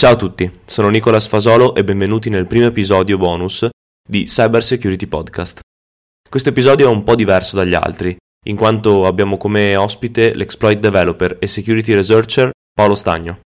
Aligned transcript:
Ciao 0.00 0.12
a 0.12 0.16
tutti, 0.16 0.50
sono 0.64 0.88
Nicolas 0.88 1.28
Fasolo 1.28 1.74
e 1.74 1.84
benvenuti 1.84 2.30
nel 2.30 2.46
primo 2.46 2.64
episodio 2.64 3.18
bonus 3.18 3.68
di 4.02 4.24
Cyber 4.24 4.64
Security 4.64 5.06
Podcast. 5.06 5.60
Questo 6.26 6.48
episodio 6.48 6.88
è 6.88 6.90
un 6.90 7.02
po' 7.02 7.14
diverso 7.14 7.54
dagli 7.54 7.74
altri, 7.74 8.16
in 8.46 8.56
quanto 8.56 9.04
abbiamo 9.04 9.36
come 9.36 9.76
ospite 9.76 10.34
l'exploit 10.34 10.78
developer 10.78 11.36
e 11.38 11.46
security 11.46 11.92
researcher 11.92 12.50
Paolo 12.72 12.94
Stagno. 12.94 13.40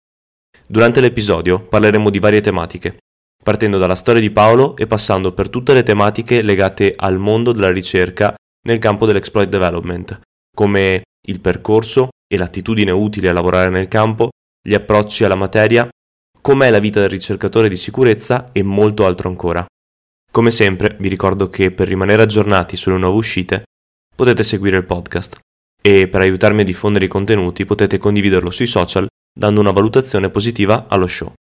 Durante 0.67 1.01
l'episodio 1.01 1.61
parleremo 1.61 2.11
di 2.11 2.19
varie 2.19 2.41
tematiche, 2.41 2.97
partendo 3.45 3.79
dalla 3.79 3.95
storia 3.95 4.21
di 4.21 4.33
Paolo 4.33 4.77
e 4.77 4.89
passando 4.89 5.33
per 5.33 5.51
tutte 5.51 5.73
le 5.73 5.85
tematiche 5.85 6.43
legate 6.43 6.93
al 6.97 7.19
mondo 7.19 7.53
della 7.53 7.71
ricerca 7.71 8.35
nel 8.67 8.81
campo 8.81 9.07
dell'exploit 9.07 9.49
development, 9.49 10.21
come 10.53 11.03
il 11.29 11.41
percorso 11.41 12.09
e 12.27 12.37
l'attitudine 12.37 12.91
utile 12.91 13.29
a 13.29 13.33
lavorare 13.33 13.71
nel 13.71 13.87
campo, 13.87 14.31
gli 14.61 14.75
approcci 14.75 15.23
alla 15.23 15.37
materia 15.37 15.89
com'è 16.41 16.71
la 16.71 16.79
vita 16.79 17.01
del 17.01 17.11
ricercatore 17.11 17.69
di 17.69 17.77
sicurezza 17.77 18.51
e 18.53 18.63
molto 18.63 19.07
altro 19.07 19.29
ancora. 19.29 19.65
Come 20.31 20.51
sempre 20.51 20.97
vi 21.01 21.09
ricordo 21.09 21.49
che 21.49 21.73
per 21.73 21.89
rimanere 21.89 22.23
aggiornati 22.23 22.77
sulle 22.77 22.99
nuove 22.99 23.17
uscite 23.17 23.65
potete 24.15 24.43
seguire 24.43 24.77
il 24.77 24.85
podcast 24.85 25.39
e 25.83 26.09
per 26.09 26.21
aiutarmi 26.21 26.61
a 26.61 26.65
diffondere 26.65 27.07
i 27.07 27.09
contenuti 27.09 27.65
potete 27.65 27.99
condividerlo 27.99 28.51
sui 28.51 28.67
social 28.67 29.07
dando 29.33 29.61
una 29.61 29.73
valutazione 29.73 30.31
positiva 30.31 30.87
allo 30.89 31.07
show. 31.07 31.33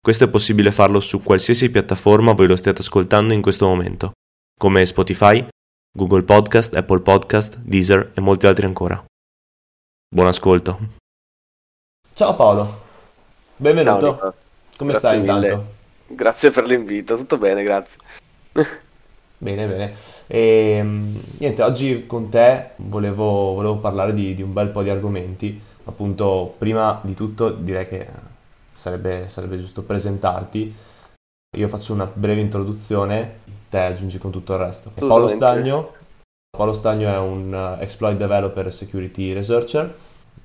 Questo 0.00 0.24
è 0.24 0.28
possibile 0.28 0.70
farlo 0.70 1.00
su 1.00 1.22
qualsiasi 1.22 1.70
piattaforma 1.70 2.32
voi 2.32 2.46
lo 2.46 2.56
stiate 2.56 2.82
ascoltando 2.82 3.32
in 3.32 3.40
questo 3.40 3.66
momento, 3.66 4.12
come 4.58 4.84
Spotify, 4.84 5.46
Google 5.96 6.24
Podcast, 6.24 6.76
Apple 6.76 7.00
Podcast, 7.00 7.56
Deezer 7.56 8.12
e 8.14 8.20
molti 8.20 8.46
altri 8.46 8.66
ancora. 8.66 9.02
Buon 10.14 10.26
ascolto. 10.26 10.78
Ciao 12.12 12.34
Paolo. 12.36 12.83
Benvenuto. 13.56 14.18
Ciao, 14.18 14.34
Come 14.76 14.90
grazie 14.92 15.08
stai 15.08 15.20
mille. 15.20 15.46
intanto? 15.48 15.72
Grazie 16.06 16.50
per 16.50 16.66
l'invito, 16.66 17.16
tutto 17.16 17.38
bene, 17.38 17.62
grazie. 17.62 17.98
Bene, 19.36 19.66
bene. 19.66 19.94
E, 20.26 20.80
mm, 20.82 21.16
niente, 21.38 21.62
oggi 21.62 22.06
con 22.06 22.30
te 22.30 22.70
volevo, 22.76 23.52
volevo 23.52 23.76
parlare 23.76 24.14
di, 24.14 24.34
di 24.34 24.40
un 24.40 24.54
bel 24.54 24.68
po' 24.68 24.82
di 24.82 24.88
argomenti. 24.88 25.60
Appunto, 25.84 26.54
prima 26.56 26.98
di 27.02 27.14
tutto 27.14 27.50
direi 27.50 27.86
che 27.86 28.08
sarebbe, 28.72 29.28
sarebbe 29.28 29.58
giusto 29.58 29.82
presentarti. 29.82 30.74
Io 31.56 31.68
faccio 31.68 31.92
una 31.92 32.10
breve 32.10 32.40
introduzione, 32.40 33.40
te 33.68 33.80
aggiungi 33.80 34.16
con 34.16 34.30
tutto 34.30 34.54
il 34.54 34.60
resto. 34.60 34.90
Paolo. 34.94 35.28
Stagno. 35.28 35.92
Paolo 36.56 36.72
Stagno 36.72 37.08
è 37.12 37.18
un 37.18 37.52
eh, 37.52 37.82
exploit 37.82 38.16
developer 38.16 38.66
e 38.66 38.70
security 38.70 39.34
researcher. 39.34 39.94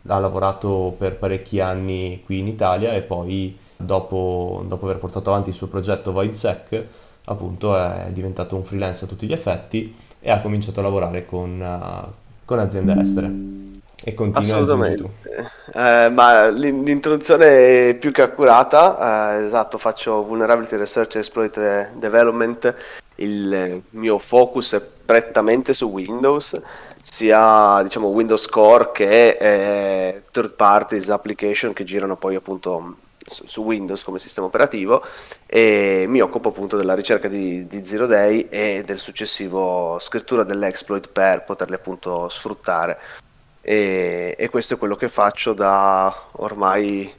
Ha 0.07 0.19
lavorato 0.19 0.95
per 0.97 1.15
parecchi 1.15 1.59
anni 1.59 2.21
qui 2.25 2.39
in 2.39 2.47
Italia 2.47 2.93
e 2.93 3.01
poi, 3.01 3.57
dopo, 3.75 4.63
dopo 4.67 4.85
aver 4.85 4.97
portato 4.97 5.29
avanti 5.29 5.49
il 5.49 5.55
suo 5.55 5.67
progetto 5.67 6.11
VoidSec, 6.11 6.83
appunto 7.25 7.75
è 7.75 8.07
diventato 8.11 8.55
un 8.55 8.63
freelance 8.63 9.05
a 9.05 9.07
tutti 9.07 9.27
gli 9.27 9.33
effetti 9.33 9.95
e 10.19 10.31
ha 10.31 10.41
cominciato 10.41 10.79
a 10.79 10.83
lavorare 10.83 11.25
con, 11.25 11.61
eh, 11.61 12.11
con 12.45 12.59
aziende 12.59 12.99
estere. 12.99 13.31
E 14.01 14.13
continua. 14.13 14.39
Assolutamente. 14.39 15.09
Eh, 15.73 16.09
ma 16.09 16.47
l'in- 16.47 16.83
l'introduzione 16.83 17.89
è 17.89 17.95
più 17.95 18.11
che 18.11 18.21
accurata. 18.21 19.35
eh, 19.35 19.45
esatto, 19.45 19.77
faccio 19.77 20.23
Vulnerability 20.23 20.77
Research 20.77 21.17
Exploit 21.17 21.91
Development. 21.95 22.75
Il 23.21 23.81
mio 23.91 24.17
focus 24.17 24.73
è 24.75 24.81
prettamente 24.81 25.73
su 25.73 25.87
Windows, 25.87 26.59
sia 27.01 27.81
diciamo 27.83 28.07
Windows 28.07 28.45
Core 28.47 28.91
che 28.93 29.37
eh, 29.39 30.23
third 30.31 30.53
parties 30.53 31.09
application 31.09 31.73
che 31.73 31.83
girano 31.83 32.15
poi 32.15 32.35
appunto 32.35 32.95
su 33.25 33.61
Windows 33.61 34.03
come 34.03 34.19
sistema 34.19 34.47
operativo 34.47 35.03
e 35.45 36.05
mi 36.07 36.19
occupo 36.19 36.49
appunto 36.49 36.77
della 36.77 36.95
ricerca 36.95 37.27
di, 37.27 37.67
di 37.67 37.85
Zero 37.85 38.07
Day 38.07 38.47
e 38.49 38.83
del 38.85 38.99
successivo 38.99 39.97
scrittura 39.99 40.43
dell'exploit 40.43 41.09
per 41.09 41.43
poterli 41.43 41.75
appunto 41.75 42.27
sfruttare. 42.29 42.97
E, 43.61 44.35
e 44.37 44.49
questo 44.49 44.75
è 44.75 44.77
quello 44.77 44.95
che 44.95 45.09
faccio 45.09 45.53
da 45.53 46.27
ormai 46.33 47.13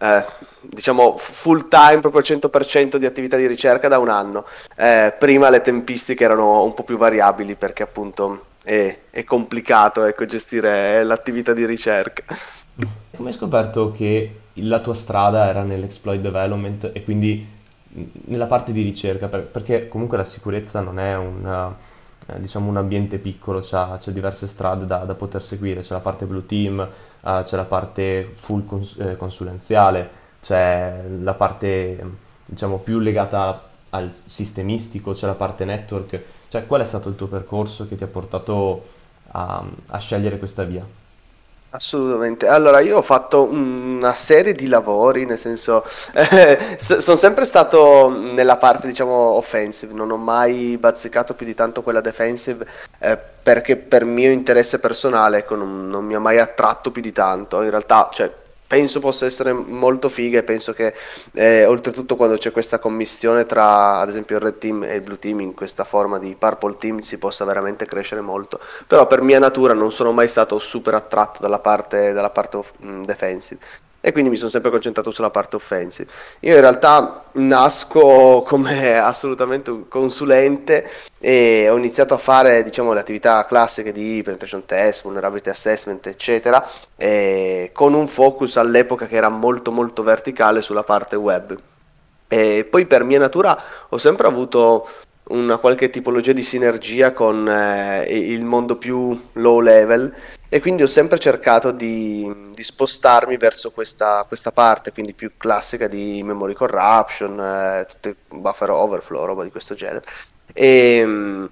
eh, 0.00 0.24
diciamo 0.60 1.16
full 1.16 1.68
time 1.68 2.00
proprio 2.00 2.20
al 2.20 2.26
100% 2.26 2.96
di 2.96 3.06
attività 3.06 3.36
di 3.36 3.46
ricerca 3.46 3.88
da 3.88 3.98
un 3.98 4.08
anno 4.08 4.44
Eh, 4.76 5.14
prima 5.18 5.50
le 5.50 5.60
tempistiche 5.60 6.24
erano 6.24 6.64
un 6.64 6.74
po' 6.74 6.82
più 6.82 6.96
variabili 6.96 7.54
perché 7.54 7.82
appunto 7.82 8.46
è, 8.62 8.96
è 9.10 9.24
complicato 9.24 10.04
ecco, 10.04 10.24
gestire 10.26 11.04
l'attività 11.04 11.52
di 11.52 11.64
ricerca 11.66 12.24
Come 13.16 13.28
hai 13.28 13.34
scoperto 13.34 13.92
che 13.92 14.40
la 14.54 14.80
tua 14.80 14.94
strada 14.94 15.48
era 15.48 15.62
nell'exploit 15.62 16.20
development 16.20 16.90
e 16.92 17.02
quindi 17.04 17.46
nella 18.26 18.46
parte 18.46 18.72
di 18.72 18.82
ricerca? 18.82 19.28
Per- 19.28 19.46
perché 19.46 19.88
comunque 19.88 20.16
la 20.16 20.24
sicurezza 20.24 20.80
non 20.80 20.98
è 20.98 21.16
un, 21.16 21.74
eh, 22.26 22.40
diciamo 22.40 22.68
un 22.68 22.76
ambiente 22.76 23.18
piccolo, 23.18 23.60
c'ha, 23.62 23.96
c'è 23.98 24.12
diverse 24.12 24.46
strade 24.48 24.86
da, 24.86 24.98
da 25.04 25.14
poter 25.14 25.42
seguire, 25.42 25.80
c'è 25.80 25.92
la 25.94 26.00
parte 26.00 26.26
blue 26.26 26.46
team, 26.46 26.80
eh, 26.80 27.42
c'è 27.44 27.56
la 27.56 27.64
parte 27.64 28.32
full 28.34 28.64
cons- 28.66 28.98
eh, 28.98 29.16
consulenziale, 29.16 30.10
c'è 30.40 31.02
la 31.20 31.34
parte 31.34 32.02
diciamo 32.46 32.78
più 32.78 32.98
legata 32.98 33.68
al 33.90 34.10
sistemistico, 34.12 35.12
c'è 35.12 35.26
la 35.26 35.34
parte 35.34 35.64
network. 35.64 36.22
Cioè, 36.48 36.66
qual 36.66 36.82
è 36.82 36.84
stato 36.84 37.08
il 37.08 37.16
tuo 37.16 37.26
percorso 37.28 37.88
che 37.88 37.96
ti 37.96 38.04
ha 38.04 38.06
portato 38.08 38.84
a, 39.32 39.64
a 39.86 39.98
scegliere 39.98 40.38
questa 40.38 40.64
via? 40.64 40.84
Assolutamente. 41.74 42.46
Allora, 42.46 42.78
io 42.78 42.98
ho 42.98 43.02
fatto 43.02 43.42
una 43.50 44.14
serie 44.14 44.52
di 44.54 44.68
lavori, 44.68 45.24
nel 45.24 45.38
senso, 45.38 45.82
eh, 46.14 46.76
sono 46.78 47.16
sempre 47.16 47.44
stato 47.44 48.08
nella 48.10 48.58
parte, 48.58 48.86
diciamo, 48.86 49.12
offensive, 49.12 49.92
non 49.92 50.12
ho 50.12 50.16
mai 50.16 50.78
bazzicato 50.78 51.34
più 51.34 51.44
di 51.44 51.54
tanto 51.54 51.82
quella 51.82 52.00
defensive, 52.00 52.64
eh, 53.00 53.18
perché 53.18 53.74
per 53.76 54.04
mio 54.04 54.30
interesse 54.30 54.78
personale, 54.78 55.38
ecco, 55.38 55.56
non, 55.56 55.88
non 55.88 56.04
mi 56.04 56.14
ha 56.14 56.20
mai 56.20 56.38
attratto 56.38 56.92
più 56.92 57.02
di 57.02 57.10
tanto. 57.12 57.60
In 57.62 57.70
realtà, 57.70 58.08
cioè, 58.12 58.32
penso 58.66 59.00
possa 59.00 59.26
essere 59.26 59.52
molto 59.52 60.08
figa 60.08 60.38
e 60.38 60.42
penso 60.42 60.72
che, 60.72 60.94
eh, 61.34 61.64
oltretutto, 61.66 62.16
quando 62.16 62.36
c'è 62.36 62.50
questa 62.52 62.78
commistione 62.78 63.46
tra, 63.46 63.98
ad 63.98 64.08
esempio, 64.08 64.36
il 64.36 64.42
red 64.42 64.58
team 64.58 64.82
e 64.84 64.94
il 64.94 65.02
blue 65.02 65.18
team, 65.18 65.40
in 65.40 65.54
questa 65.54 65.84
forma 65.84 66.18
di 66.18 66.34
purple 66.34 66.76
team, 66.78 67.00
si 67.00 67.18
possa 67.18 67.44
veramente 67.44 67.84
crescere 67.86 68.20
molto. 68.20 68.60
Però 68.86 69.06
per 69.06 69.22
mia 69.22 69.38
natura 69.38 69.74
non 69.74 69.92
sono 69.92 70.12
mai 70.12 70.28
stato 70.28 70.58
super 70.58 70.94
attratto 70.94 71.40
dalla 71.40 71.58
parte, 71.58 72.12
dalla 72.12 72.30
parte 72.30 72.60
mh, 72.78 73.02
defensive 73.04 73.60
e 74.06 74.12
quindi 74.12 74.28
mi 74.28 74.36
sono 74.36 74.50
sempre 74.50 74.70
concentrato 74.70 75.10
sulla 75.10 75.30
parte 75.30 75.56
offensive. 75.56 76.10
Io 76.40 76.54
in 76.56 76.60
realtà 76.60 77.24
nasco 77.32 78.44
come 78.46 78.98
assolutamente 79.00 79.70
un 79.70 79.88
consulente 79.88 80.86
e 81.18 81.70
ho 81.70 81.78
iniziato 81.78 82.12
a 82.12 82.18
fare, 82.18 82.62
diciamo, 82.62 82.92
le 82.92 83.00
attività 83.00 83.46
classiche 83.46 83.92
di 83.92 84.20
penetration 84.22 84.66
test, 84.66 85.04
vulnerability 85.04 85.48
assessment, 85.48 86.06
eccetera, 86.06 86.62
con 87.72 87.94
un 87.94 88.06
focus 88.06 88.58
all'epoca 88.58 89.06
che 89.06 89.16
era 89.16 89.30
molto 89.30 89.72
molto 89.72 90.02
verticale 90.02 90.60
sulla 90.60 90.82
parte 90.82 91.16
web. 91.16 91.58
E 92.28 92.66
poi 92.68 92.84
per 92.84 93.04
mia 93.04 93.18
natura 93.18 93.58
ho 93.88 93.96
sempre 93.96 94.26
avuto 94.26 94.86
una 95.28 95.56
qualche 95.56 95.88
tipologia 95.88 96.32
di 96.32 96.42
sinergia 96.42 97.14
con 97.14 97.48
eh, 97.48 98.04
il 98.04 98.44
mondo 98.44 98.76
più 98.76 99.18
low 99.32 99.60
level 99.60 100.12
e 100.54 100.60
quindi 100.60 100.84
ho 100.84 100.86
sempre 100.86 101.18
cercato 101.18 101.72
di, 101.72 102.32
di 102.54 102.62
spostarmi 102.62 103.36
verso 103.36 103.72
questa, 103.72 104.24
questa 104.28 104.52
parte, 104.52 104.92
quindi 104.92 105.12
più 105.12 105.32
classica 105.36 105.88
di 105.88 106.22
memory 106.22 106.54
corruption, 106.54 107.40
eh, 107.40 107.84
tutte 107.88 108.14
buffer 108.28 108.70
overflow, 108.70 109.24
roba 109.24 109.42
di 109.42 109.50
questo 109.50 109.74
genere. 109.74 110.02
E, 110.52 111.48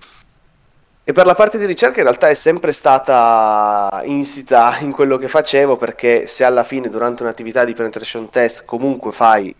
e 1.02 1.12
per 1.12 1.26
la 1.26 1.34
parte 1.34 1.58
di 1.58 1.66
ricerca 1.66 1.98
in 1.98 2.04
realtà 2.04 2.28
è 2.28 2.34
sempre 2.34 2.70
stata 2.70 4.02
insita 4.04 4.78
in 4.78 4.92
quello 4.92 5.19
che 5.19 5.26
facevo 5.26 5.76
perché 5.76 6.28
se 6.28 6.44
alla 6.44 6.62
fine 6.62 6.88
durante 6.88 7.24
un'attività 7.24 7.64
di 7.64 7.72
penetration 7.72 8.30
test 8.30 8.64
comunque 8.64 9.10
fai 9.10 9.52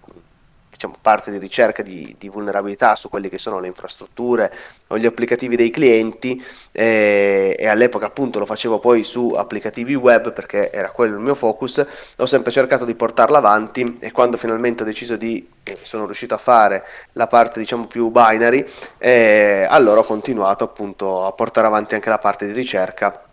diciamo, 0.83 0.97
parte 1.01 1.31
di 1.31 1.39
ricerca 1.39 1.83
di, 1.83 2.17
di 2.19 2.29
vulnerabilità 2.29 2.97
su 2.97 3.09
quelle 3.09 3.29
che 3.29 3.39
sono 3.39 3.61
le 3.61 3.69
infrastrutture 3.69 4.53
o 4.89 4.99
gli 4.99 5.07
applicativi 5.07 5.55
dei 5.55 5.71
clienti 5.71 6.43
eh, 6.73 7.55
e 7.57 7.67
all'epoca 7.69 8.07
appunto 8.07 8.39
lo 8.41 8.47
facevo 8.47 8.81
poi 8.81 9.05
su 9.05 9.35
applicativi 9.37 9.95
web 9.95 10.33
perché 10.33 10.73
era 10.73 10.91
quello 10.91 11.15
il 11.15 11.23
mio 11.23 11.35
focus, 11.35 11.87
ho 12.17 12.27
sempre 12.27 12.51
cercato 12.51 12.85
di 12.85 12.95
portarla 12.95 13.39
avanti 13.39 13.99
e 14.01 14.11
quando 14.11 14.37
finalmente 14.37 14.83
ho 14.83 14.87
deciso 14.87 15.17
di, 15.17 15.49
e 15.63 15.79
sono 15.83 16.07
riuscito 16.07 16.35
a 16.35 16.39
fare 16.39 16.85
la 17.13 17.29
parte 17.29 17.61
diciamo 17.61 17.87
più 17.87 18.11
binary, 18.11 18.65
eh, 18.99 19.67
allora 19.69 20.01
ho 20.01 20.05
continuato 20.05 20.65
appunto 20.65 21.27
a 21.27 21.33
portare 21.33 21.67
avanti 21.67 21.95
anche 21.95 22.09
la 22.09 22.19
parte 22.19 22.47
di 22.47 22.53
ricerca 22.53 23.25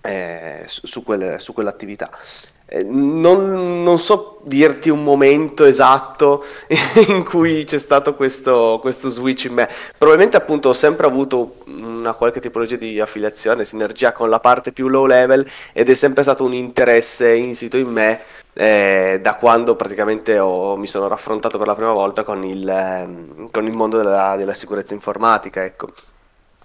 eh, 0.00 0.62
su, 0.66 0.86
su 0.86 1.02
quelle- 1.02 1.38
su 1.40 1.52
quell'attività. 1.52 2.10
Eh, 2.68 2.82
non, 2.82 3.84
non, 3.84 3.98
so 3.98 4.40
dirti 4.42 4.90
un 4.90 5.04
momento 5.04 5.64
esatto 5.64 6.44
in 7.06 7.24
cui 7.24 7.62
c'è 7.64 7.78
stato 7.78 8.14
questo, 8.14 8.78
questo, 8.80 9.08
switch 9.08 9.44
in 9.44 9.54
me. 9.54 9.68
Probabilmente 9.96 10.36
appunto 10.36 10.70
ho 10.70 10.72
sempre 10.72 11.06
avuto 11.06 11.58
una 11.66 12.14
qualche 12.14 12.40
tipologia 12.40 12.76
di 12.76 13.00
affiliazione, 13.00 13.64
sinergia 13.64 14.12
con 14.12 14.28
la 14.28 14.40
parte 14.40 14.72
più 14.72 14.88
low 14.88 15.06
level 15.06 15.48
ed 15.72 15.88
è 15.88 15.94
sempre 15.94 16.22
stato 16.22 16.44
un 16.44 16.54
interesse 16.54 17.34
insito 17.34 17.76
in 17.76 17.88
me 17.88 18.20
eh, 18.52 19.20
da 19.22 19.34
quando 19.36 19.76
praticamente 19.76 20.38
ho, 20.38 20.76
mi 20.76 20.86
sono 20.86 21.08
raffrontato 21.08 21.58
per 21.58 21.66
la 21.66 21.74
prima 21.74 21.92
volta 21.92 22.24
con 22.24 22.42
il, 22.42 22.68
eh, 22.68 23.48
con 23.50 23.66
il 23.66 23.72
mondo 23.72 23.98
della, 23.98 24.34
della, 24.36 24.54
sicurezza 24.54 24.94
informatica. 24.94 25.62
Ecco. 25.64 25.92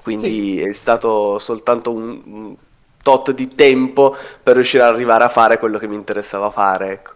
Quindi 0.01 0.57
sì. 0.57 0.61
è 0.61 0.71
stato 0.71 1.37
soltanto 1.37 1.91
un, 1.91 2.21
un 2.25 2.55
tot 3.01 3.31
di 3.31 3.55
tempo 3.55 4.15
per 4.41 4.55
riuscire 4.55 4.83
ad 4.83 4.93
arrivare 4.93 5.23
a 5.23 5.29
fare 5.29 5.57
quello 5.57 5.77
che 5.77 5.87
mi 5.87 5.95
interessava 5.95 6.49
fare, 6.51 6.91
ecco. 6.91 7.11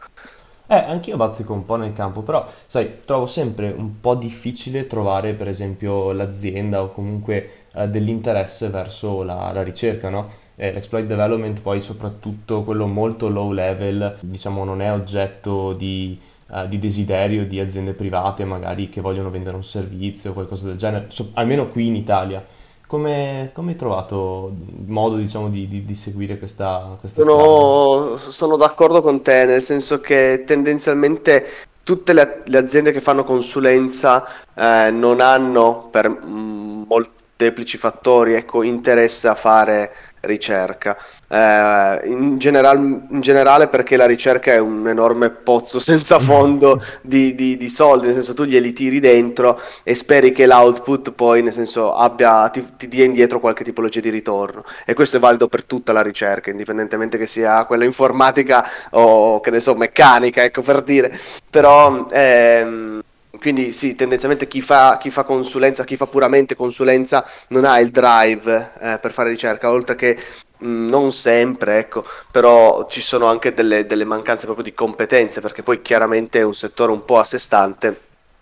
Eh, 0.67 0.75
anch'io 0.75 1.15
bazzico 1.15 1.53
un 1.53 1.63
po' 1.63 1.75
nel 1.75 1.93
campo, 1.93 2.21
però, 2.21 2.47
sai, 2.65 3.01
trovo 3.05 3.27
sempre 3.27 3.69
un 3.69 3.99
po' 3.99 4.15
difficile 4.15 4.87
trovare, 4.87 5.33
per 5.33 5.47
esempio, 5.47 6.11
l'azienda 6.11 6.81
o 6.81 6.91
comunque 6.91 7.67
eh, 7.73 7.87
dell'interesse 7.87 8.69
verso 8.69 9.21
la, 9.21 9.51
la 9.53 9.61
ricerca, 9.61 10.09
no? 10.09 10.27
Eh, 10.55 10.71
l'exploit 10.71 11.05
development, 11.05 11.61
poi 11.61 11.81
soprattutto 11.81 12.63
quello 12.63 12.87
molto 12.87 13.29
low 13.29 13.51
level, 13.51 14.17
diciamo, 14.21 14.63
non 14.63 14.81
è 14.81 14.91
oggetto 14.91 15.73
di, 15.73 16.19
uh, 16.47 16.67
di 16.67 16.79
desiderio 16.79 17.45
di 17.45 17.59
aziende 17.59 17.93
private, 17.93 18.43
magari 18.43 18.89
che 18.89 19.01
vogliono 19.01 19.29
vendere 19.29 19.55
un 19.55 19.63
servizio 19.63 20.31
o 20.31 20.33
qualcosa 20.33 20.65
del 20.65 20.77
genere, 20.77 21.05
so- 21.09 21.29
almeno 21.33 21.67
qui 21.67 21.87
in 21.87 21.95
Italia. 21.95 22.43
Come, 22.87 23.49
come 23.53 23.71
hai 23.71 23.77
trovato 23.77 24.53
il 24.55 24.89
modo, 24.91 25.15
diciamo, 25.15 25.49
di, 25.49 25.67
di, 25.67 25.85
di 25.85 25.95
seguire 25.95 26.37
questa, 26.37 26.97
questa 26.99 27.23
sono, 27.23 28.17
sono, 28.17 28.57
d'accordo 28.57 29.01
con 29.01 29.21
te, 29.21 29.45
nel 29.45 29.61
senso 29.61 29.99
che 29.99 30.43
tendenzialmente 30.45 31.45
tutte 31.83 32.13
le, 32.13 32.41
le 32.45 32.57
aziende 32.57 32.91
che 32.91 33.01
fanno 33.01 33.23
consulenza 33.23 34.25
eh, 34.53 34.91
non 34.91 35.19
hanno 35.19 35.87
per 35.89 36.09
mm, 36.09 36.83
molteplici 36.87 37.77
fattori 37.77 38.33
ecco, 38.33 38.63
interesse 38.63 39.27
a 39.27 39.35
fare 39.35 39.91
ricerca. 40.21 40.97
Eh, 41.27 42.01
in, 42.05 42.37
general, 42.37 42.77
in, 43.09 43.19
generale 43.21 43.67
perché 43.67 43.97
la 43.97 44.05
ricerca 44.05 44.51
è 44.51 44.59
un 44.59 44.87
enorme 44.87 45.31
pozzo 45.31 45.79
senza 45.79 46.19
fondo 46.19 46.81
di, 47.01 47.33
di, 47.33 47.57
di, 47.57 47.69
soldi, 47.69 48.05
nel 48.05 48.15
senso 48.15 48.35
tu 48.35 48.43
glieli 48.43 48.73
tiri 48.73 48.99
dentro 48.99 49.59
e 49.83 49.95
speri 49.95 50.31
che 50.31 50.45
l'output 50.45 51.11
poi 51.13 51.41
nel 51.41 51.53
senso 51.53 51.95
abbia, 51.95 52.47
ti, 52.49 52.65
ti 52.77 52.87
dia 52.87 53.05
indietro 53.05 53.39
qualche 53.39 53.63
tipologia 53.63 53.99
di 53.99 54.09
ritorno. 54.09 54.63
E 54.85 54.93
questo 54.93 55.17
è 55.17 55.19
valido 55.19 55.47
per 55.47 55.63
tutta 55.63 55.91
la 55.93 56.01
ricerca, 56.01 56.51
indipendentemente 56.51 57.17
che 57.17 57.27
sia 57.27 57.65
quella 57.65 57.85
informatica 57.85 58.69
o 58.91 59.39
che 59.39 59.51
ne 59.51 59.59
so, 59.59 59.73
meccanica, 59.75 60.43
ecco 60.43 60.61
per 60.61 60.81
dire, 60.83 61.17
però... 61.49 62.07
Ehm, 62.11 63.01
quindi 63.37 63.73
sì, 63.73 63.95
tendenzialmente 63.95 64.47
chi 64.47 64.61
fa, 64.61 64.97
chi 64.97 65.09
fa, 65.09 65.23
consulenza, 65.23 65.83
chi 65.83 65.97
fa 65.97 66.07
puramente 66.07 66.55
consulenza 66.55 67.25
non 67.49 67.65
ha 67.65 67.79
il 67.79 67.91
drive 67.91 68.71
eh, 68.79 68.97
per 68.99 69.11
fare 69.11 69.29
ricerca, 69.29 69.69
oltre 69.69 69.95
che 69.95 70.17
non 70.65 71.11
sempre, 71.11 71.77
ecco, 71.79 72.05
però 72.31 72.87
ci 72.87 73.01
sono 73.01 73.27
anche 73.27 73.53
delle, 73.53 73.85
delle 73.85 74.03
mancanze 74.03 74.45
proprio 74.45 74.65
di 74.65 74.73
competenze, 74.73 75.41
perché 75.41 75.63
poi 75.63 75.81
chiaramente 75.81 76.39
è 76.39 76.43
un 76.43 76.55
settore 76.55 76.91
un 76.91 77.05
po' 77.05 77.19
a 77.19 77.23
sé 77.23 77.39
stante 77.39 77.99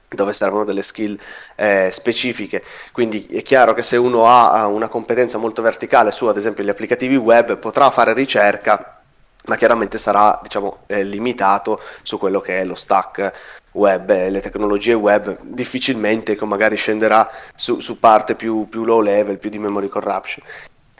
dove 0.10 0.34
servono 0.34 0.64
delle 0.64 0.84
skill 0.84 1.18
eh, 1.56 1.90
specifiche. 1.92 2.64
Quindi 2.92 3.28
è 3.28 3.42
chiaro 3.42 3.74
che 3.74 3.84
se 3.84 3.98
uno 3.98 4.28
ha 4.28 4.68
una 4.68 4.88
competenza 4.88 5.38
molto 5.38 5.62
verticale 5.62 6.12
su 6.12 6.26
ad 6.26 6.38
esempio 6.38 6.64
gli 6.64 6.70
applicativi 6.70 7.16
web 7.16 7.58
potrà 7.58 7.90
fare 7.90 8.14
ricerca, 8.14 9.02
ma 9.46 9.56
chiaramente 9.56 9.98
sarà 9.98 10.40
diciamo, 10.42 10.84
eh, 10.88 11.04
limitato 11.04 11.82
su 12.02 12.18
quello 12.18 12.42
che 12.42 12.60
è 12.60 12.64
lo 12.64 12.76
stack 12.76 13.34
web, 13.74 14.10
eh, 14.10 14.30
le 14.30 14.42
tecnologie 14.42 14.94
web, 14.94 15.38
difficilmente 15.42 16.38
magari 16.42 16.76
scenderà 16.76 17.30
su, 17.56 17.80
su 17.80 18.00
parte 18.00 18.36
più, 18.36 18.68
più, 18.70 18.86
low 18.86 19.02
level, 19.02 19.40
più 19.40 19.50
di 19.50 19.60
memory 19.60 19.90
corruption. 19.90 20.46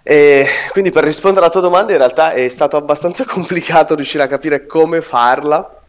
E 0.04 0.46
quindi 0.72 0.92
per 0.92 1.06
rispondere 1.06 1.46
alla 1.46 1.54
tua 1.54 1.62
domanda 1.62 1.94
in 1.94 1.98
realtà 1.98 2.32
è 2.32 2.48
stato 2.50 2.76
abbastanza 2.76 3.24
complicato 3.26 3.96
riuscire 3.96 4.24
a 4.24 4.28
capire 4.28 4.66
come 4.66 5.02
farla. 5.02 5.82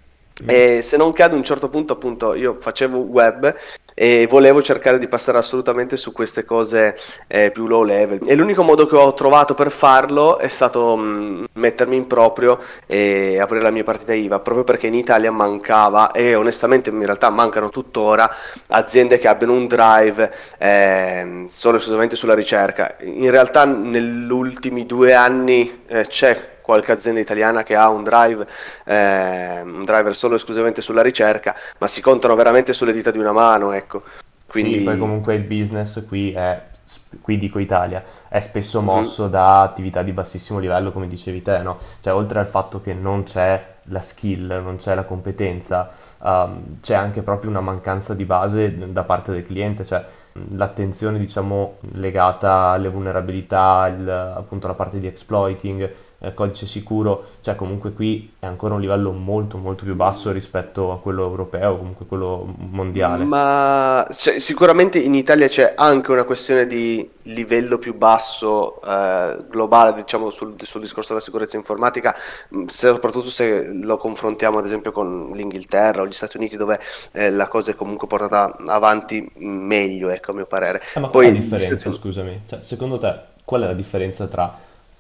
Mm. 0.43 0.49
E 0.49 0.83
se 0.83 0.97
non 0.97 1.13
che 1.13 1.23
ad 1.23 1.33
un 1.33 1.45
certo 1.45 1.69
punto 1.69 1.93
appunto 1.93 2.35
io 2.35 2.57
facevo 2.59 2.99
web 2.99 3.55
e 3.95 4.27
volevo 4.29 4.61
cercare 4.61 4.99
di 4.99 5.07
passare 5.07 5.39
assolutamente 5.39 5.97
su 5.97 6.13
queste 6.13 6.45
cose 6.45 6.97
eh, 7.29 7.51
più 7.53 7.67
low 7.67 7.85
level. 7.85 8.21
E 8.27 8.35
l'unico 8.35 8.63
modo 8.63 8.87
che 8.87 8.97
ho 8.97 9.15
trovato 9.15 9.55
per 9.55 9.71
farlo 9.71 10.39
è 10.39 10.49
stato 10.49 10.97
mh, 10.97 11.03
mm, 11.03 11.45
mettermi 11.55 11.97
in 11.97 12.07
proprio 12.07 12.59
e 12.87 13.39
aprire 13.41 13.63
la 13.63 13.71
mia 13.71 13.85
partita 13.85 14.13
IVA 14.13 14.41
proprio 14.41 14.65
perché 14.65 14.89
in 14.89 14.95
Italia 14.95 15.31
mancava 15.31 16.11
e 16.11 16.35
onestamente 16.35 16.91
in 16.91 17.05
realtà 17.05 17.31
mancano 17.31 17.69
tuttora 17.69 18.29
aziende 18.69 19.19
che 19.19 19.29
abbiano 19.29 19.53
un 19.53 19.67
drive 19.67 20.33
eh, 20.59 21.45
solo 21.49 21.75
e 21.75 21.79
esclusivamente 21.79 22.17
sulla 22.17 22.35
ricerca. 22.35 22.97
In 23.01 23.31
realtà 23.31 23.65
negli 23.65 24.31
ultimi 24.31 24.87
due 24.87 25.15
anni 25.15 25.83
eh, 25.87 26.07
c'è 26.07 26.53
qualche 26.65 26.93
azienda 26.93 27.21
italiana 27.21 27.63
che 27.63 27.77
ha 27.77 27.91
un 27.91 28.03
drive, 28.03 28.47
eh, 28.87 29.61
un 29.61 29.85
driver 29.85 30.17
solo 30.17 30.37
esclusivamente 30.37 30.81
sulla 30.81 31.03
ricerca, 31.03 31.55
ma 31.77 31.87
si 31.87 32.01
contano 32.01 32.35
veramente 32.35 32.73
sulle 32.73 32.93
dita 32.93 33.11
di 33.11 33.19
una 33.19 33.33
mano, 33.33 33.73
ecco. 33.73 34.03
Quindi... 34.47 34.79
Sì, 34.79 34.81
poi 34.81 34.97
comunque 34.97 35.35
il 35.35 35.43
business 35.43 36.07
qui 36.07 36.33
è, 36.33 36.63
qui 37.21 37.37
dico 37.37 37.59
Italia, 37.59 38.03
è 38.31 38.41
spesso 38.41 38.81
mm. 38.81 38.85
mosso 38.85 39.27
mm. 39.27 39.31
da 39.31 39.61
attività 39.61 40.03
di 40.03 40.13
bassissimo 40.13 40.59
livello, 40.59 40.91
come 40.91 41.07
dicevi 41.07 41.43
te, 41.43 41.59
no? 41.59 41.77
Cioè, 42.01 42.15
oltre 42.15 42.39
al 42.39 42.47
fatto 42.47 42.81
che 42.81 42.95
non 42.95 43.25
c'è 43.25 43.73
la 43.89 44.01
skill, 44.01 44.47
non 44.63 44.77
c'è 44.77 44.95
la 44.95 45.05
competenza, 45.05 45.91
um, 46.23 46.81
c'è 46.81 46.95
anche 46.95 47.21
proprio 47.21 47.51
una 47.51 47.61
mancanza 47.61 48.15
di 48.15 48.25
base 48.25 48.91
da 48.91 49.05
parte 49.05 49.33
del 49.33 49.45
cliente, 49.45 49.85
cioè 49.85 50.03
l'attenzione 50.53 51.19
diciamo 51.19 51.77
legata 51.93 52.69
alle 52.69 52.89
vulnerabilità, 52.89 53.87
il, 53.89 54.09
appunto 54.09 54.67
la 54.67 54.75
parte 54.75 54.99
di 54.99 55.07
exploiting, 55.07 55.93
eh, 56.25 56.35
codice 56.35 56.67
sicuro, 56.67 57.25
cioè 57.41 57.55
comunque 57.55 57.93
qui 57.93 58.33
è 58.39 58.47
ancora 58.47 58.75
un 58.75 58.81
livello 58.81 59.13
molto 59.13 59.59
molto 59.59 59.85
più 59.85 59.95
basso 59.95 60.33
rispetto 60.33 60.93
a 60.93 60.99
quello 60.99 61.25
europeo, 61.25 61.77
comunque 61.77 62.07
quello 62.07 62.47
mondiale. 62.57 63.25
Ma 63.25 64.07
cioè, 64.11 64.39
sicuramente 64.39 64.99
in 64.99 65.15
Italia 65.15 65.49
c'è 65.49 65.75
anche 65.77 66.11
una 66.11 66.25
questione 66.25 66.67
di 66.67 67.09
livello 67.25 67.79
più 67.79 67.95
basso 67.95 68.81
eh, 68.83 69.39
globale, 69.49 69.95
diciamo, 69.95 70.31
sul, 70.31 70.55
sul, 70.63 70.81
discorso 70.81 71.11
della 71.11 71.25
sicurezza 71.25 71.57
informatica, 71.57 72.15
mm, 72.55 72.67
soprattutto 72.67 73.31
se 73.31 73.73
lo 73.73 73.97
confrontiamo 73.97 74.59
ad 74.59 74.65
esempio 74.65 74.93
con 74.93 75.31
l'Inghilterra 75.35 76.03
o 76.03 76.07
gli 76.07 76.13
Stati 76.13 76.37
Uniti 76.37 76.57
dove 76.57 76.81
eh, 77.13 77.31
la 77.31 77.49
cosa 77.49 77.71
è 77.71 77.75
comunque 77.75 78.07
portata 78.07 78.57
avanti 78.67 79.31
meglio, 79.37 80.09
ecco 80.09 80.33
a 80.33 80.35
mio 80.35 80.47
parere. 80.47 80.83
Eh, 80.95 81.01
ma 81.01 81.09
Poi, 81.09 81.25
qual 81.25 81.35
è 81.35 81.49
la 81.49 81.57
differenza, 81.57 81.91
tu... 81.91 81.97
scusami? 81.97 82.43
Cioè, 82.47 82.63
secondo 82.63 82.99
te 82.99 83.33
qual 83.45 83.63
è 83.63 83.67
la 83.67 83.75
differenza 83.75 84.27
tra 84.27 84.57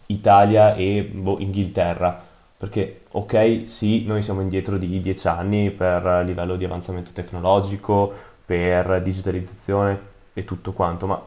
Italia 0.06 0.74
e 0.74 1.04
boh, 1.04 1.38
Inghilterra, 1.40 2.22
perché 2.56 3.02
ok, 3.10 3.62
sì, 3.66 4.04
noi 4.06 4.22
siamo 4.22 4.40
indietro 4.40 4.78
di 4.78 5.00
10 5.00 5.28
anni 5.28 5.70
per 5.70 6.24
livello 6.24 6.56
di 6.56 6.64
avanzamento 6.64 7.12
tecnologico, 7.12 8.12
per 8.44 9.02
digitalizzazione 9.02 10.12
e 10.34 10.44
tutto 10.44 10.72
quanto, 10.72 11.06
ma 11.06 11.22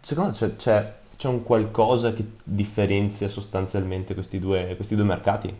secondo 0.00 0.32
te 0.32 0.38
c'è, 0.38 0.56
c'è, 0.56 0.94
c'è 1.16 1.28
un 1.28 1.42
qualcosa 1.42 2.12
che 2.12 2.24
differenzia 2.42 3.28
sostanzialmente 3.28 4.14
questi 4.14 4.38
due, 4.38 4.74
questi 4.76 4.94
due 4.94 5.04
mercati? 5.04 5.54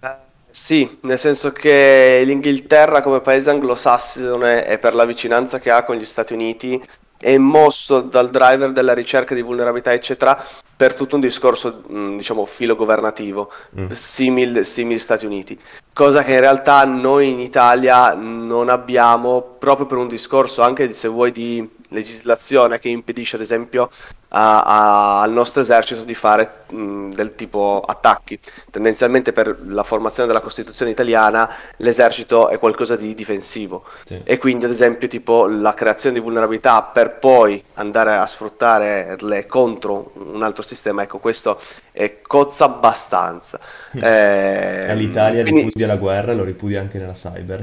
Eh, 0.00 0.16
sì, 0.48 0.98
nel 1.02 1.18
senso 1.18 1.52
che 1.52 2.22
l'Inghilterra 2.24 3.02
come 3.02 3.20
paese 3.20 3.50
anglosassone 3.50 4.66
e 4.66 4.78
per 4.78 4.94
la 4.94 5.04
vicinanza 5.04 5.58
che 5.58 5.70
ha 5.70 5.84
con 5.84 5.96
gli 5.96 6.04
Stati 6.04 6.32
Uniti 6.34 6.82
è 7.22 7.38
mosso 7.38 8.00
dal 8.00 8.30
driver 8.30 8.72
della 8.72 8.94
ricerca 8.94 9.32
di 9.34 9.42
vulnerabilità, 9.42 9.92
eccetera, 9.92 10.44
per 10.76 10.94
tutto 10.94 11.14
un 11.14 11.20
discorso, 11.20 11.84
diciamo, 11.86 12.44
filo 12.46 12.74
governativo, 12.74 13.52
mm. 13.78 13.90
simil, 13.90 14.66
simil 14.66 14.98
Stati 14.98 15.24
Uniti. 15.24 15.56
Cosa 15.92 16.24
che 16.24 16.32
in 16.32 16.40
realtà 16.40 16.84
noi 16.84 17.30
in 17.30 17.38
Italia 17.38 18.14
non 18.14 18.68
abbiamo, 18.68 19.56
proprio 19.58 19.86
per 19.86 19.98
un 19.98 20.08
discorso 20.08 20.62
anche, 20.62 20.92
se 20.92 21.06
vuoi, 21.06 21.30
di 21.30 21.70
legislazione 21.92 22.78
che 22.78 22.88
impedisce, 22.88 23.36
ad 23.36 23.42
esempio, 23.42 23.90
a, 24.28 24.62
a, 24.62 25.20
al 25.22 25.32
nostro 25.32 25.60
esercito 25.60 26.04
di 26.04 26.14
fare 26.14 26.64
mh, 26.68 27.10
del 27.10 27.34
tipo 27.34 27.82
attacchi. 27.86 28.38
Tendenzialmente 28.70 29.32
per 29.32 29.58
la 29.66 29.82
formazione 29.82 30.26
della 30.26 30.40
Costituzione 30.40 30.90
italiana 30.90 31.48
l'esercito 31.76 32.48
è 32.48 32.58
qualcosa 32.58 32.96
di 32.96 33.14
difensivo 33.14 33.84
sì. 34.04 34.20
e 34.24 34.38
quindi 34.38 34.64
ad 34.64 34.70
esempio 34.70 35.08
tipo 35.08 35.46
la 35.46 35.74
creazione 35.74 36.16
di 36.16 36.20
vulnerabilità 36.20 36.82
per 36.82 37.18
poi 37.18 37.62
andare 37.74 38.16
a 38.16 38.26
sfruttarle 38.26 39.46
contro 39.46 40.12
un 40.14 40.42
altro 40.42 40.62
sistema, 40.62 41.02
ecco 41.02 41.18
questo 41.18 41.58
è 41.92 42.20
cozza 42.22 42.64
abbastanza. 42.66 43.60
Eh, 44.02 44.94
L'Italia 44.96 45.42
quindi, 45.42 45.60
ripudia 45.62 45.86
la 45.86 45.96
guerra 45.96 46.32
e 46.32 46.34
lo 46.34 46.44
ripudia 46.44 46.80
anche 46.80 46.98
nella 46.98 47.12
cyber. 47.12 47.62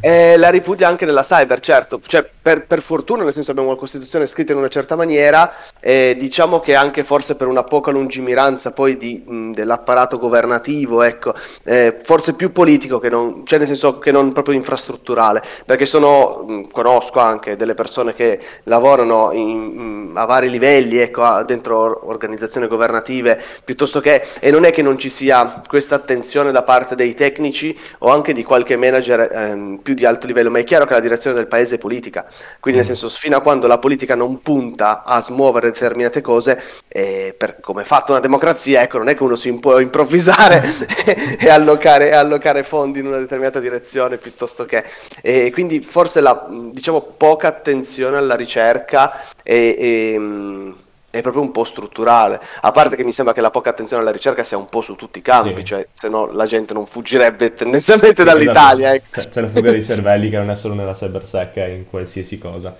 eh, 0.00 0.36
la 0.38 0.50
ripudia 0.50 0.86
anche 0.88 1.04
nella 1.04 1.22
cyber, 1.22 1.60
certo, 1.60 2.00
cioè 2.06 2.28
per, 2.40 2.66
per 2.66 2.82
fortuna 2.82 3.24
nel 3.24 3.32
senso 3.32 3.50
abbiamo 3.50 3.70
la 3.70 3.76
Costituzione 3.76 4.26
scritta 4.26 4.52
in 4.52 4.58
una 4.58 4.68
certa 4.68 4.96
maniera 4.96 5.52
e 5.80 6.10
eh, 6.10 6.16
diciamo 6.16 6.60
che 6.60 6.74
anche 6.74 7.04
forse 7.04 7.36
per 7.36 7.46
una 7.48 7.64
poca 7.64 7.90
lungimiranza 7.90 8.72
poi 8.72 8.96
di, 8.96 9.22
mh, 9.26 9.52
dell'apparato 9.52 10.18
governativo, 10.18 11.02
ecco, 11.02 11.34
eh, 11.64 11.98
forse 12.02 12.34
più 12.34 12.52
politico 12.52 12.98
che 12.98 13.08
non, 13.08 13.46
cioè 13.46 13.58
nel 13.58 13.68
senso 13.68 13.98
che 13.98 14.12
non 14.12 14.32
proprio 14.32 14.54
infrastrutturale, 14.54 15.42
perché 15.64 15.86
sono, 15.86 16.44
mh, 16.46 16.68
conosco 16.70 17.20
anche 17.20 17.56
delle 17.56 17.74
persone 17.74 18.14
che 18.14 18.38
lavorano 18.64 19.32
in, 19.32 20.12
a 20.14 20.24
vari 20.26 20.50
livelli, 20.50 20.98
ecco, 20.98 21.42
dentro 21.44 22.06
organizzazioni 22.08 22.68
governative, 22.68 23.42
piuttosto 23.64 24.00
che, 24.00 24.22
e 24.40 24.50
non 24.50 24.64
è 24.64 24.70
che 24.70 24.82
non 24.82 24.98
ci 24.98 25.08
sia 25.08 25.62
questa 25.66 25.94
attenzione 25.94 26.52
da 26.52 26.62
parte 26.62 26.94
dei 26.94 27.14
tecnici 27.14 27.76
o 27.98 28.10
anche 28.10 28.32
di 28.32 28.42
qualche 28.42 28.76
manager 28.76 29.30
ehm, 29.32 29.78
più 29.82 29.94
di 29.94 30.04
alto 30.04 30.26
livello, 30.26 30.50
ma 30.50 30.58
è 30.58 30.64
chiaro 30.64 30.84
che 30.84 30.94
la 30.94 31.00
direzione 31.00 31.36
del 31.36 31.46
paese 31.46 31.76
è 31.76 31.78
politica, 31.78 32.26
quindi 32.60 32.80
nel 32.80 32.88
senso 32.88 33.08
fino 33.08 33.36
a 33.36 33.40
quando 33.40 33.66
la 33.66 33.78
politica 33.78 34.14
non 34.14 34.42
punta 34.42 35.02
a 35.04 35.20
smuovere 35.20 35.70
determinate 35.70 36.20
cose, 36.20 36.62
eh, 36.88 37.34
per, 37.36 37.60
come 37.60 37.82
è 37.82 37.84
fatta 37.84 38.12
una 38.12 38.20
democrazia, 38.20 38.82
ecco, 38.82 38.98
non 38.98 39.08
è 39.08 39.16
che 39.16 39.22
uno 39.22 39.36
si 39.36 39.52
può 39.58 39.78
improvvisare 39.78 40.62
e, 41.38 41.48
allocare, 41.48 42.10
e, 42.10 42.14
allocare, 42.14 42.62
fondi 42.62 42.98
in 42.98 43.06
una 43.06 43.18
determinata 43.18 43.60
direzione 43.60 44.16
piuttosto 44.18 44.64
che... 44.64 44.84
E 45.22 45.50
quindi 45.52 45.80
forse 45.80 46.20
la, 46.20 46.46
diciamo, 46.70 47.00
poca 47.00 47.48
attenzione 47.48 48.16
alla 48.16 48.34
ricerca 48.34 49.22
e, 49.42 49.76
e 49.78 50.72
è 51.18 51.22
proprio 51.22 51.42
un 51.42 51.50
po' 51.50 51.64
strutturale. 51.64 52.40
A 52.60 52.70
parte 52.72 52.96
che 52.96 53.04
mi 53.04 53.12
sembra 53.12 53.34
che 53.34 53.40
la 53.40 53.50
poca 53.50 53.70
attenzione 53.70 54.02
alla 54.02 54.10
ricerca 54.10 54.42
sia 54.42 54.56
un 54.56 54.68
po' 54.68 54.80
su 54.80 54.96
tutti 54.96 55.18
i 55.18 55.22
campi, 55.22 55.60
sì. 55.60 55.64
cioè 55.64 55.88
se 55.92 56.08
no 56.08 56.26
la 56.32 56.46
gente 56.46 56.74
non 56.74 56.86
fuggirebbe 56.86 57.54
tendenzialmente 57.54 58.22
sì, 58.22 58.28
dall'Italia. 58.28 58.94
Esatto. 58.94 59.18
Ecco. 59.18 59.28
C'è, 59.28 59.40
la 59.40 59.48
fuga 59.48 59.70
dei 59.70 59.82
cervelli 59.82 60.30
che 60.30 60.38
non 60.38 60.50
è 60.50 60.56
solo 60.56 60.74
nella 60.74 60.92
cybersec, 60.92 61.54
è 61.54 61.66
in 61.66 61.88
qualsiasi 61.88 62.38
cosa. 62.38 62.74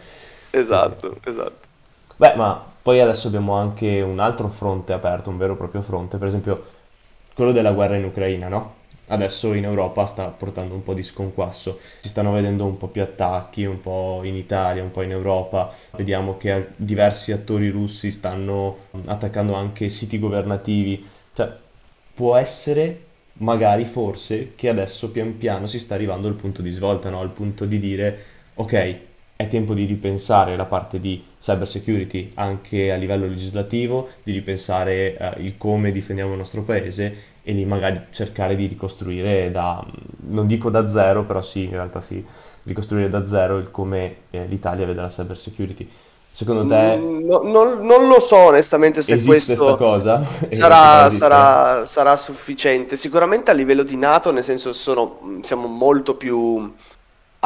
Esatto, 0.51 1.17
sì. 1.23 1.29
esatto. 1.29 1.67
Beh, 2.17 2.35
ma 2.35 2.65
poi 2.83 3.01
adesso 3.01 3.29
abbiamo 3.29 3.55
anche 3.55 4.01
un 4.01 4.19
altro 4.19 4.49
fronte 4.49 4.93
aperto, 4.93 5.31
un 5.31 5.39
vero 5.39 5.55
e 5.55 5.57
proprio 5.57 5.83
fronte, 5.83 6.19
per 6.19 6.29
esempio 6.29 6.67
quello 7.35 7.53
della 7.53 7.73
guerra 7.73 7.97
in 7.97 8.05
Ucraina, 8.05 8.49
no? 8.49 8.75
Adesso 9.09 9.53
in 9.53 9.65
Europa 9.65 10.05
sta 10.07 10.29
portando 10.29 10.75
un 10.75 10.83
po' 10.83 10.95
di 10.95 11.03
sconquasso. 11.03 11.79
Si 12.01 12.09
stanno 12.09 12.33
vedendo 12.33 12.65
un 12.65 12.77
po' 12.77 12.89
più 12.89 13.03
attacchi, 13.03 13.65
un 13.65 13.81
po' 13.81 14.21
in 14.25 14.35
Italia, 14.35 14.83
un 14.83 14.91
po' 14.91 15.03
in 15.03 15.11
Europa. 15.11 15.73
Vediamo 15.97 16.37
che 16.37 16.69
diversi 16.77 17.33
attori 17.33 17.69
russi 17.69 18.11
stanno 18.11 18.79
attaccando 19.07 19.55
anche 19.55 19.89
siti 19.89 20.19
governativi. 20.19 21.05
Cioè, 21.35 21.53
può 22.15 22.37
essere, 22.37 23.05
magari, 23.35 23.85
forse, 23.85 24.53
che 24.55 24.69
adesso 24.69 25.11
pian 25.11 25.37
piano 25.37 25.67
si 25.67 25.79
sta 25.79 25.95
arrivando 25.95 26.29
al 26.29 26.35
punto 26.35 26.63
di 26.63 26.71
svolta, 26.71 27.11
no? 27.11 27.21
al 27.21 27.31
punto 27.31 27.67
di 27.67 27.79
dire, 27.79 28.19
ok, 28.55 28.99
è 29.37 29.49
tempo 29.49 29.75
di 29.75 29.85
ripensare 29.85 30.55
la 30.57 30.65
parte 30.65 31.01
di 31.01 31.23
cyber 31.41 31.67
security 31.67 32.31
anche 32.35 32.93
a 32.93 32.97
livello 32.97 33.27
legislativo, 33.27 34.09
di 34.23 34.33
ripensare 34.33 35.17
eh, 35.17 35.43
il 35.43 35.57
come 35.57 35.91
difendiamo 35.91 36.33
il 36.33 36.39
nostro 36.39 36.63
paese 36.63 37.33
e 37.47 37.53
lì 37.53 37.67
magari 37.67 38.07
cercare 38.11 38.57
di 38.57 38.65
ricostruire 38.67 39.51
da, 39.51 39.85
non 40.31 40.47
dico 40.47 40.71
da 40.71 40.89
zero, 40.89 41.25
però 41.25 41.43
sì, 41.43 41.65
in 41.65 41.73
realtà 41.73 42.01
sì, 42.01 42.25
ricostruire 42.63 43.11
da 43.11 43.27
zero 43.29 43.59
il 43.59 43.71
come 43.71 44.17
eh, 44.31 44.47
l'Italia 44.47 44.87
vede 44.87 45.03
la 45.03 45.09
cyber 45.09 45.37
security. 45.37 45.89
Secondo 46.33 46.67
te... 46.67 46.97
Mm, 46.97 47.27
no, 47.27 47.43
non, 47.43 47.87
non, 47.87 48.09
lo 48.09 48.19
so 48.19 48.37
onestamente 48.37 49.03
se 49.03 49.23
questo 49.23 49.77
cosa? 49.77 50.25
Sarà, 50.51 51.09
sarà, 51.11 51.85
sarà, 51.85 52.17
sufficiente. 52.17 52.97
Sicuramente 52.97 53.53
a 53.53 53.55
livello 53.55 53.85
di 53.85 53.97
NATO, 53.97 54.33
nel 54.33 54.43
senso 54.43 54.73
sono, 54.73 55.39
siamo 55.43 55.69
molto 55.69 56.17
più 56.17 56.73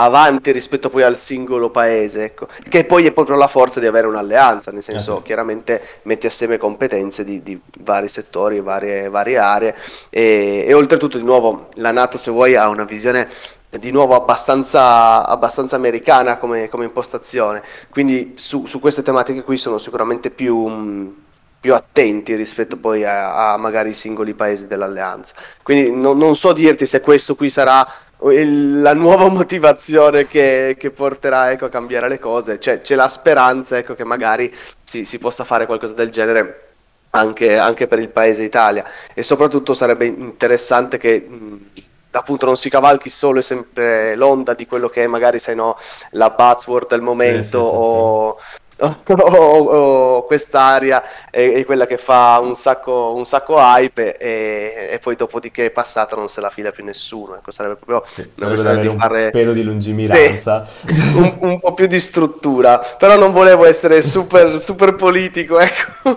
avanti 0.00 0.52
rispetto 0.52 0.90
poi 0.90 1.02
al 1.02 1.17
singolo 1.17 1.71
paese, 1.71 2.25
ecco. 2.25 2.47
che 2.69 2.85
poi 2.85 3.07
è 3.07 3.12
proprio 3.12 3.37
la 3.37 3.49
forza 3.49 3.81
di 3.81 3.87
avere 3.87 4.07
un'alleanza, 4.07 4.71
nel 4.71 4.83
senso 4.83 5.14
uh-huh. 5.14 5.23
chiaramente 5.23 5.83
metti 6.02 6.26
assieme 6.26 6.57
competenze 6.57 7.25
di, 7.25 7.43
di 7.43 7.61
vari 7.81 8.07
settori, 8.07 8.61
varie, 8.61 9.09
varie 9.09 9.38
aree 9.38 9.75
e, 10.09 10.64
e, 10.67 10.75
oltretutto 10.75 11.19
di 11.19 11.25
nuovo 11.25 11.69
la 11.75 11.90
Nato 11.90 12.17
se 12.17 12.31
vuoi 12.31 12.55
ha 12.55 12.69
una 12.69 12.85
visione 12.85 13.28
di 13.71 13.90
nuovo 13.90 14.14
abbastanza, 14.14 15.26
abbastanza 15.26 15.76
americana 15.76 16.38
come, 16.38 16.69
come, 16.69 16.85
impostazione, 16.85 17.62
quindi 17.90 18.35
su, 18.37 18.67
su, 18.67 18.78
queste 18.81 19.02
tematiche 19.02 19.43
qui 19.43 19.59
sono 19.59 19.78
sicuramente 19.78 20.31
più 20.31 21.26
più 21.61 21.75
attenti 21.75 22.37
rispetto 22.37 22.76
poi 22.76 23.05
a, 23.05 23.52
a, 23.52 23.57
magari 23.57 23.90
i 23.90 23.95
singoli 23.95 24.33
paesi 24.33 24.69
dell'alleanza. 24.69 25.35
Quindi 25.62 25.90
no, 25.90 26.12
non 26.12 26.37
so 26.37 26.52
dirti 26.52 26.87
se 26.87 27.00
questo 27.00 27.35
qui 27.35 27.50
sarà 27.50 27.85
la 28.20 28.94
nuova 28.94 29.28
motivazione 29.28 30.26
che, 30.26 30.76
che 30.78 30.90
porterà 30.90 31.52
ecco, 31.52 31.66
a 31.66 31.70
cambiare 31.70 32.08
le 32.08 32.18
cose. 32.18 32.58
Cioè, 32.58 32.80
c'è 32.80 32.94
la 32.94 33.08
speranza 33.08 33.78
ecco, 33.78 33.94
che 33.94 34.04
magari 34.04 34.54
si, 34.82 35.04
si, 35.04 35.18
possa 35.18 35.44
fare 35.44 35.66
qualcosa 35.66 35.94
del 35.94 36.10
genere 36.10 36.70
anche, 37.10 37.56
anche, 37.56 37.87
per 37.87 38.00
il 38.00 38.08
paese 38.08 38.42
Italia. 38.42 38.84
E 39.14 39.22
soprattutto 39.22 39.75
sarebbe 39.75 40.06
interessante 40.06 40.98
che. 40.98 41.26
Mh, 41.28 41.66
appunto 42.10 42.46
non 42.46 42.56
si 42.56 42.70
cavalchi 42.70 43.10
solo 43.10 43.38
e 43.38 43.42
sempre 43.42 44.16
l'onda 44.16 44.54
di 44.54 44.66
quello 44.66 44.88
che 44.88 45.04
è 45.04 45.06
magari 45.06 45.38
se 45.38 45.54
no 45.54 45.76
la 46.12 46.30
buzzword 46.30 46.88
del 46.88 47.02
momento 47.02 47.44
sì, 47.44 47.44
sì, 47.44 47.50
sì, 47.50 47.56
o, 47.56 48.38
o, 48.80 49.02
o 50.18 50.25
quest'aria 50.26 51.02
è, 51.30 51.52
è, 51.52 51.64
quella 51.64 51.87
che 51.87 51.97
fa 51.97 52.38
un 52.40 52.54
sacco, 52.54 53.14
un 53.14 53.26
sacco 53.26 53.56
hype 53.58 54.16
e, 54.16 54.88
e, 54.92 54.99
poi 54.99 55.16
dopodiché 55.16 55.66
è 55.66 55.70
passata 55.70 56.16
non 56.16 56.28
se 56.28 56.40
la 56.40 56.50
fila 56.50 56.70
più 56.70 56.85
nessuno. 56.85 57.37
Ecco 57.37 57.50
sarebbe 57.50 57.75
proprio 57.76 58.02
sì, 58.06 58.28
sarebbe 58.37 58.88
di 58.88 58.97
fare 58.97 59.25
un 59.26 59.30
pelo 59.30 59.52
di 59.52 59.62
lungimiranza. 59.62 60.66
Sì, 60.85 60.94
un, 61.16 61.37
un, 61.40 61.61
po' 61.61 61.75
più 61.75 61.87
di 61.87 62.00
struttura. 62.00 62.78
Però 62.78 63.16
non 63.16 63.32
volevo 63.32 63.64
essere 63.64 64.02
super, 64.02 64.61
super 64.61 64.94
politico 64.94 65.58
ecco. 65.58 66.16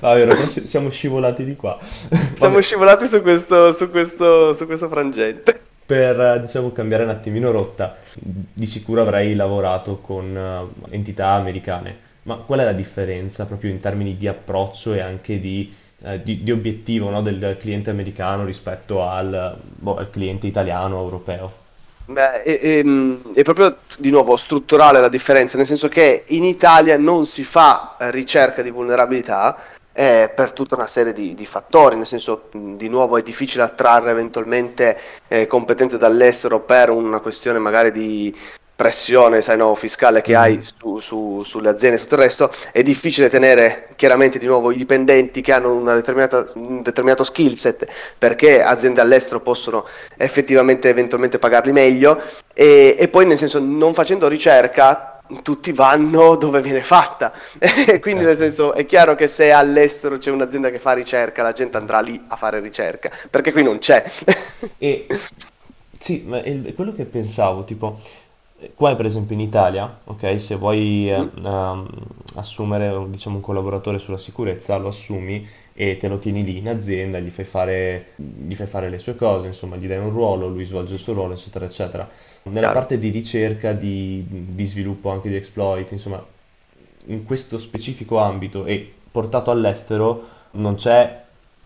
Vabbè, 0.00 0.46
siamo 0.46 0.90
scivolati 0.90 1.44
di 1.44 1.56
qua. 1.56 1.78
Siamo 2.34 2.54
Vabbè. 2.54 2.62
scivolati 2.62 3.06
su 3.06 3.22
questo, 3.22 3.72
su 3.72 3.90
questo, 3.90 4.52
su 4.52 4.66
questo 4.66 4.88
frangente 4.88 5.72
per 5.86 6.40
diciamo, 6.40 6.72
cambiare 6.72 7.04
un 7.04 7.10
attimino 7.10 7.50
rotta, 7.50 7.96
di 8.14 8.66
sicuro 8.66 9.02
avrei 9.02 9.34
lavorato 9.34 9.98
con 9.98 10.34
uh, 10.34 10.86
entità 10.90 11.28
americane, 11.30 11.96
ma 12.22 12.36
qual 12.36 12.60
è 12.60 12.64
la 12.64 12.72
differenza 12.72 13.44
proprio 13.44 13.70
in 13.70 13.80
termini 13.80 14.16
di 14.16 14.26
approccio 14.26 14.94
e 14.94 15.00
anche 15.00 15.38
di, 15.38 15.74
uh, 15.98 16.20
di, 16.22 16.42
di 16.42 16.50
obiettivo 16.50 17.10
no, 17.10 17.20
del 17.22 17.56
cliente 17.58 17.90
americano 17.90 18.44
rispetto 18.44 19.06
al, 19.06 19.58
boh, 19.62 19.96
al 19.96 20.10
cliente 20.10 20.46
italiano 20.46 21.00
europeo? 21.00 21.62
Beh, 22.06 22.42
è, 22.42 22.60
è, 22.60 22.84
è, 23.34 23.42
proprio 23.42 23.78
di 23.96 24.10
nuovo 24.10 24.36
strutturale 24.36 25.00
la 25.00 25.08
differenza, 25.08 25.56
nel 25.56 25.64
senso 25.66 25.88
che 25.88 26.24
in 26.28 26.44
Italia 26.44 26.98
non 26.98 27.24
si 27.24 27.44
fa 27.44 27.96
ricerca 27.98 28.60
di 28.60 28.70
vulnerabilità, 28.70 29.56
eh, 29.94 30.30
per 30.34 30.52
tutta 30.52 30.74
una 30.74 30.88
serie 30.88 31.12
di, 31.12 31.34
di, 31.34 31.46
fattori, 31.46 31.96
nel 31.96 32.06
senso 32.06 32.48
di 32.52 32.88
nuovo 32.88 33.16
è 33.16 33.22
difficile 33.22 33.62
attrarre 33.62 34.10
eventualmente 34.10 34.98
eh, 35.28 35.46
competenze 35.46 35.96
dall'estero 35.96 36.60
per 36.60 36.90
una 36.90 37.20
questione 37.20 37.60
magari 37.60 37.92
di 37.92 38.34
pressione 38.76 39.40
sai, 39.40 39.56
no, 39.56 39.72
fiscale 39.76 40.20
che 40.20 40.34
hai 40.34 40.56
mm. 40.56 40.60
su, 40.60 40.98
su, 40.98 41.42
sulle 41.44 41.68
aziende 41.68 41.96
e 41.96 42.00
tutto 42.00 42.16
il 42.16 42.22
resto, 42.22 42.50
è 42.72 42.82
difficile 42.82 43.28
tenere 43.28 43.90
chiaramente 43.94 44.40
di 44.40 44.46
nuovo 44.46 44.72
i 44.72 44.76
dipendenti 44.76 45.40
che 45.40 45.52
hanno 45.52 45.72
un 45.74 46.82
determinato 46.82 47.22
skill 47.22 47.52
set 47.52 47.86
perché 48.18 48.62
aziende 48.62 49.00
all'estero 49.00 49.40
possono 49.40 49.86
effettivamente 50.16 50.88
eventualmente 50.88 51.38
pagarli 51.38 51.70
meglio 51.70 52.20
e, 52.52 52.96
e 52.98 53.08
poi 53.08 53.26
nel 53.26 53.38
senso 53.38 53.60
non 53.60 53.94
facendo 53.94 54.26
ricerca 54.26 55.13
tutti 55.42 55.72
vanno 55.72 56.36
dove 56.36 56.60
viene 56.60 56.82
fatta. 56.82 57.32
Quindi, 58.00 58.24
nel 58.24 58.36
senso, 58.36 58.74
è 58.74 58.84
chiaro 58.86 59.14
che 59.14 59.28
se 59.28 59.50
all'estero 59.50 60.18
c'è 60.18 60.30
un'azienda 60.30 60.70
che 60.70 60.78
fa 60.78 60.92
ricerca, 60.92 61.42
la 61.42 61.52
gente 61.52 61.76
andrà 61.76 62.00
lì 62.00 62.22
a 62.28 62.36
fare 62.36 62.60
ricerca, 62.60 63.10
perché 63.30 63.52
qui 63.52 63.62
non 63.62 63.78
c'è. 63.78 64.04
e 64.78 65.06
sì, 65.98 66.24
ma 66.26 66.42
è 66.42 66.74
quello 66.74 66.92
che 66.92 67.04
pensavo, 67.04 67.64
tipo, 67.64 68.00
qua 68.74 68.94
per 68.94 69.06
esempio 69.06 69.34
in 69.34 69.40
Italia, 69.40 70.00
ok, 70.04 70.40
se 70.40 70.56
vuoi 70.56 71.10
eh, 71.10 71.16
um, 71.42 71.86
assumere 72.34 73.08
diciamo, 73.08 73.36
un 73.36 73.42
collaboratore 73.42 73.98
sulla 73.98 74.18
sicurezza, 74.18 74.76
lo 74.76 74.88
assumi 74.88 75.46
e 75.72 75.96
te 75.96 76.08
lo 76.08 76.18
tieni 76.18 76.44
lì 76.44 76.58
in 76.58 76.68
azienda, 76.68 77.18
gli 77.18 77.30
fai 77.30 77.44
fare, 77.44 78.12
gli 78.16 78.54
fai 78.54 78.66
fare 78.66 78.88
le 78.88 78.98
sue 78.98 79.16
cose, 79.16 79.48
insomma, 79.48 79.76
gli 79.76 79.86
dai 79.86 79.98
un 79.98 80.10
ruolo, 80.10 80.48
lui 80.48 80.64
svolge 80.64 80.94
il 80.94 81.00
suo 81.00 81.14
ruolo, 81.14 81.34
eccetera, 81.34 81.64
eccetera. 81.64 82.08
Nella 82.44 82.60
Chiaro. 82.60 82.74
parte 82.74 82.98
di 82.98 83.08
ricerca, 83.08 83.72
di, 83.72 84.24
di 84.28 84.64
sviluppo 84.66 85.10
anche 85.10 85.28
di 85.28 85.36
exploit, 85.36 85.90
insomma, 85.92 86.24
in 87.06 87.24
questo 87.24 87.58
specifico 87.58 88.18
ambito 88.18 88.66
e 88.66 88.92
portato 89.10 89.50
all'estero 89.50 90.28
non 90.52 90.74
c'è 90.74 91.22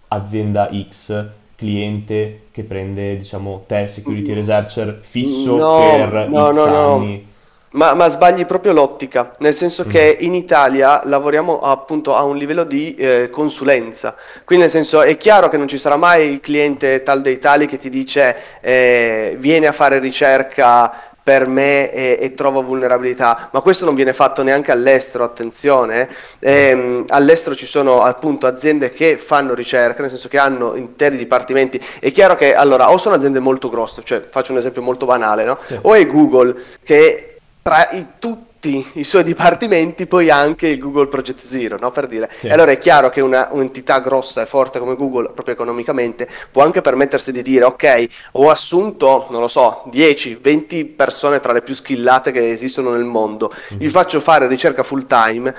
azienda 0.09 0.71
X 0.73 1.27
cliente 1.57 2.43
che 2.53 2.63
prende, 2.63 3.17
diciamo, 3.17 3.65
te, 3.67 3.89
security 3.89 4.33
researcher 4.33 5.01
fisso 5.03 5.57
no, 5.57 5.79
per 5.79 6.29
no, 6.29 6.53
X 6.53 6.55
no, 6.55 6.95
anni. 6.95 7.27
Ma, 7.71 7.93
ma, 7.93 8.09
sbagli 8.09 8.47
proprio 8.47 8.73
l'ottica, 8.73 9.31
nel 9.41 9.53
senso 9.53 9.85
mm. 9.87 9.91
che 9.91 10.17
in 10.21 10.33
Italia 10.33 11.03
lavoriamo 11.05 11.61
appunto 11.61 12.17
a 12.17 12.23
un 12.23 12.37
livello 12.39 12.65
di 12.65 12.95
eh, 12.95 13.29
consulenza, 13.31 14.17
quindi 14.45 14.65
nel 14.65 14.73
senso 14.73 15.03
è 15.03 15.19
chiaro 15.19 15.51
che 15.51 15.59
non 15.59 15.69
ci 15.69 15.77
sarà 15.77 15.97
mai 15.97 16.31
il 16.33 16.41
cliente 16.41 17.03
tal 17.03 17.21
dei 17.21 17.39
tali 17.39 17.67
che 17.67 17.77
ti 17.77 17.91
dice 17.91 18.37
eh, 18.63 19.37
vieni 19.39 19.67
a 19.67 19.73
fare 19.73 19.99
ricerca 19.99 21.09
per 21.29 21.47
me 21.47 21.93
e, 21.93 22.17
e, 22.19 22.33
trovo 22.33 22.63
vulnerabilità, 22.63 23.51
ma 23.53 23.61
questo 23.61 23.85
non 23.85 23.95
viene 23.95 24.15
fatto 24.15 24.43
neanche 24.43 24.73
all'estero, 24.73 25.25
attenzione, 25.25 26.09
eh, 26.39 27.05
all'estero 27.07 27.55
ci 27.55 27.67
sono 27.67 28.01
appunto 28.01 28.47
aziende 28.47 28.95
che 28.95 29.19
fanno 29.19 29.53
ricerca, 29.53 30.01
nel 30.01 30.09
senso 30.09 30.29
che 30.29 30.39
hanno 30.39 30.75
interi 30.75 31.19
dipartimenti, 31.19 31.79
è 32.01 32.11
chiaro 32.13 32.35
che 32.35 32.55
allora 32.55 32.91
o 32.91 32.97
sono 32.97 33.15
aziende 33.15 33.41
molto 33.41 33.69
grosse, 33.69 34.01
cioè 34.05 34.27
faccio 34.31 34.53
un 34.53 34.59
esempio 34.59 34.81
molto 34.81 35.05
banale, 35.05 35.45
no? 35.45 35.59
Sì. 35.67 35.79
o 35.83 35.95
è 35.95 36.07
Google 36.07 36.63
che 36.83 37.28
tra 37.69 37.91
i, 37.91 38.07
tutti 38.19 38.93
i 38.95 39.05
suoi 39.05 39.23
dipartimenti 39.23 40.07
poi 40.07 40.31
anche 40.31 40.69
il 40.69 40.79
Google 40.79 41.09
Project 41.09 41.45
Zero, 41.45 41.77
no? 41.79 41.91
per 41.91 42.07
dire. 42.07 42.31
Sì. 42.39 42.47
E 42.47 42.53
allora 42.53 42.71
è 42.71 42.79
chiaro 42.79 43.11
che 43.11 43.21
una, 43.21 43.49
un'entità 43.51 44.01
grossa 44.01 44.41
e 44.41 44.47
forte 44.47 44.79
come 44.79 44.97
Google, 44.97 45.33
proprio 45.33 45.55
economicamente, 45.55 46.27
può 46.51 46.65
anche 46.65 46.81
permettersi 46.81 47.31
di 47.31 47.43
dire, 47.43 47.65
ok, 47.65 48.07
ho 48.33 48.49
assunto, 48.49 49.27
non 49.29 49.43
lo 49.43 49.49
so, 49.49 49.83
10, 49.91 50.39
20 50.41 50.85
persone 50.87 51.41
tra 51.41 51.53
le 51.53 51.61
più 51.61 51.75
skillate 51.75 52.33
che 52.33 52.51
esistono 52.51 52.93
nel 52.93 53.05
mondo, 53.05 53.53
mm-hmm. 53.53 53.83
gli 53.83 53.91
faccio 53.91 54.19
fare 54.19 54.47
ricerca 54.47 54.83
full 54.83 55.05
time, 55.05 55.55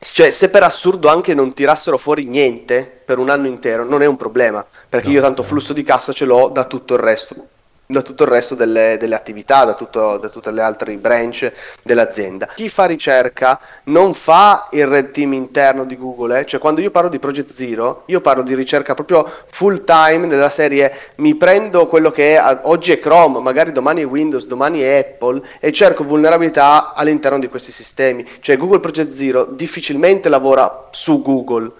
cioè, 0.00 0.32
se 0.32 0.50
per 0.50 0.64
assurdo 0.64 1.08
anche 1.08 1.32
non 1.32 1.54
tirassero 1.54 1.96
fuori 1.96 2.24
niente 2.24 3.02
per 3.04 3.18
un 3.18 3.30
anno 3.30 3.46
intero, 3.46 3.84
non 3.84 4.02
è 4.02 4.06
un 4.06 4.16
problema, 4.16 4.66
perché 4.88 5.06
no, 5.06 5.14
io 5.14 5.20
tanto 5.20 5.44
flusso 5.44 5.72
di 5.72 5.84
cassa 5.84 6.12
ce 6.12 6.24
l'ho 6.24 6.48
da 6.48 6.64
tutto 6.64 6.94
il 6.94 7.00
resto 7.00 7.46
da 7.86 8.02
tutto 8.02 8.24
il 8.24 8.30
resto 8.30 8.54
delle, 8.54 8.96
delle 8.98 9.14
attività, 9.14 9.64
da, 9.64 9.74
tutto, 9.74 10.18
da, 10.18 10.28
tutte 10.28 10.50
le 10.50 10.62
altre 10.62 10.96
branch 10.96 11.52
dell'azienda. 11.82 12.46
Chi 12.54 12.68
fa 12.68 12.86
ricerca 12.86 13.60
non 13.84 14.14
fa 14.14 14.68
il 14.72 14.86
red 14.86 15.10
team 15.10 15.32
interno 15.34 15.84
di 15.84 15.96
Google, 15.96 16.40
eh? 16.40 16.46
cioè 16.46 16.60
quando 16.60 16.80
io 16.80 16.90
parlo 16.90 17.08
di 17.08 17.18
Project 17.18 17.52
Zero, 17.52 18.04
io 18.06 18.20
parlo 18.20 18.42
di 18.42 18.54
ricerca 18.54 18.94
proprio 18.94 19.30
full 19.46 19.84
time 19.84 20.26
della 20.26 20.48
serie 20.48 21.12
mi 21.16 21.34
prendo 21.34 21.86
quello 21.86 22.10
che 22.10 22.36
è 22.36 22.60
oggi 22.62 22.92
è 22.92 23.00
Chrome, 23.00 23.40
magari 23.40 23.72
domani 23.72 24.02
è 24.02 24.06
Windows, 24.06 24.46
domani 24.46 24.80
è 24.80 24.98
Apple 24.98 25.42
e 25.60 25.72
cerco 25.72 26.04
vulnerabilità 26.04 26.94
all'interno 26.94 27.38
di 27.38 27.48
questi 27.48 27.72
sistemi. 27.72 28.26
Cioè 28.40 28.56
Google 28.56 28.80
Project 28.80 29.12
Zero 29.12 29.44
difficilmente 29.44 30.28
lavora 30.28 30.88
su 30.90 31.22
Google. 31.22 31.70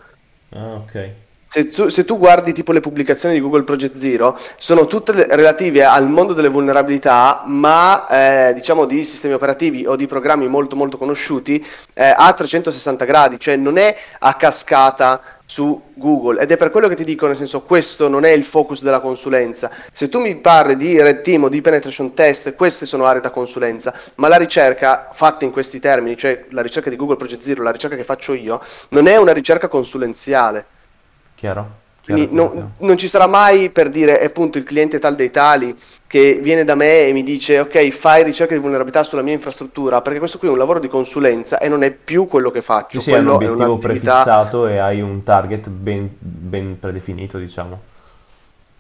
Ah, 0.51 0.75
ok. 0.75 1.24
Se 1.55 1.69
tu, 1.69 1.89
se 1.89 2.05
tu, 2.05 2.19
guardi 2.19 2.53
tipo 2.53 2.73
le 2.73 2.81
pubblicazioni 2.81 3.37
di 3.37 3.41
Google 3.41 3.63
Project 3.63 3.95
Zero, 3.95 4.37
sono 4.59 4.89
tutte 4.89 5.13
relative 5.13 5.85
al 5.85 6.09
mondo 6.09 6.33
delle 6.33 6.49
vulnerabilità, 6.49 7.45
ma 7.47 8.09
eh, 8.09 8.55
diciamo 8.55 8.87
di 8.87 9.05
sistemi 9.05 9.35
operativi 9.35 9.87
o 9.87 9.95
di 9.95 10.09
programmi 10.09 10.49
molto 10.49 10.75
molto 10.75 10.99
conosciuti 10.99 11.65
eh, 11.93 12.13
a 12.13 12.33
360 12.33 13.05
gradi, 13.05 13.39
cioè 13.39 13.55
non 13.55 13.79
è 13.79 13.97
a 14.19 14.35
cascata 14.35 15.23
su 15.45 15.81
Google. 15.95 16.41
Ed 16.41 16.51
è 16.51 16.57
per 16.57 16.73
quello 16.73 16.89
che 16.89 16.97
ti 16.97 17.05
dico, 17.05 17.29
nel 17.29 17.37
senso 17.37 17.63
questo 17.63 18.09
non 18.09 18.25
è 18.25 18.31
il 18.31 18.43
focus 18.43 18.83
della 18.83 18.99
consulenza. 18.99 19.71
Se 19.93 20.09
tu 20.09 20.19
mi 20.19 20.35
parli 20.35 20.77
di 20.77 21.01
red 21.01 21.21
team 21.21 21.45
o 21.45 21.49
di 21.49 21.61
penetration 21.61 22.15
test, 22.15 22.57
queste 22.57 22.85
sono 22.85 23.05
aree 23.05 23.21
da 23.21 23.31
consulenza, 23.31 23.95
ma 24.17 24.27
la 24.27 24.39
ricerca 24.39 25.11
fatta 25.13 25.45
in 25.45 25.53
questi 25.53 25.79
termini, 25.79 26.17
cioè 26.17 26.47
la 26.49 26.63
ricerca 26.63 26.91
di 26.91 26.97
Google 26.97 27.17
Project 27.17 27.45
Zero, 27.45 27.63
la 27.63 27.71
ricerca 27.71 27.95
che 27.95 28.03
faccio 28.03 28.33
io, 28.33 28.61
non 28.89 29.07
è 29.07 29.15
una 29.15 29.33
ricerca 29.33 29.69
consulenziale 29.69 30.67
Chiaro? 31.45 31.83
Quindi 32.05 32.29
non, 32.31 32.75
non, 32.79 32.99
ci 32.99 33.09
sarà 33.09 33.27
mai 33.27 33.71
per 33.71 33.89
dire 33.89 34.23
appunto 34.23 34.59
il 34.59 34.65
cliente 34.65 34.99
tal 34.99 35.15
dei 35.15 35.31
tali 35.31 35.75
che 36.07 36.39
viene 36.43 36.63
da 36.65 36.75
me 36.75 37.07
e 37.07 37.13
mi 37.13 37.23
dice 37.23 37.61
ok 37.61 37.89
fai 37.89 38.23
ricerca 38.23 38.55
di 38.55 38.61
vulnerabilità 38.61 39.03
sulla 39.03 39.23
mia 39.23 39.33
infrastruttura 39.33 40.03
perché 40.03 40.19
questo 40.19 40.37
qui 40.37 40.49
è 40.49 40.51
un 40.51 40.59
lavoro 40.59 40.81
di 40.81 40.89
consulenza 40.89 41.59
e 41.59 41.69
non 41.69 41.83
è 41.83 41.91
più 41.91 42.27
quello 42.27 42.51
che 42.51 42.61
faccio. 42.61 43.01
Sì, 43.01 43.11
sì 43.11 43.17
è 43.17 43.19
un 43.19 43.29
obiettivo 43.29 43.79
prefissato 43.79 44.67
e 44.67 44.79
hai 44.79 45.01
un 45.01 45.23
target 45.23 45.69
ben, 45.69 46.15
ben 46.19 46.79
predefinito 46.79 47.39
diciamo. 47.39 47.81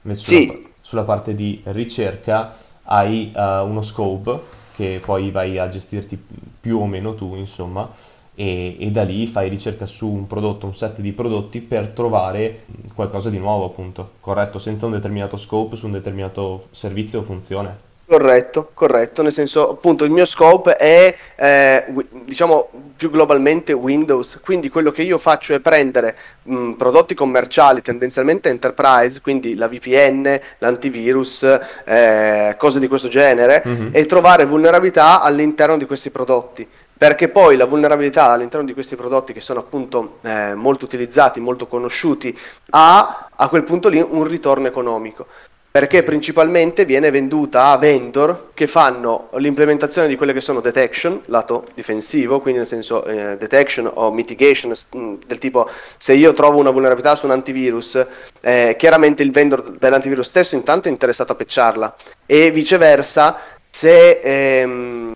Invece 0.02 0.24
sì. 0.24 0.44
sulla, 0.46 0.68
sulla, 0.82 1.02
parte 1.02 1.34
di 1.34 1.62
ricerca 1.64 2.54
hai 2.84 3.32
uh, 3.34 3.66
uno 3.66 3.80
scope 3.80 4.40
che 4.74 5.00
poi 5.02 5.30
vai 5.30 5.58
a 5.58 5.68
gestirti 5.68 6.22
più 6.60 6.78
o 6.78 6.86
meno 6.86 7.14
tu 7.14 7.34
insomma 7.36 7.88
e, 8.34 8.76
e, 8.78 8.90
da 8.90 9.02
lì 9.02 9.26
fai 9.26 9.48
ricerca 9.48 9.86
su 9.86 10.10
un 10.10 10.26
prodotto, 10.26 10.66
un 10.66 10.74
set 10.74 11.00
di 11.00 11.12
prodotti 11.12 11.60
per 11.60 11.88
trovare 11.88 12.64
qualcosa 12.94 13.30
di 13.30 13.38
nuovo, 13.38 13.66
appunto, 13.66 14.12
corretto, 14.20 14.58
senza 14.58 14.86
un 14.86 14.92
determinato 14.92 15.36
scope 15.36 15.76
su 15.76 15.86
un 15.86 15.92
determinato 15.92 16.66
servizio 16.70 17.20
o 17.20 17.22
funzione. 17.22 17.92
Corretto, 18.06 18.70
corretto, 18.74 19.22
nel 19.22 19.32
senso 19.32 19.70
appunto 19.70 20.04
il 20.04 20.10
mio 20.10 20.26
scope 20.26 20.76
è 20.76 21.16
eh, 21.36 21.84
diciamo 22.24 22.68
più 22.96 23.08
globalmente 23.08 23.72
Windows, 23.72 24.40
quindi 24.44 24.68
quello 24.68 24.90
che 24.90 25.00
io 25.00 25.16
faccio 25.16 25.54
è 25.54 25.60
prendere 25.60 26.14
mh, 26.42 26.72
prodotti 26.72 27.14
commerciali 27.14 27.80
tendenzialmente 27.80 28.50
enterprise, 28.50 29.22
quindi 29.22 29.54
la 29.54 29.68
VPN, 29.68 30.38
l'antivirus, 30.58 31.44
eh, 31.86 32.54
cose 32.58 32.78
di 32.78 32.88
questo 32.88 33.08
genere 33.08 33.62
mm-hmm. 33.66 33.88
e 33.92 34.04
trovare 34.04 34.44
vulnerabilità 34.44 35.22
all'interno 35.22 35.78
di 35.78 35.86
questi 35.86 36.10
prodotti 36.10 36.68
perché 36.96 37.28
poi 37.28 37.56
la 37.56 37.66
vulnerabilità 37.66 38.30
all'interno 38.30 38.66
di 38.66 38.72
questi 38.72 38.96
prodotti 38.96 39.32
che 39.32 39.40
sono 39.40 39.60
appunto 39.60 40.18
eh, 40.22 40.54
molto 40.54 40.84
utilizzati, 40.84 41.40
molto 41.40 41.66
conosciuti, 41.66 42.36
ha 42.70 43.28
a 43.34 43.48
quel 43.48 43.64
punto 43.64 43.88
lì 43.88 44.04
un 44.06 44.24
ritorno 44.24 44.66
economico. 44.66 45.26
Perché 45.74 46.04
principalmente 46.04 46.84
viene 46.84 47.10
venduta 47.10 47.70
a 47.70 47.76
vendor 47.78 48.50
che 48.54 48.68
fanno 48.68 49.28
l'implementazione 49.38 50.06
di 50.06 50.14
quelle 50.14 50.32
che 50.32 50.40
sono 50.40 50.60
detection, 50.60 51.20
lato 51.24 51.66
difensivo, 51.74 52.40
quindi 52.40 52.60
nel 52.60 52.68
senso 52.68 53.04
eh, 53.04 53.36
detection 53.36 53.90
o 53.92 54.12
mitigation, 54.12 54.72
mm, 54.96 55.14
del 55.26 55.38
tipo 55.38 55.68
se 55.96 56.12
io 56.12 56.32
trovo 56.32 56.60
una 56.60 56.70
vulnerabilità 56.70 57.16
su 57.16 57.24
un 57.26 57.32
antivirus, 57.32 58.06
eh, 58.40 58.76
chiaramente 58.78 59.24
il 59.24 59.32
vendor 59.32 59.72
dell'antivirus 59.72 60.28
stesso 60.28 60.54
intanto 60.54 60.86
è 60.86 60.92
interessato 60.92 61.32
a 61.32 61.34
pecciarla 61.34 61.96
e 62.24 62.52
viceversa 62.52 63.36
se 63.68 64.20
ehm, 64.22 65.12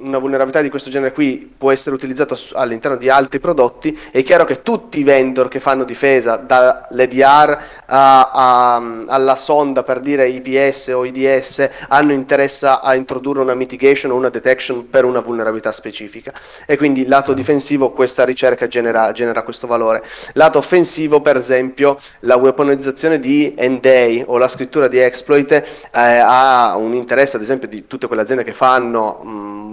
una 0.00 0.18
vulnerabilità 0.18 0.60
di 0.62 0.70
questo 0.70 0.90
genere 0.90 1.12
qui 1.12 1.52
può 1.56 1.70
essere 1.70 1.94
utilizzata 1.94 2.36
all'interno 2.54 2.96
di 2.96 3.08
altri 3.08 3.38
prodotti, 3.38 3.98
è 4.10 4.22
chiaro 4.22 4.44
che 4.44 4.62
tutti 4.62 5.00
i 5.00 5.04
vendor 5.04 5.48
che 5.48 5.60
fanno 5.60 5.84
difesa, 5.84 6.36
dall'EDR 6.36 7.58
a, 7.86 8.74
alla 9.06 9.36
sonda 9.36 9.82
per 9.82 10.00
dire 10.00 10.28
IPS 10.28 10.88
o 10.88 11.04
IDS, 11.04 11.68
hanno 11.88 12.12
interesse 12.12 12.66
a 12.66 12.94
introdurre 12.94 13.40
una 13.40 13.54
mitigation 13.54 14.12
o 14.12 14.16
una 14.16 14.28
detection 14.28 14.88
per 14.88 15.04
una 15.04 15.20
vulnerabilità 15.20 15.72
specifica. 15.72 16.32
E 16.66 16.76
quindi 16.76 17.06
lato 17.06 17.32
difensivo 17.32 17.92
questa 17.92 18.24
ricerca 18.24 18.68
genera, 18.68 19.12
genera 19.12 19.42
questo 19.42 19.66
valore. 19.66 20.02
Lato 20.34 20.58
offensivo, 20.58 21.20
per 21.20 21.36
esempio, 21.36 21.96
la 22.20 22.36
weaponizzazione 22.36 23.18
di 23.18 23.54
NDA 23.58 24.24
o 24.26 24.38
la 24.38 24.48
scrittura 24.48 24.88
di 24.88 24.98
exploit 24.98 25.52
eh, 25.52 25.64
ha 25.92 26.76
un 26.76 26.94
interesse, 26.94 27.36
ad 27.36 27.42
esempio, 27.42 27.68
di 27.68 27.86
tutte 27.86 28.06
quelle 28.06 28.22
aziende 28.22 28.44
che 28.44 28.52
fanno 28.52 29.20
mh, 29.22 29.72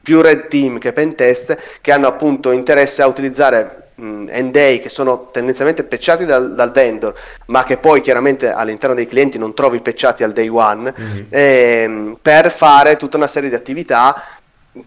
più 0.00 0.20
red 0.20 0.48
team 0.48 0.78
che 0.78 0.92
pen 0.92 1.14
test 1.14 1.78
che 1.80 1.92
hanno 1.92 2.06
appunto 2.06 2.50
interesse 2.52 3.02
a 3.02 3.06
utilizzare 3.06 3.90
mh, 3.94 4.26
NDA 4.30 4.78
che 4.78 4.88
sono 4.88 5.30
tendenzialmente 5.30 5.84
pecciati 5.84 6.24
dal, 6.24 6.54
dal, 6.54 6.70
vendor 6.70 7.14
ma 7.46 7.64
che 7.64 7.76
poi 7.76 8.00
chiaramente 8.00 8.50
all'interno 8.50 8.94
dei 8.94 9.06
clienti 9.06 9.38
non 9.38 9.54
trovi 9.54 9.80
pecciati 9.80 10.22
al 10.22 10.32
day 10.32 10.48
one 10.48 10.92
mm-hmm. 10.98 11.26
ehm, 11.28 12.18
per 12.20 12.50
fare 12.50 12.96
tutta 12.96 13.16
una 13.16 13.28
serie 13.28 13.48
di 13.48 13.54
attività 13.54 14.22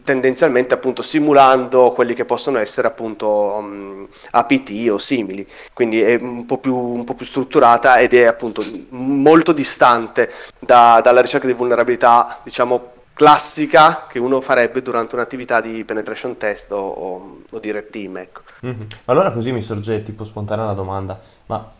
tendenzialmente 0.03 0.73
appunto 0.73 1.01
simulando 1.01 1.91
quelli 1.91 2.13
che 2.13 2.23
possono 2.23 2.57
essere 2.57 2.87
appunto 2.87 3.27
um, 3.27 4.07
APT 4.31 4.87
o 4.89 4.97
simili 4.97 5.45
quindi 5.73 6.01
è 6.01 6.15
un 6.21 6.45
po, 6.45 6.57
più, 6.57 6.73
un 6.73 7.03
po' 7.03 7.15
più 7.15 7.25
strutturata 7.25 7.97
ed 7.97 8.13
è 8.13 8.23
appunto 8.23 8.63
molto 8.89 9.51
distante 9.51 10.31
da, 10.59 11.01
dalla 11.03 11.19
ricerca 11.19 11.47
di 11.47 11.53
vulnerabilità 11.53 12.39
diciamo 12.43 12.92
classica 13.13 14.07
che 14.09 14.19
uno 14.19 14.41
farebbe 14.41 14.81
durante 14.81 15.15
un'attività 15.15 15.61
di 15.61 15.83
penetration 15.83 16.37
test 16.37 16.71
o, 16.71 16.77
o, 16.77 17.37
o 17.49 17.59
di 17.59 17.71
red 17.71 17.89
team. 17.89 18.17
Ecco. 18.17 18.41
Mm-hmm. 18.65 18.81
Allora 19.05 19.31
così 19.31 19.51
mi 19.51 19.61
sorge 19.61 20.03
tipo 20.03 20.25
spontanea 20.25 20.65
la 20.65 20.73
domanda, 20.73 21.19
ma 21.47 21.71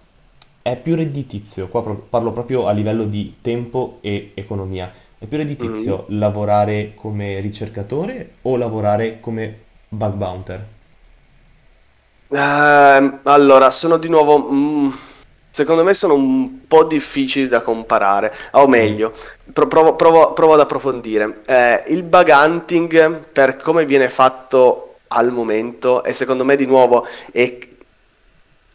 è 0.62 0.78
più 0.78 0.96
redditizio, 0.96 1.67
qua 1.67 1.82
pro- 1.82 2.06
parlo 2.10 2.32
proprio 2.32 2.67
a 2.67 2.72
livello 2.72 3.06
di 3.06 3.38
tempo 3.41 3.98
e 4.02 4.32
economia, 4.34 4.91
è 5.17 5.26
più 5.26 5.38
redditizio 5.38 6.06
mm-hmm. 6.08 6.19
lavorare 6.19 6.93
come 6.96 7.39
ricercatore 7.39 8.36
o 8.43 8.56
lavorare 8.56 9.19
come 9.19 9.60
bug 9.89 10.13
bounter? 10.13 10.67
Uh, 12.28 13.19
allora, 13.24 13.69
sono 13.72 13.98
di 13.98 14.10
nuovo... 14.10 14.50
Mm 14.52 14.91
Secondo 15.53 15.83
me 15.83 15.93
sono 15.93 16.15
un 16.15 16.65
po' 16.67 16.83
difficili 16.83 17.47
da 17.47 17.61
comparare, 17.61 18.33
o 18.53 18.67
meglio, 18.67 19.13
provo, 19.53 19.93
provo, 19.93 20.33
provo 20.33 20.55
ad 20.55 20.61
approfondire. 20.61 21.41
Eh, 21.45 21.83
il 21.89 22.01
bug 22.01 22.33
hunting, 22.33 23.19
per 23.31 23.57
come 23.57 23.85
viene 23.85 24.09
fatto 24.09 24.95
al 25.09 25.31
momento, 25.31 26.03
e 26.03 26.13
secondo 26.13 26.43
me 26.43 26.55
di 26.55 26.65
nuovo 26.65 27.05
è 27.31 27.55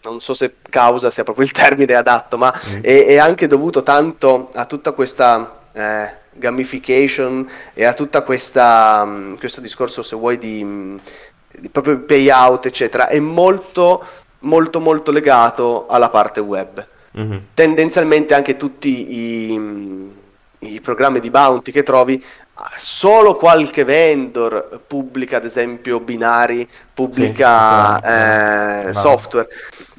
non 0.05 0.21
so 0.21 0.35
se 0.35 0.55
causa 0.71 1.11
sia 1.11 1.25
proprio 1.25 1.47
il 1.47 1.51
termine 1.51 1.95
adatto, 1.95 2.39
ma 2.39 2.55
mm. 2.55 2.83
è, 2.83 3.07
è, 3.07 3.17
anche 3.17 3.49
dovuto 3.49 3.83
tanto 3.83 4.49
a 4.55 4.65
tutta 4.65 4.93
questa 4.93 5.63
eh, 5.73 6.13
gamification 6.31 7.51
e 7.75 7.87
a 7.87 7.93
tutta 7.93 8.23
questa 8.23 9.03
um, 9.05 9.37
questo 9.37 9.61
discorso, 9.61 10.05
se 10.05 10.15
vuoi, 10.15 10.39
di, 10.39 10.97
di 11.59 11.69
proprio 11.71 11.99
payout, 11.99 12.67
eccetera. 12.67 13.09
È 13.09 13.19
molto 13.19 14.07
molto 14.41 14.81
molto 14.81 15.11
legato 15.11 15.87
alla 15.89 16.09
parte 16.09 16.41
web. 16.41 16.87
Mm-hmm. 17.19 17.39
Tendenzialmente 17.55 18.35
anche 18.35 18.57
tutti 18.57 19.53
i, 19.53 20.13
i, 20.61 20.81
programmi 20.81 21.21
di 21.21 21.31
bounty 21.31 21.73
che 21.73 21.83
trovi 21.83 22.23
solo 22.77 23.37
qualche 23.37 23.85
vendor 23.85 24.81
pubblica 24.87 25.37
ad 25.37 25.45
esempio 25.45 26.01
binari, 26.01 26.69
pubblica 26.93 27.99
sì, 27.99 28.89
eh, 28.89 28.93
software. 28.93 29.49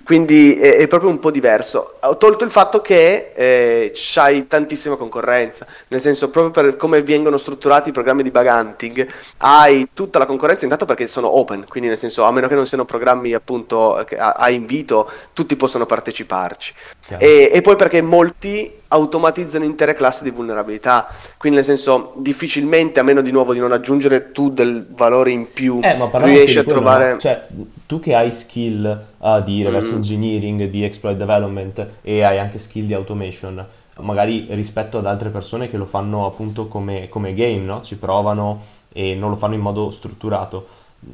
Quindi 0.10 0.58
è, 0.58 0.78
è, 0.78 0.88
proprio 0.88 1.12
un 1.12 1.20
po' 1.20 1.30
diverso. 1.30 1.98
Ho 2.00 2.18
tolto 2.18 2.44
il 2.44 2.50
fatto 2.50 2.82
che 2.82 3.32
eh, 3.36 3.92
c'hai 3.94 4.48
tantissima 4.48 4.96
concorrenza, 4.96 5.68
nel 5.90 6.02
senso 6.02 6.32
proprio 6.32 6.52
per 6.52 6.78
come 6.78 7.04
vengono 7.04 7.38
strutturati 7.38 7.90
i 7.90 7.92
programmi 7.92 8.24
di 8.24 8.32
bug 8.32 8.48
hunting, 8.48 9.08
hai 9.38 9.90
tutta 9.94 10.18
la 10.18 10.26
concorrenza 10.26 10.64
intanto 10.64 10.86
perché 10.86 11.06
sono 11.06 11.38
open, 11.38 11.66
quindi 11.68 11.90
nel 11.90 12.00
senso 12.00 12.24
a 12.24 12.32
meno 12.32 12.48
che 12.48 12.56
non 12.56 12.66
siano 12.66 12.86
programmi 12.86 13.34
appunto 13.34 13.98
a, 13.98 14.32
a 14.32 14.50
invito, 14.50 15.08
tutti 15.34 15.56
possono 15.56 15.86
parteciparci. 15.86 16.74
E, 17.20 17.52
e, 17.54 17.62
poi 17.62 17.76
perché 17.76 18.02
molti 18.02 18.79
automatizzano 18.90 19.66
intere 19.66 19.94
classi 19.94 20.24
di 20.24 20.32
vulnerabilità, 20.32 21.08
quindi 21.38 21.58
nel 21.58 21.66
senso 21.66 22.14
difficilmente, 22.18 23.00
a 23.00 23.04
meno 23.04 23.22
di 23.22 23.32
nuovo 23.32 23.54
di 23.54 23.60
non 23.60 23.72
aggiungere 23.72 24.32
tu 24.32 24.50
del 24.50 24.88
valore 24.96 25.32
in 25.32 25.52
più, 25.52 25.80
eh, 25.82 25.96
riesci 26.20 26.60
a 26.60 26.64
trovare... 26.64 27.14
No? 27.14 27.20
Cioè, 27.20 27.48
tu 27.86 28.00
che 28.00 28.16
hai 28.16 28.32
skill 28.32 29.06
uh, 29.18 29.44
di 29.44 29.64
reverse 29.64 29.92
mm. 29.92 29.96
engineering, 29.96 30.66
di 30.66 30.84
exploit 30.84 31.18
development 31.18 31.88
e 32.02 32.24
hai 32.24 32.40
anche 32.40 32.60
skill 32.60 32.86
di 32.86 32.94
automation, 32.94 33.64
magari 34.00 34.48
rispetto 34.52 34.98
ad 34.98 35.06
altre 35.06 35.30
persone 35.30 35.70
che 35.70 35.78
lo 35.78 35.86
fanno 35.86 36.26
appunto 36.26 36.68
come, 36.68 37.10
come 37.10 37.34
game, 37.34 37.60
no? 37.60 37.82
ci 37.82 37.98
provano 37.98 38.62
e 38.92 39.14
non 39.14 39.30
lo 39.30 39.36
fanno 39.36 39.54
in 39.54 39.62
modo 39.62 39.92
strutturato. 39.92 40.68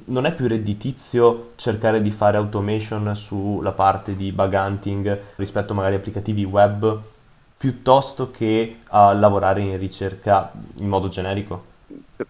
Non 0.05 0.25
è 0.25 0.33
più 0.33 0.47
redditizio 0.47 1.51
cercare 1.57 2.01
di 2.01 2.09
fare 2.09 2.37
automation 2.37 3.15
sulla 3.15 3.71
parte 3.71 4.15
di 4.15 4.31
bug 4.31 4.53
hunting 4.53 5.19
rispetto 5.35 5.75
magari 5.75 5.93
a 5.93 5.97
applicativi 5.97 6.43
web 6.43 7.13
piuttosto 7.57 8.31
che 8.31 8.79
a 8.87 9.13
lavorare 9.13 9.61
in 9.61 9.77
ricerca 9.77 10.51
in 10.77 10.87
modo 10.87 11.07
generico? 11.07 11.73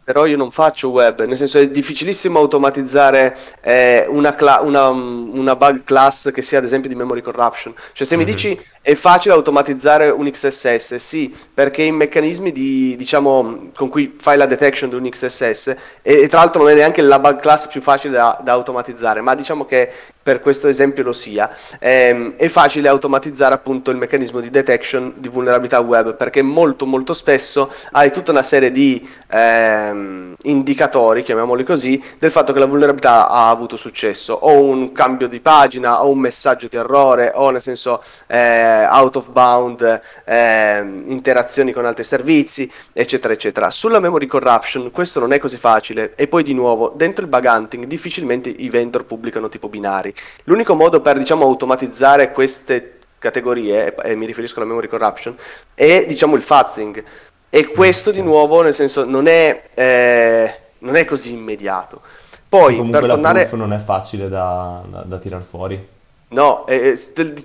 Però 0.04 0.26
io 0.26 0.36
non 0.36 0.50
faccio 0.50 0.90
web, 0.90 1.24
nel 1.26 1.38
senso 1.38 1.60
è 1.60 1.70
difficilissimo 1.70 2.40
automatizzare 2.40 3.38
eh, 3.62 4.06
una, 4.10 4.34
cla- 4.34 4.62
una, 4.62 4.88
una, 4.88 5.56
bug 5.56 5.84
class 5.84 6.32
che 6.32 6.42
sia 6.42 6.58
ad 6.58 6.64
esempio 6.64 6.90
di 6.90 6.96
memory 6.96 7.22
corruption. 7.22 7.74
Cioè 7.94 8.06
se 8.06 8.16
mm-hmm. 8.16 8.26
mi 8.26 8.32
mhm. 8.32 8.38
dici 8.38 8.60
è 8.82 8.96
facile 8.96 9.36
automatizzare 9.36 10.10
un 10.10 10.30
XSS, 10.30 10.96
sì, 10.96 11.36
perché 11.54 11.84
i 11.84 11.92
meccanismi 11.92 12.52
di, 12.52 12.96
diciamo, 12.98 13.70
con 13.76 13.90
cui 13.90 14.16
fai 14.20 14.38
la 14.38 14.48
detection 14.48 14.90
di 14.90 14.96
un 14.96 15.08
XSS, 15.08 15.68
e, 16.02 16.22
e, 16.22 16.28
tra 16.28 16.40
l'altro 16.40 16.64
non 16.64 16.72
è 16.72 16.76
neanche 16.76 17.04
la 17.04 17.20
bug 17.20 17.40
class 17.40 17.68
più 17.68 17.82
facile 17.82 18.16
da, 18.16 18.40
da 18.44 18.54
automatizzare, 18.54 19.22
ma 19.22 19.36
diciamo 19.36 19.66
che 19.66 19.92
per 20.26 20.42
questo 20.42 20.68
esempio 20.68 21.04
lo 21.04 21.14
sia, 21.14 21.56
ehm, 21.78 22.34
è 22.36 22.48
facile 22.48 22.88
automatizzare 22.88 23.54
appunto 23.54 23.92
il 23.92 23.98
meccanismo 23.98 24.40
di 24.40 24.50
detection 24.50 25.14
di 25.18 25.30
vulnerabilità 25.30 25.80
web, 25.82 26.16
perché 26.16 26.42
molto 26.42 26.88
molto 26.88 27.14
spesso 27.14 27.72
hai 27.92 28.12
tutta 28.12 28.32
una 28.32 28.42
serie 28.42 28.72
di... 28.72 29.08
Eh, 29.30 29.84
ehm, 29.86 30.36
indicatori, 30.44 31.24
chiamiamoli 31.24 31.64
così, 31.64 32.02
del 32.20 32.32
fatto 32.32 32.54
che 32.54 32.60
la 32.60 32.66
vulnerabilità 32.66 33.30
ha 33.30 33.50
avuto 33.50 33.78
successo, 33.78 34.34
o 34.34 34.62
un 34.62 34.92
cambio 34.92 35.28
di 35.28 35.40
pagina, 35.40 36.04
o 36.04 36.10
un 36.10 36.20
messaggio 36.20 36.68
di 36.68 36.78
errore, 36.78 37.32
o 37.34 37.50
nel 37.50 37.62
senso 37.62 38.04
eh, 38.28 38.86
out 38.86 39.16
of 39.16 39.30
bound, 39.30 40.02
eh, 40.26 40.80
interazioni 40.80 41.72
con 41.72 41.86
altri 41.86 42.04
servizi, 42.04 42.72
eccetera, 42.94 43.34
eccetera. 43.34 43.72
Sulla 43.72 44.00
memory 44.00 44.28
corruption 44.28 44.92
questo 44.92 45.20
non 45.20 45.34
è 45.34 45.40
così 45.40 45.58
facile, 45.58 46.14
e 46.16 46.28
poi 46.28 46.44
di 46.44 46.54
nuovo, 46.54 46.94
dentro 46.96 47.24
il 47.24 47.30
bug 47.30 47.46
hunting 47.46 47.86
difficilmente 47.86 48.50
i 48.50 48.70
vendor 48.70 49.06
pubblicano 49.06 49.50
tipo 49.50 49.68
binari. 49.68 50.14
L'unico 50.46 50.76
modo 50.76 51.02
per, 51.02 51.18
diciamo, 51.18 51.46
automatizzare 51.46 52.32
queste 52.32 52.98
categorie, 53.20 53.96
e 53.96 54.16
mi 54.16 54.26
riferisco 54.26 54.60
alla 54.60 54.68
memory 54.68 54.88
corruption, 54.88 55.36
è 55.74 56.06
diciamo 56.08 56.36
il 56.36 56.44
fuzzing, 56.44 57.04
e 57.50 57.68
questo 57.68 58.12
di 58.12 58.22
nuovo, 58.22 58.62
nel 58.62 58.74
senso, 58.74 59.06
non 59.06 59.28
è, 59.28 59.70
eh, 59.74 60.60
non 60.80 60.96
è 60.96 61.06
così 61.06 61.32
immediato. 61.32 62.02
Poi, 62.48 62.82
per 62.90 63.06
tornare... 63.06 63.50
non 63.54 63.74
è 63.74 63.80
facile 63.80 64.30
da, 64.30 64.82
da, 64.88 65.04
da 65.06 65.18
tirar 65.18 65.42
fuori. 65.42 65.94
No, 66.28 66.66
eh, 66.66 67.00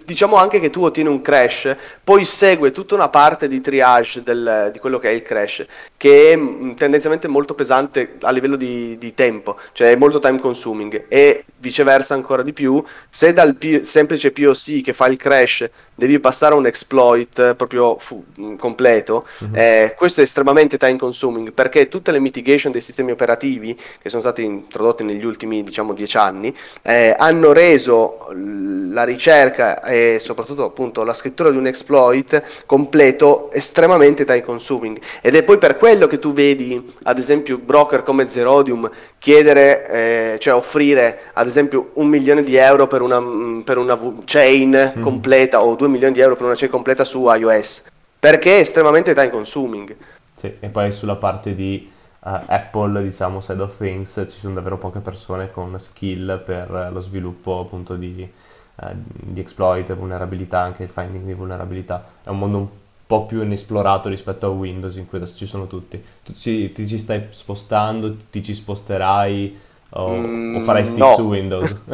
diciamo 0.05 0.37
anche 0.37 0.59
che 0.59 0.71
tu 0.71 0.83
ottieni 0.83 1.09
un 1.09 1.21
crash, 1.21 1.77
poi 2.03 2.25
segue 2.25 2.73
tutta 2.73 2.95
una 2.95 3.09
parte 3.09 3.47
di 3.47 3.61
triage 3.61 4.23
del, 4.23 4.71
di 4.73 4.79
quello 4.79 4.99
che 4.99 5.11
è 5.11 5.13
il 5.13 5.23
crash, 5.23 5.65
che 5.97 6.33
è 6.33 6.75
tendenzialmente 6.75 7.29
molto 7.29 7.55
pesante 7.55 8.17
a 8.23 8.31
livello 8.31 8.57
di, 8.57 8.97
di, 8.99 9.13
tempo, 9.15 9.59
cioè 9.73 9.91
è 9.91 9.97
molto 9.97 10.19
time 10.19 10.41
consuming 10.41 11.05
e 11.09 11.45
viceversa 11.61 12.15
ancora 12.15 12.43
di 12.43 12.53
più, 12.53 12.83
se 13.09 13.33
dal 13.33 13.55
P- 13.57 13.83
semplice 13.83 14.33
POC 14.33 14.83
che 14.83 14.93
fa 14.93 15.07
il 15.07 15.17
crash 15.17 15.69
devi 15.95 16.19
passare 16.19 16.55
a 16.55 16.57
un 16.57 16.67
exploit 16.67 17.55
proprio 17.55 17.97
fu- 17.99 18.25
mm, 18.41 18.57
completo, 18.57 19.27
mm-hmm. 19.45 19.55
eh, 19.55 19.95
questo 19.97 20.21
è 20.21 20.25
estremamente 20.25 20.79
time 20.79 20.97
consuming 20.97 21.53
perché 21.53 21.89
tutte 21.89 22.11
le 22.11 22.19
mitigation 22.19 22.73
dei 22.73 22.81
sistemi 22.81 23.13
operativi 23.13 23.79
che 24.01 24.09
sono 24.09 24.23
stati 24.23 24.43
introdotti 24.43 25.05
negli 25.05 25.25
ultimi 25.25 25.63
diciamo 25.63 25.93
dieci 25.93 26.17
anni 26.17 26.55
eh, 26.83 27.15
hanno 27.17 27.53
reso 27.53 28.29
la 28.33 29.05
ricerca 29.05 29.83
e 29.83 30.19
soprattutto 30.21 30.65
appunto 30.65 31.05
la 31.05 31.13
scrittura 31.13 31.51
di 31.51 31.57
un 31.57 31.67
exploit 31.67 32.65
completo 32.67 33.51
estremamente 33.53 34.25
time 34.25 34.43
consuming 34.43 34.99
ed 35.21 35.37
è 35.37 35.43
poi 35.43 35.59
per 35.59 35.77
quello 35.77 36.07
che 36.07 36.19
tu 36.19 36.33
vedi 36.33 36.83
ad 37.03 37.19
esempio 37.19 37.59
broker 37.59 38.03
come 38.03 38.29
Zerodium 38.29 38.91
chiedere, 39.21 39.89
eh, 39.89 40.39
cioè 40.41 40.55
offrire 40.55 41.21
ad 41.35 41.47
esempio 41.51 41.91
un 41.95 42.09
milione 42.09 42.43
di 42.43 42.57
euro 42.57 42.87
per 42.87 43.03
una, 43.03 43.21
mm, 43.21 43.61
per 43.61 43.79
una 43.79 43.99
chain 44.25 44.95
mm. 44.97 45.03
completa 45.03 45.63
o 45.63 45.75
due 45.77 45.89
milioni 45.89 46.15
di 46.15 46.21
euro 46.21 46.37
per 46.37 46.47
una 46.47 46.55
chain 46.55 46.71
completa 46.71 47.05
su 47.05 47.29
iOS 47.29 47.85
perché 48.21 48.59
è 48.59 48.61
estremamente 48.61 49.15
time 49.15 49.31
consuming. 49.31 49.97
Sì, 50.35 50.55
e 50.61 50.69
poi 50.69 50.93
sulla 50.93 51.17
parte 51.17 51.55
di 51.55 51.91
uh, 52.21 52.29
Apple, 52.47 53.03
diciamo, 53.03 53.41
side 53.41 53.63
of 53.63 53.77
things, 53.79 54.25
ci 54.29 54.39
sono 54.39 54.55
davvero 54.55 54.77
poche 54.77 55.01
persone 55.01 55.51
con 55.51 55.77
skill 55.79 56.43
per 56.45 56.91
lo 56.93 57.01
sviluppo 57.01 57.61
appunto 57.61 57.97
di, 57.97 58.31
uh, 58.77 58.87
di 58.93 59.41
exploit, 59.41 59.93
vulnerabilità, 59.95 60.61
anche 60.61 60.83
il 60.83 60.91
finding 60.91 61.25
di 61.25 61.33
vulnerabilità. 61.33 62.05
È 62.23 62.29
un 62.29 62.39
mondo 62.39 62.59
un 62.59 62.69
po' 63.07 63.25
più 63.25 63.43
inesplorato 63.43 64.11
rispetto 64.11 64.47
a 64.47 64.51
Windows 64.51 64.97
in 64.97 65.09
cui 65.09 65.17
adesso 65.17 65.39
ci 65.39 65.47
sono 65.47 65.67
tutti. 65.67 66.03
Tu 66.23 66.35
ci, 66.35 66.73
ti 66.73 66.87
ci 66.87 66.99
stai 66.99 67.29
spostando, 67.31 68.17
ti 68.31 68.43
ci 68.43 68.55
sposterai 68.55 69.59
o, 69.93 70.11
mm, 70.11 70.57
o 70.57 70.61
farai 70.63 70.85
stick 70.85 70.99
no. 70.99 71.15
su 71.17 71.23
Windows? 71.23 71.77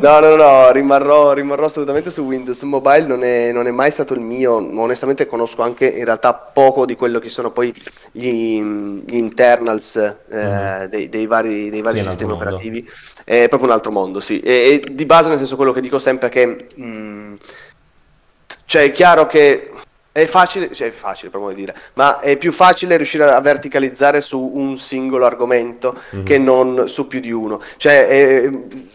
no, 0.00 0.20
no, 0.20 0.36
no, 0.36 0.70
rimarrò, 0.70 1.32
rimarrò, 1.32 1.64
assolutamente 1.64 2.10
su 2.10 2.22
Windows. 2.22 2.60
Mobile 2.62 3.06
non 3.06 3.24
è, 3.24 3.52
non 3.52 3.66
è, 3.66 3.70
mai 3.70 3.90
stato 3.90 4.12
il 4.12 4.20
mio. 4.20 4.54
Onestamente 4.54 5.26
conosco 5.26 5.62
anche 5.62 5.86
in 5.86 6.04
realtà 6.04 6.34
poco 6.34 6.84
di 6.84 6.94
quello 6.94 7.18
che 7.18 7.30
sono 7.30 7.50
poi 7.50 7.72
gli, 8.10 8.60
gli 8.60 9.16
internals 9.16 9.96
eh, 9.96 10.84
mm. 10.84 10.84
dei, 10.84 11.08
dei, 11.08 11.26
vari, 11.26 11.70
dei 11.70 11.80
vari 11.80 11.98
sì, 11.98 12.08
sistemi 12.08 12.32
operativi. 12.32 12.86
È 13.24 13.48
proprio 13.48 13.68
un 13.68 13.74
altro 13.74 13.92
mondo, 13.92 14.20
sì. 14.20 14.40
E, 14.40 14.82
e, 14.84 14.92
di 14.92 15.06
base, 15.06 15.30
nel 15.30 15.38
senso, 15.38 15.56
quello 15.56 15.72
che 15.72 15.80
dico 15.80 15.98
sempre 15.98 16.28
è 16.28 16.30
che... 16.30 16.66
Mh, 16.74 17.36
cioè, 18.66 18.84
è 18.84 18.92
chiaro 18.92 19.26
che 19.26 19.70
è 20.12 20.26
facile, 20.26 20.70
cioè 20.72 20.88
è 20.88 20.90
facile 20.90 21.30
per 21.30 21.40
modo 21.40 21.54
di 21.54 21.60
dire, 21.60 21.74
ma 21.94 22.20
è 22.20 22.36
più 22.36 22.52
facile 22.52 22.96
riuscire 22.96 23.24
a 23.24 23.40
verticalizzare 23.40 24.20
su 24.20 24.38
un 24.54 24.76
singolo 24.76 25.24
argomento 25.24 25.98
mm-hmm. 26.14 26.24
che 26.24 26.36
non 26.36 26.84
su 26.86 27.06
più 27.08 27.18
di 27.18 27.32
uno. 27.32 27.62
Cioè 27.78 28.06
è 28.06 28.50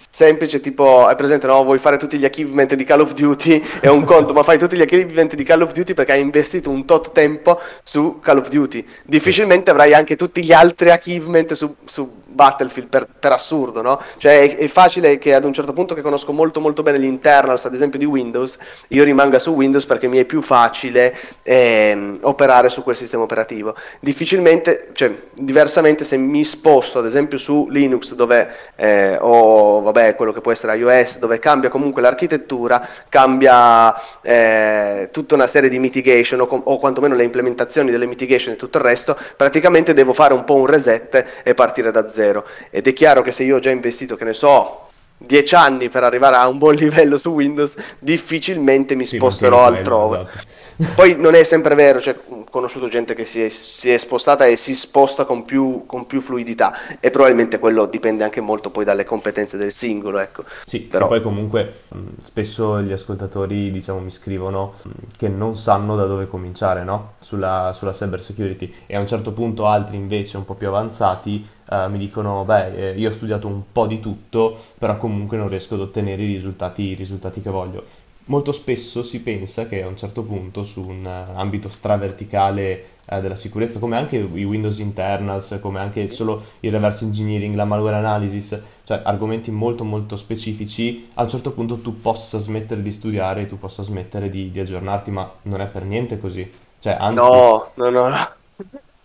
semplice 0.10 0.60
tipo, 0.60 1.10
è 1.10 1.16
presente, 1.16 1.48
no? 1.48 1.64
Vuoi 1.64 1.80
fare 1.80 1.98
tutti 1.98 2.20
gli 2.20 2.26
achievement 2.26 2.76
di 2.76 2.84
Call 2.84 3.02
of 3.02 3.14
Duty, 3.14 3.64
è 3.82 3.88
un 3.88 4.04
conto, 4.04 4.34
ma 4.34 4.44
fai 4.44 4.60
tutti 4.60 4.78
gli 4.78 4.82
achievement 4.82 5.34
di 5.34 5.44
Call 5.44 5.62
of 5.62 5.74
Duty 5.74 5.96
perché 5.96 6.12
hai 6.12 6.22
investito 6.22 6.70
un 6.70 6.86
tot 6.86 7.12
tempo 7.12 7.60
su 7.82 8.20
Call 8.22 8.38
of 8.38 8.50
Duty. 8.50 8.86
Difficilmente 9.04 9.72
avrai 9.72 9.96
anche 9.96 10.16
tutti 10.16 10.44
gli 10.44 10.54
altri 10.54 10.92
achievement 10.92 11.54
su, 11.54 11.76
su 11.84 12.26
Battlefield 12.38 12.88
per, 12.88 13.08
per, 13.20 13.32
assurdo, 13.32 13.82
no? 13.82 14.00
Cioè 14.16 14.42
è, 14.42 14.58
è, 14.58 14.68
facile 14.68 15.18
che 15.18 15.34
ad 15.34 15.44
un 15.44 15.54
certo 15.54 15.74
punto 15.74 15.96
che 15.96 16.02
conosco 16.02 16.32
molto 16.32 16.62
molto 16.62 16.84
bene 16.84 17.00
gli 17.00 17.06
internals, 17.06 17.66
ad 17.66 17.74
esempio 17.74 17.98
di 17.98 18.06
Windows, 18.06 18.58
io 18.90 19.04
rimanga 19.04 19.40
su 19.40 19.50
Windows 19.54 19.86
perché 19.86 20.08
mi 20.08 20.20
è 20.20 20.26
più 20.26 20.42
facile 20.42 21.16
ehm, 21.42 22.20
operare 22.22 22.70
su 22.70 22.84
quel 22.84 22.96
sistema 22.96 23.24
operativo. 23.24 23.76
Difficilmente, 24.00 24.90
cioè 24.94 25.12
diversamente 25.34 26.06
se 26.06 26.16
mi 26.16 26.46
sposto 26.46 27.00
ad 27.00 27.08
esempio 27.08 27.40
su 27.40 27.68
Linux 27.70 28.14
dove 28.14 28.50
eh, 28.76 29.18
o 29.20 29.82
vabbè 29.82 30.16
quello 30.16 30.32
che 30.32 30.42
può 30.42 30.52
essere 30.52 30.78
iOS 30.78 31.18
dove 31.18 31.40
cambia 31.40 31.72
comunque 31.72 32.04
l'architettura, 32.04 32.88
cambia 33.10 33.96
eh, 34.22 35.10
tutta 35.12 35.34
una 35.34 35.48
serie 35.48 35.70
di 35.70 35.80
mitigation 35.80 36.42
o, 36.42 36.44
o 36.44 36.78
quantomeno 36.78 37.16
le 37.16 37.24
implementazioni 37.24 37.90
delle 37.90 38.06
mitigation 38.06 38.54
e 38.54 38.58
tutto 38.58 38.78
il 38.78 38.84
resto, 38.84 39.18
praticamente 39.36 39.94
devo 39.94 40.14
fare 40.14 40.36
un 40.36 40.44
po' 40.44 40.56
un 40.56 40.68
reset 40.68 41.42
e 41.44 41.54
partire 41.56 41.90
da 41.90 42.08
zero 42.08 42.27
zero 42.28 42.46
ed 42.70 42.88
è 42.88 42.94
chiaro 42.94 43.22
che 43.22 43.32
se 43.32 43.44
io 43.44 43.56
ho 43.56 43.60
già 43.60 43.70
investito, 43.70 44.16
che 44.16 44.26
ne 44.26 44.34
so, 44.34 44.88
dieci 45.18 45.56
anni 45.56 45.90
per 45.90 46.04
arrivare 46.04 46.36
a 46.36 46.48
un 46.48 46.58
buon 46.58 46.76
livello 46.76 47.18
su 47.18 47.30
Windows, 47.30 47.76
difficilmente 48.00 48.96
mi 48.96 49.06
sì, 49.06 49.16
sposterò 49.16 49.66
altrove. 49.66 50.20
Esatto. 50.20 50.56
Poi 50.94 51.16
non 51.18 51.34
è 51.34 51.44
sempre 51.44 51.74
vero, 51.74 52.00
cioè, 52.00 52.16
ho 52.28 52.44
conosciuto 52.52 52.88
gente 52.88 53.16
che 53.16 53.26
si 53.26 53.42
è, 53.42 53.50
si 53.50 53.90
è 53.90 53.98
spostata 53.98 54.46
e 54.46 54.56
si 54.56 54.76
sposta 54.76 55.26
con 55.26 55.44
più, 55.44 55.88
con 55.88 56.06
più, 56.06 56.22
fluidità 56.22 57.00
e 57.00 57.10
probabilmente 57.10 57.58
quello 57.58 57.88
dipende 57.88 58.24
anche 58.24 58.42
molto 58.42 58.70
poi 58.70 58.86
dalle 58.86 59.04
competenze 59.04 59.58
del 59.58 59.72
singolo. 59.72 60.20
Ecco. 60.20 60.44
Sì, 60.66 60.82
però 60.82 61.08
poi 61.08 61.22
comunque 61.24 61.80
spesso 62.24 62.80
gli 62.82 62.92
ascoltatori 62.92 63.72
diciamo, 63.72 63.98
mi 63.98 64.12
scrivono 64.12 64.76
che 65.18 65.30
non 65.30 65.58
sanno 65.58 65.96
da 65.96 66.06
dove 66.06 66.28
cominciare 66.28 66.84
no? 66.84 67.14
sulla, 67.22 67.72
sulla 67.74 67.92
cyber 67.92 68.22
security 68.22 68.72
e 68.86 68.96
a 68.96 69.00
un 69.00 69.08
certo 69.08 69.32
punto 69.32 69.66
altri 69.66 69.96
invece 69.96 70.38
un 70.38 70.46
po' 70.46 70.54
più 70.54 70.68
avanzati 70.68 71.44
Uh, 71.70 71.90
mi 71.90 71.98
dicono, 71.98 72.46
beh, 72.46 72.92
eh, 72.92 72.98
io 72.98 73.10
ho 73.10 73.14
studiato 73.14 73.48
un 73.48 73.64
po' 73.72 73.88
di 73.88 74.00
tutto, 74.00 74.58
però 74.78 74.98
comunque 74.98 75.38
non 75.38 75.50
riesco 75.50 75.76
ad 75.76 75.82
ottenere 75.82 76.22
i 76.24 76.26
risultati, 76.26 76.84
i 76.84 76.94
risultati 76.94 77.42
che 77.42 77.50
voglio 77.50 77.84
molto 78.28 78.52
spesso 78.52 79.04
si 79.04 79.22
pensa 79.22 79.68
che 79.68 79.84
a 79.84 79.88
un 79.88 79.98
certo 79.98 80.24
punto 80.24 80.64
su 80.64 80.82
un 80.82 81.06
uh, 81.06 81.38
ambito 81.38 81.70
straverticale 81.70 82.86
uh, 83.10 83.20
della 83.20 83.36
sicurezza, 83.36 83.80
come 83.80 83.98
anche 83.98 84.18
i 84.18 84.44
Windows 84.44 84.80
internals, 84.80 85.60
come 85.62 85.80
anche 85.80 86.08
solo 86.08 86.44
il 86.62 86.72
reverse 86.72 87.06
engineering, 87.06 87.56
la 87.56 87.66
malware 87.66 87.98
analysis, 87.98 88.60
cioè 88.84 89.02
argomenti 89.04 89.52
molto 89.52 89.84
molto 89.84 90.16
specifici, 90.16 91.10
a 91.16 91.24
un 91.24 91.30
certo 91.30 91.52
punto 91.52 91.78
tu 91.80 92.00
possa 92.02 92.40
smettere 92.40 92.82
di 92.82 92.92
studiare, 92.92 93.46
tu 93.46 93.58
possa 93.58 93.84
smettere 93.84 94.30
di, 94.30 94.52
di 94.52 94.60
aggiornarti, 94.60 95.12
ma 95.12 95.30
non 95.44 95.62
è 95.62 95.68
per 95.68 95.84
niente 95.84 96.20
così. 96.20 96.50
Cioè, 96.80 96.96
anzi, 97.00 97.16
no, 97.16 97.72
no, 97.76 97.90
no. 97.90 98.10
no. 98.10 98.30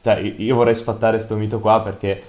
Cioè, 0.03 0.35
io 0.39 0.57
vorrei 0.57 0.75
sfattare 0.75 1.17
questo 1.17 1.37
mito 1.37 1.61
qua 1.61 1.81
perché 1.81 2.25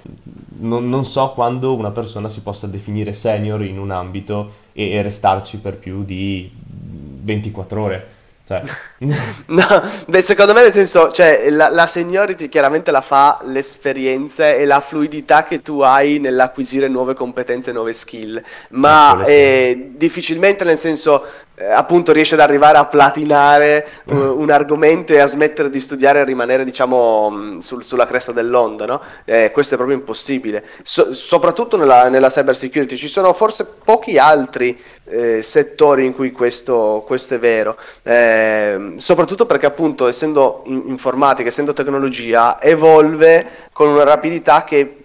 non, 0.59 0.89
non, 0.89 1.05
so 1.05 1.31
quando 1.31 1.75
una 1.75 1.89
persona 1.89 2.29
si 2.29 2.41
possa 2.41 2.67
definire 2.67 3.13
senior 3.13 3.63
in 3.63 3.79
un 3.79 3.89
ambito 3.89 4.51
e, 4.73 4.91
e 4.91 5.01
restarci 5.01 5.59
per 5.59 5.77
più 5.77 6.03
di 6.03 6.51
24 6.53 7.81
ore. 7.81 8.07
Cioè. 8.45 8.61
no, 9.47 9.65
beh, 10.05 10.21
secondo 10.21 10.53
me 10.53 10.61
nel 10.61 10.71
senso, 10.71 11.11
cioè, 11.11 11.49
la, 11.49 11.69
la, 11.69 11.87
seniority 11.87 12.49
chiaramente 12.49 12.91
la 12.91 12.99
fa 12.99 13.39
l'esperienza 13.45 14.49
e 14.49 14.65
la 14.65 14.81
fluidità 14.81 15.45
che 15.45 15.61
tu 15.61 15.79
hai 15.79 16.19
nell'acquisire 16.19 16.89
nuove 16.89 17.13
competenze, 17.13 17.71
nuove 17.71 17.93
skill, 17.93 18.43
ma 18.71 19.23
eh, 19.23 19.93
difficilmente 19.95 20.65
nel 20.65 20.77
senso 20.77 21.25
eh, 21.55 21.65
appunto 21.65 22.11
riesce 22.11 22.33
ad 22.33 22.39
arrivare 22.39 22.77
a 22.79 22.85
platinare 22.85 23.87
uh, 24.05 24.15
un 24.15 24.49
argomento 24.49 25.13
e 25.13 25.19
a 25.19 25.27
smettere 25.27 25.69
di 25.69 25.79
studiare 25.79 26.19
e 26.19 26.23
rimanere 26.23 26.63
diciamo 26.63 27.29
mm, 27.29 27.59
sul, 27.59 27.83
sulla 27.83 28.07
cresta 28.07 28.31
dell'onda 28.31 28.85
no? 28.85 29.01
Eh, 29.23 29.51
questo 29.51 29.75
è 29.75 29.77
proprio 29.77 29.97
impossibile. 29.97 30.65
So, 30.81 31.13
soprattutto 31.13 31.77
nella, 31.77 32.09
nella 32.09 32.29
cyber 32.29 32.55
security. 32.55 32.95
Ci 32.95 33.07
sono 33.07 33.33
forse 33.33 33.67
pochi 33.83 34.17
altri 34.17 34.81
eh, 35.05 35.43
settori 35.43 36.05
in 36.05 36.15
cui 36.15 36.31
questo, 36.31 37.03
questo 37.05 37.35
è 37.35 37.39
vero. 37.39 37.77
Eh, 38.01 38.95
soprattutto 38.97 39.45
perché 39.45 39.67
appunto 39.67 40.07
essendo 40.07 40.63
in, 40.65 40.83
informatica 40.87 41.49
essendo 41.49 41.73
tecnologia 41.73 42.59
evolve 42.61 43.69
con 43.71 43.89
una 43.89 44.03
rapidità 44.03 44.63
che 44.63 45.01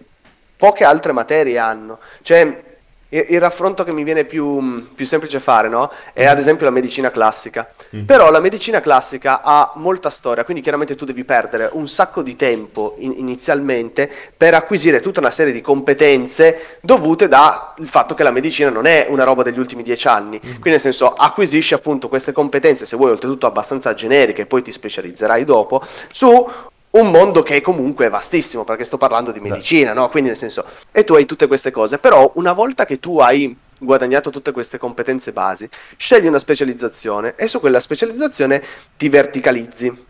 poche 0.56 0.84
altre 0.84 1.12
materie 1.12 1.58
hanno. 1.58 1.98
Cioè 2.22 2.67
il, 3.10 3.40
raffronto 3.40 3.84
che 3.84 3.92
mi 3.92 4.04
viene 4.04 4.24
più, 4.24 4.86
più, 4.94 5.06
semplice 5.06 5.40
fare 5.40 5.68
no? 5.68 5.90
è 6.12 6.26
ad 6.26 6.38
esempio 6.38 6.66
la 6.66 6.72
medicina 6.72 7.10
classica. 7.10 7.72
Mm. 7.94 8.04
Però 8.04 8.30
la 8.30 8.40
medicina 8.40 8.80
classica 8.80 9.40
ha 9.42 9.72
molta 9.76 10.10
storia, 10.10 10.44
quindi 10.44 10.62
chiaramente 10.62 10.94
tu 10.94 11.04
devi 11.04 11.24
perdere 11.24 11.70
un 11.72 11.88
sacco 11.88 12.22
di 12.22 12.36
tempo 12.36 12.96
in, 12.98 13.14
inizialmente 13.16 14.10
per 14.36 14.54
acquisire 14.54 15.00
tutta 15.00 15.20
una 15.20 15.30
serie 15.30 15.52
di 15.52 15.62
competenze 15.62 16.78
dovute 16.80 17.28
dal 17.28 17.72
fatto 17.84 18.14
che 18.14 18.22
la 18.22 18.30
medicina 18.30 18.68
non 18.68 18.84
è 18.84 19.06
una 19.08 19.24
roba 19.24 19.42
degli 19.42 19.58
ultimi 19.58 19.82
dieci 19.82 20.06
anni. 20.06 20.36
Mm. 20.36 20.50
Quindi 20.50 20.70
nel 20.70 20.80
senso 20.80 21.14
acquisisci 21.14 21.72
appunto 21.72 22.08
queste 22.08 22.32
competenze, 22.32 22.84
se 22.84 22.96
vuoi 22.96 23.12
oltretutto 23.12 23.46
abbastanza 23.46 23.94
generiche, 23.94 24.44
poi 24.44 24.62
ti 24.62 24.70
specializzerai 24.72 25.44
dopo, 25.44 25.82
su 26.12 26.46
un 26.90 27.10
mondo 27.10 27.42
che 27.42 27.60
comunque 27.60 28.06
è 28.06 28.10
vastissimo, 28.10 28.64
perché 28.64 28.84
sto 28.84 28.96
parlando 28.96 29.30
di 29.30 29.40
medicina, 29.40 29.92
no? 29.92 30.08
Quindi 30.08 30.30
nel 30.30 30.38
senso, 30.38 30.64
e 30.90 31.04
tu 31.04 31.14
hai 31.14 31.26
tutte 31.26 31.46
queste 31.46 31.70
cose, 31.70 31.98
però 31.98 32.30
una 32.36 32.52
volta 32.52 32.86
che 32.86 32.98
tu 32.98 33.18
hai 33.18 33.54
guadagnato 33.78 34.30
tutte 34.30 34.52
queste 34.52 34.78
competenze 34.78 35.32
basi, 35.32 35.68
scegli 35.96 36.26
una 36.26 36.38
specializzazione 36.38 37.34
e 37.36 37.46
su 37.46 37.60
quella 37.60 37.80
specializzazione 37.80 38.62
ti 38.96 39.08
verticalizzi. 39.08 40.06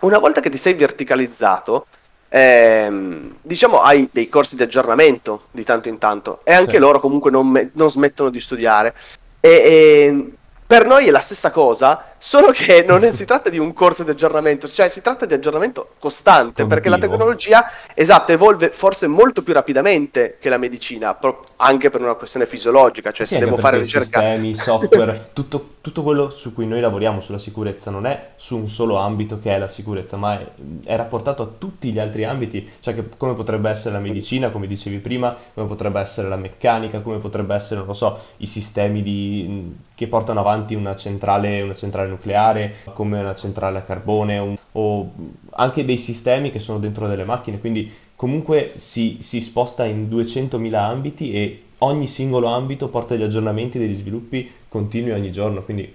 Una 0.00 0.18
volta 0.18 0.40
che 0.40 0.50
ti 0.50 0.56
sei 0.58 0.74
verticalizzato, 0.74 1.86
ehm, 2.28 3.36
diciamo 3.42 3.82
hai 3.82 4.08
dei 4.10 4.28
corsi 4.28 4.56
di 4.56 4.62
aggiornamento 4.62 5.46
di 5.52 5.64
tanto 5.64 5.88
in 5.88 5.98
tanto 5.98 6.40
e 6.44 6.52
anche 6.52 6.72
sì. 6.72 6.78
loro 6.78 7.00
comunque 7.00 7.30
non, 7.30 7.46
me- 7.46 7.70
non, 7.74 7.90
smettono 7.90 8.30
di 8.30 8.40
studiare. 8.40 8.94
E, 9.40 9.48
e 9.48 10.32
per 10.66 10.84
noi 10.84 11.06
è 11.06 11.10
la 11.10 11.20
stessa 11.20 11.50
cosa, 11.52 12.14
solo 12.18 12.50
che 12.50 12.84
non 12.86 13.04
è, 13.04 13.12
si 13.12 13.24
tratta 13.26 13.50
di 13.50 13.58
un 13.58 13.72
corso 13.72 14.02
di 14.02 14.10
aggiornamento, 14.10 14.66
cioè 14.66 14.88
si 14.88 15.00
tratta 15.00 15.26
di 15.26 15.34
aggiornamento 15.34 15.90
costante, 15.98 16.62
Continuo. 16.62 16.68
perché 16.68 16.88
la 16.88 16.98
tecnologia, 16.98 17.70
esatto, 17.94 18.32
evolve 18.32 18.70
forse 18.70 19.06
molto 19.06 19.42
più 19.42 19.52
rapidamente 19.52 20.38
che 20.40 20.48
la 20.48 20.58
medicina, 20.58 21.14
pro- 21.14 21.44
anche 21.56 21.88
per 21.88 22.00
una 22.00 22.14
questione 22.14 22.46
fisiologica, 22.46 23.12
cioè 23.12 23.26
sì, 23.26 23.34
se 23.34 23.40
devo 23.40 23.56
fare 23.56 23.78
ricerca... 23.78 24.20
Sistemi, 24.20 24.54
software, 24.58 25.30
tutto, 25.32 25.74
tutto, 25.80 26.02
quello 26.02 26.30
su 26.30 26.52
cui 26.52 26.66
noi 26.66 26.80
lavoriamo 26.80 27.20
sulla 27.20 27.38
sicurezza 27.38 27.90
non 27.90 28.06
è 28.06 28.30
su 28.34 28.56
un 28.56 28.68
solo 28.68 28.96
ambito 28.96 29.38
che 29.38 29.54
è 29.54 29.58
la 29.58 29.68
sicurezza, 29.68 30.16
ma 30.16 30.40
è, 30.40 30.46
è 30.84 30.96
rapportato 30.96 31.42
a 31.42 31.48
tutti 31.58 31.92
gli 31.92 31.98
altri 32.00 32.24
ambiti, 32.24 32.68
cioè 32.80 32.94
che, 32.94 33.04
come 33.16 33.34
potrebbe 33.34 33.70
essere 33.70 33.94
la 33.94 34.00
medicina, 34.00 34.50
come 34.50 34.66
dicevi 34.66 34.98
prima, 34.98 35.36
come 35.54 35.66
potrebbe 35.66 36.00
essere 36.00 36.28
la 36.28 36.36
meccanica, 36.36 37.00
come 37.00 37.18
potrebbe 37.18 37.54
essere, 37.54 37.78
non 37.78 37.86
lo 37.86 37.94
so, 37.94 38.18
i 38.38 38.46
sistemi 38.46 39.02
di, 39.02 39.76
che 39.94 40.08
portano 40.08 40.40
avanti 40.40 40.54
una 40.74 40.94
centrale, 40.94 41.62
una 41.62 41.74
centrale 41.74 42.08
nucleare, 42.08 42.76
come 42.94 43.20
una 43.20 43.34
centrale 43.34 43.78
a 43.78 43.82
carbone, 43.82 44.38
un, 44.38 44.56
o 44.72 45.12
anche 45.50 45.84
dei 45.84 45.98
sistemi 45.98 46.50
che 46.50 46.58
sono 46.58 46.78
dentro 46.78 47.06
delle 47.06 47.24
macchine, 47.24 47.58
quindi 47.60 47.92
comunque 48.14 48.72
si, 48.76 49.18
si 49.20 49.40
sposta 49.40 49.84
in 49.84 50.08
200.000 50.08 50.74
ambiti 50.74 51.32
e 51.32 51.62
ogni 51.78 52.06
singolo 52.06 52.48
ambito 52.48 52.88
porta 52.88 53.14
degli 53.14 53.24
aggiornamenti, 53.24 53.78
degli 53.78 53.94
sviluppi 53.94 54.50
continui 54.68 55.12
ogni 55.12 55.30
giorno, 55.30 55.62
quindi 55.62 55.92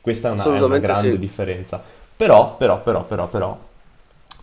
questa 0.00 0.28
è 0.28 0.32
una, 0.32 0.44
è 0.44 0.62
una 0.62 0.78
grande 0.78 1.10
sì. 1.10 1.18
differenza. 1.18 1.82
Però, 2.16 2.56
però, 2.56 2.82
però, 2.82 3.04
però, 3.04 3.28
però, 3.28 3.58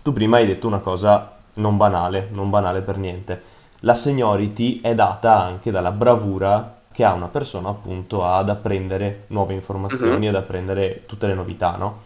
tu 0.02 0.14
prima 0.14 0.38
hai 0.38 0.48
detto 0.48 0.68
una 0.68 0.80
cosa 0.80 1.36
non 1.56 1.78
banale, 1.78 2.28
non 2.32 2.50
banale 2.50 2.82
per 2.82 2.98
niente. 2.98 3.56
La 3.82 3.94
seniority 3.94 4.82
è 4.82 4.96
data 4.96 5.40
anche 5.40 5.70
dalla 5.70 5.92
bravura 5.92 6.77
che 6.98 7.04
ha 7.04 7.14
una 7.14 7.28
persona 7.28 7.70
appunto 7.70 8.26
ad 8.26 8.50
apprendere 8.50 9.26
nuove 9.28 9.54
informazioni, 9.54 10.26
mm-hmm. 10.26 10.30
ad 10.30 10.42
apprendere 10.42 11.04
tutte 11.06 11.28
le 11.28 11.36
novità, 11.36 11.76
no? 11.76 12.02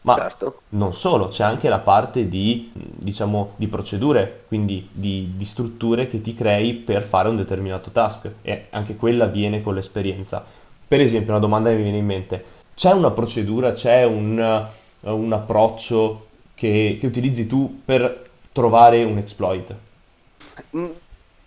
Ma 0.00 0.16
certo. 0.16 0.62
non 0.70 0.92
solo, 0.92 1.28
c'è 1.28 1.44
anche 1.44 1.68
la 1.68 1.78
parte 1.78 2.28
di, 2.28 2.72
diciamo, 2.74 3.52
di 3.54 3.68
procedure, 3.68 4.42
quindi 4.48 4.88
di, 4.90 5.34
di, 5.36 5.44
strutture 5.44 6.08
che 6.08 6.20
ti 6.20 6.34
crei 6.34 6.74
per 6.74 7.04
fare 7.04 7.28
un 7.28 7.36
determinato 7.36 7.90
task 7.90 8.28
e 8.42 8.66
anche 8.70 8.96
quella 8.96 9.26
viene 9.26 9.62
con 9.62 9.74
l'esperienza. 9.74 10.44
Per 10.88 10.98
esempio, 10.98 11.30
una 11.30 11.40
domanda 11.40 11.70
che 11.70 11.76
mi 11.76 11.82
viene 11.82 11.98
in 11.98 12.06
mente, 12.06 12.44
c'è 12.74 12.90
una 12.90 13.12
procedura, 13.12 13.72
c'è 13.72 14.02
un, 14.02 14.66
un 14.98 15.32
approccio 15.32 16.26
che, 16.56 16.96
che 17.00 17.06
utilizzi 17.06 17.46
tu 17.46 17.82
per 17.84 18.30
trovare 18.50 19.04
un 19.04 19.16
exploit? 19.18 19.74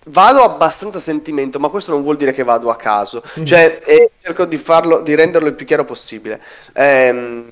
Mm, 0.07 0.11
Vado 0.11 0.43
abbastanza 0.43 0.97
a 0.97 1.01
sentimento, 1.01 1.59
ma 1.59 1.69
questo 1.69 1.91
non 1.91 2.01
vuol 2.03 2.17
dire 2.17 2.31
che 2.31 2.43
vado 2.43 2.69
a 2.69 2.75
caso. 2.75 3.21
Mm. 3.39 3.43
Cioè, 3.43 3.81
e 3.85 4.11
cerco 4.21 4.45
di 4.45 4.57
farlo, 4.57 5.01
di 5.01 5.15
renderlo 5.15 5.47
il 5.47 5.53
più 5.55 5.65
chiaro 5.65 5.85
possibile. 5.85 6.41
Ehm, 6.73 7.51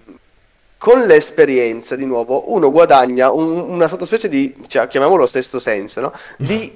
con 0.78 1.02
l'esperienza, 1.06 1.96
di 1.96 2.06
nuovo, 2.06 2.54
uno 2.54 2.70
guadagna 2.72 3.32
un, 3.32 3.60
una 3.70 3.88
sottospecie 3.88 4.30
di, 4.30 4.56
cioè, 4.68 4.88
chiamiamolo 4.88 5.26
stesso 5.26 5.60
senso, 5.60 6.02
no? 6.02 6.13
Di 6.38 6.68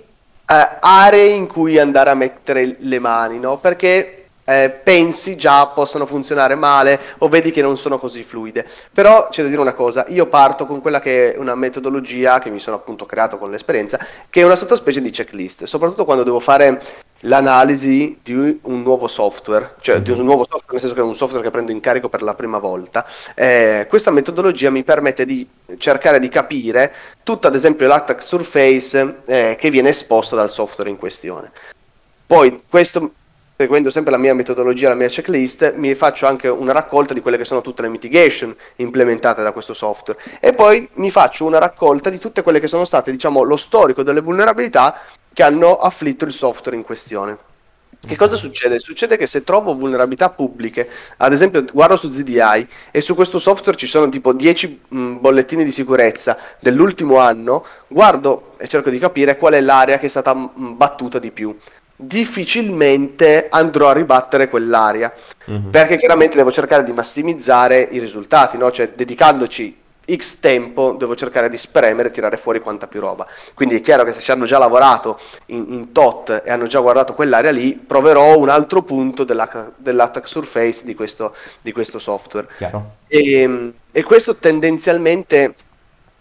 eh, 0.48 0.78
aree 0.80 1.28
in 1.28 1.48
cui 1.48 1.78
andare 1.78 2.10
a 2.10 2.16
mettere 2.16 2.76
le 2.80 3.00
mani, 3.00 3.40
no? 3.40 3.58
Perché 3.60 4.19
eh, 4.50 4.70
pensi 4.70 5.38
già 5.38 5.68
possano 5.68 6.08
funzionare 6.08 6.56
male 6.56 7.00
o 7.20 7.28
vedi 7.28 7.52
che 7.52 7.62
non 7.62 7.78
sono 7.78 8.00
così 8.00 8.24
fluide. 8.24 8.66
Però 8.92 9.30
c'è 9.30 9.44
da 9.44 9.50
dire 9.50 9.62
una 9.62 9.74
cosa, 9.74 10.06
io 10.08 10.26
parto 10.26 10.66
con 10.66 10.82
quella 10.82 11.00
che 11.00 11.34
è 11.34 11.38
una 11.38 11.54
metodologia 11.54 12.40
che 12.40 12.50
mi 12.50 12.60
sono 12.60 12.78
appunto 12.78 13.06
creato 13.06 13.38
con 13.38 13.52
l'esperienza, 13.52 14.00
che 14.30 14.42
è 14.42 14.46
una 14.46 14.56
sottospecie 14.56 15.02
di 15.02 15.12
checklist, 15.12 15.66
soprattutto 15.66 16.06
quando 16.06 16.24
devo 16.24 16.40
fare 16.40 16.82
l'analisi 17.24 18.18
di 18.24 18.60
un 18.64 18.82
nuovo 18.82 19.08
software, 19.08 19.76
cioè 19.82 20.02
di 20.02 20.12
un 20.12 20.24
nuovo 20.24 20.44
software 20.44 20.72
nel 20.72 20.80
senso 20.80 20.96
che 20.96 21.02
è 21.02 21.04
un 21.04 21.16
software 21.16 21.44
che 21.44 21.52
prendo 21.52 21.72
in 21.72 21.82
carico 21.82 22.10
per 22.10 22.22
la 22.22 22.34
prima 22.34 22.58
volta. 22.60 23.06
Eh, 23.36 23.86
questa 23.90 24.10
metodologia 24.10 24.70
mi 24.70 24.84
permette 24.84 25.26
di 25.26 25.48
cercare 25.78 26.20
di 26.20 26.30
capire 26.30 26.94
tutto 27.24 27.48
ad 27.48 27.56
esempio 27.56 27.88
l'attack 27.88 28.24
surface 28.24 29.18
eh, 29.26 29.56
che 29.60 29.70
viene 29.70 29.90
esposto 29.90 30.36
dal 30.36 30.50
software 30.50 30.90
in 30.90 30.98
questione. 30.98 31.52
Poi 32.26 32.62
questo 32.70 33.12
seguendo 33.62 33.90
sempre 33.90 34.12
la 34.12 34.18
mia 34.18 34.34
metodologia, 34.34 34.88
la 34.88 34.96
mia 34.96 35.10
checklist, 35.10 35.74
mi 35.76 35.94
faccio 35.94 36.26
anche 36.26 36.48
una 36.48 36.72
raccolta 36.72 37.14
di 37.14 37.20
quelle 37.20 37.36
che 37.36 37.44
sono 37.44 37.60
tutte 37.60 37.82
le 37.82 37.90
mitigation 37.90 38.56
implementate 38.78 39.44
da 39.44 39.52
questo 39.52 39.74
software 39.74 40.18
e 40.40 40.54
poi 40.54 40.88
mi 40.94 41.12
faccio 41.12 41.44
una 41.44 41.58
raccolta 41.58 42.10
di 42.10 42.20
tutte 42.20 42.42
quelle 42.42 42.62
che 42.62 42.68
sono 42.68 42.86
state, 42.86 43.12
diciamo, 43.12 43.44
lo 43.44 43.58
storico 43.58 44.02
delle 44.02 44.22
vulnerabilità 44.22 45.02
che 45.34 45.44
hanno 45.44 45.76
afflitto 45.76 46.24
il 46.24 46.32
software 46.32 46.78
in 46.78 46.86
questione. 46.86 47.38
Che 48.08 48.16
cosa 48.16 48.38
succede? 48.38 48.80
Succede 48.80 49.18
che 49.18 49.28
se 49.28 49.44
trovo 49.44 49.76
vulnerabilità 49.76 50.30
pubbliche, 50.30 50.90
ad 51.18 51.34
esempio 51.34 51.66
guardo 51.66 51.98
su 51.98 52.10
ZDI 52.10 52.66
e 52.92 53.02
su 53.02 53.14
questo 53.14 53.40
software 53.40 53.78
ci 53.78 53.88
sono 53.88 54.08
tipo 54.08 54.32
10 54.32 54.82
mh, 54.88 55.16
bollettini 55.20 55.66
di 55.66 55.72
sicurezza 55.72 56.38
dell'ultimo 56.62 57.18
anno, 57.18 57.66
guardo 57.88 58.56
e 58.58 58.70
cerco 58.70 58.90
di 58.90 59.00
capire 59.00 59.36
qual 59.36 59.52
è 59.54 59.60
l'area 59.60 59.98
che 59.98 60.06
è 60.06 60.10
stata 60.10 60.34
mh, 60.34 60.78
battuta 60.78 61.20
di 61.20 61.32
più. 61.32 61.54
Difficilmente 62.02 63.48
andrò 63.50 63.90
a 63.90 63.94
ribattere 63.94 64.48
quell'area, 64.48 65.12
mm-hmm. 65.52 65.70
perché 65.70 65.98
chiaramente 65.98 66.38
devo 66.38 66.50
cercare 66.50 66.84
di 66.84 66.94
massimizzare 66.94 67.90
i 67.92 68.00
risultati, 68.00 68.58
no? 68.58 68.72
cioè 68.72 68.92
dedicandoci 68.96 69.76
X 70.16 70.40
tempo 70.40 70.94
devo 70.94 71.16
cercare 71.16 71.50
di 71.50 71.58
spremere 71.58 72.08
e 72.08 72.12
tirare 72.12 72.38
fuori 72.38 72.62
quanta 72.62 72.88
più 72.88 73.00
roba. 73.00 73.28
Quindi 73.54 73.76
è 73.76 73.82
chiaro 73.82 74.04
che 74.04 74.12
se 74.12 74.22
ci 74.22 74.32
hanno 74.32 74.46
già 74.46 74.58
lavorato 74.58 75.20
in, 75.48 75.66
in 75.74 75.92
tot 75.92 76.42
e 76.44 76.50
hanno 76.50 76.68
già 76.68 76.80
guardato 76.80 77.14
quell'area 77.14 77.52
lì, 77.52 77.74
proverò 77.74 78.38
un 78.38 78.50
altro 78.50 78.82
punto 78.82 79.24
della, 79.24 79.72
dell'attack 79.76 80.28
surface 80.28 80.86
di 80.86 80.96
questo, 80.96 81.36
di 81.62 81.72
questo 81.72 82.00
software. 82.00 82.48
E, 83.08 83.74
e 83.92 84.04
questo 84.04 84.36
tendenzialmente 84.38 85.54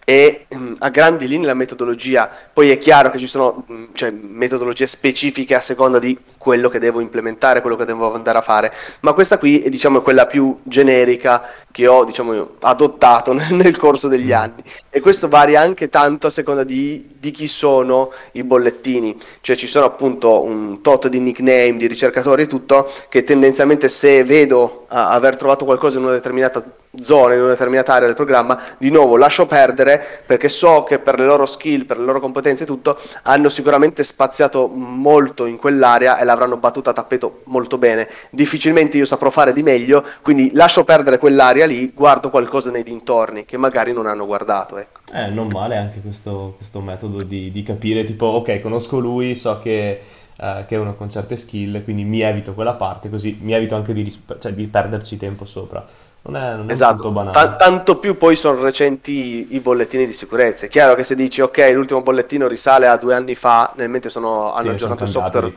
e 0.08 0.46
mm, 0.56 0.76
a 0.78 0.88
grandi 0.88 1.28
linee 1.28 1.44
la 1.44 1.52
metodologia, 1.52 2.30
poi 2.50 2.70
è 2.70 2.78
chiaro 2.78 3.10
che 3.10 3.18
ci 3.18 3.26
sono 3.26 3.66
mm, 3.70 3.84
cioè, 3.92 4.10
metodologie 4.10 4.86
specifiche 4.86 5.54
a 5.54 5.60
seconda 5.60 5.98
di 5.98 6.18
quello 6.38 6.68
che 6.68 6.78
devo 6.78 7.00
implementare, 7.00 7.60
quello 7.60 7.76
che 7.76 7.84
devo 7.84 8.14
andare 8.14 8.38
a 8.38 8.42
fare, 8.42 8.72
ma 9.00 9.12
questa 9.12 9.38
qui 9.38 9.60
è 9.62 9.68
diciamo, 9.68 10.00
quella 10.00 10.26
più 10.26 10.58
generica 10.62 11.42
che 11.70 11.86
ho 11.86 12.04
diciamo, 12.04 12.54
adottato 12.60 13.32
nel 13.50 13.76
corso 13.76 14.08
degli 14.08 14.30
mm. 14.30 14.32
anni. 14.32 14.62
E 14.88 15.00
questo 15.00 15.28
varia 15.28 15.60
anche 15.60 15.88
tanto 15.88 16.28
a 16.28 16.30
seconda 16.30 16.64
di, 16.64 17.16
di, 17.18 17.30
chi 17.30 17.46
sono 17.46 18.12
i 18.32 18.42
bollettini, 18.42 19.16
cioè 19.40 19.56
ci 19.56 19.66
sono 19.66 19.84
appunto 19.84 20.42
un 20.42 20.80
tot 20.80 21.08
di 21.08 21.20
nickname, 21.20 21.76
di 21.76 21.86
ricercatori 21.86 22.42
e 22.42 22.46
tutto, 22.46 22.90
che 23.08 23.24
tendenzialmente 23.24 23.88
se 23.88 24.24
vedo 24.24 24.86
uh, 24.88 24.96
aver 24.96 25.36
trovato 25.36 25.64
qualcosa 25.64 25.98
in 25.98 26.04
una 26.04 26.12
determinata 26.12 26.64
zona, 26.98 27.34
in 27.34 27.40
una 27.40 27.50
determinata 27.50 27.94
area 27.94 28.06
del 28.06 28.16
programma, 28.16 28.60
di 28.78 28.90
nuovo 28.90 29.16
lascio 29.16 29.46
perdere 29.46 30.22
perché 30.26 30.48
so 30.48 30.84
che 30.84 30.98
per 30.98 31.18
le 31.18 31.26
loro 31.26 31.46
skill, 31.46 31.84
per 31.84 31.98
le 31.98 32.04
loro 32.04 32.20
competenze 32.20 32.64
e 32.64 32.66
tutto, 32.66 32.98
hanno 33.22 33.48
sicuramente 33.48 34.02
spaziato 34.02 34.66
molto 34.68 35.46
in 35.46 35.58
quell'area 35.58 36.18
e 36.18 36.24
l'avranno 36.28 36.58
battuta 36.58 36.90
a 36.90 36.92
tappeto 36.92 37.40
molto 37.44 37.78
bene. 37.78 38.08
Difficilmente 38.30 38.96
io 38.98 39.06
saprò 39.06 39.30
fare 39.30 39.52
di 39.52 39.62
meglio, 39.62 40.04
quindi 40.22 40.50
lascio 40.52 40.84
perdere 40.84 41.18
quell'area 41.18 41.66
lì, 41.66 41.92
guardo 41.94 42.30
qualcosa 42.30 42.70
nei 42.70 42.82
dintorni 42.82 43.44
che 43.44 43.56
magari 43.56 43.92
non 43.92 44.06
hanno 44.06 44.26
guardato. 44.26 44.76
Ecco. 44.76 45.00
Eh, 45.12 45.30
non 45.30 45.48
male 45.48 45.76
anche 45.76 46.00
questo, 46.00 46.54
questo 46.56 46.80
metodo 46.80 47.22
di, 47.22 47.50
di, 47.50 47.62
capire, 47.62 48.04
tipo, 48.04 48.26
ok, 48.26 48.60
conosco 48.60 48.98
lui, 48.98 49.34
so 49.34 49.58
che, 49.60 50.00
uh, 50.36 50.66
che, 50.66 50.76
è 50.76 50.78
uno 50.78 50.94
con 50.94 51.08
certe 51.08 51.36
skill, 51.36 51.82
quindi 51.82 52.04
mi 52.04 52.20
evito 52.20 52.52
quella 52.52 52.74
parte, 52.74 53.08
così 53.08 53.38
mi 53.40 53.52
evito 53.52 53.74
anche 53.74 53.94
di, 53.94 54.02
risp- 54.02 54.38
cioè, 54.38 54.52
di 54.52 54.66
perderci 54.66 55.16
tempo 55.16 55.46
sopra. 55.46 55.86
Non 56.22 56.36
è, 56.36 56.54
non 56.56 56.68
è 56.68 56.72
esatto, 56.72 57.10
T- 57.10 57.56
tanto 57.56 57.98
più 57.98 58.16
poi 58.16 58.36
sono 58.36 58.60
recenti 58.60 59.48
i 59.50 59.60
bollettini 59.60 60.06
di 60.06 60.12
sicurezza. 60.12 60.66
È 60.66 60.68
chiaro 60.68 60.94
che 60.94 61.04
se 61.04 61.14
dici 61.14 61.40
ok, 61.40 61.70
l'ultimo 61.72 62.02
bollettino 62.02 62.46
risale 62.46 62.86
a 62.86 62.96
due 62.96 63.14
anni 63.14 63.34
fa, 63.34 63.72
nel 63.76 63.88
mentre 63.88 64.10
sono, 64.10 64.52
hanno 64.52 64.62
sì, 64.62 64.68
aggiornato 64.68 65.04
il 65.04 65.10
software 65.10 65.52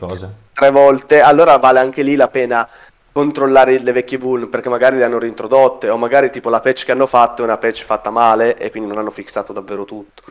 tre 0.52 0.70
volte, 0.70 1.20
allora 1.20 1.56
vale 1.58 1.80
anche 1.80 2.02
lì 2.02 2.14
la 2.14 2.28
pena 2.28 2.68
controllare 3.12 3.78
le 3.78 3.92
vecchie 3.92 4.16
vuln 4.16 4.48
perché 4.48 4.70
magari 4.70 4.96
le 4.96 5.04
hanno 5.04 5.18
reintrodotte 5.18 5.90
o 5.90 5.98
magari 5.98 6.30
tipo 6.30 6.48
la 6.48 6.60
patch 6.60 6.86
che 6.86 6.92
hanno 6.92 7.06
fatto 7.06 7.42
è 7.42 7.44
una 7.44 7.58
patch 7.58 7.84
fatta 7.84 8.08
male 8.08 8.56
e 8.56 8.70
quindi 8.70 8.88
non 8.88 8.98
hanno 8.98 9.10
fissato 9.10 9.52
davvero 9.52 9.84
tutto. 9.84 10.22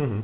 Mm-hmm. 0.00 0.20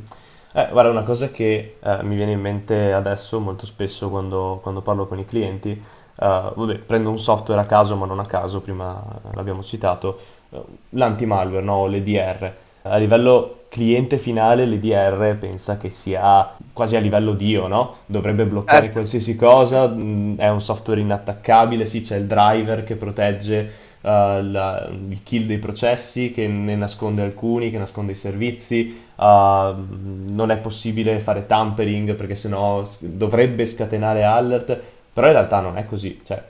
Eh, 0.53 0.69
guarda, 0.73 0.91
una 0.91 1.05
cosa 1.05 1.29
che 1.29 1.77
eh, 1.81 2.03
mi 2.03 2.17
viene 2.17 2.33
in 2.33 2.41
mente 2.41 2.93
adesso 2.93 3.39
molto 3.39 3.67
spesso 3.67 4.11
quando, 4.11 4.59
quando 4.61 4.81
parlo 4.83 5.07
con 5.07 5.21
i 5.21 5.25
clienti, 5.25 5.81
vabbè, 6.27 6.75
prendo 6.79 7.11
un 7.11 7.19
software 7.19 7.61
a 7.61 7.67
caso 7.67 7.97
ma 7.97 8.07
non 8.07 8.19
a 8.19 8.27
caso, 8.27 8.61
prima 8.61 9.03
l'abbiamo 9.33 9.63
citato, 9.63 10.19
uh, 10.51 10.65
l'anti-malware, 10.91 11.65
no? 11.65 11.87
l'EDR. 11.87 12.55
A 12.83 12.97
livello 12.97 13.57
cliente 13.69 14.19
finale 14.19 14.67
l'EDR 14.67 15.37
pensa 15.39 15.77
che 15.77 15.91
sia 15.91 16.57
quasi 16.73 16.97
a 16.97 17.01
livello 17.01 17.33
Dio, 17.33 17.69
no? 17.69 17.95
Dovrebbe 18.07 18.45
bloccare 18.45 18.87
eh. 18.87 18.91
qualsiasi 18.91 19.37
cosa, 19.37 19.89
mm, 19.89 20.39
è 20.39 20.49
un 20.49 20.61
software 20.61 21.01
inattaccabile, 21.01 21.87
sì 21.87 22.01
c'è 22.01 22.17
il 22.17 22.27
driver 22.27 22.85
che 22.85 22.97
protegge 22.97 23.73
uh, 24.01 24.09
la, 24.09 24.89
il 24.91 25.23
kill 25.23 25.47
dei 25.47 25.59
processi, 25.59 26.33
che 26.33 26.49
ne 26.49 26.75
nasconde 26.75 27.23
alcuni, 27.23 27.71
che 27.71 27.79
nasconde 27.79 28.13
i 28.13 28.17
servizi, 28.17 28.99
uh, 29.17 29.25
non 29.25 30.51
è 30.51 30.57
possibile 30.59 31.21
fare 31.21 31.47
tampering 31.47 32.15
perché 32.15 32.35
sennò 32.35 32.85
dovrebbe 32.99 33.67
scatenare 33.67 34.25
alert, 34.25 34.81
però 35.13 35.27
in 35.27 35.33
realtà 35.33 35.61
non 35.61 35.77
è 35.77 35.85
così, 35.85 36.21
cioè 36.25 36.43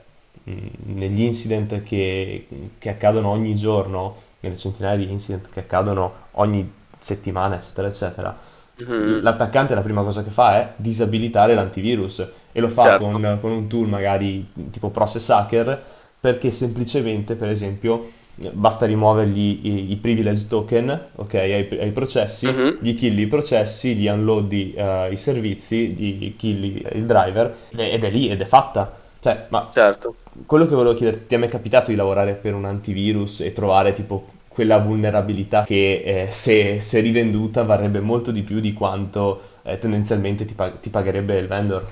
mh, 0.43 0.53
negli 0.83 1.21
incident 1.21 1.83
che, 1.83 2.47
che 2.77 2.89
accadono 2.89 3.29
ogni 3.29 3.55
giorno, 3.55 4.15
nelle 4.41 4.57
centinaia 4.57 4.97
di 4.97 5.09
incident 5.09 5.49
che 5.51 5.61
accadono 5.61 6.13
ogni 6.31 6.71
settimana, 6.99 7.55
eccetera, 7.55 7.87
eccetera. 7.87 8.37
Mm-hmm. 8.81 9.21
L'attaccante 9.21 9.75
la 9.75 9.81
prima 9.81 10.01
cosa 10.01 10.23
che 10.23 10.31
fa 10.31 10.57
è 10.57 10.73
disabilitare 10.75 11.53
l'antivirus 11.53 12.27
e 12.51 12.59
lo 12.59 12.69
fa 12.69 12.85
certo. 12.85 13.05
con, 13.05 13.37
con, 13.39 13.51
un 13.51 13.67
tool 13.67 13.87
magari 13.87 14.49
tipo 14.71 14.89
Process 14.89 15.29
Hacker 15.29 15.83
perché 16.19 16.51
semplicemente, 16.51 17.35
per 17.35 17.49
esempio, 17.49 18.09
basta 18.51 18.85
rimuovergli 18.85 19.59
i, 19.61 19.91
i 19.91 19.95
privilege 19.97 20.47
token 20.47 21.07
ok, 21.15 21.33
ai, 21.33 21.67
ai 21.79 21.91
processi, 21.91 22.47
mm-hmm. 22.47 22.75
gli 22.79 22.95
killi 22.95 23.21
i 23.23 23.27
processi, 23.27 23.95
gli 23.95 24.07
unloadi 24.07 24.73
uh, 24.77 25.11
i 25.11 25.17
servizi, 25.17 25.89
gli 25.89 26.35
killi 26.35 26.85
il 26.93 27.05
driver 27.05 27.55
ed 27.75 28.03
è 28.03 28.09
lì 28.09 28.29
ed 28.29 28.41
è 28.41 28.45
fatta. 28.45 28.99
Cioè, 29.19 29.45
ma 29.49 29.69
certo. 29.71 30.15
quello 30.47 30.65
che 30.65 30.73
volevo 30.73 30.95
chiederti, 30.95 31.27
ti 31.27 31.35
è 31.35 31.37
mai 31.37 31.49
capitato 31.49 31.91
di 31.91 31.95
lavorare 31.95 32.33
per 32.33 32.55
un 32.55 32.65
antivirus 32.65 33.41
e 33.41 33.53
trovare 33.53 33.93
tipo 33.93 34.39
quella 34.47 34.79
vulnerabilità 34.79 35.63
che 35.63 36.01
eh, 36.03 36.31
se, 36.31 36.81
se, 36.81 36.99
rivenduta 36.99 37.63
varrebbe 37.63 37.99
molto 37.99 38.31
di 38.31 38.41
più 38.41 38.59
di 38.59 38.73
quanto 38.73 39.41
eh, 39.61 39.77
tendenzialmente 39.77 40.43
ti, 40.43 40.53
pag- 40.55 40.79
ti, 40.79 40.89
pagherebbe 40.89 41.37
il 41.37 41.47
vendor. 41.47 41.87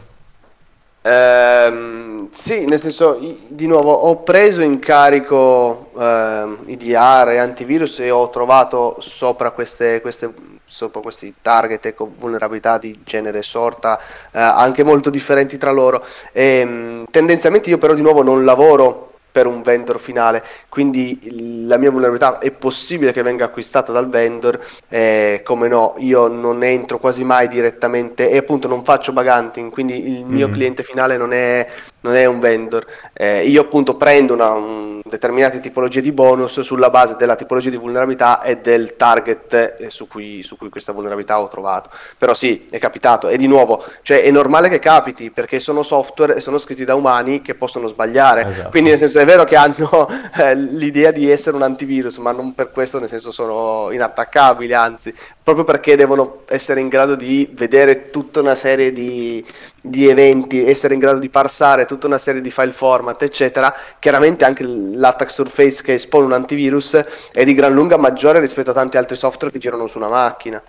Ehm, 1.02 2.30
sì, 2.32 2.66
nel 2.66 2.80
senso, 2.80 3.20
di 3.48 3.68
nuovo, 3.68 3.94
ho 3.94 4.18
preso 4.24 4.62
in 4.62 4.80
carico 4.80 5.92
eh, 5.98 6.58
IDR 6.66 7.30
e 7.30 7.38
antivirus 7.38 8.00
e 8.00 8.12
ho 8.12 8.30
trovato 8.30 8.98
sopra, 9.00 9.52
queste, 9.52 10.02
queste, 10.02 10.34
sopra 10.66 11.02
questi 11.02 11.34
target 11.42 11.86
e 11.86 11.96
vulnerabilità 11.98 12.78
di 12.78 13.00
genere 13.04 13.42
sorta 13.44 13.98
eh, 14.32 14.40
anche 14.40 14.84
molto 14.84 15.10
differenti 15.10 15.58
tra 15.58 15.72
loro. 15.72 16.06
E, 16.34 16.44
ehm, 16.60 17.06
tendenzialmente 17.10 17.70
io 17.70 17.78
però 17.78 17.94
di 17.94 18.02
nuovo 18.02 18.22
non 18.22 18.44
lavoro 18.44 19.08
per 19.40 19.48
un 19.48 19.62
vendor 19.62 20.02
finale, 20.02 20.44
quindi 20.68 21.66
la 21.66 21.78
mia 21.78 21.90
vulnerabilità 21.90 22.40
è 22.40 22.52
possibile 22.52 23.14
che 23.14 23.22
venga 23.22 23.46
acquistata 23.46 23.94
dal 23.94 24.10
vendor, 24.10 24.60
eh, 24.90 25.40
come 25.46 25.70
no, 25.70 25.96
io 26.00 26.28
non 26.28 26.62
entro 26.62 27.00
quasi 27.00 27.24
mai 27.24 27.48
direttamente 27.48 28.30
e 28.30 28.36
appunto 28.36 28.68
non 28.68 28.84
faccio 28.84 29.14
bug 29.14 29.30
hunting, 29.34 29.72
quindi 29.72 30.18
il 30.18 30.26
mio 30.26 30.48
mm-hmm. 30.48 30.54
cliente 30.54 30.84
finale 30.84 31.16
non 31.16 31.32
è, 31.32 31.66
non 32.02 32.18
è 32.18 32.26
un 32.26 32.42
vendor, 32.42 32.86
eh, 33.14 33.46
io 33.46 33.62
appunto 33.62 33.96
prendo 33.96 34.34
una, 34.34 34.52
un, 34.52 34.99
determinate 35.10 35.60
tipologie 35.60 36.02
di 36.02 36.12
bonus 36.12 36.62
sulla 36.62 36.90
base 36.90 37.16
della 37.18 37.36
tipologia 37.36 37.70
di 37.70 37.78
vulnerabilità 37.78 38.42
e 38.42 38.58
del 38.58 38.96
target 38.96 39.76
eh, 39.80 39.90
su, 39.90 40.08
cui, 40.08 40.44
su, 40.44 40.58
cui, 40.58 40.70
questa 40.70 40.92
vulnerabilità 40.92 41.40
ho 41.40 41.48
trovato, 41.48 41.90
però 42.18 42.34
sì, 42.34 42.68
è 42.70 42.78
capitato 42.78 43.28
e 43.28 43.38
di 43.38 43.48
nuovo, 43.48 43.84
cioè 44.02 44.22
è 44.22 44.32
normale 44.32 44.70
che 44.70 44.80
capiti 44.80 45.32
perché 45.32 45.60
sono 45.60 45.84
software 45.84 46.36
e 46.36 46.40
sono 46.40 46.58
scritti 46.58 46.86
da 46.86 46.96
umani 46.96 47.42
che 47.42 47.56
possono 47.56 47.88
sbagliare, 47.88 48.46
esatto. 48.48 48.70
quindi 48.70 48.90
nel 48.90 49.00
senso 49.00 49.20
è 49.20 49.26
vero 49.26 49.44
che 49.44 49.56
hanno 49.56 50.08
eh, 50.38 50.56
l'idea 50.56 51.12
di 51.12 51.30
essere 51.30 51.56
un 51.56 51.64
antivirus, 51.64 52.18
ma 52.18 52.32
non 52.32 52.54
per 52.54 52.72
questo, 52.72 53.00
nel 53.00 53.10
senso 53.10 53.32
sono 53.32 53.92
inattaccabili, 53.92 54.74
anzi, 54.74 55.14
proprio 55.50 55.66
perché 55.66 55.96
devono 55.96 56.44
essere 56.48 56.80
in 56.80 56.90
grado 56.90 57.16
di 57.16 57.50
vedere 57.54 58.12
tutta 58.12 58.40
una 58.40 58.54
serie 58.54 58.92
di, 58.92 59.44
di 59.82 60.08
eventi, 60.08 60.64
essere 60.64 60.94
in 60.94 61.00
grado 61.00 61.18
di 61.18 61.30
parsare 61.30 61.86
tutta 61.86 62.06
una 62.06 62.20
serie 62.20 62.42
di 62.42 62.52
file 62.52 62.72
format, 62.72 63.22
eccetera. 63.24 63.74
Chiaramente 63.98 64.46
anche 64.46 64.64
l'attack 65.00 65.32
surface 65.32 65.82
che 65.82 65.94
espone 65.94 66.26
un 66.26 66.34
antivirus 66.34 67.04
è 67.32 67.44
di 67.44 67.54
gran 67.54 67.74
lunga 67.74 67.98
maggiore 67.98 68.40
rispetto 68.40 68.72
a 68.72 68.74
tanti 68.74 68.98
altri 68.98 69.16
software 69.16 69.52
che 69.52 69.60
girano 69.60 69.88
su 69.88 69.98
una 69.98 70.10
macchina. 70.10 70.62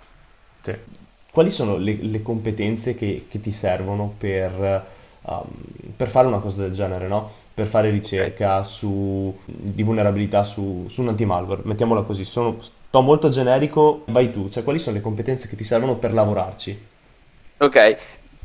Sì. 0.63 0.75
Quali 1.29 1.49
sono 1.49 1.77
le, 1.77 1.97
le 2.01 2.21
competenze 2.21 2.93
che, 2.93 3.25
che, 3.29 3.39
ti 3.39 3.51
servono 3.51 4.13
per, 4.17 4.85
um, 5.21 5.45
per 5.95 6.09
fare 6.09 6.27
una 6.27 6.39
cosa 6.39 6.63
del 6.63 6.71
genere, 6.71 7.07
no? 7.07 7.31
per 7.53 7.67
fare 7.67 7.89
ricerca 7.89 8.63
su, 8.63 9.37
di 9.45 9.83
vulnerabilità 9.83 10.43
su, 10.43 10.85
su 10.89 11.01
un 11.01 11.09
anti-malware, 11.09 11.61
mettiamola 11.63 12.01
così, 12.01 12.25
sono, 12.25 12.57
sto 12.59 13.01
molto 13.01 13.29
generico, 13.29 14.03
vai 14.07 14.31
tu, 14.31 14.49
cioè 14.49 14.63
quali 14.63 14.79
sono 14.79 14.95
le 14.95 15.01
competenze 15.01 15.47
che 15.47 15.55
ti 15.55 15.63
servono 15.63 15.95
per 15.95 16.13
lavorarci? 16.13 16.87
Ok, 17.57 17.97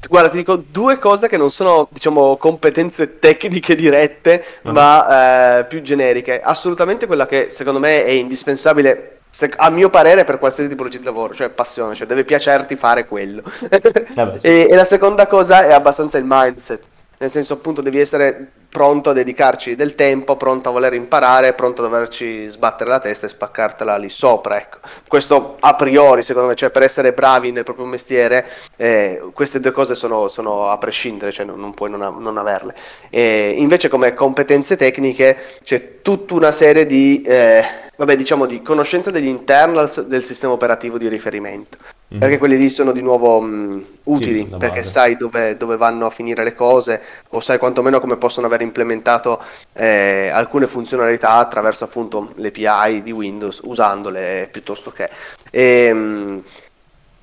Guarda, 0.09 0.29
ti 0.29 0.37
dico 0.37 0.57
due 0.57 0.99
cose 0.99 1.29
che 1.29 1.37
non 1.37 1.51
sono, 1.51 1.89
diciamo, 1.91 2.37
competenze 2.37 3.19
tecniche 3.19 3.75
dirette, 3.75 4.45
uh-huh. 4.63 4.73
ma 4.73 5.59
eh, 5.59 5.65
più 5.65 5.83
generiche. 5.83 6.41
Assolutamente 6.41 7.07
quella 7.07 7.27
che 7.27 7.49
secondo 7.51 7.81
me 7.81 8.05
è 8.05 8.11
indispensabile, 8.11 9.19
a 9.57 9.71
mio 9.71 9.91
parere, 9.91 10.25
per 10.25 10.39
qualsiasi 10.39 10.69
tipologia 10.69 10.99
di 10.99 11.05
lavoro, 11.05 11.35
cioè 11.35 11.49
passione, 11.49 11.95
cioè 11.95 12.07
deve 12.07 12.25
piacerti 12.25 12.77
fare 12.77 13.07
quello. 13.07 13.43
Beh, 13.69 14.39
sì. 14.39 14.47
e, 14.47 14.69
e, 14.71 14.75
la 14.75 14.85
seconda 14.85 15.27
cosa 15.27 15.65
è 15.65 15.73
abbastanza 15.73 16.19
il 16.19 16.25
mindset. 16.27 16.83
Nel 17.19 17.31
senso 17.31 17.55
appunto 17.55 17.81
devi 17.81 17.99
essere 17.99 18.51
pronto 18.69 19.11
a 19.11 19.13
dedicarci 19.15 19.75
del 19.75 19.95
tempo, 19.95 20.37
pronto 20.37 20.69
a 20.69 20.73
voler 20.73 20.93
imparare, 20.93 21.55
pronto 21.55 21.81
a 21.81 21.87
doverci 21.87 22.47
sbattere 22.47 22.91
la 22.91 23.01
testa 23.01 23.25
e 23.25 23.31
spaccartela 23.31 23.97
lì 23.97 24.11
sopra. 24.11 24.59
Ecco. 24.59 24.79
Questo 25.09 25.57
a 25.61 25.75
priori, 25.75 26.23
secondo 26.23 26.49
me, 26.49 26.55
cioè 26.55 26.71
per 26.71 26.83
essere 26.83 27.13
bravi 27.13 27.53
nel 27.53 27.65
proprio 27.65 27.87
mestiere, 27.87 28.47
eh, 28.77 29.31
queste 29.33 29.61
due 29.61 29.73
cose 29.73 29.95
sono, 29.95 30.29
sono, 30.29 30.71
a 30.71 30.77
prescindere, 30.77 31.33
cioè 31.33 31.47
non, 31.47 31.59
non 31.59 31.73
puoi 31.73 31.89
non, 31.89 32.17
non 32.19 32.37
averle. 32.37 32.75
E 33.09 33.55
invece 33.57 33.89
come 33.89 34.13
competenze 34.13 34.77
tecniche 34.77 35.39
c'è 35.63 36.03
tutta 36.03 36.35
una 36.35 36.53
serie 36.53 36.85
di... 36.85 37.23
Eh, 37.23 37.65
vabbè, 37.97 38.15
diciamo 38.15 38.45
di 38.45 38.61
conoscenza 38.61 39.11
degli 39.11 39.27
internals 39.27 40.03
del 40.03 40.23
sistema 40.23 40.53
operativo 40.53 40.99
di 40.99 41.09
riferimento. 41.09 41.79
Mm-hmm. 42.09 42.21
Perché 42.21 42.39
quelli 42.39 42.57
lì 42.57 42.71
sono 42.71 42.93
di 42.93 43.03
nuovo 43.03 43.41
mh, 43.41 43.85
utili, 44.05 44.47
sì, 44.49 44.57
perché 44.57 44.85
sai 44.85 45.17
dove, 45.17 45.57
dove, 45.57 45.77
vanno 45.77 46.07
a 46.07 46.11
finire 46.11 46.45
le 46.45 46.55
cose, 46.55 47.03
o 47.31 47.41
sai 47.41 47.59
quantomeno 47.59 47.99
come 47.99 48.17
possono 48.17 48.47
aver 48.47 48.61
implementato 48.61 49.43
eh, 49.73 50.29
alcune 50.29 50.69
funzionalità 50.69 51.33
attraverso 51.33 51.83
appunto 51.83 52.33
le 52.37 52.53
API 52.55 53.03
di 53.03 53.11
Windows, 53.11 53.61
usandole 53.65 54.49
piuttosto 54.53 54.93
che. 54.93 55.11
E, 55.51 55.93
mh, 55.93 56.43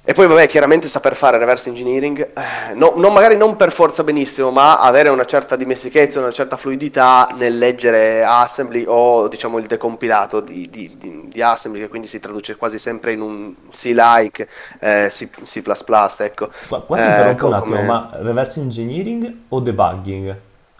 e 0.05 0.11
poi, 0.11 0.27
vabbè, 0.27 0.47
chiaramente 0.47 0.89
saper 0.89 1.15
fare 1.15 1.37
reverse 1.37 1.69
engineering, 1.69 2.31
eh, 2.33 2.73
no, 2.73 2.91
non, 2.97 3.13
magari 3.13 3.37
non 3.37 3.55
per 3.55 3.71
forza 3.71 4.03
benissimo, 4.03 4.51
ma 4.51 4.77
avere 4.77 5.07
una 5.07 5.23
certa 5.23 5.55
dimestichezza, 5.55 6.19
una 6.19 6.33
certa 6.33 6.57
fluidità 6.57 7.33
nel 7.37 7.57
leggere 7.57 8.21
assembly 8.21 8.83
o 8.85 9.29
diciamo 9.29 9.59
il 9.59 9.65
decompilato 9.65 10.41
di, 10.41 10.69
di, 10.69 10.97
di, 10.97 11.29
di 11.29 11.41
assembly, 11.41 11.79
che 11.79 11.87
quindi 11.87 12.09
si 12.09 12.19
traduce 12.19 12.57
quasi 12.57 12.79
sempre 12.79 13.13
in 13.13 13.21
un 13.21 13.55
C-like, 13.71 14.49
eh, 14.81 15.07
C, 15.09 15.29
C++, 15.45 15.63
ecco. 16.19 16.49
Qua, 16.67 16.81
qua 16.81 16.97
ti 16.97 17.03
interrompo 17.03 17.45
eh, 17.45 17.47
un 17.47 17.53
attimo, 17.53 17.75
come... 17.75 17.87
ma 17.87 18.09
reverse 18.15 18.59
engineering 18.59 19.33
o 19.47 19.59
debugging? 19.61 20.37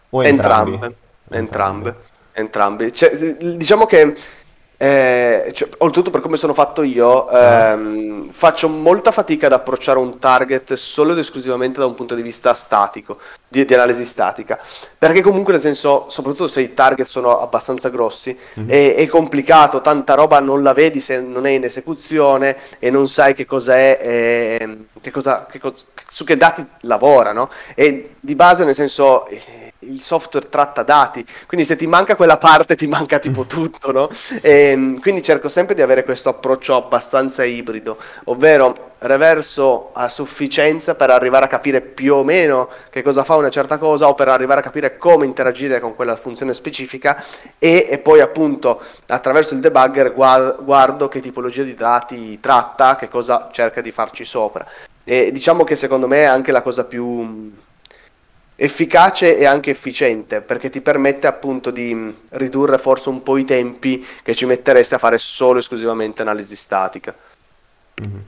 O 0.10 0.22
entrambi? 0.22 0.74
Entrambe, 0.74 0.96
entrambe. 1.30 1.96
entrambe. 2.34 2.92
Cioè, 2.92 3.38
diciamo 3.56 3.86
che 3.86 4.18
eh, 4.84 5.54
cioè, 5.54 5.70
oltretutto, 5.78 6.10
per 6.10 6.20
come 6.20 6.36
sono 6.36 6.54
fatto 6.54 6.84
io, 6.84 7.30
ehm, 7.30 8.32
faccio 8.32 8.68
molta 8.68 9.14
fatica 9.14 9.46
ad 9.46 9.54
approcciare 9.54 9.98
un 9.98 10.20
target 10.20 10.74
solo 10.74 11.14
ed 11.14 11.20
esclusivamente 11.20 11.80
da 11.80 11.86
un 11.86 11.94
punto 11.94 12.16
di 12.16 12.22
vista 12.22 12.54
statico, 12.54 13.20
di, 13.48 13.64
di 13.64 13.74
analisi 13.74 14.04
statica. 14.04 14.60
Perché, 14.98 15.22
comunque, 15.22 15.54
nel 15.54 15.62
senso, 15.62 16.08
soprattutto 16.10 16.48
se 16.48 16.60
i 16.60 16.74
target 16.74 17.08
sono 17.08 17.40
abbastanza 17.40 17.88
grossi, 17.88 18.38
mm-hmm. 18.60 18.70
è, 18.70 18.96
è, 18.96 19.08
complicato. 19.08 19.80
Tanta 19.80 20.16
roba 20.16 20.42
non 20.42 20.62
la 20.62 20.74
vedi 20.74 21.00
se 21.00 21.18
non 21.22 21.46
è 21.46 21.52
in 21.52 21.64
esecuzione 21.64 22.58
e 22.80 22.90
non 22.90 23.08
sai 23.08 23.34
che 23.34 23.46
cos'è, 23.46 24.00
eh, 24.02 24.78
che 25.00 25.12
cosa, 25.12 25.46
che 25.50 25.60
cosa, 25.60 25.82
su 26.10 26.26
che 26.26 26.36
dati 26.36 26.66
lavora, 26.82 27.32
no? 27.32 27.50
E 27.74 28.16
di 28.20 28.36
base, 28.36 28.66
nel 28.66 28.76
senso. 28.76 29.28
Eh, 29.28 29.64
il 29.86 30.02
software 30.02 30.50
tratta 30.50 30.84
dati, 30.84 31.26
quindi 31.46 31.66
se 31.66 31.76
ti 31.76 31.88
manca 31.88 32.16
quella 32.16 32.38
parte 32.38 32.76
ti 32.76 32.88
manca 32.88 33.20
tipo 33.20 33.46
tutto, 33.46 33.92
no? 33.92 34.10
E, 34.42 34.73
ehm, 34.74 35.00
quindi 35.00 35.22
cerco 35.22 35.48
sempre 35.48 35.76
di 35.76 35.82
avere 35.82 36.04
questo 36.04 36.30
approccio 36.30 36.76
abbastanza 36.76 37.44
ibrido, 37.44 37.98
ovvero 38.26 38.92
reverso 39.00 39.90
a 39.94 40.08
sufficienza 40.10 40.96
per 40.96 41.10
arrivare 41.10 41.46
a 41.46 41.48
capire 41.48 41.82
più 41.82 42.16
o 42.16 42.24
meno 42.24 42.70
che 42.90 43.02
cosa 43.02 43.24
fa 43.24 43.36
una 43.36 43.50
certa 43.50 43.78
cosa 43.78 44.08
o 44.08 44.14
per 44.14 44.30
arrivare 44.30 44.62
a 44.62 44.64
capire 44.64 44.98
come 44.98 45.26
interagire 45.26 45.80
con 45.80 45.96
quella 45.96 46.16
funzione 46.16 46.54
specifica 46.54 47.24
e, 47.60 47.88
e 47.90 47.98
poi 47.98 48.22
appunto 48.22 48.82
attraverso 49.08 49.54
il 49.54 49.60
debugger 49.60 50.14
guardo 50.14 51.08
che 51.08 51.20
tipologia 51.20 51.64
di 51.64 51.74
dati 51.74 52.40
tratta, 52.40 52.96
che 52.96 53.10
cosa 53.10 53.50
cerca 53.52 53.82
di 53.82 53.92
farci 53.92 54.26
sopra. 54.26 54.66
E 55.04 55.32
diciamo 55.32 55.64
che 55.66 55.76
secondo 55.76 56.08
me 56.08 56.22
è 56.22 56.26
anche 56.26 56.54
la 56.54 56.62
cosa 56.62 56.86
più 56.86 57.52
efficace 58.56 59.38
e 59.38 59.46
anche 59.46 59.72
efficiente 59.72 60.42
perché 60.42 60.70
ti 60.70 60.82
permette 60.82 61.28
appunto 61.28 61.72
di 61.72 61.94
mm, 61.94 62.10
ridurre 62.30 62.78
forse 62.78 63.10
un 63.10 63.24
po' 63.24 63.38
i 63.38 63.46
tempi 63.46 64.06
che 64.22 64.36
ci 64.36 64.46
metteresti 64.46 64.94
a 64.94 65.00
fare 65.00 65.18
solo 65.18 65.58
e 65.58 65.60
esclusivamente 65.60 66.22
analisi 66.22 66.56
statica. 66.56 67.14
Mm-hmm. 68.02 68.20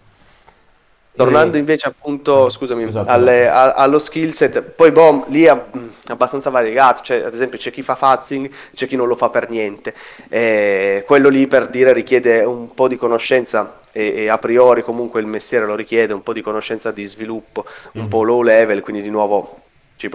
Tornando 1.15 1.55
invece 1.55 1.87
appunto, 1.87 2.49
scusami, 2.49 2.83
esatto. 2.83 3.09
alle, 3.09 3.47
a, 3.47 3.71
allo 3.71 3.99
skill 3.99 4.31
set, 4.31 4.61
poi 4.61 4.91
boh, 4.91 5.23
lì 5.29 5.43
è 5.43 5.53
mm, 5.55 5.87
abbastanza 6.07 6.49
variegato, 6.49 7.03
cioè 7.03 7.23
ad 7.23 7.33
esempio 7.33 7.57
c'è 7.57 7.71
chi 7.71 7.81
fa 7.81 7.95
fuzzing, 7.95 8.49
c'è 8.73 8.85
chi 8.85 8.97
non 8.97 9.07
lo 9.07 9.15
fa 9.15 9.29
per 9.29 9.49
niente, 9.49 9.93
eh, 10.27 11.05
quello 11.07 11.29
lì 11.29 11.47
per 11.47 11.69
dire 11.69 11.93
richiede 11.93 12.43
un 12.43 12.73
po' 12.73 12.89
di 12.89 12.97
conoscenza 12.97 13.79
e, 13.93 14.13
e, 14.13 14.27
a 14.27 14.37
priori 14.37 14.83
comunque 14.83 15.21
il 15.21 15.25
mestiere 15.25 15.65
lo 15.65 15.75
richiede, 15.75 16.13
un 16.13 16.21
po' 16.21 16.33
di 16.33 16.41
conoscenza 16.41 16.91
di 16.91 17.05
sviluppo, 17.05 17.65
un 17.93 18.01
mm-hmm. 18.01 18.09
po' 18.09 18.23
low 18.23 18.41
level, 18.41 18.81
quindi 18.81 19.01
di 19.01 19.09
nuovo 19.09 19.61
C++ 19.97 20.09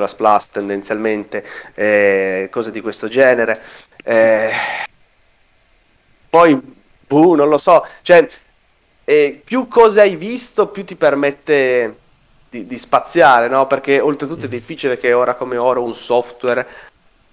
tendenzialmente, 0.52 1.44
eh, 1.74 2.48
cose 2.50 2.70
di 2.70 2.80
questo 2.80 3.08
genere. 3.08 3.60
Eh, 4.04 4.50
poi, 6.28 6.60
buh, 7.06 7.34
non 7.34 7.48
lo 7.48 7.58
so, 7.58 7.86
cioè, 8.02 8.28
eh, 9.04 9.40
più 9.44 9.66
cose 9.68 10.00
hai 10.00 10.16
visto, 10.16 10.68
più 10.68 10.84
ti 10.84 10.94
permette 10.94 11.96
di, 12.48 12.66
di 12.66 12.78
spaziare, 12.78 13.48
no? 13.48 13.66
Perché 13.66 14.00
oltretutto 14.00 14.44
è 14.44 14.48
mm. 14.48 14.52
difficile 14.52 14.98
che 14.98 15.12
ora 15.12 15.34
come 15.34 15.56
ora 15.56 15.80
un 15.80 15.94
software 15.94 16.66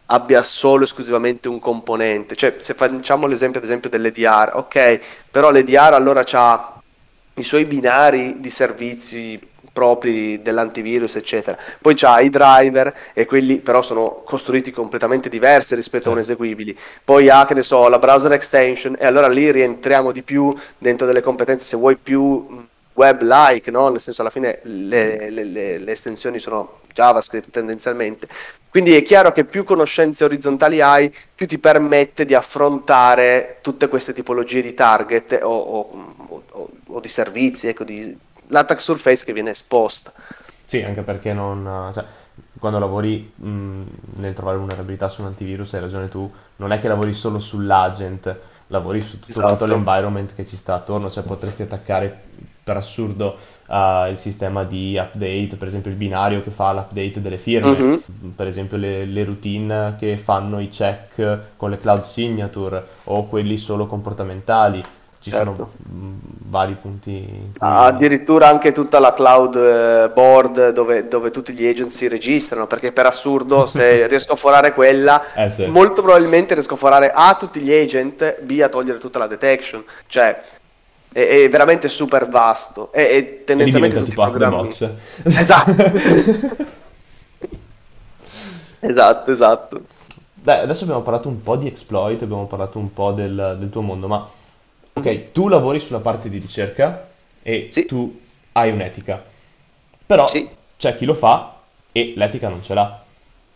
abbia 0.07 0.41
solo 0.41 0.85
esclusivamente 0.85 1.47
un 1.47 1.59
componente. 1.59 2.35
Cioè, 2.35 2.55
se 2.59 2.73
facciamo 2.73 3.27
l'esempio 3.27 3.59
ad 3.59 3.65
esempio 3.65 3.89
dell'EDR, 3.89 4.51
ok, 4.55 4.99
però 5.29 5.51
l'EDR 5.51 5.93
allora 5.93 6.23
ha 6.31 6.81
i 7.35 7.43
suoi 7.43 7.65
binari 7.65 8.39
di 8.39 8.49
servizi 8.49 9.39
propri 9.77 10.41
dell'antivirus, 10.41 11.17
eccetera. 11.17 11.55
Poi 11.79 11.93
c'ha 11.93 12.19
i 12.19 12.31
driver 12.31 12.91
e 13.13 13.27
quelli 13.27 13.57
però 13.59 13.83
sono 13.83 14.23
costruiti 14.25 14.71
completamente 14.71 15.29
diversi 15.29 15.75
rispetto 15.75 16.09
a 16.09 16.13
un 16.13 16.17
eseguibili. 16.17 16.75
Poi 17.03 17.29
ha, 17.29 17.45
che 17.45 17.53
ne 17.53 17.61
so, 17.61 17.87
la 17.87 17.99
browser 17.99 18.31
extension 18.31 18.95
e 18.97 19.05
allora 19.05 19.27
lì 19.27 19.51
rientriamo 19.51 20.11
di 20.11 20.23
più 20.23 20.51
dentro 20.79 21.05
delle 21.05 21.21
competenze, 21.21 21.67
se 21.67 21.77
vuoi 21.77 21.95
più 21.95 22.65
web-like, 22.95 23.69
no? 23.69 23.89
nel 23.89 24.01
senso 24.01 24.21
alla 24.21 24.31
fine 24.31 24.61
le, 24.63 25.29
le, 25.29 25.43
le, 25.43 25.77
le 25.77 25.91
estensioni 25.91 26.39
sono 26.39 26.79
JavaScript 26.91 27.51
tendenzialmente. 27.51 28.27
Quindi 28.71 28.95
è 28.95 29.03
chiaro 29.03 29.31
che 29.31 29.45
più 29.45 29.63
conoscenze 29.63 30.23
orizzontali 30.23 30.81
hai, 30.81 31.13
più 31.35 31.45
ti 31.45 31.59
permette 31.59 32.25
di 32.25 32.33
affrontare 32.33 33.59
tutte 33.61 33.87
queste 33.89 34.11
tipologie 34.13 34.63
di 34.63 34.73
target 34.73 35.39
o, 35.43 35.55
o, 35.55 36.15
o, 36.49 36.69
o 36.87 36.99
di 36.99 37.07
servizi, 37.07 37.67
ecco, 37.67 37.83
di, 37.83 38.17
l'attack 38.47 38.81
surface 38.81 39.25
che 39.25 39.33
viene 39.33 39.51
esposta. 39.51 40.11
Sì, 40.65 40.83
anche 40.83 41.01
perché 41.01 41.31
non, 41.31 41.91
cioè, 41.93 42.03
quando 42.59 42.79
lavori 42.79 43.31
mh, 43.33 43.81
nel 44.15 44.33
trovare 44.33 44.57
vulnerabilità 44.57 45.07
su 45.09 45.21
un 45.21 45.27
antivirus, 45.27 45.73
hai 45.73 45.79
ragione 45.79 46.09
tu, 46.09 46.29
non 46.57 46.71
è 46.71 46.79
che 46.79 46.87
lavori 46.87 47.13
solo 47.13 47.39
sull'agent, 47.39 48.37
lavori 48.67 49.01
su 49.01 49.19
tutto, 49.19 49.29
esatto. 49.29 49.49
tutto 49.53 49.65
l'environment 49.65 50.35
che 50.35 50.45
ci 50.45 50.55
sta 50.55 50.75
attorno, 50.75 51.09
cioè 51.09 51.23
potresti 51.23 51.61
attaccare 51.61 52.25
per 52.67 52.75
assurdo 52.75 53.37
uh, 53.67 54.09
il 54.09 54.17
sistema 54.17 54.65
di 54.65 54.97
update, 54.97 55.55
per 55.55 55.69
esempio 55.69 55.89
il 55.89 55.95
binario 55.95 56.43
che 56.43 56.51
fa 56.51 56.73
l'update 56.73 57.21
delle 57.21 57.37
firme, 57.37 57.69
uh-huh. 57.69 58.35
per 58.35 58.47
esempio 58.47 58.75
le, 58.75 59.05
le, 59.05 59.23
routine 59.23 59.95
che 59.97 60.17
fanno 60.17 60.59
i 60.59 60.67
check 60.67 61.55
con 61.55 61.69
le 61.69 61.77
cloud 61.77 62.01
signature 62.01 62.85
o 63.05 63.25
quelli 63.27 63.57
solo 63.57 63.87
comportamentali 63.87 64.83
ci 65.19 65.31
certo. 65.31 65.55
sono 65.55 65.71
vari 66.49 66.75
punti. 66.79 67.51
Ah, 67.59 67.85
addirittura 67.85 68.47
anche 68.47 68.71
tutta 68.71 68.99
la 68.99 69.13
cloud 69.13 69.55
eh, 69.55 70.09
board 70.13 70.69
dove, 70.69 71.07
dove, 71.07 71.31
tutti 71.31 71.53
gli 71.53 71.65
agent 71.65 71.91
si 71.91 72.07
registrano, 72.07 72.67
perché 72.67 72.91
per 72.91 73.05
assurdo 73.05 73.65
se 73.65 74.05
riesco 74.07 74.33
a 74.33 74.35
forare 74.35 74.73
quella, 74.73 75.33
eh 75.33 75.49
sì. 75.49 75.65
molto 75.65 76.01
probabilmente 76.01 76.53
riesco 76.53 76.75
a 76.75 76.77
forare 76.77 77.11
A 77.13 77.35
tutti 77.35 77.59
gli 77.59 77.73
agent, 77.73 78.41
B 78.41 78.59
a 78.61 78.69
togliere 78.69 78.99
tutta 78.99 79.19
la 79.19 79.27
detection. 79.27 79.83
Cioè, 80.07 80.41
è, 81.11 81.27
è 81.27 81.49
veramente 81.49 81.89
super 81.89 82.27
vasto. 82.27 82.91
E, 82.93 83.01
e 83.01 83.43
tendenzialmente 83.43 83.97
tutti 83.97 84.11
i 84.11 84.13
programmi... 84.13 84.67
Esatto. 84.67 85.75
esatto, 88.79 89.31
esatto. 89.31 89.81
Beh, 90.33 90.59
adesso 90.59 90.83
abbiamo 90.83 91.01
parlato 91.01 91.27
un 91.27 91.41
po' 91.41 91.57
di 91.57 91.67
exploit, 91.67 92.21
abbiamo 92.21 92.45
parlato 92.45 92.77
un 92.77 92.93
po' 92.93 93.11
del, 93.11 93.57
del 93.59 93.69
tuo 93.69 93.81
mondo, 93.81 94.07
ma 94.07 94.29
ok, 94.97 95.31
tu 95.31 95.47
lavori 95.47 95.79
sulla 95.79 95.99
parte 95.99 96.29
di 96.29 96.37
ricerca 96.37 97.07
e 97.41 97.67
sì. 97.69 97.85
tu 97.85 98.19
hai 98.53 98.71
un'etica, 98.71 99.23
però 100.05 100.25
sì. 100.25 100.47
c'è 100.77 100.95
chi 100.95 101.05
lo 101.05 101.13
fa 101.13 101.59
e 101.91 102.13
l'etica 102.15 102.49
non 102.49 102.63
ce 102.63 102.73
l'ha 102.73 103.03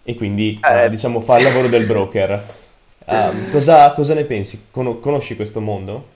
e 0.04 0.16
quindi 0.16 0.60
eh, 0.64 0.90
diciamo 0.90 1.22
fa 1.22 1.38
il 1.38 1.44
lavoro 1.44 1.68
del 1.68 1.86
broker. 1.86 2.60
Um, 3.06 3.52
cosa, 3.52 3.92
cosa, 3.94 4.14
ne 4.14 4.24
pensi? 4.24 4.68
Con- 4.72 5.00
conosci 5.00 5.36
questo 5.36 5.60
mondo? 5.60 6.08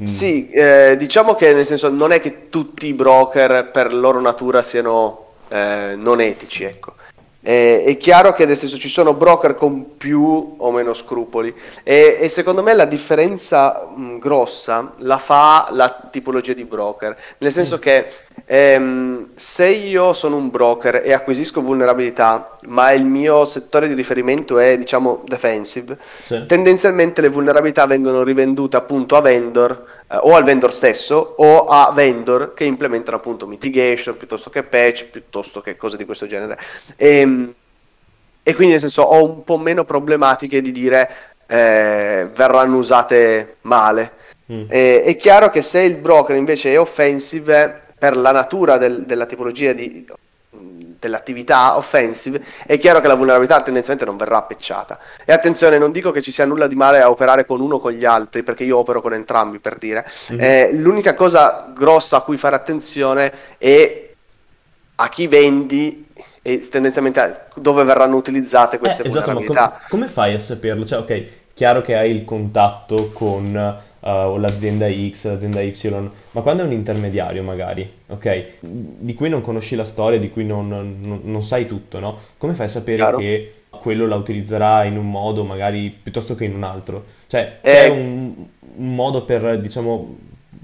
Mm. 0.00 0.04
Sì, 0.04 0.50
eh, 0.50 0.96
diciamo 0.96 1.34
che 1.34 1.52
nel 1.52 1.66
senso 1.66 1.88
non 1.88 2.12
è 2.12 2.20
che 2.20 2.48
tutti 2.48 2.86
i 2.86 2.92
broker 2.92 3.70
per 3.70 3.92
loro 3.92 4.20
natura 4.20 4.62
siano 4.62 5.26
eh, 5.48 5.94
non 5.96 6.20
etici, 6.20 6.64
ecco. 6.64 6.94
Eh, 7.40 7.84
è 7.84 7.96
chiaro 7.98 8.32
che 8.34 8.46
nel 8.46 8.56
senso 8.56 8.78
ci 8.78 8.88
sono 8.88 9.14
broker 9.14 9.54
con 9.54 9.96
più 9.96 10.54
o 10.58 10.72
meno 10.72 10.92
scrupoli 10.92 11.54
e, 11.84 12.16
e 12.18 12.28
secondo 12.28 12.64
me 12.64 12.74
la 12.74 12.84
differenza 12.84 13.88
mh, 13.94 14.18
grossa 14.18 14.90
la 14.98 15.18
fa 15.18 15.68
la 15.70 16.08
tipologia 16.10 16.52
di 16.52 16.64
broker, 16.64 17.16
nel 17.38 17.52
senso 17.52 17.76
mm. 17.76 17.80
che 17.80 18.06
ehm, 18.44 19.28
se 19.36 19.68
io 19.68 20.12
sono 20.14 20.36
un 20.36 20.50
broker 20.50 21.02
e 21.04 21.12
acquisisco 21.12 21.60
vulnerabilità 21.62 22.56
ma 22.66 22.90
il 22.90 23.04
mio 23.04 23.44
settore 23.44 23.86
di 23.86 23.94
riferimento 23.94 24.58
è 24.58 24.76
diciamo 24.76 25.22
defensive, 25.24 25.96
Sì. 26.24 26.44
tendenzialmente 26.44 27.20
le 27.20 27.28
vulnerabilità 27.28 27.86
vengono 27.86 28.24
rivendute 28.24 28.76
appunto 28.76 29.14
a 29.14 29.20
vendor 29.20 29.84
eh, 30.10 30.16
o 30.16 30.34
al 30.34 30.44
vendor 30.44 30.72
stesso 30.72 31.34
o 31.38 31.66
a 31.66 31.92
vendor 31.92 32.54
che 32.54 32.64
implementano 32.64 33.16
appunto 33.16 33.46
mitigation 33.46 34.16
piuttosto 34.16 34.50
che 34.50 34.62
patch, 34.62 35.06
piuttosto 35.10 35.60
che 35.60 35.76
cose 35.76 35.96
di 35.96 36.04
questo 36.04 36.26
genere. 36.26 36.58
Ehm, 36.96 37.54
E, 38.42 38.54
quindi 38.54 38.72
nel 38.72 38.80
senso 38.80 39.02
ho 39.02 39.22
un 39.22 39.44
po' 39.44 39.58
meno 39.58 39.84
problematiche 39.84 40.62
di 40.62 40.72
dire 40.72 41.10
eh, 41.46 42.28
verranno 42.34 42.78
usate 42.78 43.56
male. 43.62 44.12
Mm. 44.50 44.64
Eh, 44.68 45.02
è 45.02 45.16
chiaro 45.16 45.50
che 45.50 45.60
se 45.60 45.82
il 45.82 45.98
broker 45.98 46.34
invece 46.34 46.72
è 46.72 46.78
offensive 46.80 47.82
per 47.98 48.16
la 48.16 48.32
natura 48.32 48.78
del- 48.78 49.04
della 49.04 49.26
tipologia 49.26 49.72
di, 49.74 50.06
dell'attività 50.50 51.76
offensive, 51.76 52.42
è 52.66 52.78
chiaro 52.78 53.00
che 53.00 53.06
la 53.06 53.14
vulnerabilità 53.14 53.62
tendenzialmente 53.62 54.08
non 54.08 54.18
verrà 54.18 54.42
pecciata. 54.42 54.98
E 55.24 55.32
attenzione, 55.32 55.78
non 55.78 55.92
dico 55.92 56.10
che 56.10 56.22
ci 56.22 56.32
sia 56.32 56.44
nulla 56.46 56.66
di 56.66 56.74
male 56.74 57.00
a 57.00 57.10
operare 57.10 57.44
con 57.46 57.60
uno 57.60 57.76
o 57.76 57.80
con 57.80 57.92
gli 57.92 58.04
altri, 58.04 58.42
perché 58.42 58.64
io 58.64 58.78
opero 58.78 59.00
con 59.00 59.12
entrambi 59.14 59.58
per 59.58 59.76
dire. 59.76 60.04
Mhm. 60.28 60.38
Eh, 60.40 60.72
l'unica 60.72 61.14
cosa 61.14 61.70
grossa 61.74 62.16
a 62.18 62.20
cui 62.22 62.36
fare 62.36 62.56
attenzione 62.56 63.32
è 63.58 64.06
a 64.96 65.08
chi 65.08 65.26
vendi 65.28 66.06
e 66.42 66.68
tendenzialmente 66.68 67.48
dove 67.54 67.84
verranno 67.84 68.16
utilizzate 68.16 68.78
queste 68.78 69.02
Eh, 69.02 69.06
esatto, 69.06 69.32
ma 69.32 69.40
vulnerabilità. 69.40 69.70
com- 69.70 69.80
come 69.88 70.08
fai 70.08 70.34
a 70.34 70.38
saperlo? 70.38 70.84
Cioè, 70.84 70.98
ok, 71.00 71.26
chiaro 71.54 71.82
che 71.82 71.94
hai 71.96 72.10
il 72.10 72.24
contatto 72.24 73.10
con 73.12 73.80
uh, 74.00 74.36
l'azienda 74.38 74.86
X, 74.90 75.24
l'azienda 75.26 75.60
Y, 75.60 75.74
ma 76.32 76.40
quando 76.42 76.62
è 76.62 76.66
un 76.66 76.72
intermediario 76.72 77.42
magari, 77.42 77.90
ok, 78.06 78.46
di 78.60 79.14
cui 79.14 79.28
non 79.28 79.40
conosci 79.42 79.74
la 79.76 79.84
storia, 79.84 80.18
di 80.18 80.30
cui 80.30 80.44
non, 80.44 80.68
non- 80.68 81.20
non 81.24 81.42
sai 81.42 81.66
tutto, 81.66 81.98
no? 82.00 82.18
Come 82.38 82.54
fai 82.54 82.66
a 82.66 82.68
sapere 82.70 82.96
Chiaro. 82.96 83.18
che 83.18 83.52
quello 83.80 84.06
la 84.06 84.16
utilizzerà 84.16 84.84
in 84.84 84.96
un 84.96 85.10
modo 85.10 85.44
magari 85.44 85.90
piuttosto 86.02 86.34
che 86.34 86.44
in 86.44 86.54
un 86.54 86.62
altro? 86.64 87.04
Cioè, 87.26 87.60
c'è 87.62 87.86
Eh. 87.86 87.88
un, 87.90 88.34
un 88.76 88.94
modo 88.94 89.24
per, 89.24 89.60
diciamo, 89.60 90.16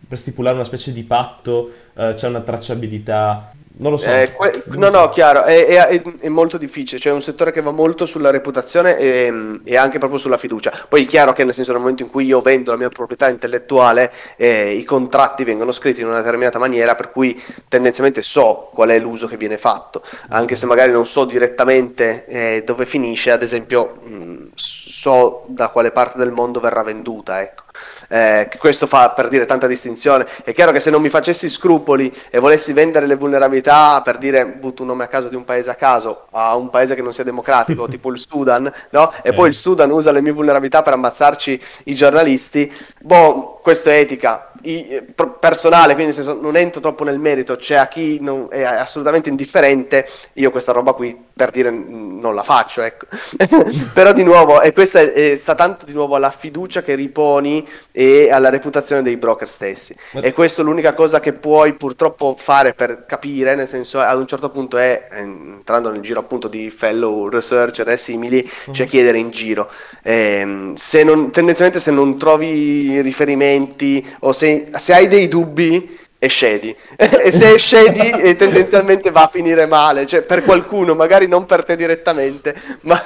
per 0.08 0.18
stipulare 0.18 0.54
una 0.56 0.64
specie 0.64 0.92
di 0.92 1.02
patto, 1.04 1.70
eh, 1.94 2.14
c'è 2.14 2.28
una 2.28 2.40
tracciabilità, 2.40 3.52
non 3.76 3.92
lo 3.92 3.96
so. 3.98 4.10
Eh, 4.10 4.32
que- 4.36 4.64
no, 4.76 4.90
no, 4.90 5.08
chiaro, 5.08 5.44
è, 5.44 5.64
è- 5.66 6.02
è- 6.20 6.28
molto 6.28 6.58
difficile, 6.58 7.00
cioè 7.00 7.10
è 7.10 7.14
un 7.14 7.22
settore 7.22 7.52
che 7.52 7.62
va 7.62 7.70
molto 7.70 8.04
sulla 8.06 8.30
reputazione 8.30 8.98
e, 8.98 9.60
e 9.64 9.76
anche 9.76 9.98
proprio 9.98 10.18
sulla 10.18 10.36
fiducia. 10.36 10.70
Poi 10.88 11.04
è 11.04 11.06
chiaro 11.06 11.32
che 11.32 11.42
nel 11.42 11.54
senso 11.54 11.72
nel 11.72 11.80
momento 11.80 12.02
in 12.02 12.10
cui 12.10 12.26
io 12.26 12.40
vendo 12.40 12.70
la 12.70 12.76
mia 12.76 12.88
proprietà 12.90 13.28
intellettuale, 13.30 14.12
eh, 14.36 14.72
i 14.74 14.84
contratti 14.84 15.42
vengono 15.42 15.72
scritti 15.72 16.02
in 16.02 16.06
una 16.08 16.18
determinata 16.18 16.58
maniera, 16.58 16.94
per 16.94 17.10
cui 17.10 17.40
tendenzialmente 17.66 18.20
so 18.22 18.68
qual 18.74 18.90
è 18.90 18.98
l'uso 18.98 19.26
che 19.26 19.36
viene 19.38 19.56
fatto, 19.58 20.02
anche 20.28 20.54
se 20.54 20.66
magari 20.66 20.92
non 20.92 21.06
so 21.06 21.24
direttamente 21.24 22.26
eh, 22.26 22.62
dove 22.64 22.84
finisce, 22.86 23.30
ad 23.30 23.42
esempio 23.42 23.96
mh, 24.04 24.50
so 24.54 25.44
da 25.48 25.68
quale 25.68 25.90
parte 25.90 26.18
del 26.18 26.30
mondo 26.30 26.60
verrà 26.60 26.82
venduta, 26.82 27.40
ecco. 27.40 27.62
Eh, 28.08 28.48
questo 28.58 28.86
fa 28.86 29.10
per 29.10 29.28
dire 29.28 29.44
tanta 29.46 29.66
distinzione. 29.66 30.26
È 30.44 30.52
chiaro 30.52 30.72
che 30.72 30.80
se 30.80 30.90
non 30.90 31.02
mi 31.02 31.08
facessi 31.08 31.48
scrupoli 31.48 32.12
e 32.30 32.38
volessi 32.38 32.72
vendere 32.72 33.06
le 33.06 33.16
vulnerabilità, 33.16 34.00
per 34.02 34.18
dire, 34.18 34.46
butto 34.46 34.82
un 34.82 34.88
nome 34.88 35.04
a 35.04 35.08
caso 35.08 35.28
di 35.28 35.36
un 35.36 35.44
paese 35.44 35.70
a 35.70 35.74
caso, 35.74 36.26
a 36.30 36.54
un 36.56 36.70
paese 36.70 36.94
che 36.94 37.02
non 37.02 37.12
sia 37.12 37.24
democratico, 37.24 37.86
tipo 37.88 38.10
il 38.10 38.18
Sudan, 38.18 38.70
no? 38.90 39.12
E 39.22 39.30
Eh. 39.30 39.32
poi 39.32 39.48
il 39.48 39.54
Sudan 39.54 39.90
usa 39.90 40.12
le 40.12 40.20
mie 40.20 40.32
vulnerabilità 40.32 40.82
per 40.82 40.92
ammazzarci 40.94 41.60
i 41.84 41.94
giornalisti, 41.94 42.70
boh, 43.00 43.58
questo 43.62 43.90
è 43.90 43.98
etica. 43.98 44.50
I- 44.62 44.86
eh, 44.88 45.02
pro- 45.02 45.38
personale, 45.38 45.94
quindi 45.94 46.12
senso, 46.12 46.38
non 46.40 46.56
entro 46.56 46.80
troppo 46.80 47.04
nel 47.04 47.18
merito, 47.18 47.56
c'è 47.56 47.76
a 47.76 47.88
chi 47.88 48.18
non- 48.20 48.46
è 48.50 48.62
assolutamente 48.62 49.28
indifferente, 49.28 50.06
io 50.34 50.50
questa 50.50 50.72
roba 50.72 50.92
qui 50.92 51.18
per 51.34 51.50
dire 51.50 51.70
non 51.70 52.34
la 52.34 52.42
faccio, 52.42 52.80
ecco. 52.82 53.06
Però 53.92 54.12
di 54.12 54.22
nuovo, 54.22 54.60
e 54.62 54.72
questa 54.72 55.00
è- 55.00 55.12
è- 55.12 55.36
sta 55.36 55.54
tanto 55.54 55.84
di 55.84 55.92
nuovo 55.92 56.14
alla 56.16 56.30
fiducia 56.30 56.82
che 56.82 56.94
riponi 56.94 57.63
e 57.92 58.30
alla 58.30 58.50
reputazione 58.50 59.02
dei 59.02 59.16
broker 59.16 59.48
stessi. 59.48 59.94
Ma- 60.12 60.20
E 60.20 60.32
questo 60.32 60.60
è 60.60 60.64
l'unica 60.64 60.94
cosa 60.94 61.20
che 61.20 61.32
puoi 61.32 61.74
purtroppo 61.74 62.34
fare 62.38 62.74
per 62.74 63.04
capire, 63.06 63.54
nel 63.54 63.66
senso 63.68 64.00
ad 64.00 64.18
un 64.18 64.26
certo 64.26 64.50
punto 64.50 64.76
è, 64.76 65.08
eh, 65.10 65.18
entrando 65.18 65.90
nel 65.90 66.00
giro 66.00 66.20
appunto 66.20 66.48
di 66.48 66.70
fellow 66.70 67.28
researcher 67.28 67.88
e 67.88 67.96
simili, 67.96 68.48
cioè 68.72 68.86
chiedere 68.86 69.18
in 69.18 69.30
giro. 69.30 69.70
Ehm, 70.02 70.74
se 70.74 71.02
non, 71.04 71.30
tendenzialmente 71.30 71.80
se 71.80 71.90
non 71.90 72.18
trovi 72.18 73.00
riferimenti 73.00 74.04
o 74.20 74.32
se, 74.32 74.68
se 74.76 74.92
hai 74.94 75.06
dei 75.08 75.28
dubbi 75.28 76.02
è 76.24 76.28
shady 76.28 76.74
e 76.96 77.30
se 77.30 77.54
è 77.54 77.58
shady 77.58 78.10
eh, 78.20 78.36
tendenzialmente 78.36 79.10
va 79.10 79.22
a 79.24 79.28
finire 79.28 79.66
male 79.66 80.06
cioè 80.06 80.22
per 80.22 80.42
qualcuno 80.44 80.94
magari 80.94 81.26
non 81.26 81.46
per 81.46 81.64
te 81.64 81.76
direttamente 81.76 82.54
ma 82.82 83.00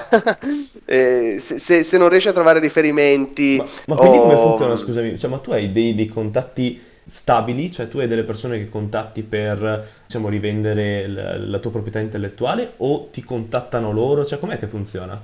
eh, 0.84 1.36
se, 1.38 1.82
se- 1.82 1.98
non 1.98 2.08
riesci 2.08 2.28
a 2.28 2.32
trovare 2.32 2.60
riferimenti 2.60 3.56
Ma, 3.56 3.68
ma 3.86 3.96
quindi 3.98 4.20
come 4.20 4.36
o- 4.36 4.38
funziona, 4.38 4.74
scusami? 4.76 5.18
Cioè, 5.18 5.28
ma 5.30 5.38
tu 5.38 5.50
hai 5.52 5.70
dei, 5.72 5.94
dei 5.94 6.06
contatti 6.08 6.80
stabili? 7.04 7.70
Cioè, 7.72 7.88
tu 7.88 7.98
hai 7.98 8.06
delle 8.08 8.24
persone 8.24 8.56
che 8.58 8.68
contatti 8.70 9.22
per, 9.22 10.02
diciamo, 10.06 10.28
rivendere 10.28 11.06
la, 11.08 11.36
la 11.38 11.58
tua 11.58 11.70
proprietà 11.70 11.98
intellettuale 11.98 12.74
o 12.78 13.08
ti 13.10 13.22
contattano 13.24 13.92
loro? 13.92 14.24
Cioè, 14.24 14.38
com'è 14.38 14.58
che 14.58 14.66
funziona? 14.68 15.20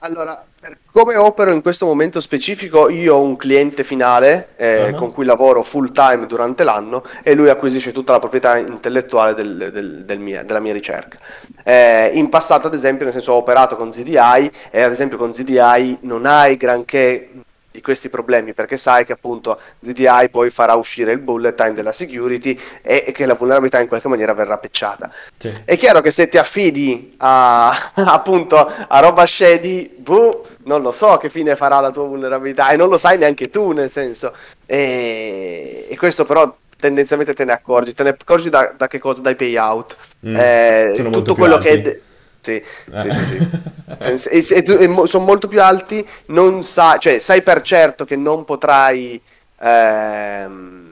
Allora, 0.00 0.44
per 0.60 0.78
come 0.92 1.16
opero 1.16 1.50
in 1.50 1.60
questo 1.60 1.84
momento 1.84 2.20
specifico, 2.20 2.88
io 2.88 3.16
ho 3.16 3.20
un 3.20 3.36
cliente 3.36 3.82
finale 3.82 4.50
eh, 4.56 4.88
Ah. 4.88 4.92
con 4.94 5.12
cui 5.12 5.24
lavoro 5.24 5.64
full 5.64 5.90
time 5.90 6.26
durante 6.26 6.62
l'anno 6.62 7.02
e 7.24 7.34
lui 7.34 7.48
acquisisce 7.50 7.90
tutta 7.90 8.12
la 8.12 8.20
proprietà 8.20 8.58
intellettuale 8.58 9.34
del- 9.34 9.70
del- 9.72 10.04
del 10.04 10.18
mia- 10.20 10.44
della 10.44 10.60
mia 10.60 10.72
ricerca. 10.72 11.18
Eh, 11.64 12.10
in 12.14 12.28
passato, 12.28 12.68
ad 12.68 12.74
esempio, 12.74 13.04
nel 13.04 13.12
senso 13.12 13.32
ho 13.32 13.36
operato 13.38 13.74
con 13.76 13.92
ZDI 13.92 14.50
e 14.70 14.82
ad 14.82 14.92
esempio 14.92 15.18
con 15.18 15.34
ZDI 15.34 15.98
non 16.02 16.26
hai 16.26 16.56
granché 16.56 17.30
di 17.78 17.80
questi 17.80 18.08
problemi 18.08 18.54
perché 18.54 18.76
sai 18.76 19.04
che 19.04 19.12
appunto 19.12 19.58
ZDI 19.80 20.28
poi 20.30 20.50
farà 20.50 20.74
uscire 20.74 21.12
il 21.12 21.18
bullet 21.18 21.54
time 21.54 21.74
della 21.74 21.92
security 21.92 22.58
e, 22.82 23.04
e 23.06 23.12
che 23.12 23.24
la 23.24 23.34
vulnerabilità 23.34 23.80
in 23.80 23.86
qualche 23.86 24.08
maniera 24.08 24.34
verrà 24.34 24.58
pecciata. 24.58 25.08
Sì. 25.36 25.52
È 25.64 25.76
chiaro 25.78 26.00
che 26.00 26.10
se 26.10 26.26
ti 26.28 26.38
affidi 26.38 27.14
a, 27.18 27.92
appunto 27.94 28.56
a 28.88 28.98
roba 28.98 29.24
shady, 29.26 29.94
boh, 29.96 30.46
non 30.64 30.82
lo 30.82 30.90
so 30.90 31.18
che 31.18 31.28
fine 31.30 31.54
farà 31.54 31.78
la 31.78 31.92
tua 31.92 32.04
vulnerabilità 32.04 32.70
e 32.70 32.76
non 32.76 32.88
lo 32.88 32.98
sai 32.98 33.16
neanche 33.16 33.48
tu, 33.48 33.70
nel 33.70 33.90
senso. 33.90 34.34
E, 34.66 35.86
e 35.88 35.96
questo 35.96 36.24
però 36.24 36.52
tendenzialmente 36.80 37.32
te 37.34 37.44
ne 37.44 37.52
accorgi, 37.52 37.94
te 37.94 38.02
ne 38.02 38.10
accorgi 38.10 38.48
da, 38.50 38.72
da 38.76 38.88
che 38.88 38.98
cosa? 38.98 39.20
Dai 39.22 39.36
payout. 39.36 39.96
Mm, 40.26 40.34
Eh, 40.36 41.08
tutto 41.12 41.34
quello 41.36 41.58
che 41.58 41.68
è... 41.68 41.72
alti. 41.72 41.82
de- 41.82 42.02
Sì, 42.52 43.10
sì, 43.10 43.48
Eh. 44.10 44.16
sì, 44.16 44.42
sì. 44.42 44.54
E, 44.54 44.64
e 44.66 44.84
e 44.84 45.06
sono 45.06 45.24
molto 45.24 45.48
più 45.48 45.62
alti, 45.62 46.06
non 46.26 46.62
sai, 46.62 46.98
cioè 47.00 47.18
sai 47.18 47.42
per 47.42 47.62
certo 47.62 48.04
che 48.04 48.16
non 48.16 48.44
potrai... 48.44 49.20
ehm, 49.60 50.86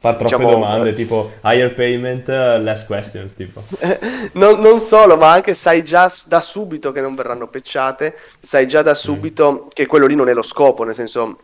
Far 0.00 0.14
troppe 0.14 0.36
Diciamo- 0.36 0.50
domande, 0.50 0.94
tipo 0.94 1.32
higher 1.42 1.74
payment, 1.74 2.28
uh, 2.28 2.62
less 2.62 2.86
questions, 2.86 3.34
tipo. 3.34 3.64
non, 4.34 4.60
non 4.60 4.78
solo, 4.78 5.16
ma 5.16 5.32
anche 5.32 5.54
sai 5.54 5.82
già 5.82 6.08
da 6.26 6.40
subito 6.40 6.92
che 6.92 7.00
non 7.00 7.16
verranno 7.16 7.48
pecciate, 7.48 8.16
sai 8.38 8.68
già 8.68 8.82
da 8.82 8.94
subito 8.94 9.66
che 9.72 9.86
quello 9.86 10.06
lì 10.06 10.14
non 10.14 10.28
è 10.28 10.34
lo 10.34 10.42
scopo, 10.42 10.84
nel 10.84 10.94
senso 10.94 11.38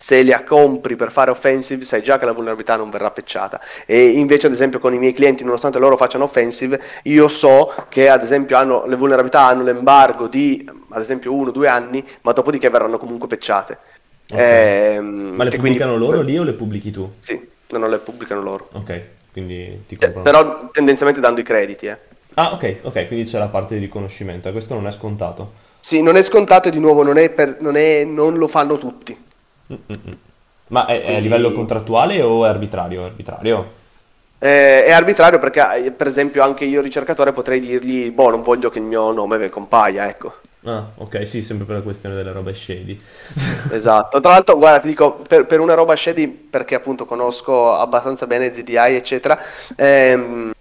se 0.00 0.22
li 0.22 0.32
compri 0.46 0.94
per 0.94 1.10
fare 1.10 1.32
offensive 1.32 1.82
sai 1.82 2.04
già 2.04 2.20
che 2.20 2.24
la 2.24 2.32
vulnerabilità 2.32 2.76
non 2.76 2.88
verrà 2.88 3.10
pecciata 3.10 3.60
e 3.84 4.06
invece 4.10 4.46
ad 4.46 4.52
esempio 4.52 4.78
con 4.78 4.94
i 4.94 4.98
miei 4.98 5.12
clienti 5.12 5.42
nonostante 5.42 5.80
loro 5.80 5.96
facciano 5.96 6.22
offensive 6.22 6.80
io 7.02 7.26
so 7.26 7.74
che 7.88 8.08
ad 8.08 8.22
esempio 8.22 8.56
hanno, 8.56 8.86
le 8.86 8.94
vulnerabilità 8.94 9.46
hanno 9.46 9.64
l'embargo 9.64 10.28
di 10.28 10.64
ad 10.90 11.00
esempio 11.00 11.34
uno 11.34 11.48
o 11.48 11.52
due 11.52 11.66
anni 11.66 12.06
ma 12.22 12.30
dopodiché 12.30 12.70
verranno 12.70 12.96
comunque 12.98 13.26
pecciate 13.26 13.78
Ok. 14.30 14.38
Ehm, 14.38 15.04
Ma 15.34 15.42
le 15.44 15.48
e 15.50 15.58
quindi- 15.58 15.78
pubblicano 15.78 15.96
loro 15.96 16.20
lì 16.20 16.38
o 16.38 16.44
le 16.44 16.52
pubblichi 16.52 16.92
tu? 16.92 17.14
sì, 17.18 17.48
non 17.70 17.90
le 17.90 17.98
pubblicano 17.98 18.40
loro 18.40 18.68
Ok, 18.74 19.00
quindi 19.32 19.82
ti 19.88 19.94
Eh, 19.94 20.12
comprano. 20.12 20.22
però 20.22 20.68
tendenzialmente 20.70 21.20
dando 21.20 21.40
i 21.40 21.44
crediti 21.44 21.86
eh. 21.86 21.98
Ah, 22.34 22.52
ok, 22.52 22.76
ok, 22.82 23.06
quindi 23.08 23.24
c'è 23.28 23.38
la 23.38 23.48
parte 23.48 23.74
di 23.74 23.80
riconoscimento, 23.80 24.48
e 24.48 24.52
questo 24.52 24.74
non 24.74 24.86
è 24.86 24.92
scontato. 24.92 25.52
Sì, 25.80 26.02
non 26.02 26.14
è 26.16 26.22
scontato 26.22 26.68
e 26.68 26.70
di 26.70 26.78
nuovo 26.78 27.02
non, 27.02 27.16
è 27.18 27.30
per- 27.30 27.56
non, 27.60 27.76
è- 27.76 28.04
non 28.04 28.36
lo 28.36 28.46
fanno 28.46 28.78
tutti. 28.78 29.16
Mm-mm. 29.72 30.16
Ma 30.68 30.86
è, 30.86 31.02
è 31.02 31.14
a 31.16 31.18
livello 31.18 31.52
contrattuale 31.52 32.20
o 32.22 32.44
è 32.44 32.48
arbitrario? 32.48 33.02
È 33.02 33.04
arbitrario. 33.06 33.76
Eh, 34.38 34.84
è 34.84 34.92
arbitrario 34.92 35.38
perché, 35.38 35.86
eh, 35.86 35.90
per 35.90 36.06
esempio, 36.06 36.42
anche 36.42 36.64
io 36.64 36.80
ricercatore 36.80 37.32
potrei 37.32 37.58
dirgli, 37.60 38.10
boh, 38.10 38.30
non 38.30 38.42
voglio 38.42 38.70
che 38.70 38.78
il 38.78 38.84
mio 38.84 39.10
nome 39.12 39.48
compaia, 39.48 40.08
ecco. 40.08 40.34
Ah, 40.64 40.84
ok, 40.96 41.26
sì, 41.26 41.42
sempre 41.42 41.66
per 41.66 41.76
la 41.76 41.82
questione 41.82 42.14
delle 42.14 42.32
robe 42.32 42.54
shady. 42.54 42.98
Esatto. 43.72 44.20
Tra 44.20 44.32
l'altro, 44.32 44.56
guarda, 44.56 44.80
ti 44.80 44.88
dico, 44.88 45.14
per, 45.16 45.46
per 45.46 45.60
una 45.60 45.74
roba 45.74 45.96
shady, 45.96 46.28
perché 46.28 46.74
appunto 46.74 47.06
conosco 47.06 47.72
abbastanza 47.74 48.26
bene 48.26 48.52
ZDI, 48.52 48.94
eccetera, 48.94 49.38
ehm, 49.76 50.52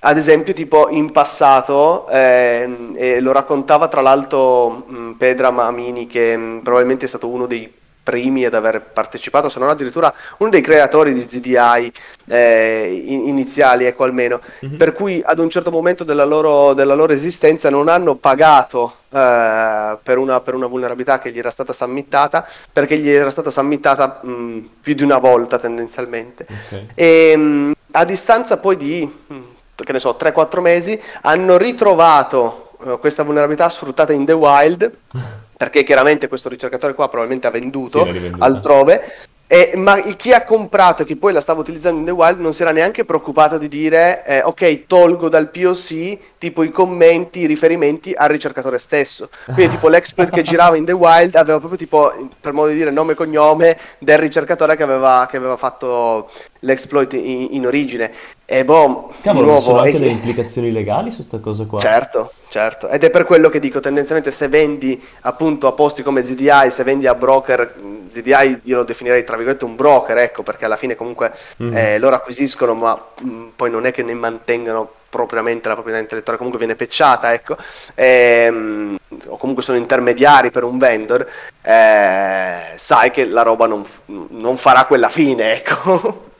ad 0.00 0.16
esempio, 0.18 0.52
tipo 0.52 0.88
in 0.90 1.10
passato, 1.10 2.08
ehm, 2.08 3.20
lo 3.20 3.32
raccontava 3.32 3.88
tra 3.88 4.02
l'altro 4.02 4.84
mh, 4.86 5.12
Pedram 5.12 5.58
Amini, 5.58 6.06
che 6.06 6.36
mh, 6.36 6.60
probabilmente 6.62 7.06
è 7.06 7.08
stato 7.08 7.28
uno 7.28 7.46
dei 7.46 7.72
primi 8.06 8.44
ad 8.44 8.54
aver 8.54 8.80
partecipato, 8.80 9.48
se 9.48 9.58
non 9.58 9.68
addirittura 9.68 10.14
uno 10.36 10.48
dei 10.48 10.60
creatori 10.60 11.12
di 11.12 11.26
ZDI 11.28 11.92
eh, 12.28 13.02
iniziali, 13.04 13.84
ecco 13.84 14.04
almeno, 14.04 14.40
mm-hmm. 14.64 14.76
per 14.76 14.92
cui 14.92 15.20
ad 15.24 15.40
un 15.40 15.50
certo 15.50 15.72
momento 15.72 16.04
della 16.04 16.24
loro, 16.24 16.72
della 16.72 16.94
loro 16.94 17.12
esistenza 17.12 17.68
non 17.68 17.88
hanno 17.88 18.14
pagato 18.14 18.98
eh, 19.08 19.98
per, 20.00 20.18
una, 20.18 20.40
per, 20.40 20.54
una, 20.54 20.68
vulnerabilità 20.68 21.18
che 21.18 21.32
gli 21.32 21.38
era 21.38 21.50
stata 21.50 21.72
submittata, 21.72 22.46
perché 22.72 22.96
gli 22.96 23.10
era 23.10 23.30
stata 23.30 23.50
submittata 23.50 24.20
mh, 24.22 24.68
più 24.80 24.94
di 24.94 25.02
una 25.02 25.18
volta 25.18 25.58
tendenzialmente. 25.58 26.46
Okay. 26.48 26.86
E 26.94 27.36
mh, 27.36 27.72
a 27.90 28.04
distanza 28.04 28.58
poi 28.58 28.76
di, 28.76 29.12
mh, 29.26 29.38
che 29.74 29.92
ne 29.92 29.98
so, 29.98 30.16
3-4 30.16 30.60
mesi, 30.60 31.00
hanno 31.22 31.56
ritrovato 31.56 32.70
uh, 32.78 33.00
questa 33.00 33.24
vulnerabilità 33.24 33.68
sfruttata 33.68 34.12
in 34.12 34.24
The 34.24 34.32
Wild 34.32 34.92
perché 35.56 35.82
chiaramente 35.82 36.28
questo 36.28 36.48
ricercatore 36.48 36.94
qua 36.94 37.08
probabilmente 37.08 37.46
ha 37.46 37.50
venduto 37.50 38.04
sì, 38.04 38.32
altrove. 38.38 39.02
Eh, 39.48 39.74
ma 39.76 40.00
chi 40.00 40.32
ha 40.32 40.44
comprato 40.44 41.02
e 41.02 41.04
chi 41.04 41.14
poi 41.14 41.32
la 41.32 41.40
stava 41.40 41.60
utilizzando 41.60 42.00
in 42.00 42.04
The 42.04 42.10
Wild 42.10 42.40
non 42.40 42.52
si 42.52 42.62
era 42.62 42.72
neanche 42.72 43.04
preoccupato 43.04 43.58
di 43.58 43.68
dire 43.68 44.24
eh, 44.26 44.42
ok 44.42 44.86
tolgo 44.88 45.28
dal 45.28 45.50
POC 45.50 46.18
tipo 46.36 46.64
i 46.64 46.72
commenti, 46.72 47.42
i 47.42 47.46
riferimenti 47.46 48.12
al 48.12 48.28
ricercatore 48.28 48.78
stesso. 48.78 49.28
Quindi 49.44 49.76
tipo 49.76 49.88
l'exploit 49.88 50.30
che 50.30 50.42
girava 50.44 50.76
in 50.76 50.84
The 50.84 50.90
Wild 50.90 51.36
aveva 51.36 51.58
proprio 51.58 51.78
tipo 51.78 52.12
per 52.40 52.54
modo 52.54 52.70
di 52.70 52.76
dire 52.76 52.90
nome 52.90 53.12
e 53.12 53.14
cognome 53.14 53.78
del 54.00 54.18
ricercatore 54.18 54.74
che 54.74 54.82
aveva, 54.82 55.28
che 55.30 55.36
aveva 55.36 55.56
fatto 55.56 56.28
l'exploit 56.60 57.12
in, 57.14 57.48
in 57.50 57.66
origine 57.66 58.10
e 58.48 58.64
boh, 58.64 59.12
Cavolo, 59.22 59.46
nuovo, 59.46 59.60
sono 59.60 59.78
anche 59.78 59.96
e... 59.96 59.98
delle 59.98 60.12
implicazioni 60.12 60.70
legali 60.70 61.10
su 61.10 61.16
questa 61.16 61.38
cosa 61.38 61.64
qua. 61.64 61.78
Certo, 61.78 62.32
certo. 62.48 62.88
Ed 62.88 63.02
è 63.02 63.10
per 63.10 63.24
quello 63.24 63.48
che 63.48 63.58
dico, 63.58 63.80
tendenzialmente 63.80 64.30
se 64.30 64.46
vendi 64.46 65.02
appunto 65.22 65.66
a 65.66 65.72
posti 65.72 66.04
come 66.04 66.24
ZDI, 66.24 66.70
se 66.70 66.84
vendi 66.84 67.08
a 67.08 67.14
broker, 67.14 67.74
ZDI 68.08 68.60
io 68.62 68.76
lo 68.76 68.84
definirei 68.84 69.24
tra 69.24 69.34
virgolette 69.34 69.64
un 69.64 69.74
broker, 69.74 70.16
ecco, 70.18 70.44
perché 70.44 70.64
alla 70.64 70.76
fine 70.76 70.94
comunque 70.94 71.32
mm. 71.60 71.76
eh, 71.76 71.98
loro 71.98 72.14
acquisiscono, 72.14 72.74
ma 72.74 73.04
mh, 73.20 73.46
poi 73.56 73.70
non 73.70 73.84
è 73.84 73.92
che 73.92 74.04
ne 74.04 74.14
mantengano 74.14 74.90
propriamente 75.08 75.68
la 75.68 75.74
proprietà 75.74 76.00
intellettuale, 76.00 76.38
comunque 76.38 76.64
viene 76.64 76.76
pecciata, 76.76 77.32
ecco, 77.32 77.56
ehm, 77.94 78.96
o 79.28 79.36
comunque 79.36 79.62
sono 79.62 79.78
intermediari 79.78 80.50
per 80.50 80.64
un 80.64 80.78
vendor, 80.78 81.28
eh, 81.62 82.72
sai 82.74 83.10
che 83.10 83.26
la 83.26 83.42
roba 83.42 83.66
non, 83.66 83.84
non 84.06 84.56
farà 84.56 84.84
quella 84.84 85.08
fine, 85.08 85.54
ecco. 85.56 86.30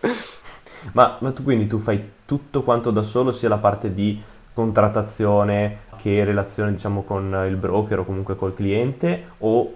Ma, 0.93 1.17
ma 1.21 1.33
tu 1.33 1.43
quindi 1.43 1.67
tu 1.67 1.79
fai 1.79 2.13
tutto 2.25 2.63
quanto 2.63 2.91
da 2.91 3.03
solo, 3.03 3.33
sia 3.33 3.49
la 3.49 3.59
parte 3.59 3.93
di 3.93 4.21
contrattazione 4.53 5.85
che 6.01 6.25
relazione 6.25 6.73
diciamo 6.73 7.03
con 7.03 7.45
il 7.47 7.57
broker 7.57 7.99
o 8.01 8.05
comunque 8.05 8.37
col 8.37 8.55
cliente 8.55 9.33
o 9.39 9.75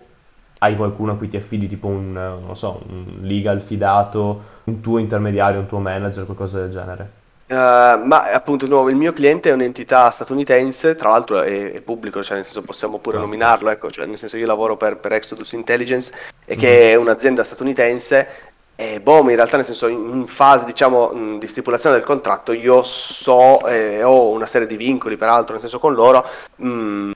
hai 0.59 0.77
qualcuno 0.77 1.13
a 1.13 1.17
cui 1.17 1.29
ti 1.29 1.37
affidi 1.37 1.67
tipo 1.67 1.89
un, 1.89 2.13
non 2.13 2.57
so, 2.57 2.83
un 2.89 3.19
legal 3.23 3.61
fidato, 3.61 4.43
un 4.65 4.81
tuo 4.81 4.99
intermediario, 4.99 5.61
un 5.61 5.67
tuo 5.67 5.79
manager, 5.79 6.25
qualcosa 6.25 6.61
del 6.61 6.71
genere? 6.71 7.20
Uh, 7.51 7.99
ma 8.05 8.31
appunto 8.31 8.69
no, 8.69 8.89
il 8.89 8.95
mio 8.95 9.13
cliente 9.13 9.51
è 9.51 9.53
un'entità 9.53 10.09
statunitense, 10.11 10.95
tra 10.95 11.09
l'altro 11.09 11.43
è, 11.43 11.73
è 11.73 11.81
pubblico, 11.81 12.23
cioè 12.23 12.37
nel 12.37 12.45
senso 12.45 12.63
possiamo 12.63 12.99
pure 12.99 13.17
oh. 13.17 13.21
nominarlo, 13.23 13.71
ecco, 13.71 13.91
cioè 13.91 14.07
nel 14.07 14.19
senso 14.19 14.37
io 14.37 14.47
lavoro 14.47 14.77
per, 14.77 14.99
per 14.99 15.15
Exodus 15.15 15.51
Intelligence 15.51 16.13
e 16.45 16.55
che 16.55 16.69
mm. 16.69 16.91
è 16.91 16.95
un'azienda 16.95 17.43
statunitense 17.43 18.29
e 18.77 19.01
boh, 19.01 19.19
in 19.29 19.35
realtà 19.35 19.57
nel 19.57 19.67
senso 19.67 19.89
in 19.89 20.27
fase 20.29 20.65
diciamo 20.65 21.37
di 21.39 21.47
stipulazione 21.47 21.97
del 21.97 22.05
contratto 22.05 22.53
io 22.53 22.83
so 22.83 23.67
eh, 23.67 24.03
ho 24.03 24.31
una 24.31 24.47
serie 24.47 24.67
di 24.67 24.77
vincoli 24.77 25.19
peraltro 25.19 25.53
nel 25.53 25.61
senso 25.61 25.79
con 25.79 25.93
loro 25.93 26.25
mh, 26.57 27.11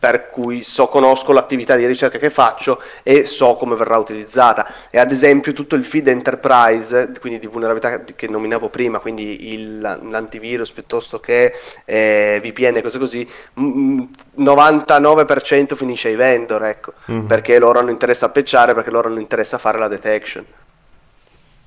per 0.00 0.30
cui 0.30 0.62
so, 0.62 0.88
conosco 0.88 1.30
l'attività 1.32 1.76
di 1.76 1.86
ricerca 1.86 2.16
che 2.16 2.30
faccio 2.30 2.80
e 3.02 3.26
so 3.26 3.56
come 3.56 3.76
verrà 3.76 3.98
utilizzata. 3.98 4.66
E 4.88 4.98
ad 4.98 5.10
esempio 5.10 5.52
tutto 5.52 5.74
il 5.74 5.84
feed 5.84 6.08
enterprise, 6.08 7.12
quindi 7.20 7.38
di 7.38 7.46
vulnerabilità 7.46 8.02
che 8.16 8.26
nominavo 8.26 8.70
prima, 8.70 8.98
quindi 8.98 9.52
il, 9.52 9.78
l'antivirus 9.78 10.70
piuttosto 10.72 11.20
che 11.20 11.52
eh, 11.84 12.40
VPN 12.42 12.76
e 12.76 12.82
cose 12.82 12.98
così, 12.98 13.28
m- 13.54 14.08
99% 14.38 15.74
finisce 15.74 16.08
ai 16.08 16.16
vendor, 16.16 16.64
ecco, 16.64 16.94
mm-hmm. 17.10 17.26
perché 17.26 17.58
loro 17.58 17.78
hanno 17.78 17.90
interesse 17.90 18.24
a 18.24 18.30
pecciare, 18.30 18.72
perché 18.72 18.90
loro 18.90 19.08
hanno 19.08 19.20
interesse 19.20 19.56
a 19.56 19.58
fare 19.58 19.78
la 19.78 19.88
detection. 19.88 20.46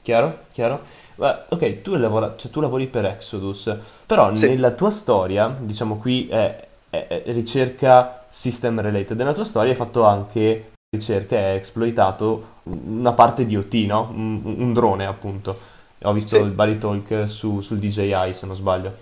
Chiaro? 0.01 0.39
Chiaro? 0.51 0.81
Beh, 1.15 1.43
ok, 1.49 1.81
tu, 1.83 1.95
lavora, 1.95 2.33
cioè, 2.35 2.49
tu 2.49 2.59
lavori 2.61 2.87
per 2.87 3.05
Exodus, 3.05 3.77
però 4.07 4.33
sì. 4.33 4.47
nella 4.47 4.71
tua 4.71 4.89
storia, 4.89 5.55
diciamo 5.55 5.99
qui 5.99 6.27
è, 6.27 6.67
è, 6.93 7.23
è, 7.23 7.33
ricerca 7.33 8.25
system 8.29 8.79
related, 8.79 9.17
nella 9.17 9.33
tua 9.33 9.45
storia 9.45 9.71
hai 9.71 9.77
fatto 9.77 10.03
anche 10.03 10.73
ricerca 10.91 11.35
e 11.35 11.43
hai 11.43 11.57
esploitato 11.57 12.51
una 12.63 13.13
parte 13.13 13.47
di 13.47 13.57
OT, 13.57 13.73
no? 13.87 14.11
Un, 14.13 14.41
un 14.43 14.73
drone 14.73 15.07
appunto. 15.07 15.57
Ho 16.03 16.13
visto 16.13 16.37
sì. 16.37 16.43
il 16.43 16.53
vari 16.53 16.77
talk 16.77 17.27
su, 17.27 17.61
sul 17.61 17.79
DJI 17.79 18.33
se 18.33 18.45
non 18.45 18.55
sbaglio. 18.55 18.93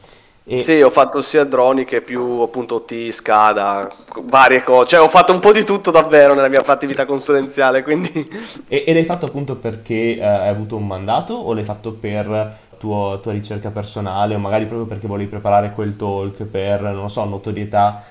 E... 0.44 0.62
Sì, 0.62 0.82
ho 0.82 0.90
fatto 0.90 1.22
sia 1.22 1.44
droni 1.44 1.84
che 1.84 2.02
più 2.02 2.40
appunto 2.40 2.84
T, 2.84 3.10
SCADA, 3.10 3.92
varie 4.24 4.64
cose, 4.64 4.90
cioè 4.90 5.02
ho 5.02 5.10
fatto 5.10 5.34
un 5.34 5.40
po' 5.40 5.52
di 5.52 5.64
tutto 5.64 5.92
davvero 5.92 6.34
nella 6.34 6.48
mia 6.48 6.64
attività 6.66 7.06
consulenziale, 7.06 7.84
quindi... 7.84 8.30
E, 8.68 8.84
e 8.88 8.94
l'hai 8.94 9.06
fatto 9.06 9.28
appunto 9.28 9.56
perché 9.56 10.18
eh, 10.18 10.24
hai 10.24 10.50
avuto 10.50 10.78
un 10.78 10.88
mandato 10.88 11.34
o 11.34 11.54
l'hai 11.54 11.64
fatto 11.64 11.94
per 11.94 12.58
tua, 12.82 13.20
tua 13.20 13.32
ricerca 13.32 13.70
personale 13.70 14.34
o 14.34 14.40
magari 14.40 14.66
proprio 14.66 14.88
perché 14.88 15.06
volevi 15.06 15.30
preparare 15.30 15.72
quel 15.72 15.96
talk 15.96 16.44
per, 16.46 16.82
non 16.82 17.12
so, 17.12 17.24
notorietà? 17.26 18.04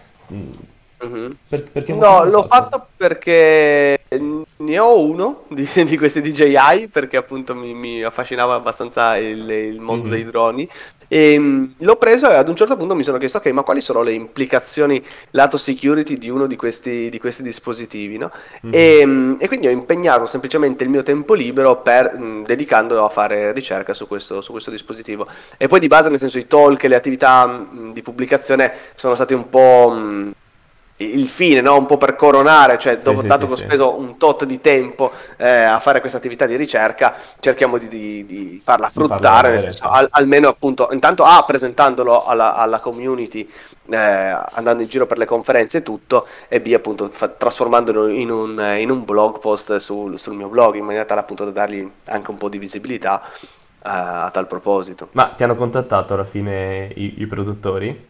Mm-hmm. 1.04 1.30
Per, 1.48 1.62
perché 1.70 1.94
no, 1.94 2.24
l'ho 2.24 2.46
fatto? 2.46 2.78
fatto? 2.78 2.88
perché 3.00 3.98
ne 4.10 4.78
ho 4.78 5.02
uno 5.02 5.44
di, 5.48 5.66
di, 5.86 5.96
questi 5.96 6.20
DJI 6.20 6.88
perché 6.92 7.16
appunto 7.16 7.56
mi, 7.56 7.72
mi 7.72 8.02
affascinava 8.02 8.54
abbastanza 8.54 9.16
il, 9.16 9.48
il 9.48 9.80
mondo 9.80 10.08
mm-hmm. 10.08 10.12
dei 10.12 10.24
droni 10.24 10.68
e 11.08 11.38
um, 11.38 11.72
l'ho 11.78 11.96
preso 11.96 12.30
e 12.30 12.34
ad 12.34 12.48
un 12.48 12.54
certo 12.54 12.76
punto 12.76 12.94
mi 12.94 13.02
sono 13.02 13.16
chiesto 13.16 13.38
ok 13.38 13.46
ma 13.46 13.62
quali 13.62 13.80
sono 13.80 14.02
le 14.02 14.12
implicazioni 14.12 15.02
lato 15.30 15.56
security 15.56 16.18
di 16.18 16.28
uno 16.28 16.46
di 16.46 16.56
questi, 16.56 17.08
di 17.08 17.18
questi 17.18 17.42
dispositivi 17.42 18.18
no? 18.18 18.30
mm-hmm. 18.66 18.74
e, 18.74 19.04
um, 19.04 19.36
e, 19.40 19.48
quindi 19.48 19.68
ho 19.68 19.70
impegnato 19.70 20.26
semplicemente 20.26 20.84
il 20.84 20.90
mio 20.90 21.02
tempo 21.02 21.32
libero 21.32 21.80
per 21.80 22.12
um, 22.14 22.44
dedicando 22.44 23.02
a 23.02 23.08
fare 23.08 23.52
ricerca 23.52 23.94
su 23.94 24.06
questo, 24.06 24.42
su 24.42 24.50
questo, 24.52 24.70
dispositivo 24.70 25.26
e 25.56 25.66
poi 25.66 25.80
di 25.80 25.88
base 25.88 26.10
nel 26.10 26.18
senso 26.18 26.38
i 26.38 26.46
talk 26.46 26.84
e 26.84 26.88
le 26.88 26.96
attività 26.96 27.66
di 27.92 28.02
pubblicazione 28.02 28.72
sono 28.94 29.14
stati 29.14 29.32
un 29.32 29.48
po' 29.48 29.88
il 31.00 31.28
fine, 31.28 31.60
no? 31.60 31.76
un 31.76 31.86
po' 31.86 31.96
per 31.96 32.14
coronare, 32.14 32.78
cioè 32.78 32.98
dopo 32.98 33.22
sì, 33.22 33.26
dato 33.26 33.40
sì, 33.42 33.46
che 33.46 33.52
ho 33.52 33.56
speso 33.56 33.98
un 33.98 34.18
tot 34.18 34.44
di 34.44 34.60
tempo 34.60 35.10
eh, 35.36 35.48
a 35.48 35.80
fare 35.80 36.00
questa 36.00 36.18
attività 36.18 36.46
di 36.46 36.56
ricerca, 36.56 37.14
cerchiamo 37.38 37.78
di, 37.78 37.88
di, 37.88 38.26
di 38.26 38.60
farla 38.62 38.90
fruttare, 38.90 39.50
nel 39.50 39.60
senso, 39.60 39.88
al, 39.88 40.08
almeno 40.10 40.48
appunto, 40.48 40.88
intanto 40.92 41.24
A, 41.24 41.42
presentandolo 41.46 42.24
alla, 42.24 42.54
alla 42.54 42.80
community, 42.80 43.48
eh, 43.88 43.96
andando 43.96 44.82
in 44.82 44.88
giro 44.88 45.06
per 45.06 45.16
le 45.16 45.24
conferenze 45.24 45.78
e 45.78 45.82
tutto, 45.82 46.26
e 46.48 46.60
B, 46.60 46.72
appunto, 46.74 47.08
fa, 47.10 47.28
trasformandolo 47.28 48.08
in 48.08 48.30
un, 48.30 48.76
in 48.78 48.90
un, 48.90 49.04
blog 49.04 49.38
post 49.38 49.76
sul, 49.76 50.18
sul, 50.18 50.34
mio 50.34 50.48
blog, 50.48 50.74
in 50.74 50.84
maniera 50.84 51.06
tale 51.06 51.20
appunto 51.20 51.44
da 51.44 51.50
dargli 51.50 51.90
anche 52.04 52.30
un 52.30 52.36
po' 52.36 52.50
di 52.50 52.58
visibilità 52.58 53.22
eh, 53.22 53.38
a 53.82 54.30
tal 54.30 54.46
proposito. 54.46 55.08
Ma 55.12 55.32
ti 55.34 55.44
hanno 55.44 55.56
contattato 55.56 56.12
alla 56.12 56.24
fine 56.24 56.90
i, 56.94 57.14
i 57.18 57.26
produttori? 57.26 58.08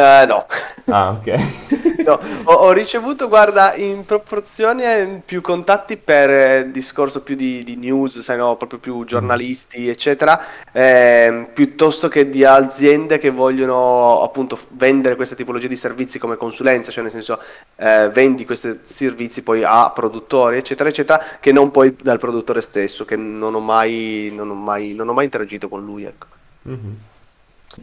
Uh, 0.00 0.26
no. 0.26 0.46
Ah, 0.86 1.10
ok. 1.10 1.26
no, 2.06 2.18
ho, 2.44 2.52
ho, 2.52 2.72
ricevuto, 2.72 3.28
guarda, 3.28 3.74
in 3.74 4.06
proporzione 4.06 5.20
più 5.24 5.42
contatti 5.42 5.98
per 5.98 6.30
eh, 6.30 6.70
discorso 6.70 7.22
più 7.22 7.36
di, 7.36 7.62
di, 7.62 7.76
news, 7.76 8.18
sai 8.20 8.38
no, 8.38 8.56
proprio 8.56 8.78
più 8.78 9.04
giornalisti, 9.04 9.90
eccetera, 9.90 10.40
eh, 10.72 11.50
piuttosto 11.52 12.08
che 12.08 12.30
di 12.30 12.44
aziende 12.44 13.18
che 13.18 13.28
vogliono 13.28 14.22
appunto 14.22 14.58
vendere 14.70 15.16
questa 15.16 15.34
tipologia 15.34 15.68
di 15.68 15.76
servizi 15.76 16.18
come 16.18 16.36
consulenza, 16.36 16.90
cioè 16.90 17.02
nel 17.02 17.12
senso 17.12 17.38
eh, 17.76 18.08
vendi 18.10 18.46
questi 18.46 18.80
servizi 18.82 19.42
poi 19.42 19.62
a 19.62 19.90
produttori, 19.90 20.56
eccetera, 20.56 20.88
eccetera, 20.88 21.22
che 21.38 21.52
non 21.52 21.70
poi 21.70 21.94
dal 22.00 22.18
produttore 22.18 22.62
stesso, 22.62 23.04
che 23.04 23.16
non 23.16 23.54
ho 23.54 23.60
mai, 23.60 24.32
non 24.34 24.48
ho 24.48 24.54
mai, 24.54 24.94
non 24.94 25.10
ho 25.10 25.12
mai 25.12 25.24
interagito 25.24 25.68
con 25.68 25.84
lui, 25.84 26.04
ecco. 26.04 26.26
Mm-hmm. 26.66 26.92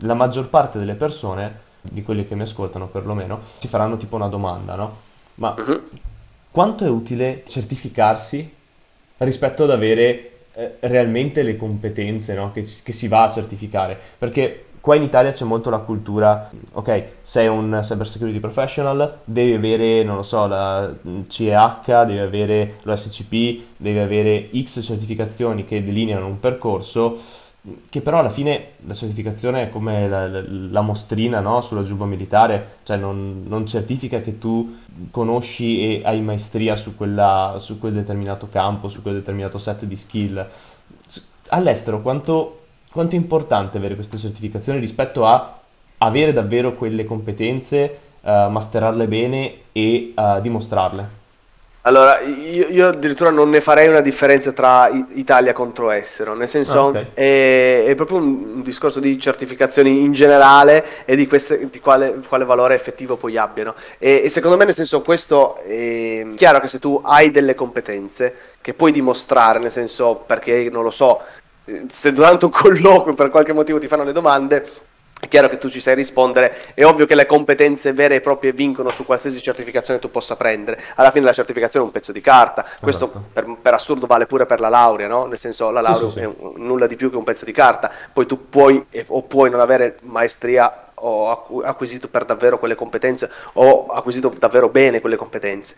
La 0.02 0.16
maggior 0.16 0.50
parte 0.50 0.80
delle 0.80 0.96
persone 0.96 1.66
di 1.82 2.04
quelli 2.04 2.28
che 2.28 2.36
mi 2.36 2.42
ascoltano 2.42 2.88
perlomeno, 2.88 3.40
si 3.60 3.68
faranno 3.68 3.98
tipo 3.98 4.16
una 4.16 4.28
domanda, 4.28 4.76
no? 4.76 4.96
Ma 5.36 5.56
uh-huh. 5.58 5.82
quanto 6.52 6.86
è 6.86 6.90
utile 6.90 7.44
certificarsi 7.48 8.54
rispetto 9.18 9.64
ad 9.64 9.72
avere 9.72 10.32
eh, 10.54 10.78
realmente 10.82 11.44
le 11.44 11.56
competenze 11.56 12.34
no? 12.34 12.52
che, 12.52 12.66
che 12.84 12.92
si 12.92 13.08
va 13.08 13.24
a 13.24 13.30
certificare? 13.30 13.98
Perché 14.18 14.66
qua 14.88 14.96
in 14.96 15.04
Italia 15.04 15.32
c'è 15.32 15.44
molto 15.44 15.70
la 15.70 15.80
cultura, 15.80 16.50
ok, 16.74 17.04
sei 17.22 17.48
un 17.48 17.80
cyber 17.82 18.08
security 18.08 18.40
professional, 18.40 19.20
devi 19.26 19.54
avere, 19.54 20.04
non 20.04 20.16
lo 20.16 20.24
so, 20.24 20.48
la 20.48 20.94
CEH, 21.28 22.06
devi 22.06 22.20
avere 22.20 22.76
l'OSCP, 22.84 23.64
devi 23.78 23.98
avere 24.00 24.50
X 24.58 24.82
certificazioni 24.82 25.66
che 25.66 25.84
delineano 25.84 26.26
un 26.26 26.40
percorso 26.40 27.20
che 27.90 28.02
però 28.02 28.20
alla 28.20 28.30
fine 28.30 28.74
la 28.86 28.94
certificazione 28.94 29.64
è 29.64 29.70
come 29.70 30.08
la, 30.08 30.28
la, 30.28 30.42
la 30.48 30.82
mostrina 30.82 31.40
no? 31.40 31.62
sulla 31.62 31.84
giubba 31.84 32.06
militare, 32.06 32.78
cioè 32.84 32.98
non, 32.98 33.44
non, 33.46 33.68
certifica 33.68 34.22
che 34.22 34.38
tu 34.38 34.78
conosci 35.12 35.82
e 35.82 36.02
hai 36.06 36.22
maestria 36.22 36.76
su, 36.76 36.96
quella, 36.96 37.56
su 37.60 37.78
quel 37.80 37.94
determinato 37.94 38.48
campo, 38.50 38.88
su 38.88 39.02
quel 39.02 39.16
determinato 39.16 39.58
set 39.58 39.84
di 39.84 39.98
skill. 39.98 40.48
All'estero 41.50 42.02
quanto, 42.02 42.66
quanto 42.92 43.16
è 43.16 43.18
importante 43.18 43.78
avere 43.78 43.96
queste 43.96 44.18
certificazioni 44.18 44.80
rispetto 44.80 45.26
a 45.26 45.60
avere 46.00 46.32
davvero 46.32 46.74
quelle 46.76 47.06
competenze, 47.06 48.00
uh, 48.22 48.50
masterarle 48.50 49.08
bene 49.08 49.54
e 49.74 50.14
uh, 50.16 50.40
dimostrarle? 50.40 51.26
Allora, 51.88 52.20
io, 52.20 52.68
io, 52.68 52.90
addirittura 52.90 53.30
non 53.30 53.50
ne 53.50 53.62
farei 53.62 53.88
una 53.88 54.02
differenza 54.02 54.52
tra 54.52 54.90
Italia 55.14 55.54
contro 55.54 55.90
estero, 55.92 56.36
nel 56.36 56.50
senso 56.50 56.80
ah, 56.80 56.86
okay. 56.88 57.08
è, 57.14 57.86
è, 57.86 57.96
proprio 57.96 58.18
un, 58.18 58.56
un, 58.56 58.62
discorso 58.62 59.00
di 59.00 59.18
certificazioni 59.18 60.02
in 60.02 60.12
generale 60.12 61.06
e 61.06 61.16
di, 61.16 61.26
queste, 61.28 61.70
di 61.70 61.80
quale, 61.80 62.20
quale, 62.28 62.44
valore 62.44 62.76
effettivo 62.76 63.16
poi 63.16 63.38
abbiano. 63.38 63.74
E, 64.00 64.24
e, 64.26 64.30
secondo 64.30 64.58
me, 64.58 64.66
nel 64.66 64.74
senso, 64.74 65.02
questo 65.02 65.56
è 65.60 66.28
chiaro 66.36 66.60
che 66.60 66.68
se 66.68 66.80
tu 66.80 67.02
hai 67.06 67.32
delle 67.32 67.56
competenze 67.56 68.36
che 68.60 68.74
puoi 68.74 68.92
dimostrare, 68.92 69.58
nel 69.58 69.72
senso 69.72 70.16
perché 70.26 70.70
non 70.70 70.84
lo 70.84 70.92
so, 70.92 71.22
se 71.88 72.12
durante 72.12 72.44
un 72.44 72.52
colloquio 72.52 73.14
per 73.14 73.30
qualche 73.30 73.54
motivo 73.54 73.80
ti 73.80 73.88
fanno 73.88 74.04
le 74.04 74.12
domande, 74.12 74.68
è 75.20 75.28
chiaro 75.28 75.50
che 75.50 75.58
tu 75.58 75.70
ci 75.70 75.82
sai 75.82 75.96
rispondere, 75.96 76.56
è 76.76 76.86
ovvio 76.86 77.08
che 77.08 77.16
le 77.16 77.26
competenze 77.26 77.92
vere 77.92 78.16
e 78.16 78.22
proprie 78.22 78.52
vincono 78.52 78.90
su 78.92 79.04
qualsiasi 79.04 79.42
certificazione 79.42 80.00
tu 80.00 80.12
possa 80.12 80.36
prendere. 80.36 80.80
Alla 80.96 81.12
fine 81.12 81.26
la 81.26 81.34
certificazione 81.34 81.86
è 81.86 81.88
un 81.88 81.94
pezzo 81.94 82.12
di 82.12 82.22
carta, 82.22 82.66
questo 82.80 83.06
esatto. 83.06 83.24
per, 83.34 83.58
per, 83.60 83.74
assurdo 83.74 84.06
vale 84.06 84.28
pure 84.28 84.46
per 84.46 84.60
la 84.60 84.70
laurea, 84.70 85.08
no? 85.08 85.26
Nel 85.26 85.40
senso 85.40 85.72
la 85.72 85.82
laurea 85.82 86.10
sì, 86.10 86.14
sì, 86.14 86.20
sì. 86.20 86.20
è 86.20 86.26
un, 86.26 86.54
nulla 86.58 86.86
di 86.86 86.96
più 86.96 87.10
che 87.10 87.18
un 87.18 87.24
pezzo 87.24 87.46
di 87.46 87.52
carta, 87.52 87.92
poi 88.14 88.28
tu 88.28 88.48
puoi 88.48 88.86
o 89.08 89.24
puoi 89.24 89.50
non 89.50 89.60
avere 89.60 89.98
maestria 90.02 90.86
o 91.00 91.62
acquisito 91.64 92.08
per 92.08 92.26
davvero 92.26 92.58
quelle 92.58 92.76
competenze 92.76 93.30
o 93.54 93.88
acquisito 93.88 94.34
davvero 94.38 94.70
bene 94.70 95.02
quelle 95.02 95.16
competenze. 95.16 95.76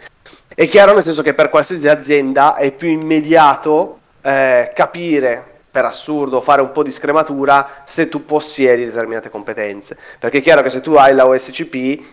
È 0.53 0.67
chiaro 0.67 0.93
nel 0.93 1.03
senso 1.03 1.21
che 1.21 1.33
per 1.33 1.49
qualsiasi 1.49 1.87
azienda 1.87 2.55
è 2.55 2.71
più 2.71 2.89
immediato 2.89 3.99
eh, 4.21 4.71
capire 4.73 5.58
per 5.79 5.87
assurdo 5.87 6.41
fare 6.41 6.61
un 6.61 6.73
po' 6.73 6.83
di 6.83 6.91
scrematura 6.91 7.83
se 7.85 8.09
tu 8.09 8.25
possiedi 8.25 8.83
determinate 8.83 9.29
competenze. 9.29 9.97
Perché 10.19 10.39
è 10.39 10.41
chiaro 10.41 10.61
che 10.61 10.69
se 10.69 10.81
tu 10.81 10.95
hai 10.95 11.15
la 11.15 11.25
OSCP 11.25 12.03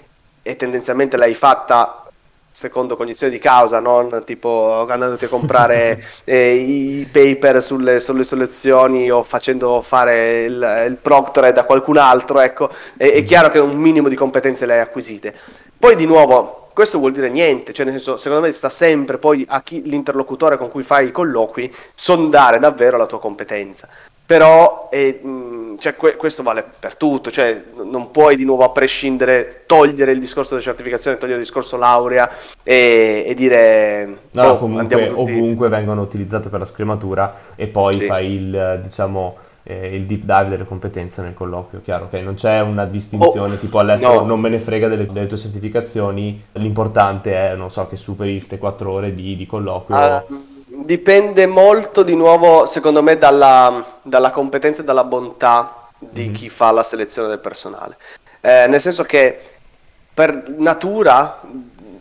e 0.43 0.55
tendenzialmente 0.55 1.17
l'hai 1.17 1.35
fatta 1.35 2.05
secondo 2.49 2.97
cognizione 2.97 3.33
di 3.33 3.41
causa, 3.41 3.81
non 3.81 4.23
tipo 4.25 4.87
andandoti 4.89 5.25
a 5.25 5.29
comprare 5.29 6.01
eh, 6.23 6.55
i 6.55 7.09
paper 7.11 7.61
sulle, 7.61 7.99
sulle, 7.99 8.23
soluzioni 8.23 9.11
o 9.11 9.25
facendo 9.25 9.83
fare 9.83 10.45
il, 10.45 10.85
il 10.87 10.97
proctor 11.03 11.53
da 11.53 11.65
qualcun 11.65 11.97
altro, 11.97 12.39
ecco, 12.39 12.71
è, 12.97 13.11
è 13.11 13.25
chiaro 13.25 13.51
che 13.51 13.59
un 13.59 13.77
minimo 13.77 14.09
di 14.09 14.15
competenze 14.15 14.65
le 14.65 14.75
hai 14.75 14.81
acquisite. 14.81 15.35
Poi 15.77 15.97
di 15.97 16.07
nuovo 16.07 16.66
questo 16.77 16.99
vuol 16.99 17.13
dire 17.13 17.31
niente, 17.31 17.73
cioè 17.73 17.87
nel 17.87 17.95
senso, 17.95 18.19
secondo 18.19 18.45
me 18.45 18.53
sta 18.53 18.69
sempre 18.69 19.17
poi 19.17 19.47
a 19.49 19.63
chi 19.63 19.81
l'interlocutore 19.85 20.59
con 20.59 20.71
cui 20.71 20.83
fai 20.83 21.07
i 21.07 21.11
colloqui 21.11 21.75
sondare 21.95 22.59
davvero 22.59 22.99
la 22.99 23.07
tua 23.07 23.19
competenza. 23.19 23.89
Però 24.27 24.91
eh, 24.93 25.19
cioè, 25.79 25.97
que- 25.97 26.17
questo 26.17 26.43
vale 26.43 26.67
per 26.79 26.97
tutto, 26.97 27.31
cioè 27.31 27.63
non 27.83 28.11
puoi 28.11 28.37
di 28.37 28.45
nuovo 28.45 28.63
a 28.65 28.69
prescindere 28.69 29.63
togliere 29.65 30.13
il 30.13 30.19
discorso 30.19 30.51
della 30.51 30.65
certificazione, 30.65 31.17
togliere 31.17 31.39
il 31.39 31.47
discorso 31.47 31.79
laurea 31.79 32.29
e, 32.63 33.25
e 33.27 33.35
dire 33.35 34.19
no, 34.33 34.47
oh, 34.47 34.59
comunque 34.59 35.09
ovunque 35.09 35.71
vengono 35.71 36.03
utilizzate 36.03 36.51
per 36.51 36.59
la 36.59 36.67
scrematura 36.67 37.37
e 37.55 37.69
poi 37.69 37.95
sì. 37.95 38.05
fai 38.05 38.33
il 38.33 38.81
diciamo 38.83 39.37
eh, 39.69 39.97
il 39.97 40.07
deep 40.07 40.23
dive 40.23 40.49
delle 40.49 40.65
competenze 40.65 41.23
nel 41.23 41.35
colloquio. 41.35 41.83
Chiaro 41.83 42.09
che 42.09 42.21
non 42.21 42.35
c'è 42.35 42.61
una 42.61 42.85
distinzione 42.85 43.55
oh, 43.55 43.59
tipo 43.59 43.79
all'estero, 43.81 44.21
no. 44.21 44.27
non 44.27 44.41
me 44.41 44.49
ne 44.49 44.61
frega 44.61 44.87
delle, 44.87 45.07
delle, 45.07 45.27
tue 45.27 45.37
certificazioni, 45.37 46.41
l'importante 46.53 47.35
è, 47.35 47.57
non 47.57 47.69
so, 47.69 47.89
che 47.89 47.97
superi 47.97 48.33
queste 48.33 48.59
quattro 48.59 48.93
ore 48.93 49.13
di, 49.13 49.37
di 49.37 49.45
colloquio. 49.45 50.25
Uh, 50.29 50.85
dipende 50.85 51.47
molto 51.47 52.05
di 52.05 52.15
nuovo, 52.15 52.67
secondo 52.67 53.03
me, 53.03 53.19
dalla, 53.19 53.85
dalla 54.03 54.31
competenza 54.31 54.83
e 54.83 54.85
dalla 54.85 55.05
bontà 55.05 55.89
di 55.99 56.29
mm. 56.29 56.35
chi 56.35 56.49
fa 56.49 56.71
la 56.71 56.85
selezione 56.85 57.29
del 57.29 57.41
personale. 57.41 57.97
Eh, 58.41 58.67
nel 58.69 58.81
senso 58.81 59.03
che 59.03 59.37
per 60.15 60.49
natura 60.59 61.41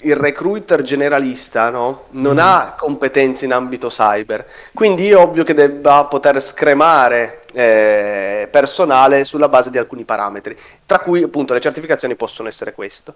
il 0.06 0.16
recruiter 0.16 0.82
generalista 0.84 1.70
no? 1.70 2.04
non 2.12 2.36
mm. 2.36 2.40
ha 2.40 2.76
competenze 2.78 3.46
in 3.46 3.54
ambito 3.54 3.90
cyber, 3.90 4.46
quindi 4.74 5.10
è 5.10 5.16
ovvio 5.16 5.44
che 5.44 5.54
debba 5.54 6.06
poter 6.06 6.42
scremare 6.42 7.42
eh, 7.54 8.48
personale 8.52 9.26
sulla 9.26 9.50
base 9.50 9.72
di 9.72 9.78
alcuni 9.78 10.04
parametri, 10.04 10.58
tra 10.86 11.00
cui 11.00 11.24
appunto 11.24 11.54
le 11.54 11.60
certificazioni 11.60 12.16
possono 12.16 12.48
essere 12.48 12.74
questo. 12.74 13.16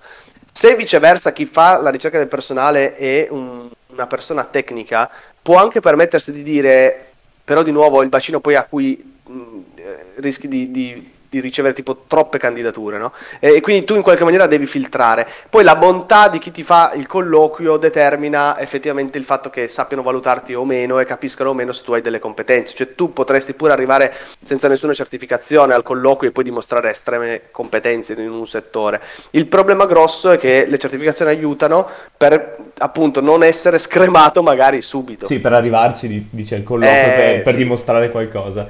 Se 0.51 0.75
viceversa 0.75 1.31
chi 1.31 1.45
fa 1.45 1.79
la 1.79 1.91
ricerca 1.91 2.17
del 2.17 2.27
personale 2.27 2.95
è 2.95 3.27
un, 3.29 3.69
una 3.87 4.07
persona 4.07 4.43
tecnica, 4.45 5.09
può 5.41 5.57
anche 5.57 5.79
permettersi 5.79 6.31
di 6.31 6.41
dire, 6.41 7.11
però 7.43 7.61
di 7.61 7.71
nuovo 7.71 8.01
il 8.01 8.09
bacino 8.09 8.39
poi 8.39 8.55
a 8.55 8.63
cui 8.63 9.19
mh, 9.25 9.59
eh, 9.75 10.05
rischi 10.15 10.47
di, 10.47 10.71
di 10.71 11.17
di 11.29 11.39
ricevere 11.39 11.73
tipo 11.73 12.03
troppe 12.07 12.39
candidature, 12.39 12.97
no? 12.97 13.13
E, 13.39 13.61
quindi 13.61 13.85
tu 13.85 13.95
in 13.95 14.01
qualche 14.01 14.23
maniera 14.23 14.47
devi 14.47 14.65
filtrare. 14.65 15.27
Poi 15.49 15.63
la 15.63 15.75
bontà 15.75 16.27
di 16.27 16.39
chi 16.39 16.51
ti 16.51 16.63
fa 16.63 16.91
il 16.95 17.05
colloquio 17.05 17.77
determina 17.77 18.59
effettivamente 18.59 19.17
il 19.17 19.23
fatto 19.23 19.49
che 19.49 19.67
sappiano 19.67 20.01
valutarti 20.01 20.53
o 20.55 20.65
meno 20.65 20.99
e 20.99 21.05
capiscano 21.05 21.51
o 21.51 21.53
meno 21.53 21.71
se 21.71 21.83
tu 21.83 21.93
hai 21.93 22.01
delle 22.01 22.19
competenze. 22.19 22.73
Cioè 22.73 22.95
tu 22.95 23.13
potresti 23.13 23.53
pure 23.53 23.71
arrivare 23.71 24.13
senza 24.41 24.67
nessuna 24.67 24.93
certificazione 24.93 25.73
al 25.73 25.83
colloquio 25.83 26.29
e 26.29 26.33
poi 26.33 26.43
dimostrare 26.43 26.89
estreme 26.89 27.43
competenze 27.51 28.13
in 28.13 28.29
un 28.29 28.47
settore. 28.47 29.01
Il 29.31 29.45
problema 29.45 29.85
grosso 29.85 30.31
è 30.31 30.37
che 30.37 30.65
le 30.67 30.77
certificazioni 30.79 31.31
aiutano 31.31 31.87
per 32.17 32.57
appunto 32.79 33.21
non 33.21 33.43
essere 33.43 33.77
scremato 33.77 34.41
magari 34.41 34.81
subito. 34.81 35.27
Sì, 35.27 35.39
per 35.39 35.53
arrivarci 35.53 36.27
dice 36.31 36.55
il 36.55 36.63
colloquio 36.63 36.91
eh, 36.91 37.15
per, 37.15 37.41
per 37.43 37.53
sì. 37.53 37.59
dimostrare 37.59 38.09
qualcosa. 38.09 38.67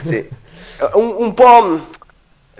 Sì. 0.00 0.28
Un, 0.94 1.14
un 1.18 1.34
po' 1.34 1.88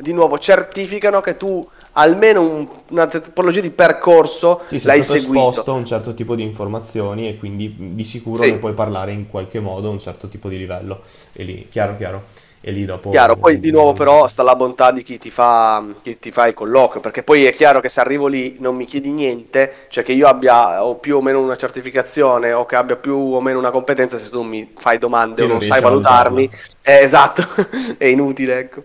di 0.01 0.13
nuovo 0.13 0.39
certificano 0.39 1.21
che 1.21 1.37
tu 1.37 1.63
almeno 1.93 2.43
un, 2.43 2.69
una 2.91 3.07
tipologia 3.07 3.61
di 3.61 3.71
percorso 3.71 4.63
sì, 4.67 4.81
l'hai 4.85 5.03
seguito. 5.03 5.49
esposto 5.49 5.73
a 5.73 5.75
un 5.75 5.85
certo 5.85 6.15
tipo 6.15 6.35
di 6.35 6.43
informazioni 6.43 7.29
e 7.29 7.37
quindi 7.37 7.75
di 7.77 8.05
sicuro 8.05 8.43
sì. 8.43 8.53
ne 8.53 8.59
puoi 8.59 8.75
parlare 8.75 9.13
in 9.13 9.29
qualche 9.29 9.61
modo 9.61 9.89
a 9.89 9.91
un 9.91 9.99
certo 9.99 10.29
tipo 10.29 10.49
di 10.49 10.59
livello. 10.59 11.03
E 11.33 11.43
lì, 11.43 11.69
chiaro, 11.69 11.97
chiaro. 11.97 12.23
E 12.63 12.73
lì 12.73 12.85
dopo... 12.85 13.09
Chiaro, 13.09 13.37
poi 13.37 13.59
di 13.59 13.71
nuovo 13.71 13.95
però 13.95 14.29
sta 14.29 14.43
la 14.43 14.55
bontà 14.55 14.91
di 14.91 15.03
chi 15.03 15.17
ti, 15.17 15.31
fa, 15.31 15.83
chi 16.03 16.19
ti 16.19 16.31
fa 16.31 16.47
il 16.47 16.53
colloquio, 16.53 17.01
perché 17.01 17.23
poi 17.23 17.47
è 17.47 17.55
chiaro 17.55 17.81
che 17.81 17.89
se 17.89 18.01
arrivo 18.01 18.27
lì 18.27 18.57
non 18.59 18.77
mi 18.77 18.85
chiedi 18.85 19.11
niente, 19.11 19.87
cioè 19.89 20.05
che 20.05 20.13
io 20.13 20.27
abbia 20.27 20.85
o 20.85 20.97
più 20.97 21.17
o 21.17 21.23
meno 21.23 21.41
una 21.41 21.57
certificazione 21.57 22.53
o 22.53 22.67
che 22.67 22.77
abbia 22.77 22.97
più 22.97 23.17
o 23.17 23.41
meno 23.41 23.59
una 23.59 23.71
competenza, 23.71 24.19
se 24.19 24.29
tu 24.29 24.43
mi 24.43 24.73
fai 24.77 24.99
domande 24.99 25.41
sì, 25.41 25.49
o 25.49 25.53
non 25.53 25.63
sai 25.63 25.81
valutarmi, 25.81 26.51
è 26.83 27.01
esatto, 27.03 27.47
è 27.97 28.05
inutile, 28.05 28.59
ecco 28.59 28.83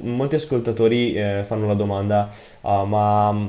molti 0.00 0.36
ascoltatori 0.36 1.14
eh, 1.14 1.42
fanno 1.44 1.66
la 1.66 1.74
domanda, 1.74 2.30
uh, 2.60 2.84
ma 2.84 3.32
mm, 3.32 3.48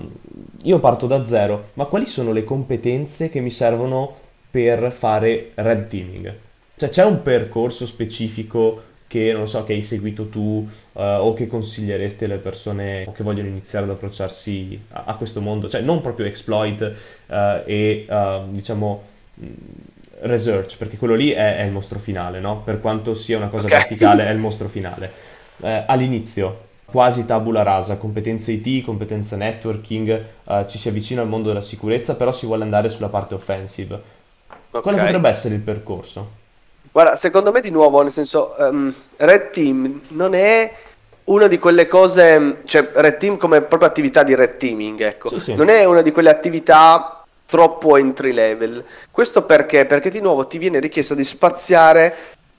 io 0.63 0.79
parto 0.79 1.07
da 1.07 1.25
zero, 1.25 1.69
ma 1.73 1.85
quali 1.85 2.05
sono 2.05 2.31
le 2.31 2.43
competenze 2.43 3.29
che 3.29 3.39
mi 3.39 3.51
servono 3.51 4.15
per 4.49 4.91
fare 4.91 5.51
red 5.55 5.87
teaming? 5.87 6.33
Cioè 6.75 6.89
c'è 6.89 7.03
un 7.03 7.21
percorso 7.21 7.85
specifico 7.85 8.83
che 9.07 9.33
non 9.33 9.47
so 9.47 9.63
che 9.63 9.73
hai 9.73 9.81
seguito 9.83 10.27
tu 10.27 10.67
uh, 10.93 11.01
o 11.01 11.33
che 11.33 11.47
consiglieresti 11.47 12.25
alle 12.25 12.37
persone 12.37 13.11
che 13.13 13.23
vogliono 13.23 13.47
iniziare 13.47 13.85
ad 13.85 13.91
approcciarsi 13.91 14.79
a, 14.89 15.03
a 15.07 15.15
questo 15.15 15.41
mondo, 15.41 15.67
cioè 15.67 15.81
non 15.81 16.01
proprio 16.01 16.25
exploit 16.27 16.81
uh, 17.27 17.33
e 17.65 18.05
diciamo 18.49 19.03
mm, 19.41 19.47
research, 20.21 20.77
perché 20.77 20.97
quello 20.97 21.15
lì 21.15 21.31
è, 21.31 21.57
è, 21.57 21.63
il 21.63 21.71
mostro 21.71 21.99
finale, 21.99 22.39
no? 22.39 22.61
Per 22.61 22.79
quanto 22.81 23.15
sia 23.15 23.37
una 23.37 23.47
cosa 23.47 23.65
okay. 23.65 23.79
verticale, 23.79 24.25
è 24.27 24.31
il 24.31 24.37
mostro 24.39 24.67
finale 24.67 25.28
eh, 25.61 25.83
all'inizio, 25.87 26.67
quasi 26.85 27.25
tabula 27.25 27.63
rasa, 27.63 27.97
competenze 27.97 28.51
IT, 28.51 28.83
competenza 28.83 29.35
networking, 29.35 30.25
eh, 30.43 30.65
ci 30.67 30.77
si 30.77 30.89
avvicina 30.89 31.21
al 31.21 31.27
mondo 31.27 31.49
della 31.49 31.61
sicurezza, 31.61 32.15
però 32.15 32.31
si 32.31 32.45
vuole 32.45 32.63
andare 32.63 32.89
sulla 32.89 33.09
parte 33.09 33.35
offensive. 33.35 34.01
Okay. 34.71 34.81
Quale 34.81 34.97
potrebbe 34.97 35.29
essere 35.29 35.55
il 35.55 35.61
percorso? 35.61 36.37
Guarda, 36.91 37.15
secondo 37.15 37.51
me 37.51 37.61
di 37.61 37.69
nuovo, 37.69 38.01
nel 38.01 38.11
senso, 38.11 38.55
um, 38.57 38.93
Red 39.17 39.51
Team 39.51 40.01
non 40.09 40.33
è 40.33 40.71
una 41.25 41.47
di 41.47 41.59
quelle 41.59 41.87
cose, 41.87 42.61
cioè 42.65 42.89
Red 42.93 43.17
Team 43.17 43.37
come 43.37 43.61
proprio 43.61 43.89
attività 43.89 44.23
di 44.23 44.33
Red 44.33 44.57
Teaming, 44.57 45.01
ecco, 45.01 45.29
sì, 45.29 45.39
sì. 45.39 45.55
non 45.55 45.69
è 45.69 45.83
una 45.85 46.01
di 46.01 46.11
quelle 46.11 46.29
attività 46.29 47.23
troppo 47.45 47.97
entry 47.97 48.31
level. 48.31 48.83
Questo 49.11 49.43
perché? 49.43 49.85
Perché 49.85 50.09
di 50.09 50.21
nuovo 50.21 50.47
ti 50.47 50.57
viene 50.57 50.79
richiesto 50.79 51.13
di 51.15 51.23
spaziare 51.23 52.15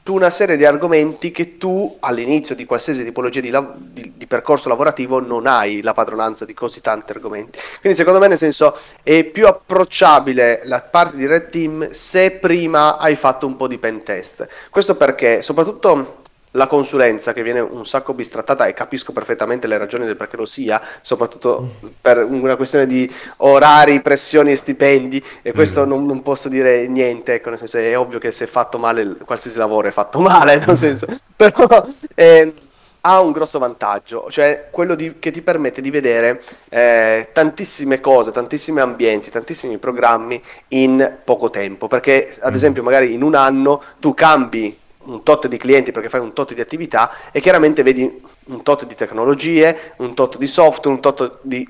una 0.08 0.30
serie 0.30 0.56
di 0.56 0.64
argomenti 0.64 1.30
che 1.30 1.56
tu 1.56 1.96
all'inizio 2.00 2.54
di 2.54 2.64
qualsiasi 2.64 3.04
tipologia 3.04 3.40
di, 3.40 3.50
la- 3.50 3.74
di, 3.76 4.12
di, 4.16 4.26
percorso 4.26 4.68
lavorativo 4.68 5.20
non 5.20 5.46
hai 5.46 5.82
la 5.82 5.92
padronanza 5.92 6.44
di 6.44 6.54
così 6.54 6.80
tanti 6.80 7.12
argomenti. 7.12 7.58
Quindi 7.80 7.96
secondo 7.98 8.18
me 8.18 8.28
nel 8.28 8.38
senso 8.38 8.76
è 9.02 9.24
più 9.24 9.46
approcciabile 9.46 10.62
la 10.64 10.80
parte 10.80 11.16
di 11.16 11.26
Red 11.26 11.50
Team 11.50 11.90
se 11.90 12.32
prima 12.32 12.96
hai 12.98 13.14
fatto 13.14 13.46
un 13.46 13.56
po' 13.56 13.68
di 13.68 13.78
pen 13.78 14.02
test. 14.02 14.46
Questo 14.70 14.96
perché 14.96 15.42
soprattutto 15.42 16.18
la 16.52 16.66
consulenza 16.66 17.32
che 17.32 17.42
viene 17.42 17.60
un 17.60 17.86
sacco 17.86 18.12
bistrattata 18.12 18.66
e 18.66 18.72
capisco 18.72 19.12
perfettamente 19.12 19.66
le 19.66 19.78
ragioni 19.78 20.04
del 20.04 20.16
perché 20.16 20.36
lo 20.36 20.44
sia, 20.44 20.80
soprattutto 21.00 21.76
per 22.00 22.24
una 22.24 22.56
questione 22.56 22.86
di 22.86 23.10
orari, 23.38 24.00
pressioni 24.00 24.52
e 24.52 24.56
stipendi 24.56 25.22
e 25.42 25.52
questo 25.52 25.84
mm. 25.84 25.88
non, 25.88 26.06
non, 26.06 26.22
posso 26.22 26.48
dire 26.48 26.86
niente, 26.88 27.34
ecco, 27.34 27.50
nel 27.50 27.58
senso 27.58 27.78
è 27.78 27.96
ovvio 27.96 28.18
che 28.18 28.32
se 28.32 28.44
è 28.44 28.48
fatto 28.48 28.78
male 28.78 29.16
qualsiasi 29.24 29.58
lavoro 29.58 29.88
è 29.88 29.92
fatto 29.92 30.18
male, 30.20 30.62
nel 30.66 30.76
senso, 30.76 31.06
però 31.36 31.86
eh, 32.14 32.54
ha 33.02 33.20
un 33.20 33.32
grosso 33.32 33.58
vantaggio, 33.58 34.26
cioè 34.28 34.68
quello 34.70 34.94
di, 34.94 35.18
che 35.18 35.30
ti 35.30 35.42
permette 35.42 35.80
di 35.80 35.90
vedere 35.90 36.42
eh, 36.68 37.28
tantissime 37.32 38.00
cose, 38.00 38.32
tantissimi 38.32 38.80
ambienti, 38.80 39.30
tantissimi 39.30 39.78
programmi 39.78 40.42
in 40.68 41.18
poco 41.24 41.48
tempo, 41.48 41.86
perché 41.86 42.36
ad 42.40 42.52
mm. 42.52 42.56
esempio 42.56 42.82
magari 42.82 43.14
in 43.14 43.22
un 43.22 43.36
anno 43.36 43.82
tu 44.00 44.14
cambi 44.14 44.79
un 45.04 45.22
tot 45.22 45.46
di 45.46 45.56
clienti 45.56 45.92
perché 45.92 46.08
fai 46.08 46.20
un 46.20 46.32
tot 46.32 46.52
di 46.52 46.60
attività 46.60 47.10
e 47.32 47.40
chiaramente 47.40 47.82
vedi 47.82 48.20
un 48.46 48.62
tot 48.62 48.84
di 48.84 48.94
tecnologie, 48.94 49.94
un 49.98 50.14
tot 50.14 50.36
di 50.36 50.46
software, 50.46 50.96
un 50.96 51.00
tot 51.00 51.38
di 51.42 51.68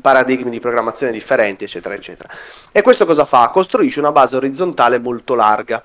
paradigmi 0.00 0.50
di 0.50 0.60
programmazione 0.60 1.12
differenti, 1.12 1.64
eccetera, 1.64 1.94
eccetera. 1.94 2.28
E 2.70 2.82
questo 2.82 3.04
cosa 3.06 3.24
fa? 3.24 3.48
Costruisce 3.48 3.98
una 3.98 4.12
base 4.12 4.36
orizzontale 4.36 4.98
molto 4.98 5.34
larga. 5.34 5.82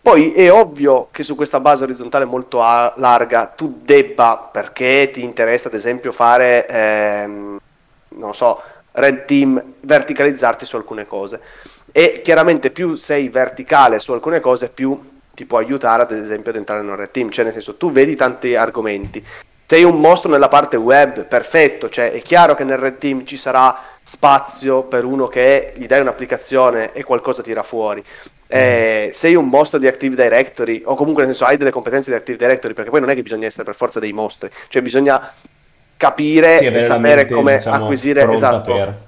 Poi 0.00 0.32
è 0.32 0.50
ovvio 0.52 1.08
che 1.10 1.22
su 1.22 1.34
questa 1.34 1.60
base 1.60 1.84
orizzontale 1.84 2.24
molto 2.24 2.62
a- 2.62 2.92
larga 2.96 3.46
tu 3.46 3.80
debba, 3.82 4.48
perché 4.52 5.10
ti 5.12 5.22
interessa 5.22 5.68
ad 5.68 5.74
esempio 5.74 6.12
fare, 6.12 6.66
ehm, 6.66 7.58
non 8.10 8.34
so, 8.34 8.62
red 8.92 9.24
team, 9.24 9.62
verticalizzarti 9.80 10.64
su 10.64 10.76
alcune 10.76 11.06
cose. 11.06 11.40
E 11.90 12.20
chiaramente 12.22 12.70
più 12.70 12.94
sei 12.94 13.28
verticale 13.28 13.98
su 13.98 14.12
alcune 14.12 14.40
cose, 14.40 14.68
più 14.68 14.98
ti 15.38 15.46
può 15.46 15.58
aiutare 15.58 16.02
ad 16.02 16.10
esempio 16.10 16.50
ad 16.50 16.56
entrare 16.56 16.82
in 16.82 16.88
un 16.88 16.96
red 16.96 17.12
team, 17.12 17.30
cioè 17.30 17.44
nel 17.44 17.52
senso 17.52 17.76
tu 17.76 17.92
vedi 17.92 18.16
tanti 18.16 18.56
argomenti, 18.56 19.24
sei 19.64 19.84
un 19.84 20.00
mostro 20.00 20.28
nella 20.28 20.48
parte 20.48 20.76
web, 20.76 21.26
perfetto, 21.26 21.88
cioè 21.88 22.10
è 22.10 22.20
chiaro 22.22 22.56
che 22.56 22.64
nel 22.64 22.78
red 22.78 22.98
team 22.98 23.24
ci 23.24 23.36
sarà 23.36 23.78
spazio 24.02 24.82
per 24.82 25.04
uno 25.04 25.28
che 25.28 25.74
gli 25.76 25.86
dai 25.86 26.00
un'applicazione 26.00 26.92
e 26.92 27.04
qualcosa 27.04 27.40
tira 27.40 27.62
fuori. 27.62 28.02
Eh, 28.48 29.10
sei 29.12 29.36
un 29.36 29.46
mostro 29.46 29.78
di 29.78 29.86
Active 29.86 30.16
Directory 30.16 30.82
o 30.84 30.96
comunque 30.96 31.22
nel 31.22 31.34
senso 31.34 31.48
hai 31.48 31.56
delle 31.56 31.70
competenze 31.70 32.10
di 32.10 32.16
Active 32.16 32.38
Directory 32.38 32.74
perché 32.74 32.90
poi 32.90 33.00
non 33.00 33.10
è 33.10 33.14
che 33.14 33.22
bisogna 33.22 33.46
essere 33.46 33.62
per 33.62 33.76
forza 33.76 34.00
dei 34.00 34.12
mostri, 34.12 34.50
cioè 34.66 34.82
bisogna 34.82 35.32
capire 35.96 36.58
sì, 36.58 36.66
e 36.66 36.80
sapere 36.80 37.26
come 37.26 37.58
diciamo, 37.58 37.84
acquisire 37.84 38.28
esatto. 38.28 38.72
Per 38.72 39.07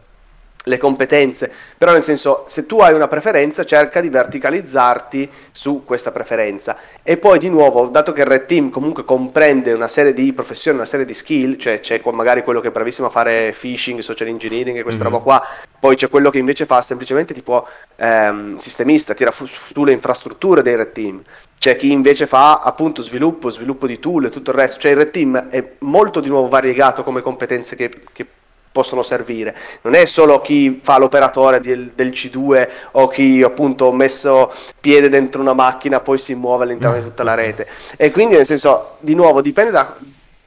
le 0.70 0.78
competenze, 0.78 1.52
però 1.76 1.92
nel 1.92 2.02
senso 2.02 2.44
se 2.46 2.64
tu 2.64 2.80
hai 2.80 2.94
una 2.94 3.08
preferenza 3.08 3.64
cerca 3.64 4.00
di 4.00 4.08
verticalizzarti 4.08 5.28
su 5.50 5.82
questa 5.84 6.12
preferenza. 6.12 6.76
E 7.02 7.18
poi 7.18 7.38
di 7.38 7.50
nuovo 7.50 7.88
dato 7.88 8.12
che 8.12 8.22
il 8.22 8.26
Red 8.26 8.46
Team 8.46 8.70
comunque 8.70 9.04
comprende 9.04 9.72
una 9.72 9.88
serie 9.88 10.14
di 10.14 10.32
professioni, 10.32 10.78
una 10.78 10.86
serie 10.86 11.04
di 11.04 11.12
skill, 11.12 11.58
cioè 11.58 11.80
c'è 11.80 12.00
magari 12.12 12.42
quello 12.42 12.60
che 12.60 12.68
è 12.68 12.70
bravissimo 12.70 13.08
a 13.08 13.10
fare 13.10 13.54
phishing, 13.58 14.00
social 14.00 14.28
engineering 14.28 14.78
e 14.78 14.82
questa 14.82 15.04
mm-hmm. 15.04 15.12
roba 15.12 15.24
qua, 15.24 15.46
poi 15.78 15.96
c'è 15.96 16.08
quello 16.08 16.30
che 16.30 16.38
invece 16.38 16.64
fa 16.66 16.80
semplicemente 16.82 17.34
tipo 17.34 17.66
ehm, 17.96 18.56
sistemista, 18.56 19.14
tira 19.14 19.32
su, 19.32 19.84
le 19.84 19.92
infrastrutture 19.92 20.62
dei 20.62 20.76
Red 20.76 20.92
Team, 20.92 21.22
c'è 21.58 21.76
chi 21.76 21.90
invece 21.90 22.26
fa 22.26 22.60
appunto 22.60 23.02
sviluppo, 23.02 23.50
sviluppo 23.50 23.86
di 23.86 23.98
tool 23.98 24.26
e 24.26 24.30
tutto 24.30 24.50
il 24.50 24.56
resto, 24.56 24.78
cioè 24.78 24.92
il 24.92 24.96
Red 24.98 25.10
Team 25.10 25.48
è 25.48 25.72
molto 25.80 26.20
di 26.20 26.28
nuovo 26.28 26.48
variegato 26.48 27.02
come 27.02 27.20
competenze 27.20 27.76
che, 27.76 27.90
che 28.12 28.26
possono 28.72 29.02
servire. 29.02 29.54
Non 29.82 29.94
è 29.94 30.04
solo 30.06 30.40
chi 30.40 30.80
fa 30.82 30.98
l'operatore 30.98 31.60
del, 31.60 31.92
del, 31.94 32.10
C2 32.10 32.68
o 32.92 33.08
chi 33.08 33.42
appunto 33.42 33.88
ha 33.88 33.94
messo 33.94 34.52
piede 34.78 35.08
dentro 35.08 35.40
una 35.40 35.52
macchina 35.52 36.00
poi 36.00 36.18
si 36.18 36.34
muove 36.34 36.64
all'interno 36.64 36.96
di 36.96 37.02
tutta 37.02 37.24
la 37.24 37.34
rete. 37.34 37.66
E 37.96 38.10
quindi 38.10 38.36
nel 38.36 38.46
senso, 38.46 38.96
di 39.00 39.14
nuovo, 39.14 39.40
dipende 39.40 39.70
da, 39.70 39.96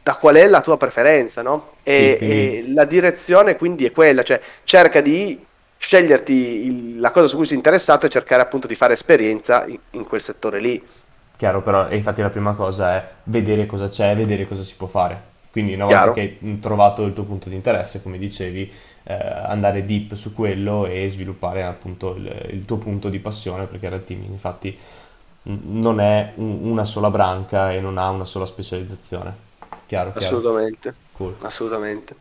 da 0.02 0.16
qual 0.16 0.36
è 0.36 0.48
la 0.48 0.62
tua 0.62 0.78
preferenza, 0.78 1.42
no? 1.42 1.72
E, 1.84 2.18
sì, 2.20 2.26
e, 2.26 2.66
la 2.70 2.86
direzione 2.86 3.58
quindi 3.58 3.86
è 3.86 3.92
quella, 3.92 4.24
cioè 4.24 4.40
cerca 4.64 5.02
di 5.02 5.44
sceglierti 5.78 6.34
il, 6.66 7.00
la 7.00 7.12
cosa 7.12 7.28
su 7.28 7.36
cui 7.36 7.46
sei 7.46 7.58
interessato 7.58 8.06
e 8.06 8.10
cercare 8.10 8.42
appunto 8.42 8.68
di 8.68 8.76
fare 8.76 8.94
esperienza 8.94 9.66
in, 9.66 9.78
in 9.92 10.06
quel 10.06 10.22
settore 10.22 10.62
lì. 10.62 10.82
Chiaro, 11.36 11.62
però 11.62 11.90
infatti 11.90 12.22
la 12.22 12.30
prima 12.30 12.54
cosa 12.54 12.96
è 12.96 13.08
vedere 13.24 13.66
cosa 13.66 13.90
c'è, 13.90 14.16
vedere 14.16 14.48
cosa 14.48 14.64
si 14.64 14.76
può 14.78 14.88
fare 14.88 15.32
quindi 15.54 15.76
una 15.76 15.84
volta 15.86 15.99
Chiaro. 15.99 16.14
che 16.14 16.38
hai 16.41 16.60
trovato 16.60 17.06
il 17.06 17.14
tuo 17.14 17.26
punto 17.26 17.47
di 17.47 17.54
interesse, 17.54 18.01
come 18.01 18.18
dicevi, 18.18 18.72
eh, 19.04 19.14
andare 19.14 19.86
deep 19.86 20.16
su 20.16 20.34
quello 20.34 20.88
e 20.88 21.08
sviluppare 21.10 21.62
appunto 21.62 22.16
il, 22.16 22.47
il, 22.54 22.66
tuo 22.66 22.78
punto 22.78 23.08
di 23.08 23.20
passione, 23.20 23.68
perché 23.68 23.88
Red 23.88 24.04
Teaming 24.04 24.32
infatti 24.32 24.76
non 25.43 25.99
è 25.99 26.32
un, 26.38 26.72
una 26.72 26.86
sola 26.86 27.12
branca 27.12 27.72
e 27.72 27.80
non 27.80 27.99
ha 27.99 28.10
una 28.10 28.26
sola 28.26 28.47
specializzazione. 28.47 29.32
Chiaro, 29.86 30.14
chiaro. 30.14 30.38
Assolutamente. 30.38 30.95
Cool. 31.12 31.36
Assolutamente. 31.41 32.16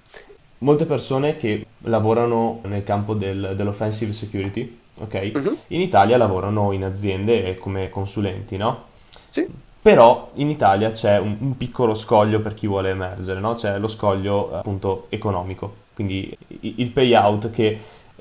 Molte 0.59 0.85
persone 0.85 1.39
che 1.39 1.65
lavorano 1.85 2.61
nel 2.65 2.85
campo 2.85 3.15
del, 3.15 3.55
dell'offensive 3.57 4.13
security, 4.13 4.79
ok? 5.01 5.31
Uh-huh. 5.37 5.59
In 5.69 5.81
Italia 5.81 6.19
lavorano 6.19 6.73
in 6.73 6.85
aziende 6.85 7.57
come 7.57 7.89
consulenti, 7.89 8.59
no? 8.59 8.89
Sì 9.31 9.71
però 9.83 10.31
in 10.35 10.49
Italia 10.49 10.93
c'è 10.93 11.19
un, 11.19 11.37
un, 11.41 11.57
piccolo 11.57 11.97
scoglio 11.97 12.41
per 12.41 12.55
chi 12.55 12.69
vuole 12.69 12.91
emergere, 12.91 13.41
no? 13.41 13.55
c'è 13.55 13.79
lo 13.79 13.89
scoglio 13.89 14.55
appunto 14.55 15.07
economico, 15.09 15.75
quindi 15.95 16.37
il 16.61 16.91
payout 16.91 17.51
che 17.51 17.81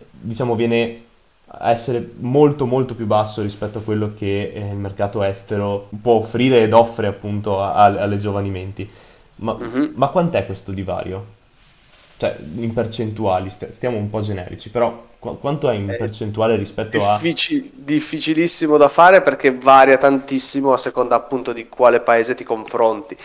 diciamo 0.10 0.56
viene 0.56 1.04
a 1.46 1.70
essere 1.70 2.14
molto 2.18 2.66
molto 2.66 2.96
più 2.96 3.06
basso 3.06 3.44
rispetto 3.44 3.78
a 3.78 3.82
quello 3.82 4.14
che 4.16 4.52
eh, 4.54 4.70
il 4.70 4.78
mercato 4.78 5.22
estero 5.22 5.90
può 6.02 6.14
offrire 6.14 6.64
ed 6.64 6.74
offre 6.74 7.08
appunto 7.08 7.62
a, 7.62 7.74
a, 7.74 7.84
alle 7.84 8.18
giovani 8.18 8.50
menti. 8.50 8.90
Ma, 9.38 9.54
uh-huh. 9.54 9.92
ma 9.96 10.08
quant'è 10.08 10.46
questo 10.46 10.72
divario? 10.72 11.40
Cioè, 12.18 12.38
in 12.56 12.74
percentuali, 12.74 13.50
stiamo 13.50 13.98
un 13.98 14.10
po' 14.10 14.22
generici, 14.22 14.72
però 14.72 15.10
qu- 15.22 15.40
quanto 15.40 15.70
è 15.70 15.76
in 15.76 15.88
è 15.88 15.96
percentuale 15.96 16.56
rispetto 16.56 16.98
difficil- 16.98 17.66
a... 17.66 17.70
Difficilissimo 17.72 18.78
da 18.78 18.90
fare 18.90 19.22
perché 19.22 19.56
varia 19.56 19.98
tantissimo 19.98 20.74
a 20.74 20.78
seconda 20.78 21.16
appunto 21.16 21.54
di 21.54 21.70
quale 21.70 22.02
paese 22.02 22.34
ti 22.34 22.44
confronti. 22.44 23.16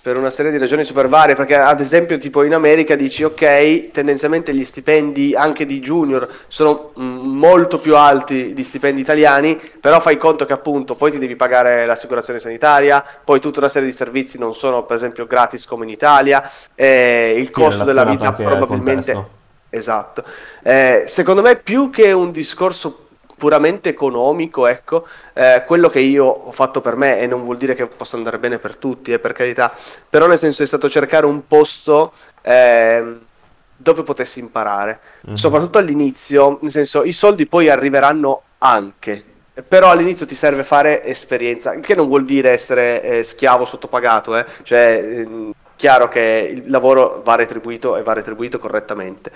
Per 0.00 0.16
una 0.16 0.30
serie 0.30 0.50
di 0.52 0.58
ragioni 0.58 0.84
super 0.84 1.06
varie, 1.06 1.34
perché 1.34 1.56
ad 1.56 1.80
esempio 1.80 2.16
tipo 2.18 2.42
in 2.42 2.54
America 2.54 2.94
dici 2.94 3.24
ok, 3.24 3.90
tendenzialmente 3.90 4.54
gli 4.54 4.64
stipendi 4.64 5.34
anche 5.34 5.66
di 5.66 5.80
junior 5.80 6.26
sono 6.46 6.92
mm, 6.98 7.36
molto 7.36 7.78
più 7.78 7.94
alti 7.94 8.54
di 8.54 8.64
stipendi 8.64 9.00
italiani, 9.00 9.60
però 9.80 10.00
fai 10.00 10.16
conto 10.16 10.46
che 10.46 10.54
appunto 10.54 10.94
poi 10.94 11.10
ti 11.10 11.18
devi 11.18 11.36
pagare 11.36 11.84
l'assicurazione 11.84 12.38
sanitaria, 12.38 13.04
poi 13.24 13.38
tutta 13.38 13.58
una 13.58 13.68
serie 13.68 13.88
di 13.88 13.94
servizi 13.94 14.38
non 14.38 14.54
sono 14.54 14.84
per 14.84 14.96
esempio 14.96 15.26
gratis 15.26 15.66
come 15.66 15.84
in 15.84 15.90
Italia, 15.90 16.48
eh, 16.74 17.34
il 17.36 17.46
sì, 17.46 17.52
costo 17.52 17.84
della 17.84 18.04
vita 18.04 18.32
probabilmente... 18.32 19.36
Esatto. 19.70 20.24
Eh, 20.62 21.04
secondo 21.06 21.42
me 21.42 21.56
più 21.56 21.90
che 21.90 22.12
un 22.12 22.30
discorso 22.30 23.06
puramente 23.38 23.88
economico, 23.88 24.66
ecco, 24.66 25.06
eh, 25.32 25.62
quello 25.66 25.88
che 25.88 26.00
io 26.00 26.24
ho 26.26 26.52
fatto 26.52 26.80
per 26.80 26.96
me, 26.96 27.20
e 27.20 27.26
non 27.26 27.44
vuol 27.44 27.56
dire 27.56 27.74
che 27.74 27.86
possa 27.86 28.16
andare 28.16 28.38
bene 28.38 28.58
per 28.58 28.76
tutti, 28.76 29.12
eh, 29.12 29.18
per 29.18 29.32
carità, 29.32 29.72
però 30.08 30.26
nel 30.26 30.38
senso 30.38 30.62
è 30.62 30.66
stato 30.66 30.90
cercare 30.90 31.24
un 31.24 31.46
posto 31.46 32.12
eh, 32.42 33.16
dove 33.76 34.02
potessi 34.02 34.40
imparare, 34.40 35.00
mm-hmm. 35.26 35.36
soprattutto 35.36 35.78
all'inizio, 35.78 36.58
nel 36.60 36.72
senso 36.72 37.04
i 37.04 37.12
soldi 37.12 37.46
poi 37.46 37.70
arriveranno 37.70 38.42
anche, 38.58 39.24
però 39.66 39.90
all'inizio 39.90 40.26
ti 40.26 40.34
serve 40.34 40.64
fare 40.64 41.04
esperienza, 41.04 41.74
che 41.78 41.94
non 41.94 42.08
vuol 42.08 42.24
dire 42.24 42.50
essere 42.50 43.02
eh, 43.02 43.22
schiavo 43.22 43.64
sottopagato, 43.64 44.36
eh, 44.36 44.44
cioè 44.64 45.00
ehm, 45.00 45.52
chiaro 45.78 46.08
che 46.08 46.50
il 46.52 46.70
lavoro 46.70 47.22
va 47.24 47.36
retribuito 47.36 47.96
e 47.96 48.02
va 48.02 48.12
retribuito 48.12 48.58
correttamente. 48.58 49.30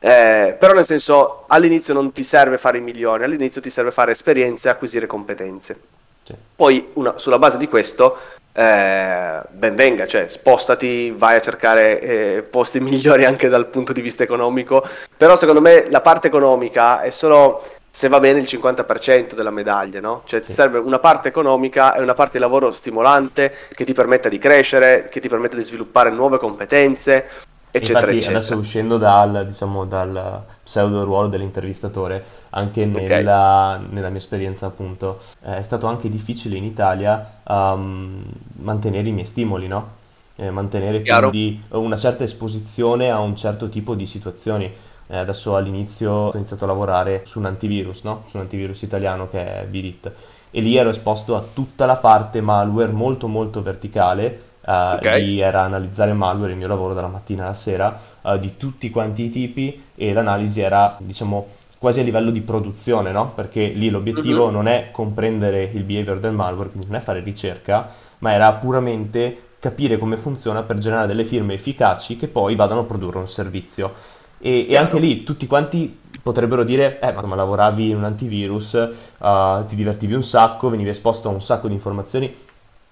Eh, 0.00 0.56
però 0.58 0.74
nel 0.74 0.84
senso 0.84 1.44
all'inizio 1.46 1.94
non 1.94 2.12
ti 2.12 2.24
serve 2.24 2.58
fare 2.58 2.78
i 2.78 2.82
milioni, 2.82 3.22
all'inizio 3.22 3.60
ti 3.60 3.70
serve 3.70 3.92
fare 3.92 4.10
esperienze 4.10 4.68
e 4.68 4.72
acquisire 4.72 5.06
competenze. 5.06 5.80
Sì. 6.24 6.34
Poi 6.56 6.90
una, 6.94 7.16
sulla 7.18 7.38
base 7.38 7.56
di 7.56 7.68
questo 7.68 8.18
eh, 8.52 9.40
ben 9.48 9.74
venga, 9.76 10.06
cioè 10.06 10.26
spostati, 10.26 11.14
vai 11.16 11.36
a 11.36 11.40
cercare 11.40 12.00
eh, 12.00 12.42
posti 12.42 12.80
migliori 12.80 13.24
anche 13.24 13.48
dal 13.48 13.68
punto 13.68 13.92
di 13.92 14.00
vista 14.00 14.24
economico, 14.24 14.84
però 15.16 15.36
secondo 15.36 15.60
me 15.60 15.88
la 15.88 16.00
parte 16.00 16.26
economica 16.26 17.00
è 17.00 17.10
solo 17.10 17.62
se 17.96 18.08
va 18.08 18.20
bene 18.20 18.40
il 18.40 18.44
50% 18.44 19.32
della 19.32 19.48
medaglia, 19.48 20.00
no? 20.00 20.20
Cioè 20.26 20.40
ti 20.40 20.52
serve 20.52 20.76
una 20.76 20.98
parte 20.98 21.28
economica 21.28 21.94
e 21.94 22.02
una 22.02 22.12
parte 22.12 22.32
di 22.32 22.40
lavoro 22.40 22.70
stimolante 22.70 23.54
che 23.72 23.86
ti 23.86 23.94
permetta 23.94 24.28
di 24.28 24.36
crescere, 24.36 25.08
che 25.10 25.18
ti 25.18 25.30
permetta 25.30 25.56
di 25.56 25.62
sviluppare 25.62 26.10
nuove 26.10 26.36
competenze, 26.36 27.26
eccetera, 27.70 28.00
Infatti, 28.00 28.16
eccetera. 28.18 28.36
adesso 28.36 28.54
uscendo 28.58 28.98
dal, 28.98 29.46
diciamo, 29.46 29.86
dal 29.86 30.42
pseudo 30.62 31.04
ruolo 31.04 31.28
dell'intervistatore, 31.28 32.22
anche 32.50 32.84
nella, 32.84 33.78
okay. 33.78 33.86
nella 33.88 34.08
mia 34.10 34.18
esperienza, 34.18 34.66
appunto, 34.66 35.20
eh, 35.42 35.56
è 35.56 35.62
stato 35.62 35.86
anche 35.86 36.10
difficile 36.10 36.58
in 36.58 36.64
Italia 36.64 37.40
um, 37.44 38.22
mantenere 38.56 39.08
i 39.08 39.12
miei 39.12 39.26
stimoli, 39.26 39.68
no? 39.68 39.94
Eh, 40.36 40.50
mantenere 40.50 41.00
Chiaro. 41.00 41.30
quindi 41.30 41.62
una 41.68 41.96
certa 41.96 42.24
esposizione 42.24 43.10
a 43.10 43.20
un 43.20 43.36
certo 43.36 43.70
tipo 43.70 43.94
di 43.94 44.04
situazioni. 44.04 44.70
Eh, 45.08 45.16
adesso 45.16 45.56
all'inizio 45.56 46.12
ho 46.12 46.36
iniziato 46.36 46.64
a 46.64 46.68
lavorare 46.68 47.22
su 47.24 47.38
un 47.38 47.46
antivirus, 47.46 48.02
no? 48.02 48.22
Su 48.26 48.36
un 48.36 48.42
antivirus 48.42 48.82
italiano 48.82 49.28
che 49.28 49.60
è 49.60 49.66
Virit 49.66 50.12
e 50.50 50.60
lì 50.60 50.76
ero 50.76 50.88
esposto 50.88 51.36
a 51.36 51.44
tutta 51.52 51.84
la 51.86 51.96
parte 51.96 52.40
malware 52.40 52.90
molto 52.90 53.28
molto 53.28 53.62
verticale. 53.62 54.42
Uh, 54.66 54.94
okay. 54.94 55.24
Lì 55.24 55.40
era 55.40 55.62
analizzare 55.62 56.12
malware, 56.12 56.52
il 56.52 56.58
mio 56.58 56.66
lavoro 56.66 56.94
dalla 56.94 57.06
mattina 57.06 57.44
alla 57.44 57.54
sera, 57.54 58.00
uh, 58.22 58.38
di 58.38 58.56
tutti 58.56 58.90
quanti 58.90 59.24
i 59.24 59.30
tipi 59.30 59.84
e 59.94 60.12
l'analisi 60.12 60.60
era, 60.60 60.96
diciamo, 60.98 61.46
quasi 61.78 62.00
a 62.00 62.02
livello 62.02 62.30
di 62.30 62.40
produzione, 62.40 63.12
no? 63.12 63.32
Perché 63.32 63.66
lì 63.66 63.90
l'obiettivo 63.90 64.46
uh-huh. 64.46 64.50
non 64.50 64.66
è 64.66 64.88
comprendere 64.90 65.70
il 65.72 65.84
behavior 65.84 66.18
del 66.18 66.32
malware, 66.32 66.70
quindi 66.70 66.86
non 66.88 66.96
è 66.96 67.00
fare 67.00 67.20
ricerca, 67.20 67.88
ma 68.18 68.32
era 68.32 68.50
puramente 68.54 69.42
capire 69.58 69.98
come 69.98 70.16
funziona 70.16 70.62
per 70.62 70.78
generare 70.78 71.06
delle 71.06 71.24
firme 71.24 71.54
efficaci 71.54 72.16
che 72.16 72.28
poi 72.28 72.54
vadano 72.56 72.80
a 72.80 72.84
produrre 72.84 73.18
un 73.18 73.28
servizio. 73.28 73.92
E, 74.38 74.66
e 74.68 74.76
anche 74.76 74.98
lì 74.98 75.24
tutti 75.24 75.46
quanti 75.46 75.98
potrebbero 76.22 76.64
dire, 76.64 76.98
eh, 76.98 77.12
ma 77.12 77.34
lavoravi 77.34 77.90
in 77.90 77.96
un 77.96 78.04
antivirus, 78.04 78.72
uh, 79.18 79.64
ti 79.66 79.76
divertivi 79.76 80.14
un 80.14 80.24
sacco, 80.24 80.68
venivi 80.68 80.90
esposto 80.90 81.28
a 81.28 81.32
un 81.32 81.40
sacco 81.40 81.68
di 81.68 81.74
informazioni. 81.74 82.34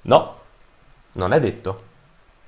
No, 0.03 0.35
non 1.13 1.33
è 1.33 1.41
detto, 1.41 1.81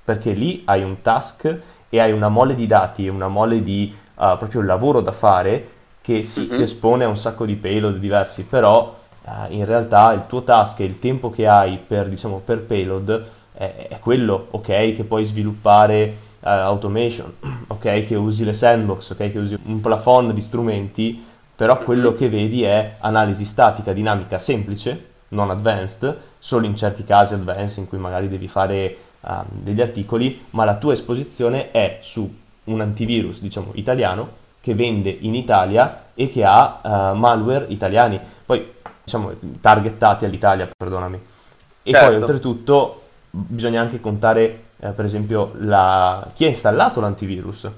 perché 0.03 0.31
lì 0.31 0.61
hai 0.65 0.83
un 0.83 1.01
task 1.01 1.59
e 1.89 1.99
hai 1.99 2.11
una 2.11 2.29
mole 2.29 2.55
di 2.55 2.67
dati 2.67 3.05
e 3.05 3.09
una 3.09 3.27
mole 3.27 3.61
di 3.61 3.93
uh, 4.15 4.37
proprio 4.37 4.61
lavoro 4.61 5.01
da 5.01 5.11
fare 5.11 5.69
che 6.01 6.23
sì, 6.23 6.45
mm-hmm. 6.45 6.55
ti 6.55 6.61
espone 6.61 7.03
a 7.03 7.09
un 7.09 7.17
sacco 7.17 7.45
di 7.45 7.55
payload 7.55 7.97
diversi, 7.97 8.43
però 8.43 8.97
uh, 9.23 9.31
in 9.49 9.65
realtà 9.65 10.13
il 10.13 10.25
tuo 10.25 10.43
task 10.43 10.79
e 10.79 10.85
il 10.85 10.99
tempo 10.99 11.29
che 11.29 11.47
hai 11.47 11.77
per, 11.85 12.07
diciamo, 12.07 12.41
per 12.43 12.61
payload 12.63 13.25
è, 13.51 13.87
è 13.89 13.99
quello, 13.99 14.47
ok, 14.51 14.95
che 14.95 15.03
puoi 15.05 15.25
sviluppare 15.25 16.15
uh, 16.39 16.47
automation, 16.47 17.33
ok, 17.67 18.03
che 18.03 18.15
usi 18.15 18.43
le 18.43 18.53
sandbox, 18.53 19.11
ok, 19.11 19.31
che 19.31 19.39
usi 19.39 19.57
un 19.63 19.79
plafond 19.81 20.31
di 20.31 20.41
strumenti, 20.41 21.25
però 21.55 21.75
mm-hmm. 21.75 21.83
quello 21.83 22.13
che 22.13 22.29
vedi 22.29 22.63
è 22.63 22.95
analisi 22.99 23.45
statica 23.45 23.93
dinamica 23.93 24.39
semplice, 24.39 25.05
non 25.29 25.49
advanced, 25.49 26.17
solo 26.39 26.65
in 26.65 26.75
certi 26.75 27.03
casi 27.03 27.33
advanced 27.33 27.79
in 27.79 27.87
cui 27.87 27.97
magari 27.97 28.29
devi 28.29 28.47
fare 28.47 28.97
um, 29.21 29.45
degli 29.49 29.81
articoli, 29.81 30.45
ma 30.51 30.63
la 30.63 30.77
tua 30.77 30.93
esposizione 30.93 31.71
è 31.71 31.99
su 32.01 32.31
un 32.65 32.81
antivirus, 32.81 33.41
diciamo, 33.41 33.71
italiano, 33.73 34.45
che 34.61 34.75
vende 34.75 35.09
in 35.09 35.33
Italia 35.33 36.05
e 36.13 36.29
che 36.29 36.43
ha 36.43 36.81
uh, 36.83 37.17
malware 37.17 37.65
italiani, 37.69 38.19
poi 38.45 38.73
diciamo 39.03 39.31
targettati 39.61 40.25
all'Italia, 40.25 40.69
perdonami. 40.75 41.21
E 41.83 41.91
certo. 41.91 42.07
poi 42.07 42.15
oltretutto 42.17 43.01
bisogna 43.29 43.79
anche 43.79 44.01
contare 44.01 44.63
eh, 44.79 44.89
per 44.89 45.05
esempio 45.05 45.53
la... 45.59 46.29
chi 46.33 46.45
ha 46.45 46.47
installato 46.47 46.99
l'antivirus. 46.99 47.69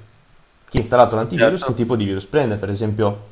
Chi 0.70 0.78
ha 0.78 0.82
installato 0.82 1.16
l'antivirus, 1.16 1.52
certo. 1.52 1.66
che 1.68 1.74
tipo 1.74 1.96
di 1.96 2.06
virus 2.06 2.26
prende, 2.26 2.56
per 2.56 2.70
esempio 2.70 3.28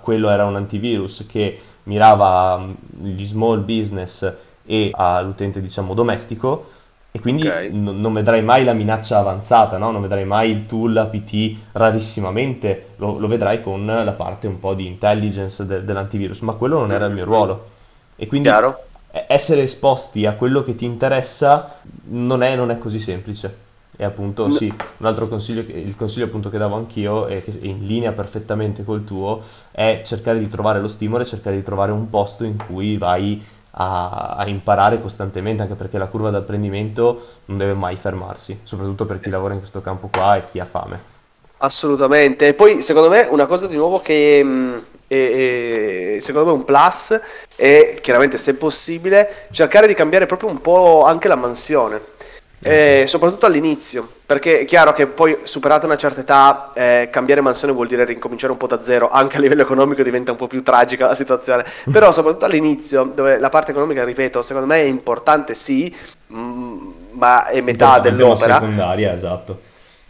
quello 0.00 0.30
era 0.30 0.44
un 0.44 0.54
antivirus 0.56 1.24
che 1.28 1.60
mirava 1.84 2.54
agli 2.54 3.24
small 3.24 3.64
business 3.64 4.32
e 4.64 4.90
all'utente 4.92 5.60
diciamo 5.60 5.94
domestico 5.94 6.70
e 7.10 7.20
quindi 7.20 7.46
okay. 7.46 7.70
n- 7.72 8.00
non 8.00 8.12
vedrai 8.12 8.42
mai 8.42 8.64
la 8.64 8.74
minaccia 8.74 9.18
avanzata, 9.18 9.78
no? 9.78 9.90
non 9.90 10.02
vedrai 10.02 10.24
mai 10.24 10.50
il 10.50 10.66
tool 10.66 10.96
APT 10.96 11.56
rarissimamente, 11.72 12.90
lo, 12.96 13.18
lo 13.18 13.26
vedrai 13.26 13.62
con 13.62 13.86
la 13.86 14.12
parte 14.12 14.46
un 14.46 14.60
po' 14.60 14.74
di 14.74 14.86
intelligence 14.86 15.64
de- 15.64 15.84
dell'antivirus, 15.84 16.40
ma 16.40 16.52
quello 16.52 16.78
non 16.78 16.92
era 16.92 17.06
il 17.06 17.14
mio 17.14 17.24
ruolo. 17.24 17.66
E 18.14 18.26
quindi 18.26 18.48
Chiaro. 18.48 18.87
Essere 19.10 19.62
esposti 19.62 20.26
a 20.26 20.34
quello 20.34 20.62
che 20.62 20.74
ti 20.74 20.84
interessa 20.84 21.80
non 22.08 22.42
è, 22.42 22.54
non 22.54 22.70
è 22.70 22.78
così 22.78 23.00
semplice. 23.00 23.66
E 24.00 24.04
appunto, 24.04 24.46
no. 24.46 24.54
sì, 24.54 24.72
un 24.98 25.06
altro 25.06 25.26
consiglio, 25.26 25.60
il 25.60 25.96
consiglio 25.96 26.26
appunto 26.26 26.50
che 26.50 26.58
davo 26.58 26.76
anch'io, 26.76 27.26
e 27.26 27.42
che 27.42 27.50
è 27.50 27.66
in 27.66 27.84
linea 27.84 28.12
perfettamente 28.12 28.84
col 28.84 29.04
tuo, 29.04 29.42
è 29.72 30.02
cercare 30.04 30.38
di 30.38 30.48
trovare 30.48 30.80
lo 30.80 30.86
stimolo 30.86 31.24
e 31.24 31.26
cercare 31.26 31.56
di 31.56 31.64
trovare 31.64 31.90
un 31.90 32.08
posto 32.08 32.44
in 32.44 32.56
cui 32.64 32.96
vai 32.96 33.44
a, 33.72 34.36
a, 34.36 34.46
imparare 34.46 35.00
costantemente, 35.00 35.62
anche 35.62 35.74
perché 35.74 35.98
la 35.98 36.06
curva 36.06 36.30
d'apprendimento 36.30 37.26
non 37.46 37.58
deve 37.58 37.74
mai 37.74 37.96
fermarsi, 37.96 38.60
soprattutto 38.62 39.04
per 39.04 39.18
chi 39.18 39.30
lavora 39.30 39.54
in 39.54 39.58
questo 39.58 39.80
campo 39.80 40.08
qua 40.12 40.36
e 40.36 40.44
chi 40.44 40.60
ha 40.60 40.64
fame. 40.64 41.16
Assolutamente. 41.58 42.46
E 42.46 42.54
poi 42.54 42.82
secondo 42.82 43.08
me 43.08 43.26
una 43.28 43.46
cosa 43.46 43.66
di 43.66 43.74
nuovo 43.74 44.00
che 44.00 44.40
mm, 44.44 44.78
è, 45.08 46.16
è, 46.16 46.20
secondo 46.20 46.50
me 46.50 46.56
un 46.56 46.64
plus 46.64 47.20
è 47.56 47.98
chiaramente 48.00 48.38
se 48.38 48.54
possibile 48.54 49.46
cercare 49.50 49.88
di 49.88 49.94
cambiare 49.94 50.26
proprio 50.26 50.48
un 50.48 50.60
po' 50.60 51.04
anche 51.04 51.26
la 51.26 51.34
mansione 51.34 52.16
eh, 52.60 53.04
soprattutto 53.06 53.46
all'inizio, 53.46 54.08
perché 54.26 54.60
è 54.60 54.64
chiaro 54.64 54.92
che 54.92 55.06
poi 55.06 55.38
superata 55.44 55.86
una 55.86 55.96
certa 55.96 56.20
età 56.20 56.72
eh, 56.74 57.08
cambiare 57.10 57.40
mansione 57.40 57.72
vuol 57.72 57.86
dire 57.86 58.04
ricominciare 58.04 58.50
un 58.50 58.58
po' 58.58 58.66
da 58.66 58.82
zero, 58.82 59.10
anche 59.10 59.36
a 59.36 59.40
livello 59.40 59.62
economico 59.62 60.02
diventa 60.02 60.32
un 60.32 60.36
po' 60.36 60.48
più 60.48 60.62
tragica 60.62 61.06
la 61.06 61.14
situazione, 61.14 61.64
però 61.90 62.10
soprattutto 62.10 62.46
all'inizio, 62.46 63.12
dove 63.14 63.38
la 63.38 63.48
parte 63.48 63.70
economica, 63.70 64.02
ripeto, 64.02 64.42
secondo 64.42 64.66
me 64.66 64.76
è 64.78 64.86
importante 64.86 65.54
sì, 65.54 65.94
mh, 66.26 66.36
mm, 66.36 66.90
ma 67.12 67.46
è 67.46 67.60
metà 67.60 68.00
dell'opera. 68.00 68.54
secondaria, 68.54 69.14
esatto. 69.14 69.60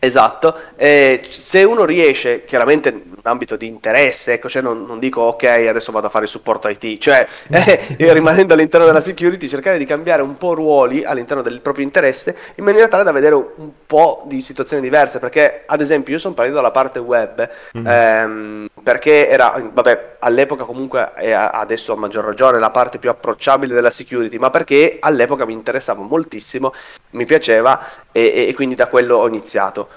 Esatto, 0.00 0.56
eh, 0.76 1.26
se 1.28 1.64
uno 1.64 1.84
riesce, 1.84 2.44
chiaramente 2.44 2.88
in 2.90 3.20
ambito 3.22 3.56
di 3.56 3.66
interesse, 3.66 4.34
ecco, 4.34 4.48
cioè 4.48 4.62
non, 4.62 4.84
non, 4.84 5.00
dico 5.00 5.22
ok, 5.22 5.42
adesso 5.68 5.90
vado 5.90 6.06
a 6.06 6.10
fare 6.10 6.26
il 6.26 6.30
supporto 6.30 6.68
IT, 6.68 6.98
cioè 6.98 7.26
eh, 7.50 7.96
rimanendo 8.12 8.54
all'interno 8.54 8.86
della 8.86 9.00
security, 9.00 9.48
cercare 9.48 9.76
di 9.76 9.84
cambiare 9.84 10.22
un 10.22 10.36
po' 10.36 10.54
ruoli 10.54 11.02
all'interno 11.02 11.42
del 11.42 11.60
proprio 11.60 11.84
interesse 11.84 12.36
in 12.54 12.64
maniera 12.64 12.86
tale 12.86 13.02
da 13.02 13.10
vedere 13.10 13.34
un 13.34 13.70
po' 13.86 14.22
di 14.26 14.40
situazioni 14.40 14.80
diverse, 14.80 15.18
perché 15.18 15.64
ad 15.66 15.80
esempio 15.80 16.12
io 16.12 16.20
sono 16.20 16.34
partito 16.34 16.56
dalla 16.56 16.70
parte 16.70 17.00
web, 17.00 17.48
mm-hmm. 17.76 17.86
ehm, 17.86 18.68
perché 18.84 19.28
era, 19.28 19.60
vabbè, 19.72 20.16
all'epoca 20.20 20.64
comunque 20.64 21.12
e 21.16 21.32
adesso 21.32 21.92
a 21.92 21.96
maggior 21.96 22.24
ragione 22.24 22.58
la 22.58 22.70
parte 22.70 22.98
più 22.98 23.10
approcciabile 23.10 23.74
della 23.74 23.90
security, 23.90 24.38
ma 24.38 24.50
perché 24.50 24.98
all'epoca 25.00 25.44
mi 25.44 25.52
interessava 25.52 26.02
moltissimo, 26.02 26.72
mi 27.10 27.24
piaceva 27.24 27.84
e, 28.12 28.46
e 28.48 28.54
quindi 28.54 28.76
da 28.76 28.86
quello 28.86 29.16
ho 29.16 29.26
iniziato. 29.26 29.87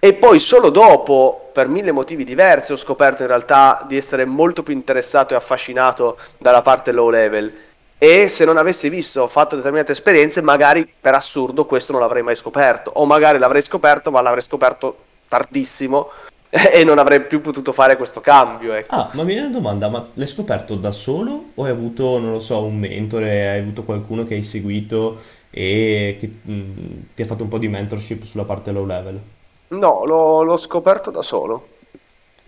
E 0.00 0.14
poi 0.14 0.38
solo 0.38 0.70
dopo, 0.70 1.50
per 1.52 1.66
mille 1.66 1.90
motivi 1.90 2.22
diversi, 2.22 2.70
ho 2.70 2.76
scoperto 2.76 3.22
in 3.22 3.28
realtà 3.28 3.84
di 3.88 3.96
essere 3.96 4.24
molto 4.24 4.62
più 4.62 4.72
interessato 4.72 5.34
e 5.34 5.36
affascinato 5.36 6.18
dalla 6.38 6.62
parte 6.62 6.92
low 6.92 7.10
level. 7.10 7.52
E 7.98 8.28
se 8.28 8.44
non 8.44 8.58
avessi 8.58 8.88
visto, 8.88 9.26
fatto 9.26 9.56
determinate 9.56 9.90
esperienze, 9.90 10.40
magari 10.40 10.88
per 11.00 11.14
assurdo 11.14 11.66
questo 11.66 11.90
non 11.90 12.00
l'avrei 12.00 12.22
mai 12.22 12.36
scoperto. 12.36 12.92
O 12.94 13.06
magari 13.06 13.38
l'avrei 13.38 13.60
scoperto, 13.60 14.12
ma 14.12 14.20
l'avrei 14.20 14.44
scoperto 14.44 14.98
tardissimo 15.26 16.10
e 16.48 16.84
non 16.84 16.98
avrei 16.98 17.22
più 17.22 17.40
potuto 17.40 17.72
fare 17.72 17.96
questo 17.96 18.20
cambio. 18.20 18.74
Ecco. 18.74 18.94
Ah, 18.94 19.10
ma 19.14 19.24
mi 19.24 19.32
viene 19.32 19.46
una 19.46 19.56
domanda, 19.56 19.88
ma 19.88 20.06
l'hai 20.14 20.28
scoperto 20.28 20.76
da 20.76 20.92
solo 20.92 21.46
o 21.56 21.64
hai 21.64 21.72
avuto, 21.72 22.20
non 22.20 22.30
lo 22.30 22.40
so, 22.40 22.62
un 22.62 22.78
mentore, 22.78 23.48
hai 23.48 23.58
avuto 23.58 23.82
qualcuno 23.82 24.22
che 24.22 24.34
hai 24.34 24.44
seguito 24.44 25.20
e 25.50 26.16
che 26.20 26.30
mh, 26.40 27.14
ti 27.16 27.22
ha 27.22 27.26
fatto 27.26 27.42
un 27.42 27.48
po' 27.48 27.58
di 27.58 27.66
mentorship 27.66 28.22
sulla 28.22 28.44
parte 28.44 28.70
low 28.70 28.86
level? 28.86 29.20
No, 29.68 30.04
l'ho, 30.04 30.42
l'ho 30.42 30.56
scoperto 30.56 31.10
da 31.10 31.22
solo. 31.22 31.68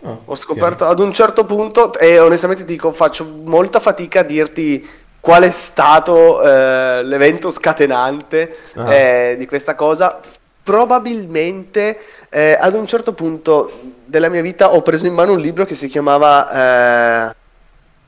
Ah, 0.02 0.16
Ho 0.24 0.34
scoperto 0.34 0.84
okay. 0.84 0.94
ad 0.94 1.00
un 1.00 1.12
certo 1.12 1.44
punto, 1.44 1.92
e 1.98 2.18
onestamente 2.18 2.64
ti 2.64 2.72
dico, 2.72 2.92
faccio 2.92 3.24
molta 3.24 3.80
fatica 3.80 4.20
a 4.20 4.24
dirti 4.24 4.88
qual 5.20 5.42
è 5.42 5.50
stato 5.50 6.42
eh, 6.42 7.02
l'evento 7.02 7.50
scatenante 7.50 8.56
ah. 8.76 8.94
eh, 8.94 9.36
di 9.36 9.46
questa 9.46 9.74
cosa. 9.74 10.18
Probabilmente 10.62 11.98
eh, 12.30 12.56
ad 12.58 12.74
un 12.74 12.86
certo 12.86 13.12
punto 13.12 13.70
della 14.04 14.28
mia 14.28 14.40
vita 14.40 14.72
ho 14.72 14.82
preso 14.82 15.06
in 15.06 15.14
mano 15.14 15.32
un 15.32 15.40
libro 15.40 15.64
che 15.64 15.74
si 15.74 15.88
chiamava 15.88 17.28
eh, 17.28 17.34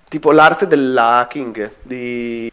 tipo 0.09 0.33
L'arte 0.33 0.67
dell'hacking 0.67 1.71
di 1.83 2.51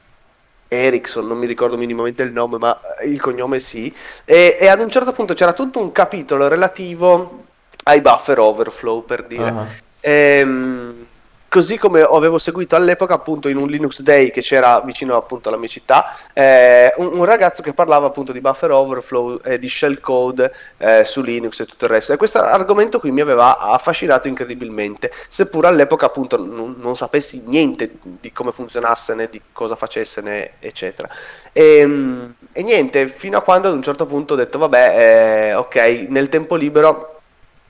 Ericsson, 0.70 1.28
non 1.28 1.38
mi 1.38 1.48
ricordo 1.48 1.78
minimamente 1.78 2.24
il 2.24 2.32
nome, 2.32 2.58
ma 2.58 2.80
il 3.04 3.20
cognome 3.20 3.60
sì. 3.60 3.94
E, 4.24 4.58
e, 4.60 4.68
ad 4.68 4.80
un 4.80 4.90
certo 4.90 5.12
punto 5.12 5.34
c'era 5.34 5.52
tutto 5.52 5.82
un 5.82 5.92
capitolo 5.92 6.48
relativo 6.48 7.44
ai 7.84 8.00
buffer 8.00 8.40
overflow, 8.40 9.04
per 9.04 9.26
dire. 9.26 9.50
Uh-huh. 9.50 9.66
Ehm, 10.00 11.08
così 11.50 11.78
come 11.78 12.02
avevo 12.02 12.38
seguito 12.38 12.76
all'epoca 12.76 13.16
appunto 13.16 13.50
in 13.50 13.58
un 13.58 13.68
Linux 13.68 14.02
Day 14.02 14.32
che 14.32 14.42
c'era 14.42 14.80
vicino 14.82 15.18
appunto 15.18 15.50
alla 15.50 15.58
mia 15.58 15.68
città 15.68 16.16
eh, 16.34 16.94
un, 16.98 17.18
un, 17.18 17.26
ragazzo 17.26 17.62
che 17.62 17.74
parlava 17.74 18.08
appunto 18.08 18.32
di 18.32 18.40
buffer 18.40 18.72
overflow 18.72 19.42
e 19.44 19.54
eh, 19.54 19.60
di 19.60 19.68
shellcode 19.68 20.54
eh, 20.78 21.04
su 21.04 21.22
Linux 21.22 21.60
e 21.60 21.66
tutto 21.66 21.86
il 21.86 21.92
resto. 21.92 22.14
E 22.14 22.18
questo 22.18 22.40
argomento 22.40 23.00
qui 23.00 23.12
mi 23.12 23.22
aveva 23.22 23.58
affascinato 23.58 24.28
incredibilmente. 24.28 25.12
Seppur 25.28 25.66
all'epoca 25.66 26.06
appunto 26.06 26.38
non, 26.38 26.76
non 26.78 26.96
sapessi 26.96 27.44
niente 27.46 27.98
di 28.02 28.32
come 28.32 28.52
funzionasse 28.52 29.16
né 29.16 29.28
di 29.30 29.42
cosa 29.52 29.76
facesse 29.76 30.22
né 30.22 30.52
eccetera. 30.60 31.10
E, 31.52 31.78
ehm, 31.80 32.34
e, 32.52 32.64
niente 32.64 33.08
fino 33.08 33.38
a 33.38 33.42
quando 33.42 33.68
ad 33.68 33.74
un 33.74 33.84
certo 33.84 34.06
punto 34.06 34.34
ho 34.34 34.38
detto 34.38 34.58
vabbè 34.58 35.50
eh, 35.50 35.54
ok 35.56 35.76
nel 36.10 36.30
tempo 36.30 36.56
libero 36.56 37.20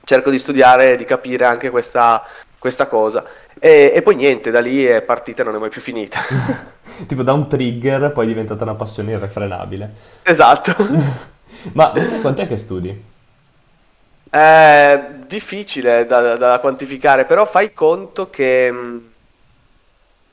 cerco 0.04 0.30
di 0.30 0.38
studiare, 0.38 0.96
di 0.96 1.04
capire 1.04 1.44
anche 1.44 1.70
questa, 1.70 2.24
questa 2.58 2.86
cosa. 2.86 3.24
E, 3.62 3.92
e, 3.94 4.00
poi 4.00 4.14
niente, 4.16 4.50
da 4.50 4.58
lì 4.58 4.86
è 4.86 5.02
partita 5.02 5.42
e 5.42 5.44
non 5.44 5.54
è 5.54 5.58
mai 5.58 5.68
più 5.68 5.82
finita. 5.82 6.18
tipo 7.06 7.22
da 7.22 7.34
un 7.34 7.46
trigger 7.46 8.10
poi 8.10 8.24
è 8.24 8.28
diventata 8.28 8.64
una 8.64 8.74
passione 8.74 9.12
irrefrenabile. 9.12 9.92
Esatto. 10.22 10.74
Ma 11.74 11.92
quant'è 12.22 12.48
che 12.48 12.56
studi? 12.56 13.04
È 14.30 15.08
difficile 15.26 16.06
da, 16.06 16.20
da, 16.20 16.36
da, 16.36 16.58
quantificare, 16.60 17.26
però 17.26 17.44
fai 17.44 17.74
conto 17.74 18.30
che... 18.30 18.70
Mm, 18.72 18.98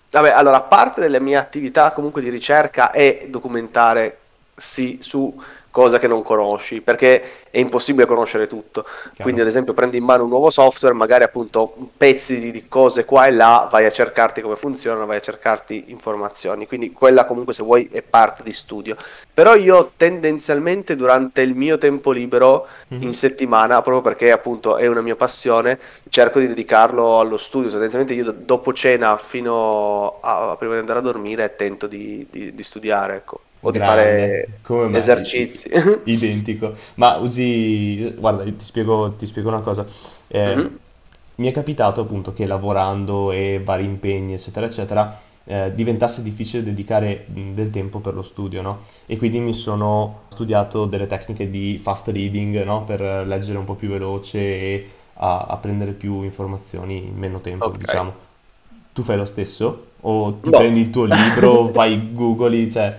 vabbè, 0.10 0.30
allora, 0.30 0.62
parte 0.62 1.02
delle 1.02 1.20
mie 1.20 1.36
attività 1.36 1.92
comunque 1.92 2.22
di 2.22 2.30
ricerca 2.30 2.92
è 2.92 3.26
documentare 3.28 4.20
sì 4.56 5.00
su 5.02 5.44
cosa 5.78 6.00
che 6.00 6.08
non 6.08 6.24
conosci, 6.24 6.82
perché 6.82 7.22
è 7.52 7.60
impossibile 7.60 8.08
conoscere 8.08 8.48
tutto. 8.48 8.82
Chiaro. 8.82 9.14
Quindi, 9.22 9.42
ad 9.42 9.48
esempio, 9.48 9.74
prendi 9.76 9.98
in 9.98 10.06
mano 10.06 10.24
un 10.24 10.30
nuovo 10.30 10.50
software, 10.50 10.96
magari 10.96 11.24
appunto 11.24 11.72
pezzi 11.96 12.40
di, 12.40 12.50
di, 12.50 12.68
cose 12.68 13.06
qua 13.06 13.28
e 13.28 13.32
là, 13.32 13.68
vai 13.70 13.86
a 13.86 13.92
cercarti 13.92 14.42
come 14.42 14.56
funzionano, 14.56 15.06
vai 15.06 15.18
a 15.18 15.20
cercarti 15.20 15.84
informazioni. 15.90 16.66
Quindi, 16.66 16.92
quella 16.92 17.26
comunque, 17.26 17.54
se 17.54 17.62
vuoi, 17.62 17.90
è 17.92 18.02
parte 18.02 18.42
di 18.42 18.54
studio. 18.54 18.98
Però 19.32 19.54
io 19.54 19.92
tendenzialmente 19.96 20.96
durante 20.96 21.44
il 21.44 21.54
mio 21.54 21.78
tempo 21.78 22.10
libero 22.10 22.66
mm-hmm. 22.92 23.04
in 23.04 23.14
settimana, 23.14 23.84
proprio 23.84 24.02
perché 24.02 24.32
appunto 24.32 24.78
è 24.78 24.88
una 24.88 25.02
mia 25.02 25.16
passione, 25.16 25.78
cerco 26.10 26.40
di 26.40 26.48
dedicarlo 26.48 27.20
allo 27.20 27.38
studio. 27.38 27.70
Tendenzialmente 27.70 28.16
io 28.16 28.32
dopo 28.32 28.74
cena 28.74 29.16
fino 29.18 30.18
a, 30.22 30.56
prima 30.58 30.74
di 30.74 30.80
andare 30.80 30.98
a 30.98 31.04
dormire 31.04 31.56
tento 31.56 31.86
di, 31.86 32.26
di, 32.32 32.56
di 32.56 32.64
studiare, 32.64 33.18
ecco 33.18 33.42
o 33.68 33.72
di 33.72 33.80
fare 33.80 34.60
Come 34.62 34.98
esercizi. 34.98 35.70
Identico. 36.06 36.74
Ma 36.96 37.18
usi, 37.18 38.14
guarda, 38.18 38.44
ti 38.44 38.54
spiego, 38.60 39.14
ti 39.18 39.26
spiego 39.26 39.50
una 39.50 39.60
cosa. 39.60 39.86
Eh, 40.28 40.56
mm-hmm. 40.56 40.76
Mi 41.36 41.50
è 41.50 41.52
capitato 41.52 42.02
appunto 42.02 42.34
che 42.34 42.46
lavorando 42.46 43.32
e 43.32 43.62
vari 43.64 43.84
impegni, 43.84 44.34
eccetera, 44.34 44.66
eccetera, 44.66 45.20
eh, 45.44 45.72
diventasse 45.76 46.24
difficile 46.24 46.64
dedicare 46.64 47.26
del 47.28 47.70
tempo 47.70 48.00
per 48.00 48.16
lo 48.16 48.24
studio, 48.24 48.62
no? 48.62 48.80
E 49.06 49.18
quindi 49.18 49.40
mi 49.40 49.54
sono 49.54 50.22
studiato 50.30 50.86
delle 50.86 51.06
tecniche 51.06 51.50
di 51.50 51.80
fast 51.82 52.08
reading, 52.08 52.64
no? 52.64 52.84
Per 52.86 53.02
leggere 53.28 53.58
un 53.58 53.66
po' 53.66 53.76
più 53.76 53.90
veloce 53.90 54.40
e 54.40 54.90
a, 55.16 55.46
a 55.50 55.58
prendere 55.58 55.92
più 55.92 56.24
informazioni 56.24 57.06
in 57.06 57.18
meno 57.18 57.40
tempo, 57.40 57.66
okay. 57.66 57.80
diciamo. 57.80 58.14
Tu 58.94 59.04
fai 59.04 59.18
lo 59.18 59.26
stesso? 59.26 59.86
O 60.02 60.34
ti 60.42 60.50
no. 60.50 60.58
prendi 60.58 60.80
il 60.80 60.90
tuo 60.90 61.04
libro, 61.04 61.68
fai 61.74 62.14
googli, 62.14 62.72
cioè... 62.72 62.98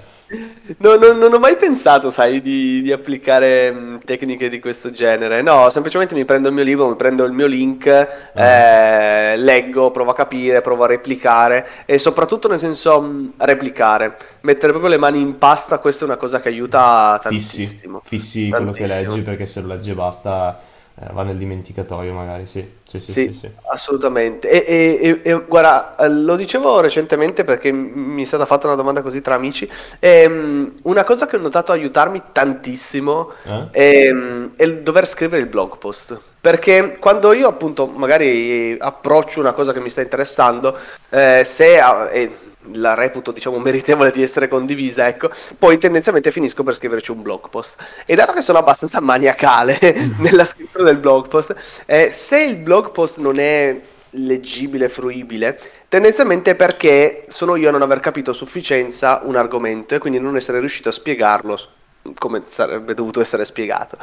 No, 0.78 0.96
no, 0.96 1.12
non 1.12 1.32
ho 1.32 1.38
mai 1.38 1.56
pensato, 1.56 2.10
sai, 2.10 2.42
di, 2.42 2.82
di 2.82 2.92
applicare 2.92 3.72
mh, 3.72 3.78
mm, 3.78 3.96
tecniche 4.04 4.50
di 4.50 4.60
questo 4.60 4.90
genere. 4.90 5.40
No, 5.40 5.70
semplicemente 5.70 6.14
mi 6.14 6.26
prendo 6.26 6.48
il 6.48 6.54
mio 6.54 6.64
libro, 6.64 6.88
mi 6.88 6.96
prendo 6.96 7.24
il 7.24 7.32
mio 7.32 7.46
link, 7.46 7.86
uh-huh. 7.86 8.42
eh, 8.42 9.36
leggo, 9.38 9.90
provo 9.90 10.10
a 10.10 10.14
capire, 10.14 10.60
provo 10.60 10.84
a 10.84 10.88
replicare 10.88 11.66
e 11.86 11.98
soprattutto 11.98 12.48
nel 12.48 12.58
senso 12.58 13.00
mh, 13.00 13.06
mm, 13.06 13.28
replicare. 13.38 14.16
Mettere 14.42 14.72
proprio 14.72 14.90
le 14.90 14.98
mani 14.98 15.20
in 15.20 15.38
pasta, 15.38 15.78
questa 15.78 16.04
è 16.04 16.08
una 16.08 16.18
cosa 16.18 16.40
che 16.40 16.48
aiuta 16.48 17.18
tantissimo. 17.22 18.02
Fissi, 18.04 18.42
fissi 18.42 18.50
quello 18.50 18.72
che 18.72 18.86
leggi 18.86 19.22
perché 19.22 19.46
se 19.46 19.62
lo 19.62 19.68
leggi 19.68 19.94
basta 19.94 20.60
eh, 21.00 21.12
va 21.12 21.22
nel 21.22 21.36
dimenticatoio 21.36 22.12
magari, 22.12 22.46
sì. 22.46 22.76
Sì, 22.88 23.00
sì, 23.00 23.10
sì, 23.10 23.32
sì 23.34 23.50
assolutamente. 23.70 24.48
E, 24.48 24.98
e, 25.00 25.20
e, 25.22 25.44
guarda, 25.46 25.96
eh, 25.96 26.08
lo 26.08 26.36
dicevo 26.36 26.80
recentemente 26.80 27.44
perché 27.44 27.70
mi 27.70 28.22
è 28.22 28.24
stata 28.24 28.46
fatta 28.46 28.66
una 28.66 28.76
domanda 28.76 29.02
così 29.02 29.20
tra 29.20 29.34
amici. 29.34 29.68
E, 29.98 30.26
um, 30.26 30.72
una 30.84 31.04
cosa 31.04 31.26
che 31.26 31.36
ho 31.36 31.40
notato 31.40 31.72
aiutarmi 31.72 32.22
tantissimo 32.32 33.32
eh? 33.44 33.68
è, 33.70 34.10
um, 34.10 34.50
è 34.56 34.64
il 34.64 34.82
dover 34.82 35.06
scrivere 35.06 35.42
il 35.42 35.48
blog 35.48 35.78
post. 35.78 36.18
Perché 36.40 36.98
quando 36.98 37.32
io 37.32 37.48
appunto 37.48 37.86
magari 37.86 38.76
approccio 38.78 39.40
una 39.40 39.52
cosa 39.52 39.72
che 39.72 39.80
mi 39.80 39.90
sta 39.90 40.02
interessando, 40.02 40.76
eh, 41.10 41.42
se 41.44 41.80
eh, 42.10 42.30
la 42.74 42.94
reputo 42.94 43.32
diciamo 43.32 43.58
meritevole 43.58 44.10
di 44.10 44.22
essere 44.22 44.48
condivisa, 44.48 45.06
ecco, 45.06 45.30
poi 45.58 45.78
tendenzialmente 45.78 46.30
finisco 46.30 46.62
per 46.62 46.74
scriverci 46.74 47.10
un 47.10 47.22
blog 47.22 47.48
post. 47.48 47.76
E 48.06 48.14
dato 48.14 48.32
che 48.32 48.42
sono 48.42 48.58
abbastanza 48.58 49.00
maniacale 49.00 49.78
nella 50.18 50.44
scrittura 50.44 50.84
del 50.84 50.98
blog 50.98 51.28
post, 51.28 51.54
eh, 51.86 52.10
se 52.12 52.42
il 52.42 52.56
blog 52.56 52.90
post 52.90 53.18
non 53.18 53.38
è 53.38 53.80
leggibile, 54.10 54.88
fruibile, 54.88 55.60
tendenzialmente 55.88 56.54
perché 56.54 57.24
sono 57.28 57.56
io 57.56 57.68
a 57.68 57.72
non 57.72 57.82
aver 57.82 58.00
capito 58.00 58.30
a 58.30 58.34
sufficienza 58.34 59.20
un 59.24 59.36
argomento 59.36 59.94
e 59.94 59.98
quindi 59.98 60.18
non 60.18 60.36
essere 60.36 60.60
riuscito 60.60 60.88
a 60.88 60.92
spiegarlo 60.92 61.58
come 62.18 62.42
sarebbe 62.46 62.94
dovuto 62.94 63.20
essere 63.20 63.44
spiegato. 63.44 63.98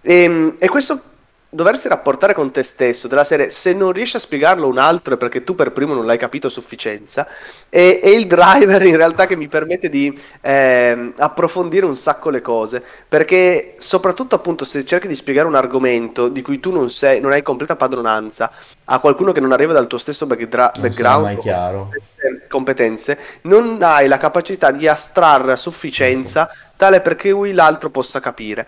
E, 0.00 0.22
ehm, 0.22 0.56
e 0.58 0.68
questo 0.68 1.02
doversi 1.50 1.88
rapportare 1.88 2.34
con 2.34 2.50
te 2.50 2.62
stesso, 2.62 3.08
della 3.08 3.24
serie, 3.24 3.48
se 3.48 3.72
non 3.72 3.92
riesci 3.92 4.16
a 4.16 4.20
spiegarlo 4.20 4.66
un 4.66 4.76
altro 4.76 5.14
è 5.14 5.16
perché 5.16 5.44
tu 5.44 5.54
per 5.54 5.72
primo 5.72 5.94
non 5.94 6.04
l'hai 6.04 6.18
capito 6.18 6.48
a 6.48 6.50
sufficienza, 6.50 7.26
è, 7.70 8.00
è 8.02 8.08
il 8.08 8.26
driver 8.26 8.82
in 8.84 8.96
realtà 8.96 9.26
che 9.26 9.34
mi 9.34 9.48
permette 9.48 9.88
di 9.88 10.18
eh, 10.42 11.12
approfondire 11.16 11.86
un 11.86 11.96
sacco 11.96 12.28
le 12.28 12.42
cose, 12.42 12.84
perché 13.08 13.76
soprattutto 13.78 14.34
appunto 14.34 14.66
se 14.66 14.84
cerchi 14.84 15.08
di 15.08 15.14
spiegare 15.14 15.48
un 15.48 15.54
argomento 15.54 16.28
di 16.28 16.42
cui 16.42 16.60
tu 16.60 16.70
non, 16.70 16.90
sei, 16.90 17.20
non 17.20 17.32
hai 17.32 17.42
completa 17.42 17.76
padronanza 17.76 18.52
a 18.84 18.98
qualcuno 18.98 19.32
che 19.32 19.40
non 19.40 19.52
arriva 19.52 19.72
dal 19.72 19.86
tuo 19.86 19.98
stesso 19.98 20.26
backdra- 20.26 20.72
background, 20.78 21.36
competenze, 21.36 22.46
competenze, 22.48 23.18
non 23.42 23.78
hai 23.80 24.06
la 24.06 24.18
capacità 24.18 24.70
di 24.70 24.86
astrarre 24.86 25.52
a 25.52 25.56
sufficienza 25.56 26.50
tale 26.76 27.00
perché 27.00 27.30
lui 27.30 27.52
l'altro 27.52 27.88
possa 27.88 28.20
capire. 28.20 28.66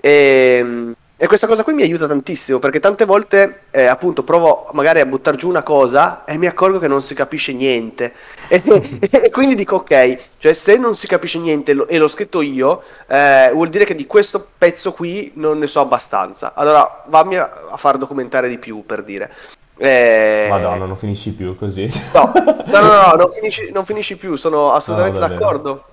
E, 0.00 0.58
ehm, 0.60 0.94
e 1.16 1.26
questa 1.26 1.46
cosa 1.46 1.62
qui 1.62 1.72
mi 1.72 1.82
aiuta 1.82 2.06
tantissimo 2.06 2.58
perché 2.58 2.78
tante 2.78 3.06
volte 3.06 3.62
eh, 3.70 3.86
appunto 3.86 4.22
provo 4.22 4.68
magari 4.72 5.00
a 5.00 5.06
buttare 5.06 5.36
giù 5.36 5.48
una 5.48 5.62
cosa 5.62 6.24
e 6.24 6.36
mi 6.36 6.46
accorgo 6.46 6.78
che 6.78 6.88
non 6.88 7.02
si 7.02 7.14
capisce 7.14 7.54
niente 7.54 8.12
e, 8.48 8.62
e 9.00 9.30
quindi 9.30 9.54
dico 9.54 9.76
ok, 9.76 10.18
cioè 10.38 10.52
se 10.52 10.76
non 10.76 10.94
si 10.94 11.06
capisce 11.06 11.38
niente 11.38 11.72
e 11.88 11.98
l'ho 11.98 12.08
scritto 12.08 12.42
io 12.42 12.82
eh, 13.06 13.50
vuol 13.52 13.68
dire 13.68 13.84
che 13.84 13.94
di 13.94 14.06
questo 14.06 14.46
pezzo 14.58 14.92
qui 14.92 15.32
non 15.34 15.58
ne 15.58 15.66
so 15.66 15.80
abbastanza. 15.80 16.52
Allora 16.54 17.04
vammi 17.06 17.36
a, 17.36 17.50
a 17.70 17.76
far 17.76 17.96
documentare 17.98 18.48
di 18.48 18.58
più 18.58 18.84
per 18.84 19.02
dire. 19.02 19.32
Eh... 19.78 20.46
Madonna, 20.48 20.86
non 20.86 20.96
finisci 20.96 21.32
più 21.32 21.56
così. 21.56 21.90
No, 22.14 22.32
no, 22.34 22.80
no, 22.80 22.80
no, 22.80 23.06
no 23.10 23.14
non, 23.16 23.32
finisci, 23.32 23.70
non, 23.72 23.84
finisci, 23.84 24.16
più, 24.16 24.36
sono 24.36 24.72
assolutamente 24.72 25.18
no, 25.18 25.26
d'accordo. 25.26 25.84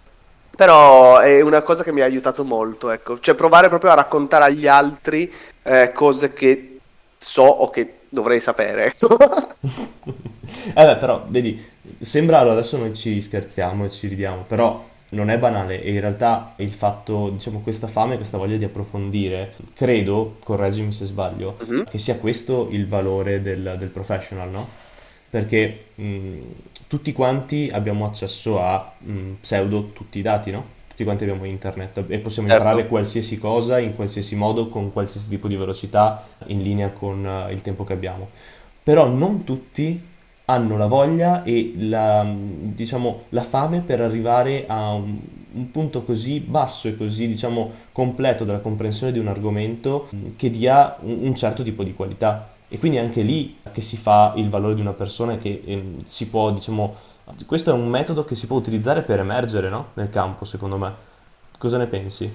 Però 0.56 1.18
è 1.20 1.42
una 1.42 1.62
cosa 1.64 1.84
che 1.84 1.92
mi 1.92 2.02
ha 2.02 2.06
aiutato 2.06 2.44
molto, 2.44 2.92
ecco. 2.92 3.20
Cioè 3.20 3.34
provare 3.36 3.70
proprio 3.70 3.92
a 3.92 3.96
raccontare 3.96 4.46
agli 4.46 4.68
altri 4.68 5.32
eh, 5.64 5.92
cose 5.94 6.34
che 6.34 6.80
so 7.18 7.44
o 7.44 7.70
che 7.70 8.02
dovrei 8.10 8.40
sapere. 8.40 8.86
Ecco. 8.86 9.18
eh 10.76 10.98
però, 10.98 11.26
vedi, 11.28 11.64
sembra, 12.00 12.40
allora, 12.40 12.54
adesso 12.54 12.78
noi 12.78 12.94
ci 12.94 13.22
scherziamo 13.22 13.86
e 13.86 13.90
ci 13.90 14.08
ridiamo, 14.08 14.46
però 14.48 14.92
non 15.14 15.30
è 15.30 15.38
banale 15.38 15.82
e 15.82 15.92
in 15.92 16.00
realtà 16.00 16.54
il 16.58 16.72
fatto, 16.72 17.30
diciamo, 17.30 17.62
questa 17.62 17.88
fame, 17.88 18.18
questa 18.18 18.38
voglia 18.38 18.58
di 18.58 18.64
approfondire, 18.64 19.54
credo, 19.74 20.38
correggimi 20.44 20.92
se 20.92 21.06
sbaglio, 21.06 21.58
uh-huh. 21.66 21.84
che 21.86 21.98
sia 21.98 22.18
questo 22.18 22.68
il 22.72 22.88
valore 22.88 23.42
del, 23.42 23.76
del 23.78 23.90
professional, 23.90 24.50
no? 24.50 24.68
Perché 25.30 25.86
mh, 25.96 26.38
tutti 26.94 27.12
quanti 27.12 27.72
abbiamo 27.74 28.06
accesso 28.06 28.62
a 28.62 28.94
mh, 29.00 29.38
pseudo 29.42 29.90
tutti 29.94 30.20
i 30.20 30.22
dati, 30.22 30.52
no? 30.52 30.64
Tutti 30.90 31.04
quanti 31.04 31.24
abbiamo 31.24 31.46
internet 31.46 32.04
e 32.08 32.20
possiamo 32.20 32.48
certo. 32.48 32.64
imparare 32.64 32.88
qualsiasi 32.88 33.40
cosa 33.40 33.80
in 33.80 33.96
qualsiasi 33.96 34.36
modo, 34.36 34.70
con 34.70 34.94
qualsiasi 34.94 35.28
tipo 35.28 35.48
di 35.48 35.56
velocità, 35.56 36.24
in 36.46 36.62
linea 36.62 36.92
con 36.92 37.26
uh, 37.26 37.52
il 37.52 37.62
tempo 37.62 37.84
che 37.84 37.94
abbiamo. 37.94 38.30
Però 38.84 39.08
non 39.08 39.44
tutti 39.44 40.00
hanno 40.46 40.78
la 40.78 40.86
voglia 40.86 41.42
e 41.42 41.74
la, 41.78 42.24
diciamo, 42.28 43.24
la 43.30 43.42
fame 43.42 43.80
per 43.80 44.00
arrivare 44.00 44.66
a 44.68 44.92
un, 44.92 45.18
un, 45.54 45.72
punto 45.72 46.04
così 46.04 46.42
basso 46.42 46.88
e 46.88 46.96
così 46.96 47.28
diciamo, 47.28 47.72
completo 47.92 48.44
della 48.44 48.60
comprensione 48.60 49.12
di 49.12 49.18
un 49.18 49.30
argomento 49.30 50.10
che 50.36 50.52
dia 50.52 50.96
un, 51.00 51.26
un 51.26 51.34
certo 51.34 51.64
tipo 51.64 51.84
di 51.84 51.96
qualità 51.96 52.53
e 52.74 52.80
quindi 52.80 52.98
anche 52.98 53.22
lì 53.22 53.60
che 53.72 53.84
si 53.84 53.98
fa 53.98 54.34
il 54.36 54.50
valore 54.50 54.74
di 54.74 54.82
una 54.82 54.94
persona 54.94 55.38
che 55.38 55.62
eh, 55.64 55.98
si 56.06 56.26
può, 56.26 56.50
diciamo, 56.50 56.96
questo 57.46 57.70
è 57.70 57.74
un 57.74 57.88
metodo 57.88 58.26
che 58.26 58.34
si 58.34 58.48
può 58.48 58.58
utilizzare 58.58 59.04
per 59.04 59.20
emergere 59.20 59.70
no? 59.70 59.90
nel 59.94 60.10
campo, 60.10 60.44
secondo 60.44 60.78
me. 60.78 60.92
Cosa 61.60 61.78
ne 61.78 61.86
pensi? 61.86 62.32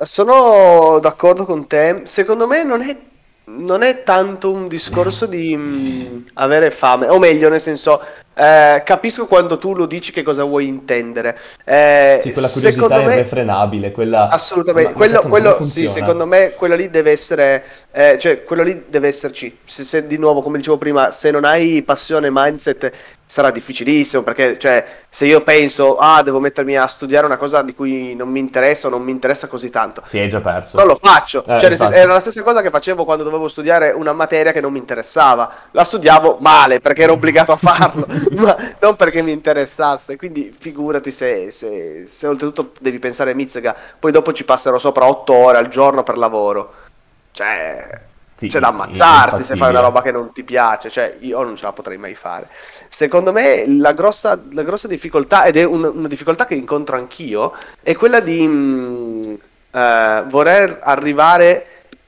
Sono 0.00 0.98
d'accordo 1.00 1.44
con 1.44 1.66
te. 1.66 2.00
Secondo 2.04 2.46
me 2.46 2.64
non 2.64 2.80
è, 2.80 2.96
non 3.44 3.82
è 3.82 4.02
tanto 4.04 4.50
un 4.50 4.68
discorso 4.68 5.26
di 5.26 5.54
mh, 5.54 5.60
mm, 5.60 6.22
avere 6.34 6.70
fame, 6.70 7.08
o 7.08 7.18
meglio, 7.18 7.50
nel 7.50 7.60
senso, 7.60 8.00
eh, 8.38 8.82
capisco 8.84 9.26
quando 9.26 9.58
tu 9.58 9.74
lo 9.74 9.86
dici 9.86 10.12
che 10.12 10.22
cosa 10.22 10.44
vuoi 10.44 10.68
intendere. 10.68 11.36
Eh, 11.64 12.20
sì, 12.22 12.30
quella 12.32 12.48
curiosità 12.48 12.98
me... 12.98 13.14
irrefrenabile, 13.14 13.90
quella... 13.90 14.28
Assolutamente, 14.28 14.92
ma, 14.92 14.96
quello, 14.96 15.20
quello 15.22 15.62
sì, 15.62 15.88
secondo 15.88 16.24
me 16.24 16.52
quella 16.52 16.76
lì 16.76 16.88
deve 16.88 17.10
essere, 17.10 17.64
eh, 17.90 18.16
cioè 18.20 18.44
quello 18.44 18.62
lì 18.62 18.84
deve 18.88 19.08
esserci. 19.08 19.58
Se, 19.64 19.82
se, 19.82 20.06
di 20.06 20.18
nuovo, 20.18 20.40
come 20.40 20.58
dicevo 20.58 20.78
prima, 20.78 21.10
se 21.10 21.32
non 21.32 21.44
hai 21.44 21.82
passione, 21.82 22.28
mindset 22.30 22.92
sarà 23.28 23.50
difficilissimo 23.50 24.22
perché 24.22 24.58
cioè, 24.58 24.82
se 25.06 25.26
io 25.26 25.42
penso 25.42 25.98
ah 25.98 26.22
devo 26.22 26.40
mettermi 26.40 26.78
a 26.78 26.86
studiare 26.86 27.26
una 27.26 27.36
cosa 27.36 27.60
di 27.60 27.74
cui 27.74 28.14
non 28.14 28.30
mi 28.30 28.38
interessa 28.38 28.86
o 28.86 28.90
non 28.90 29.02
mi 29.02 29.10
interessa 29.10 29.48
così 29.48 29.68
tanto. 29.68 30.02
Si 30.06 30.18
è 30.18 30.26
già 30.28 30.40
perso. 30.40 30.78
Non 30.78 30.86
lo 30.86 30.98
faccio. 31.00 31.44
Eh, 31.44 31.60
cioè, 31.60 31.76
era 31.92 32.14
la 32.14 32.20
stessa 32.20 32.42
cosa 32.42 32.62
che 32.62 32.70
facevo 32.70 33.04
quando 33.04 33.24
dovevo 33.24 33.46
studiare 33.46 33.90
una 33.90 34.14
materia 34.14 34.50
che 34.50 34.62
non 34.62 34.72
mi 34.72 34.78
interessava. 34.78 35.50
La 35.72 35.84
studiavo 35.84 36.38
male 36.40 36.80
perché 36.80 37.02
ero 37.02 37.12
obbligato 37.12 37.52
a 37.52 37.56
farlo 37.56 38.06
ma 38.36 38.56
non 38.80 38.96
perché 38.96 39.22
mi 39.22 39.32
interessasse 39.32 40.16
quindi 40.16 40.54
figurati 40.56 41.10
se, 41.10 41.50
se, 41.50 42.04
se 42.06 42.26
oltretutto 42.26 42.72
devi 42.80 42.98
pensare 42.98 43.34
Mizzica 43.34 43.74
poi 43.98 44.12
dopo 44.12 44.32
ci 44.32 44.44
passerò 44.44 44.78
sopra 44.78 45.06
otto 45.06 45.32
ore 45.32 45.58
al 45.58 45.68
giorno 45.68 46.02
per 46.02 46.18
lavoro 46.18 46.74
cioè 47.32 48.06
Sì, 48.34 48.48
c'è 48.48 48.60
da 48.60 48.68
ammazzarsi 48.68 49.42
se 49.44 49.56
fai 49.56 49.70
una 49.70 49.80
roba 49.80 50.02
che 50.02 50.12
non 50.12 50.32
ti 50.32 50.44
piace, 50.44 50.90
cioè 50.90 51.16
io 51.20 51.42
non 51.42 51.56
ce 51.56 51.64
la 51.64 51.72
potrei 51.72 51.98
mai 51.98 52.14
fare. 52.14 52.48
Secondo 52.88 53.32
me 53.32 53.64
la 53.66 53.92
grossa, 53.92 54.40
la 54.52 54.62
grossa 54.62 54.86
difficoltà, 54.88 55.44
ed 55.44 55.56
è 55.56 55.64
un, 55.64 55.82
una 55.82 56.08
difficoltà 56.08 56.46
che 56.46 56.54
incontro 56.54 56.96
anch'io, 56.96 57.52
è 57.82 57.96
quella 57.96 58.20
di 58.20 58.46
mh, 58.46 58.52
mm, 58.52 59.34
eh, 59.72 60.24
voler 60.28 60.80
arrivare 60.82 61.66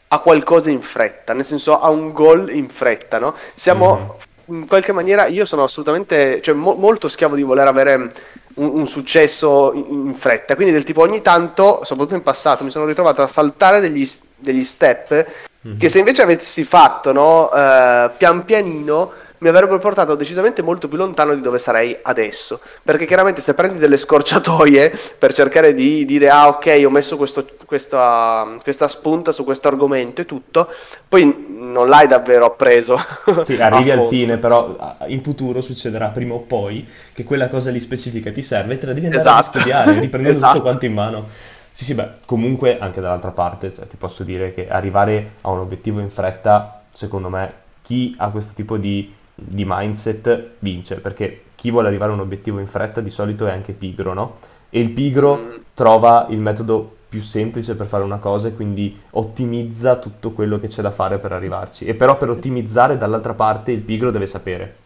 a 0.08 0.18
qualcosa 0.18 0.70
in 0.70 0.82
fretta, 0.82 1.32
nel 1.32 1.44
senso 1.44 1.80
a 1.80 1.88
un 1.88 2.12
gol 2.12 2.50
in 2.50 2.68
fretta, 2.68 3.18
no? 3.18 3.34
Siamo 3.54 3.94
mm-hmm. 3.94 4.08
In 4.50 4.66
qualche 4.66 4.92
maniera, 4.92 5.26
io 5.26 5.44
sono 5.44 5.62
assolutamente, 5.62 6.40
cioè 6.42 6.54
mo- 6.54 6.74
molto 6.74 7.08
schiavo 7.08 7.34
di 7.34 7.42
voler 7.42 7.66
avere 7.66 7.94
un, 7.94 8.08
un 8.54 8.86
successo 8.86 9.72
in, 9.72 10.06
in, 10.06 10.14
fretta, 10.14 10.54
quindi 10.54 10.72
del 10.72 10.84
tipo 10.84 11.00
ogni 11.02 11.22
tanto, 11.22 11.80
soprattutto 11.84 12.16
in 12.16 12.22
passato, 12.22 12.64
mi 12.64 12.70
sono 12.70 12.86
ritrovato 12.86 13.22
a 13.22 13.26
saltare 13.26 13.80
degli, 13.80 14.06
degli 14.36 14.64
step 14.64 15.26
mm-hmm. 15.66 15.78
che 15.78 15.88
se 15.88 15.98
invece 15.98 16.22
avessi 16.22 16.64
fatto 16.64 17.12
no, 17.12 17.50
eh, 17.52 18.10
pian 18.16 18.44
pianino 18.44 19.12
mi 19.40 19.48
avrebbero 19.48 19.78
portato 19.78 20.14
decisamente 20.14 20.62
molto 20.62 20.88
più 20.88 20.96
lontano 20.96 21.34
di 21.34 21.40
dove 21.40 21.58
sarei 21.58 21.96
adesso. 22.02 22.60
Perché 22.82 23.06
chiaramente 23.06 23.40
se 23.40 23.54
prendi 23.54 23.78
delle 23.78 23.96
scorciatoie 23.96 24.98
per 25.18 25.32
cercare 25.32 25.74
di 25.74 26.04
dire 26.04 26.28
ah 26.30 26.48
ok 26.48 26.82
ho 26.84 26.90
messo 26.90 27.16
questo, 27.16 27.46
questa, 27.64 28.56
questa, 28.62 28.88
spunta 28.88 29.32
su 29.32 29.44
questo 29.44 29.68
argomento 29.68 30.20
e 30.20 30.26
tutto, 30.26 30.68
poi 31.08 31.46
non 31.48 31.88
l'hai 31.88 32.06
davvero 32.06 32.46
appreso. 32.46 32.98
Sì, 33.44 33.60
arrivi 33.60 33.90
al 33.90 34.06
fine, 34.08 34.38
però 34.38 34.76
in 35.06 35.22
futuro 35.22 35.60
succederà 35.60 36.08
prima 36.08 36.34
o 36.34 36.40
poi 36.40 36.86
che 37.12 37.24
quella 37.24 37.48
cosa 37.48 37.70
lì 37.70 37.80
specifica 37.80 38.30
ti 38.30 38.42
serve 38.42 38.74
e 38.74 38.78
te 38.78 38.86
la 38.86 38.92
devi 38.92 39.06
andare 39.06 39.22
esatto. 39.22 39.38
a 39.38 39.42
studiare, 39.42 39.98
riprendendo 39.98 40.30
esatto. 40.36 40.52
tutto 40.52 40.64
quanto 40.64 40.84
in 40.84 40.92
mano. 40.92 41.28
Sì, 41.70 41.84
sì, 41.84 41.94
beh, 41.94 42.08
comunque 42.26 42.78
anche 42.78 43.00
dall'altra 43.00 43.30
parte, 43.30 43.72
cioè, 43.72 43.86
ti 43.86 43.96
posso 43.96 44.24
dire 44.24 44.52
che 44.52 44.68
arrivare 44.68 45.32
a 45.42 45.50
un 45.50 45.60
obiettivo 45.60 46.00
in 46.00 46.10
fretta, 46.10 46.82
secondo 46.90 47.28
me, 47.28 47.52
chi 47.82 48.14
ha 48.18 48.28
questo 48.28 48.52
tipo 48.54 48.76
di 48.76 49.12
di 49.40 49.64
mindset 49.66 50.50
vince, 50.58 51.00
perché 51.00 51.42
chi 51.54 51.70
vuole 51.70 51.88
arrivare 51.88 52.10
a 52.10 52.14
un 52.14 52.20
obiettivo 52.20 52.58
in 52.58 52.66
fretta 52.66 53.00
di 53.00 53.10
solito 53.10 53.46
è 53.46 53.50
anche 53.50 53.72
pigro, 53.72 54.12
no? 54.12 54.36
E 54.70 54.80
il 54.80 54.90
pigro 54.90 55.36
mm. 55.36 55.50
trova 55.74 56.26
il 56.30 56.38
metodo 56.38 56.96
più 57.10 57.20
semplice 57.20 57.74
per 57.74 57.86
fare 57.86 58.04
una 58.04 58.18
cosa 58.18 58.48
e 58.48 58.54
quindi 58.54 58.98
ottimizza 59.10 59.96
tutto 59.96 60.30
quello 60.30 60.60
che 60.60 60.68
c'è 60.68 60.80
da 60.80 60.92
fare 60.92 61.18
per 61.18 61.32
arrivarci. 61.32 61.84
E 61.84 61.94
però 61.94 62.16
per 62.16 62.30
ottimizzare 62.30 62.96
dall'altra 62.96 63.34
parte 63.34 63.72
il 63.72 63.80
pigro 63.80 64.10
deve 64.12 64.26
sapere. 64.26 64.76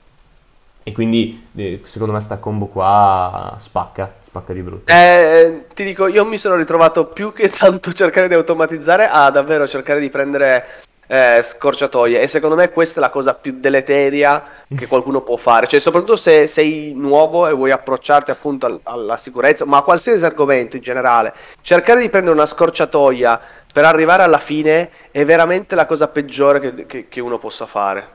E 0.82 0.92
quindi 0.92 1.46
eh, 1.54 1.80
secondo 1.84 2.12
me 2.12 2.20
sta 2.20 2.38
combo 2.38 2.66
qua 2.66 3.56
spacca, 3.58 4.14
spacca 4.22 4.52
di 4.52 4.62
brutto. 4.62 4.92
Eh, 4.92 5.66
ti 5.74 5.84
dico, 5.84 6.06
io 6.06 6.24
mi 6.24 6.38
sono 6.38 6.56
ritrovato 6.56 7.06
più 7.06 7.32
che 7.32 7.48
tanto 7.48 7.92
cercare 7.92 8.28
di 8.28 8.34
automatizzare 8.34 9.06
a 9.06 9.30
davvero 9.30 9.66
cercare 9.66 10.00
di 10.00 10.10
prendere 10.10 10.64
eh, 11.06 11.40
scorciatoie 11.42 12.20
e 12.20 12.28
secondo 12.28 12.56
me 12.56 12.70
questa 12.70 12.98
è 12.98 13.02
la 13.02 13.10
cosa 13.10 13.34
più 13.34 13.58
deleteria 13.58 14.42
che 14.74 14.86
qualcuno 14.86 15.20
può 15.20 15.36
fare, 15.36 15.66
cioè 15.66 15.80
soprattutto 15.80 16.16
se 16.16 16.46
sei 16.46 16.92
nuovo 16.96 17.46
e 17.46 17.52
vuoi 17.52 17.70
approcciarti 17.70 18.30
appunto 18.30 18.66
al, 18.66 18.80
alla 18.82 19.16
sicurezza, 19.16 19.64
ma 19.64 19.78
a 19.78 19.82
qualsiasi 19.82 20.24
argomento 20.24 20.76
in 20.76 20.82
generale, 20.82 21.32
cercare 21.60 22.00
di 22.00 22.08
prendere 22.08 22.34
una 22.34 22.46
scorciatoia 22.46 23.40
per 23.72 23.84
arrivare 23.84 24.22
alla 24.22 24.38
fine 24.38 24.90
è 25.10 25.24
veramente 25.24 25.74
la 25.74 25.86
cosa 25.86 26.08
peggiore 26.08 26.60
che, 26.60 26.86
che, 26.86 27.08
che 27.08 27.20
uno 27.20 27.38
possa 27.38 27.66
fare. 27.66 28.08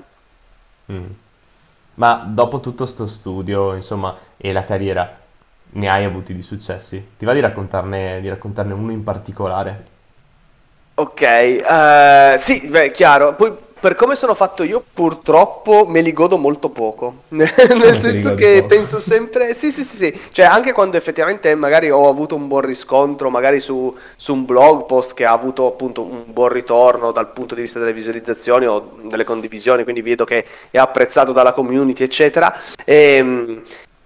Mm. 0.92 1.06
Ma 1.96 2.24
dopo 2.26 2.62
tutto 2.62 2.86
sto 2.86 3.08
studio, 3.08 3.76
insomma, 3.76 4.18
e 4.38 4.54
la 4.54 4.64
carriera, 4.64 5.18
ne 5.72 5.90
hai 5.90 6.06
avuti 6.06 6.34
di 6.34 6.42
successi? 6.42 7.12
Ti 7.18 7.26
va 7.26 7.34
di 7.34 7.42
raccontarne, 7.42 8.22
di 8.22 8.30
raccontarne 8.30 8.74
uno 8.74 8.92
in 8.94 9.04
particolare? 9.04 9.98
Ok, 11.00 11.22
uh, 11.64 12.38
sì, 12.38 12.68
beh, 12.68 12.92
chiaro. 12.92 13.34
Poi 13.34 13.56
per 13.80 13.96
come 13.96 14.16
sono 14.16 14.34
fatto 14.34 14.64
io, 14.64 14.84
purtroppo 14.94 15.86
me 15.88 16.02
li 16.02 16.12
godo 16.12 16.38
molto 16.38 16.68
poco. 16.68 17.24
Nel 17.30 17.96
senso 17.96 18.36
che 18.36 18.56
poco. 18.56 18.68
penso 18.68 19.00
sempre. 19.00 19.54
Sì, 19.54 19.72
sì, 19.72 19.86
sì, 19.86 19.96
sì. 19.96 20.20
Cioè, 20.34 20.44
anche 20.44 20.74
quando 20.74 20.98
effettivamente 20.98 21.56
magari 21.56 21.90
ho 21.90 22.10
avuto 22.10 22.36
un 22.36 22.50
buon 22.50 22.64
riscontro, 22.64 23.30
magari 23.30 23.62
su, 23.62 23.96
su, 24.18 24.34
un 24.34 24.44
blog 24.44 24.86
post 24.88 25.14
che 25.14 25.24
ha 25.24 25.32
avuto 25.32 25.68
appunto 25.68 26.02
un 26.02 26.26
buon 26.26 26.50
ritorno 26.50 27.14
dal 27.14 27.32
punto 27.32 27.56
di 27.56 27.62
vista 27.62 27.80
delle 27.80 27.94
visualizzazioni 27.94 28.66
o 28.66 28.98
delle 29.04 29.24
condivisioni, 29.24 29.84
quindi 29.84 30.02
vedo 30.02 30.26
che 30.26 30.46
è 30.70 30.78
apprezzato 30.78 31.32
dalla 31.32 31.54
community, 31.54 32.04
eccetera. 32.04 32.54
E, 32.84 33.16
ehm, 33.16 33.62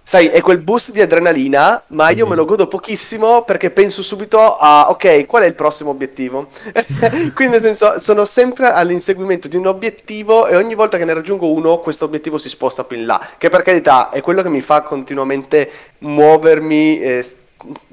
sai, 0.06 0.28
è 0.28 0.42
quel 0.42 0.58
boost 0.58 0.92
di 0.92 1.00
adrenalina, 1.00 1.82
ma 1.88 2.10
io 2.10 2.18
mm-hmm. 2.18 2.28
me 2.28 2.36
lo 2.36 2.44
godo 2.44 2.68
pochissimo 2.68 3.42
perché 3.42 3.70
penso 3.70 4.02
subito 4.02 4.58
a, 4.58 4.90
ok, 4.90 5.24
qual 5.26 5.44
è 5.44 5.46
il 5.46 5.54
prossimo 5.54 5.90
obiettivo? 5.90 6.46
Quindi 7.34 7.54
nel 7.54 7.60
senso, 7.60 7.98
sono 7.98 8.26
sempre 8.26 8.70
all'inseguimento 8.70 9.48
di 9.48 9.56
un 9.56 9.66
obiettivo 9.66 10.46
e 10.46 10.56
ogni 10.56 10.74
volta 10.74 10.98
che 10.98 11.06
ne 11.06 11.14
raggiungo 11.14 11.50
uno, 11.50 11.78
questo 11.78 12.04
obiettivo 12.04 12.36
si 12.36 12.50
sposta 12.50 12.84
più 12.84 12.98
in 12.98 13.06
là, 13.06 13.30
che 13.38 13.48
per 13.48 13.62
carità 13.62 14.10
è 14.10 14.20
quello 14.20 14.42
che 14.42 14.50
mi 14.50 14.60
fa 14.60 14.82
continuamente 14.82 15.70
muovermi. 15.98 17.00
Eh, 17.00 17.26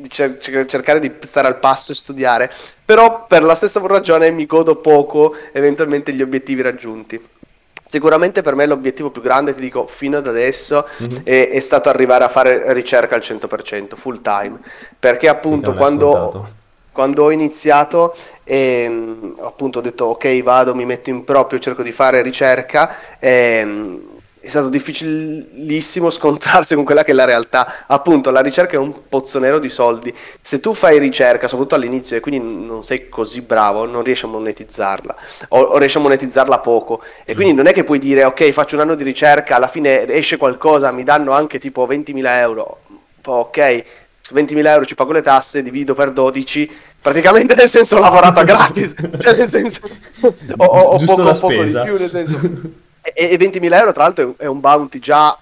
cercare 0.09 0.99
di 0.99 1.09
stare 1.21 1.47
al 1.47 1.59
passo 1.59 1.93
e 1.93 1.95
studiare, 1.95 2.51
però 2.83 3.25
per 3.25 3.41
la 3.41 3.55
stessa 3.55 3.79
ragione 3.85 4.29
mi 4.29 4.45
godo 4.45 4.75
poco 4.75 5.33
eventualmente 5.53 6.11
gli 6.11 6.21
obiettivi 6.21 6.61
raggiunti. 6.61 7.21
Sicuramente 7.91 8.41
per 8.41 8.55
me 8.55 8.65
l'obiettivo 8.65 9.09
più 9.09 9.21
grande, 9.21 9.53
ti 9.53 9.59
dico, 9.59 9.85
fino 9.85 10.15
ad 10.15 10.25
adesso 10.25 10.87
mm-hmm. 11.03 11.23
è, 11.25 11.49
è, 11.49 11.59
stato 11.59 11.89
arrivare 11.89 12.23
a 12.23 12.29
fare 12.29 12.71
ricerca 12.71 13.15
al 13.15 13.21
100%, 13.21 13.95
full 13.95 14.21
time, 14.21 14.59
perché 14.97 15.27
appunto 15.27 15.71
sì, 15.71 15.75
quando, 15.75 16.47
quando, 16.93 17.23
ho 17.23 17.31
iniziato 17.31 18.15
e 18.45 18.83
ehm, 18.85 19.39
appunto 19.41 19.79
ho 19.79 19.81
detto 19.81 20.05
ok 20.05 20.41
vado, 20.41 20.73
mi 20.73 20.85
metto 20.85 21.09
in 21.09 21.25
proprio, 21.25 21.59
cerco 21.59 21.83
di 21.83 21.91
fare 21.91 22.21
ricerca, 22.21 22.95
ehm, 23.19 24.20
è 24.41 24.49
stato 24.49 24.69
difficilissimo 24.69 26.09
scontrarsi 26.09 26.73
con 26.73 26.83
quella 26.83 27.03
che 27.03 27.11
è 27.11 27.13
la 27.13 27.25
realtà. 27.25 27.85
Appunto, 27.85 28.31
la 28.31 28.41
ricerca 28.41 28.73
è 28.73 28.79
un 28.79 29.07
pozzo 29.07 29.37
nero 29.37 29.59
di 29.59 29.69
soldi. 29.69 30.11
Se 30.41 30.59
tu 30.59 30.73
fai 30.73 30.97
ricerca, 30.97 31.47
soprattutto 31.47 31.75
all'inizio, 31.75 32.17
e 32.17 32.21
quindi 32.21 32.65
non 32.65 32.83
sei 32.83 33.07
così 33.07 33.41
bravo, 33.41 33.85
non 33.85 34.01
riesci 34.01 34.25
a 34.25 34.29
monetizzarla, 34.29 35.15
o, 35.49 35.59
o 35.59 35.77
riesci 35.77 35.97
a 35.97 35.99
monetizzarla 35.99 36.57
poco. 36.57 37.03
E 37.23 37.35
quindi 37.35 37.53
non 37.53 37.67
è 37.67 37.71
che 37.71 37.83
puoi 37.83 37.99
dire, 37.99 38.23
ok, 38.23 38.49
faccio 38.49 38.73
un 38.75 38.81
anno 38.81 38.95
di 38.95 39.03
ricerca, 39.03 39.57
alla 39.57 39.67
fine 39.67 40.07
esce 40.07 40.37
qualcosa, 40.37 40.89
mi 40.91 41.03
danno 41.03 41.33
anche 41.33 41.59
tipo 41.59 41.85
20.000 41.85 42.25
euro. 42.37 42.79
Ok, 43.23 43.83
su 44.21 44.33
20.000 44.33 44.65
euro 44.65 44.85
ci 44.85 44.95
pago 44.95 45.11
le 45.11 45.21
tasse, 45.21 45.61
divido 45.61 45.93
per 45.93 46.11
12 46.11 46.71
praticamente 47.01 47.55
nel 47.55 47.67
senso 47.67 47.95
ho 47.95 47.99
lavorato 47.99 48.43
gratis 48.43 48.93
cioè 49.17 49.35
nel 49.35 49.47
senso 49.47 49.79
ho, 50.57 50.65
ho 50.65 50.97
poco, 51.03 51.23
poco 51.23 51.63
di 51.63 51.79
più 51.83 51.97
nel 51.97 52.11
senso 52.11 52.39
e, 53.01 53.13
e 53.15 53.37
20.000 53.37 53.73
euro, 53.73 53.91
tra 53.91 54.03
l'altro, 54.03 54.35
è 54.37 54.45
un 54.45 54.59
bounty 54.59 54.99
già 54.99 55.37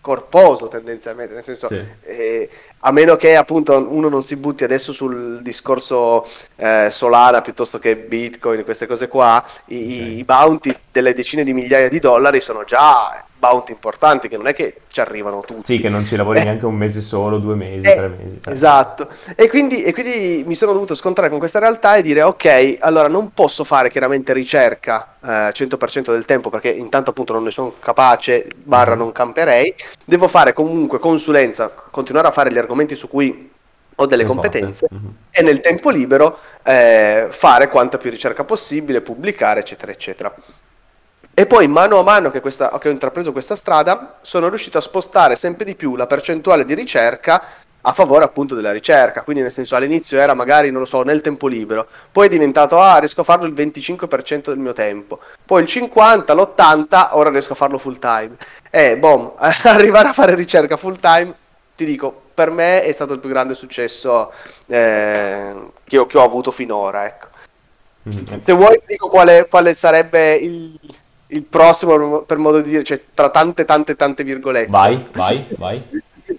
corposo 0.00 0.68
tendenzialmente, 0.68 1.34
nel 1.34 1.42
senso, 1.42 1.68
sì. 1.68 1.82
eh, 2.02 2.50
a 2.86 2.90
meno 2.90 3.16
che 3.16 3.34
appunto 3.34 3.74
uno 3.90 4.08
non 4.08 4.22
si 4.22 4.36
butti 4.36 4.62
adesso 4.64 4.92
sul 4.92 5.40
discorso 5.42 6.26
eh, 6.56 6.88
Solana 6.90 7.40
piuttosto 7.40 7.78
che 7.78 7.96
Bitcoin, 7.96 8.62
queste 8.62 8.86
cose 8.86 9.08
qua, 9.08 9.42
i, 9.66 9.76
okay. 9.76 10.18
i 10.18 10.24
bounty 10.24 10.76
delle 10.92 11.14
decine 11.14 11.44
di 11.44 11.52
migliaia 11.52 11.88
di 11.88 11.98
dollari 11.98 12.40
sono 12.40 12.64
già 12.64 13.24
bounty 13.44 13.72
importanti 13.72 14.28
che 14.28 14.36
non 14.38 14.46
è 14.46 14.54
che 14.54 14.80
ci 14.88 15.00
arrivano 15.00 15.40
tutti. 15.40 15.76
Sì, 15.76 15.80
che 15.80 15.90
non 15.90 16.06
ci 16.06 16.16
lavori 16.16 16.40
eh, 16.40 16.44
neanche 16.44 16.64
un 16.64 16.74
mese 16.74 17.00
solo, 17.00 17.38
due 17.38 17.54
mesi, 17.54 17.86
eh, 17.86 17.94
tre 17.94 18.08
mesi. 18.08 18.38
Sai. 18.40 18.52
Esatto. 18.52 19.08
E 19.34 19.48
quindi, 19.48 19.82
e 19.82 19.92
quindi, 19.92 20.44
mi 20.46 20.54
sono 20.54 20.72
dovuto 20.72 20.94
scontrare 20.94 21.28
con 21.28 21.38
questa 21.38 21.58
realtà 21.58 21.96
e 21.96 22.02
dire 22.02 22.22
ok, 22.22 22.76
allora 22.80 23.08
non 23.08 23.32
posso 23.32 23.64
fare 23.64 23.90
chiaramente 23.90 24.32
ricerca 24.32 25.16
eh, 25.22 25.52
100% 25.52 26.10
del 26.10 26.24
tempo 26.24 26.48
perché 26.48 26.70
intanto 26.70 27.10
appunto 27.10 27.34
non 27.34 27.44
ne 27.44 27.50
sono 27.50 27.74
capace, 27.80 28.46
barra 28.62 28.94
mm. 28.94 28.98
non 28.98 29.12
camperei, 29.12 29.74
devo 30.04 30.28
fare 30.28 30.54
comunque 30.54 30.98
consulenza, 30.98 31.70
continuare 31.94 32.26
a 32.26 32.32
fare 32.32 32.52
gli 32.52 32.58
argomenti 32.58 32.96
su 32.96 33.08
cui 33.08 33.50
ho 33.96 34.06
delle 34.06 34.24
competenze 34.24 34.88
mm-hmm. 34.92 35.10
e 35.30 35.42
nel 35.42 35.60
tempo 35.60 35.88
libero 35.90 36.38
eh, 36.64 37.28
fare 37.30 37.68
quanta 37.68 37.96
più 37.96 38.10
ricerca 38.10 38.42
possibile, 38.42 39.00
pubblicare, 39.00 39.60
eccetera, 39.60 39.92
eccetera. 39.92 40.34
E 41.32 41.46
poi 41.46 41.66
mano 41.68 41.98
a 41.98 42.02
mano 42.02 42.30
che, 42.30 42.40
questa, 42.40 42.76
che 42.78 42.88
ho 42.88 42.92
intrapreso 42.92 43.32
questa 43.32 43.56
strada 43.56 44.18
sono 44.20 44.48
riuscito 44.48 44.78
a 44.78 44.80
spostare 44.80 45.36
sempre 45.36 45.64
di 45.64 45.74
più 45.74 45.96
la 45.96 46.06
percentuale 46.06 46.64
di 46.64 46.74
ricerca 46.74 47.42
a 47.86 47.92
favore 47.92 48.24
appunto 48.24 48.54
della 48.54 48.72
ricerca, 48.72 49.22
quindi 49.22 49.42
nel 49.42 49.52
senso 49.52 49.76
all'inizio 49.76 50.18
era 50.18 50.32
magari, 50.32 50.70
non 50.70 50.80
lo 50.80 50.86
so, 50.86 51.02
nel 51.02 51.20
tempo 51.20 51.46
libero, 51.46 51.86
poi 52.10 52.26
è 52.26 52.30
diventato, 52.30 52.80
ah, 52.80 52.96
riesco 52.96 53.20
a 53.20 53.24
farlo 53.24 53.46
il 53.46 53.52
25% 53.52 54.44
del 54.44 54.58
mio 54.58 54.72
tempo, 54.72 55.18
poi 55.44 55.62
il 55.62 55.68
50, 55.68 56.32
l'80, 56.32 57.08
ora 57.12 57.28
riesco 57.28 57.52
a 57.52 57.56
farlo 57.56 57.76
full 57.76 57.98
time. 57.98 58.36
E, 58.70 58.96
boom, 58.96 59.32
arrivare 59.38 60.08
a 60.08 60.12
fare 60.14 60.34
ricerca 60.34 60.78
full 60.78 60.98
time, 60.98 61.34
ti 61.76 61.84
dico, 61.84 62.22
per 62.34 62.50
me 62.50 62.82
è 62.82 62.92
stato 62.92 63.12
il 63.12 63.20
più 63.20 63.28
grande 63.28 63.54
successo 63.54 64.32
eh, 64.66 65.54
che, 65.84 65.98
ho, 65.98 66.06
che, 66.06 66.18
ho, 66.18 66.22
avuto 66.22 66.50
finora, 66.50 67.06
ecco. 67.06 67.26
Mm-hmm. 68.08 68.42
Se 68.44 68.52
vuoi 68.52 68.80
dico 68.86 69.08
quale, 69.08 69.46
quale 69.48 69.74
sarebbe 69.74 70.34
il, 70.34 70.78
il 71.28 71.42
prossimo, 71.42 72.20
per 72.20 72.38
modo 72.38 72.60
di 72.60 72.70
dire, 72.70 72.84
cioè 72.84 73.00
tra 73.14 73.30
tante 73.30 73.64
tante 73.64 73.96
tante 73.96 74.24
virgolette. 74.24 74.70
Vai, 74.70 75.06
vai, 75.12 75.46
vai. 75.56 75.82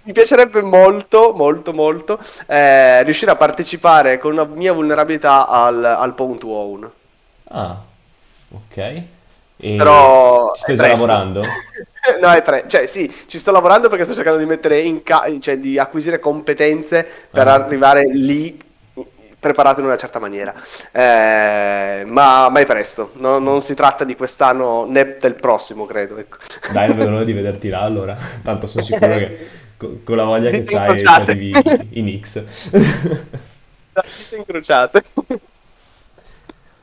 Mi 0.03 0.13
piacerebbe 0.13 0.61
molto, 0.61 1.33
molto, 1.33 1.73
molto 1.73 2.19
eh, 2.47 3.03
riuscire 3.03 3.31
a 3.31 3.35
partecipare 3.35 4.17
con 4.17 4.31
una 4.31 4.45
mia 4.45 4.73
vulnerabilità 4.73 5.47
al, 5.47 5.83
al 5.83 6.13
Pwn 6.15 6.37
to 6.39 6.49
Own. 6.49 6.91
Ah, 7.49 7.81
Ok. 8.55 9.03
E 9.73 9.75
Però 9.77 10.51
ci 10.53 10.61
stai 10.61 10.75
già 10.75 10.87
lavorando? 10.87 11.41
no, 12.21 12.31
è 12.31 12.41
pre- 12.43 12.65
cioè 12.67 12.85
sì, 12.85 13.11
ci 13.27 13.39
sto 13.39 13.51
lavorando 13.51 13.89
perché 13.89 14.03
sto 14.03 14.13
cercando 14.13 14.37
di 14.37 14.45
mettere 14.45 14.79
in 14.81 15.01
ca- 15.01 15.25
cioè 15.39 15.57
di 15.57 15.79
acquisire 15.79 16.19
competenze 16.19 17.05
per 17.31 17.47
Ah. 17.47 17.53
arrivare 17.53 18.03
lì 18.11 18.61
preparato 19.39 19.79
in 19.79 19.85
una 19.87 19.97
certa 19.97 20.19
maniera. 20.19 20.53
Eh, 20.91 22.03
ma, 22.05 22.49
ma 22.49 22.59
è 22.59 22.65
presto, 22.65 23.11
no- 23.15 23.39
non 23.39 23.61
si 23.61 23.73
tratta 23.75 24.03
di 24.03 24.15
quest'anno 24.15 24.85
né 24.87 25.17
del 25.19 25.35
prossimo, 25.35 25.85
credo. 25.85 26.17
ecco. 26.17 26.37
Dai, 26.71 26.87
non 26.87 26.97
vedo 26.97 27.09
l'ora 27.11 27.23
di 27.23 27.33
vederti 27.33 27.69
là 27.69 27.81
allora. 27.81 28.15
Tanto 28.43 28.67
sono 28.67 28.83
sicuro 28.83 29.15
che 29.17 29.47
co- 29.77 29.99
con 30.03 30.15
la 30.17 30.23
voglia 30.25 30.49
che 30.51 30.61
c'hai 30.63 30.97
ci 30.99 31.05
arrivi 31.05 31.53
in 31.93 32.19
X. 32.21 32.43
Dita 34.17 34.35
incrociate. 34.35 35.03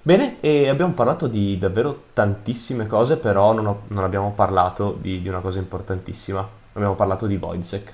Bene, 0.04 0.38
e 0.40 0.68
abbiamo 0.68 0.92
parlato 0.92 1.26
di 1.28 1.58
davvero 1.58 2.06
tantissime 2.12 2.86
cose, 2.86 3.16
però 3.18 3.52
non, 3.52 3.66
ho- 3.66 3.82
non 3.88 4.04
abbiamo 4.04 4.32
parlato 4.32 4.96
di, 5.00 5.22
di 5.22 5.28
una 5.28 5.40
cosa 5.40 5.58
importantissima. 5.58 6.46
Abbiamo 6.72 6.94
parlato 6.94 7.26
di 7.26 7.36
Wojciech. 7.36 7.92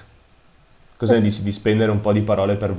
Cosa 0.96 1.14
ne 1.14 1.20
dici 1.22 1.42
di 1.42 1.52
spendere 1.52 1.90
un 1.90 2.00
po' 2.00 2.12
di 2.12 2.22
parole 2.22 2.56
per? 2.56 2.72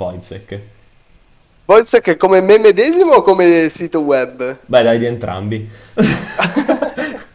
Voice 1.65 2.01
che 2.01 2.17
come 2.17 2.41
me 2.41 2.57
medesimo 2.57 3.13
o 3.13 3.21
come 3.21 3.69
sito 3.69 4.01
web? 4.01 4.57
Beh, 4.65 4.83
dai, 4.83 4.99
di 4.99 5.05
entrambi. 5.05 5.69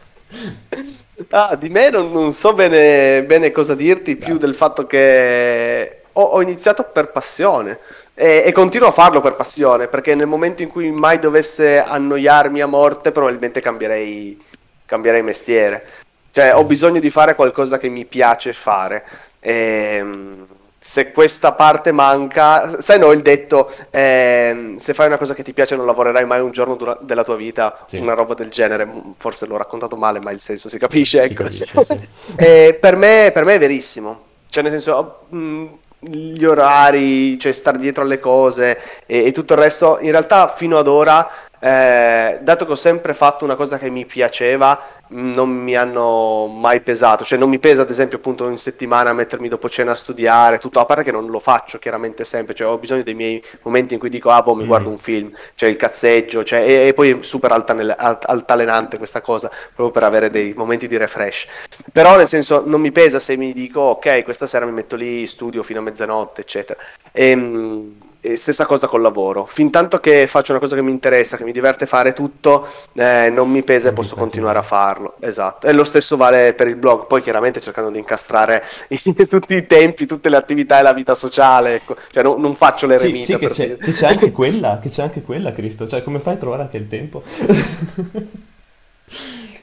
Ah, 1.31 1.55
di 1.57 1.69
me 1.69 1.91
non, 1.91 2.11
non 2.13 2.33
so 2.33 2.55
bene, 2.55 3.25
bene 3.25 3.51
cosa 3.53 3.75
dirti 3.75 4.17
più 4.17 4.37
del 4.37 4.55
fatto 4.55 4.87
che 4.87 6.03
ho, 6.13 6.23
ho 6.23 6.43
iniziato 6.43 6.85
per 6.93 7.11
passione 7.11 7.79
e, 8.15 8.43
e 8.47 8.53
continuo 8.53 8.89
a 8.89 8.93
farlo 8.93 9.21
per 9.21 9.35
passione 9.35 9.89
perché 9.89 10.15
nel 10.15 10.27
momento 10.27 10.63
in 10.63 10.69
cui 10.69 10.91
mai 10.91 11.19
dovesse 11.19 11.83
annoiarmi 11.83 12.61
a 12.61 12.67
morte 12.67 13.11
probabilmente 13.13 13.61
cambierei, 13.61 14.41
cambierei 14.87 15.23
mestiere. 15.23 15.87
Cioè 16.31 16.55
ho 16.55 16.65
bisogno 16.65 17.01
di 17.01 17.11
fare 17.11 17.35
qualcosa 17.35 17.79
che 17.79 17.89
mi 17.89 18.05
piace 18.05 18.53
fare. 18.53 19.05
Ehm, 19.41 20.47
se 20.79 21.13
questa 21.13 21.53
parte 21.53 21.93
manca, 21.93 22.79
sai 22.81 22.99
no, 22.99 23.11
il 23.13 23.23
detto, 23.23 23.73
ehm, 23.91 24.77
se 24.77 24.93
fai 24.95 25.07
una 25.07 25.17
cosa 25.17 25.33
che 25.33 25.43
ti 25.43 25.53
piace 25.55 25.77
non 25.77 25.87
lavorerai 25.87 26.27
mai 26.27 26.41
un 26.41 26.51
giorno 26.51 26.75
dura- 26.77 26.99
della 27.01 27.25
tua 27.25 27.37
vita, 27.37 27.85
Sì. 27.87 27.97
una 27.99 28.13
roba 28.15 28.35
del 28.35 28.51
genere, 28.51 28.87
forse 29.17 29.47
l'ho 29.47 29.57
raccontato 29.57 29.97
male, 29.97 30.21
ma 30.21 30.31
il 30.31 30.41
senso 30.41 30.69
si 30.69 30.79
capisce, 30.79 31.23
Si 31.27 31.33
ecco. 31.33 31.43
capisce, 31.45 31.67
sì. 31.85 32.09
E 32.37 32.77
per 32.79 32.97
me, 32.97 33.31
per 33.33 33.45
me 33.45 33.55
è 33.55 33.59
verissimo, 33.59 34.25
cioè 34.51 34.63
nel 34.63 34.73
senso, 34.73 35.21
mh, 35.31 35.65
gli 36.07 36.45
orari, 36.45 37.39
cioè 37.39 37.53
star 37.53 37.77
dietro 37.77 38.03
alle 38.03 38.21
cose 38.21 38.79
e, 39.07 39.27
e 39.27 39.33
tutto 39.33 39.55
il 39.55 39.59
resto, 39.59 39.99
in 40.01 40.11
realtà 40.11 40.49
fino 40.49 40.79
ad 40.79 40.89
ora, 40.89 41.29
eh, 41.59 42.39
dato 42.43 42.67
che 42.67 42.73
ho 42.73 42.77
sempre 42.77 43.15
fatto 43.15 43.45
una 43.45 43.57
cosa 43.57 43.79
che 43.79 43.89
mi 43.89 44.05
piaceva, 44.05 44.79
non 45.09 45.51
mi 45.51 45.77
hanno 45.77 46.47
mai 46.47 46.81
pesato, 46.81 47.25
cioè 47.25 47.39
non 47.39 47.49
mi 47.49 47.59
pesa 47.59 47.83
ad 47.83 47.91
esempio 47.91 48.19
appunto 48.19 48.49
in 48.49 48.59
settimana 48.59 49.13
mettermi 49.13 49.49
dopo 49.49 49.69
cena 49.69 49.93
a 49.93 49.95
studiare, 49.95 50.59
tutto, 50.59 50.81
a 50.81 50.85
parte 50.85 51.03
che 51.05 51.13
non 51.13 51.27
lo 51.27 51.41
faccio 51.41 51.79
chiaramente 51.79 52.25
sempre, 52.25 52.55
cioè 52.55 52.67
ho 52.69 52.79
bisogno 52.79 53.03
dei 53.03 53.15
miei 53.15 53.43
momenti 53.63 53.95
in 53.95 54.01
cui 54.01 54.09
dico 54.09 54.31
ah 54.31 54.43
boh 54.43 54.55
mi 54.55 54.65
Mm. 54.65 54.67
guardo 54.67 54.91
un 54.91 54.99
film, 54.99 55.31
cioè 55.55 55.69
il 55.69 55.77
cazzeggio, 55.77 56.43
cioè, 56.45 56.61
e, 56.61 56.87
e 56.89 56.95
poi 56.95 57.11
è 57.11 57.23
super 57.23 57.53
altanel- 57.53 57.95
alt- 57.97 58.25
altalenante 58.27 58.97
questa 58.99 59.21
cosa, 59.21 59.49
proprio 59.49 59.91
per 59.91 60.03
avere 60.05 60.31
dei 60.31 60.53
momenti 60.55 60.87
di 60.89 60.97
refresh. 60.97 61.47
Però 61.93 62.17
nel 62.17 62.29
senso 62.29 62.63
non 62.67 62.81
mi 62.81 62.93
pesa 62.93 63.19
se 63.19 63.37
mi 63.37 63.53
dico 63.53 63.81
ok, 63.81 64.23
questa 64.25 64.47
sera 64.47 64.65
mi 64.67 64.73
metto 64.73 64.97
lì, 64.97 65.27
studio 65.27 65.63
fino 65.63 65.81
a 65.81 65.83
mezzanotte, 65.83 66.41
eccetera. 66.43 66.79
Ehm, 67.13 67.97
E, 68.27 68.37
stessa 68.37 68.65
cosa 68.65 68.87
col 68.87 69.03
lavoro. 69.03 69.45
Fin 69.45 69.71
tanto 69.71 70.01
che 70.01 70.27
faccio 70.27 70.53
una 70.53 70.61
cosa 70.61 70.75
che 70.77 70.83
mi 70.83 70.91
interessa, 70.91 71.37
che 71.37 71.45
mi 71.45 71.53
diverte 71.53 71.85
fare 71.87 72.13
tutto, 72.15 72.67
eh, 72.95 73.29
non 73.31 73.51
mi 73.51 73.63
pesa 73.63 73.89
e 73.89 73.93
posso 73.93 74.17
continuare 74.17 74.59
a 74.59 74.63
farlo. 74.63 75.17
Esatto. 75.21 75.67
E 75.67 75.73
lo 75.73 75.85
stesso 75.85 76.17
vale 76.17 76.55
per 76.55 76.69
il 76.69 76.77
blog, 76.77 77.07
poi 77.07 77.21
chiaramente 77.23 77.61
cercando 77.61 77.91
di 77.91 77.99
incastrare 77.99 78.63
i- 78.89 79.27
tutti 79.27 79.55
i 79.55 79.67
tempi, 79.67 80.07
tutte 80.07 80.29
le 80.31 80.37
attività 80.37 80.79
e 80.79 80.83
la 80.83 80.93
vita 80.95 81.15
sociale, 81.15 81.75
ecco. 81.75 81.97
Cioè 82.11 82.23
non, 82.23 82.41
non 82.41 82.57
faccio 82.57 82.87
Sì, 82.95 83.19
l'eremita 83.19 83.19
sì, 83.21 83.39
che 83.39 83.49
per 83.49 83.51
c'è, 83.51 83.79
che 83.79 83.93
c'è 83.93 84.07
anche 84.07 84.31
quella, 84.33 84.79
che 84.81 84.89
c'è 84.89 85.03
anche 85.03 85.23
quella, 85.23 85.53
Cristo. 85.53 85.87
Cioè, 85.87 86.03
come 86.03 86.19
fai 86.21 86.35
a 86.35 86.37
trovare 86.39 86.63
anche 86.63 86.77
il 86.79 86.89
tempo? 86.89 87.23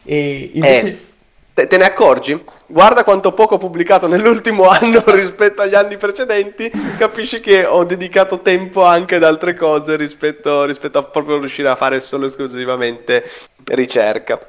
E 0.03 0.51
invece... 0.53 0.97
Eh, 0.97 1.10
te, 1.53 1.67
te 1.67 1.77
ne 1.77 1.85
accorgi? 1.85 2.43
Guarda 2.65 3.03
quanto 3.03 3.33
poco 3.33 3.55
ho 3.55 3.57
pubblicato 3.57 4.07
nell'ultimo 4.07 4.67
anno 4.69 5.03
rispetto 5.07 5.61
agli 5.61 5.75
anni 5.75 5.97
precedenti, 5.97 6.69
capisci 6.97 7.39
che 7.39 7.65
ho 7.65 7.83
dedicato 7.83 8.41
tempo 8.41 8.83
anche 8.83 9.15
ad 9.15 9.23
altre 9.23 9.55
cose 9.55 9.95
rispetto, 9.95 10.65
rispetto 10.65 10.97
a 10.97 11.03
proprio 11.03 11.39
riuscire 11.39 11.69
a 11.69 11.75
fare 11.75 11.99
solo 11.99 12.25
e 12.25 12.27
esclusivamente 12.27 13.23
ricerca. 13.65 14.39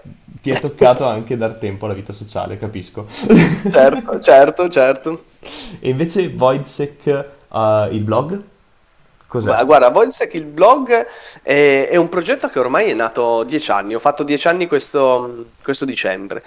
Ti 0.43 0.51
è 0.51 0.59
toccato 0.59 1.05
anche 1.05 1.37
dar 1.37 1.55
tempo 1.55 1.85
alla 1.85 1.95
vita 1.95 2.12
sociale, 2.12 2.59
capisco. 2.59 3.07
Certo, 3.70 4.19
certo, 4.20 4.69
certo. 4.69 5.24
E 5.79 5.89
invece 5.89 6.33
Wojciech, 6.37 7.07
eh, 7.07 7.89
il 7.93 8.01
blog? 8.01 8.43
Cos'è? 9.33 9.65
Guarda, 9.65 9.89
Voidsec 9.89 10.35
il 10.35 10.45
blog 10.45 11.07
è, 11.43 11.89
è 11.91 11.97
un 11.97 12.11
progetto 12.11 12.51
che 12.51 12.59
ormai 12.59 12.91
è 12.91 12.93
nato 12.93 13.45
dieci 13.45 13.70
anni, 13.70 13.95
ho 13.95 13.99
fatto 13.99 14.24
dieci 14.24 14.47
anni 14.47 14.66
questo, 14.66 15.47
questo 15.62 15.87
dicembre, 15.87 16.43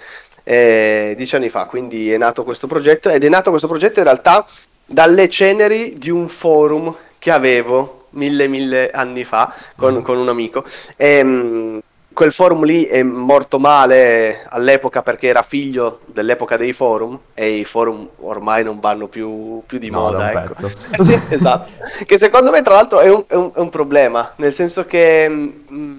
eh, 0.48 1.14
dieci 1.16 1.34
anni 1.34 1.48
fa, 1.48 1.64
quindi 1.64 2.12
è 2.12 2.16
nato 2.16 2.44
questo 2.44 2.68
progetto 2.68 3.08
ed 3.08 3.24
è 3.24 3.28
nato 3.28 3.50
questo 3.50 3.66
progetto 3.66 3.98
in 3.98 4.04
realtà 4.04 4.46
dalle 4.84 5.28
ceneri 5.28 5.94
di 5.98 6.08
un 6.10 6.28
forum 6.28 6.94
che 7.18 7.32
avevo 7.32 8.06
mille 8.10 8.46
mille 8.46 8.90
anni 8.90 9.24
fa 9.24 9.52
con, 9.76 9.94
Mhm. 9.94 10.02
con 10.02 10.18
un 10.18 10.28
amico. 10.28 10.64
Ehm, 10.96 11.80
quel 12.12 12.32
forum 12.32 12.64
lì 12.64 12.84
è 12.84 13.02
morto 13.02 13.58
male 13.58 14.46
all'epoca 14.48 15.02
perché 15.02 15.26
era 15.26 15.42
figlio 15.42 16.00
dell'epoca 16.06 16.56
dei 16.56 16.72
forum 16.72 17.18
e 17.34 17.56
i 17.58 17.64
forum 17.64 18.08
ormai 18.20 18.62
non 18.64 18.78
vanno 18.80 19.08
più, 19.08 19.62
più 19.66 19.78
di 19.78 19.90
No, 19.90 20.10
da 20.12 20.32
moda, 20.32 20.44
ecco. 20.44 20.70
esatto. 21.28 21.68
Che 22.06 22.16
secondo 22.16 22.50
me, 22.52 22.62
tra 22.62 22.74
l'altro, 22.74 23.00
è 23.00 23.10
un, 23.10 23.24
è 23.26 23.34
un- 23.34 23.50
è 23.54 23.58
un 23.58 23.68
problema, 23.68 24.32
nel 24.36 24.52
senso 24.52 24.86
che 24.86 25.28
mh, 25.28 25.94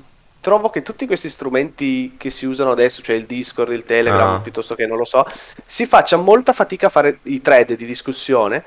trovo 0.47 0.69
che 0.69 0.81
tutti 0.81 1.05
questi 1.07 1.29
strumenti 1.29 2.15
che 2.17 2.29
si 2.29 2.45
usano 2.45 2.71
adesso, 2.71 3.01
cioè 3.01 3.17
il 3.17 3.25
Discord, 3.25 3.73
il 3.73 3.83
Telegram, 3.83 4.35
Ah. 4.35 4.39
piuttosto 4.39 4.75
che 4.75 4.87
non 4.87 4.97
lo 4.97 5.03
so, 5.03 5.25
si 5.65 5.85
faccia 5.85 6.15
molta 6.15 6.53
fatica 6.53 6.87
a 6.87 6.89
fare 6.89 7.19
i 7.23 7.41
thread 7.41 7.73
di 7.73 7.85
discussione. 7.85 8.63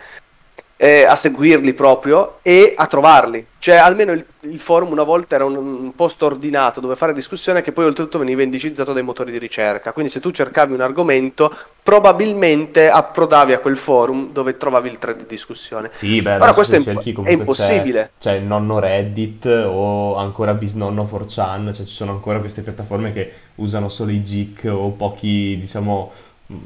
Eh, 0.82 1.04
a 1.04 1.14
seguirli 1.14 1.74
proprio 1.74 2.38
e 2.40 2.72
a 2.74 2.86
trovarli. 2.86 3.46
Cioè, 3.58 3.74
almeno 3.74 4.12
il, 4.12 4.24
il 4.40 4.58
forum 4.58 4.90
una 4.92 5.02
volta 5.02 5.34
era 5.34 5.44
un, 5.44 5.54
un 5.56 5.94
posto 5.94 6.24
ordinato 6.24 6.80
dove 6.80 6.96
fare 6.96 7.12
discussione 7.12 7.60
che 7.60 7.72
poi 7.72 7.84
oltretutto 7.84 8.18
veniva 8.18 8.42
indicizzato 8.42 8.94
dai 8.94 9.02
motori 9.02 9.30
di 9.30 9.36
ricerca. 9.36 9.92
Quindi 9.92 10.10
se 10.10 10.20
tu 10.20 10.30
cercavi 10.30 10.72
un 10.72 10.80
argomento, 10.80 11.54
probabilmente 11.82 12.88
approdavi 12.88 13.52
a 13.52 13.58
quel 13.58 13.76
forum 13.76 14.32
dove 14.32 14.56
trovavi 14.56 14.88
il 14.88 14.96
thread 14.96 15.18
di 15.18 15.26
discussione. 15.26 15.90
Sì, 15.92 16.22
beh, 16.22 16.36
Ora, 16.36 16.54
questo 16.54 16.76
è 16.76 16.80
cerchi 16.80 17.12
è 17.20 17.30
impossibile. 17.32 18.12
C'è, 18.18 18.30
c'è 18.30 18.36
il 18.38 18.44
nonno 18.44 18.78
Reddit 18.78 19.44
o 19.44 20.16
ancora 20.16 20.54
Bisnonno 20.54 21.04
4chan, 21.04 21.74
cioè 21.74 21.84
ci 21.84 21.92
sono 21.92 22.12
ancora 22.12 22.40
queste 22.40 22.62
piattaforme 22.62 23.12
che 23.12 23.30
usano 23.56 23.90
solo 23.90 24.12
i 24.12 24.22
geek 24.22 24.66
o 24.72 24.92
pochi, 24.92 25.58
diciamo, 25.60 26.10
mh, 26.46 26.56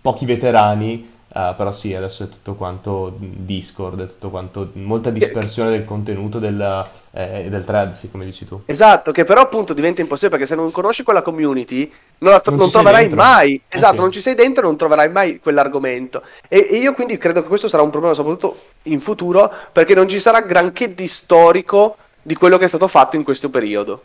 pochi 0.00 0.26
veterani, 0.26 1.12
eh, 1.34 1.54
però 1.56 1.72
sì, 1.72 1.94
adesso 1.94 2.24
è 2.24 2.28
tutto 2.28 2.54
quanto 2.54 3.16
Discord, 3.18 4.02
è 4.02 4.06
tutto 4.06 4.30
quanto, 4.30 4.70
molta 4.74 5.10
dispersione 5.10 5.70
del 5.70 5.84
contenuto 5.84 6.38
del, 6.38 6.88
eh, 7.12 7.48
del 7.50 7.64
thread, 7.64 7.92
sì, 7.92 8.10
come 8.10 8.24
dici 8.24 8.46
tu. 8.46 8.60
Esatto, 8.66 9.12
che 9.12 9.24
però 9.24 9.42
appunto 9.42 9.74
diventa 9.74 10.00
impossibile 10.00 10.38
perché 10.38 10.46
se 10.46 10.54
non 10.54 10.70
conosci 10.70 11.02
quella 11.02 11.20
community 11.22 11.90
non, 12.18 12.40
tro- 12.40 12.54
Non 12.54 12.58
non 12.58 12.70
troverai 12.70 13.08
mai, 13.10 13.62
Eh 13.68 13.76
esatto, 13.76 13.96
sì. 13.96 14.00
non 14.00 14.10
ci 14.10 14.20
sei 14.22 14.34
dentro 14.34 14.62
e 14.62 14.66
non 14.66 14.76
troverai 14.76 15.10
mai 15.10 15.38
quell'argomento. 15.38 16.22
E, 16.48 16.66
e 16.70 16.76
io 16.78 16.94
quindi 16.94 17.18
credo 17.18 17.42
che 17.42 17.48
questo 17.48 17.68
sarà 17.68 17.82
un 17.82 17.90
problema 17.90 18.14
soprattutto 18.14 18.58
in 18.84 19.00
futuro 19.00 19.52
perché 19.72 19.94
non 19.94 20.08
ci 20.08 20.20
sarà 20.20 20.40
granché 20.40 20.94
di 20.94 21.06
storico 21.06 21.96
di 22.22 22.34
quello 22.36 22.56
che 22.56 22.64
è 22.64 22.68
stato 22.68 22.88
fatto 22.88 23.16
in 23.16 23.24
questo 23.24 23.50
periodo. 23.50 24.02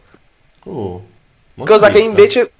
Molto 1.54 1.74
Cosa 1.74 1.90
che 1.90 2.00
invece 2.00 2.52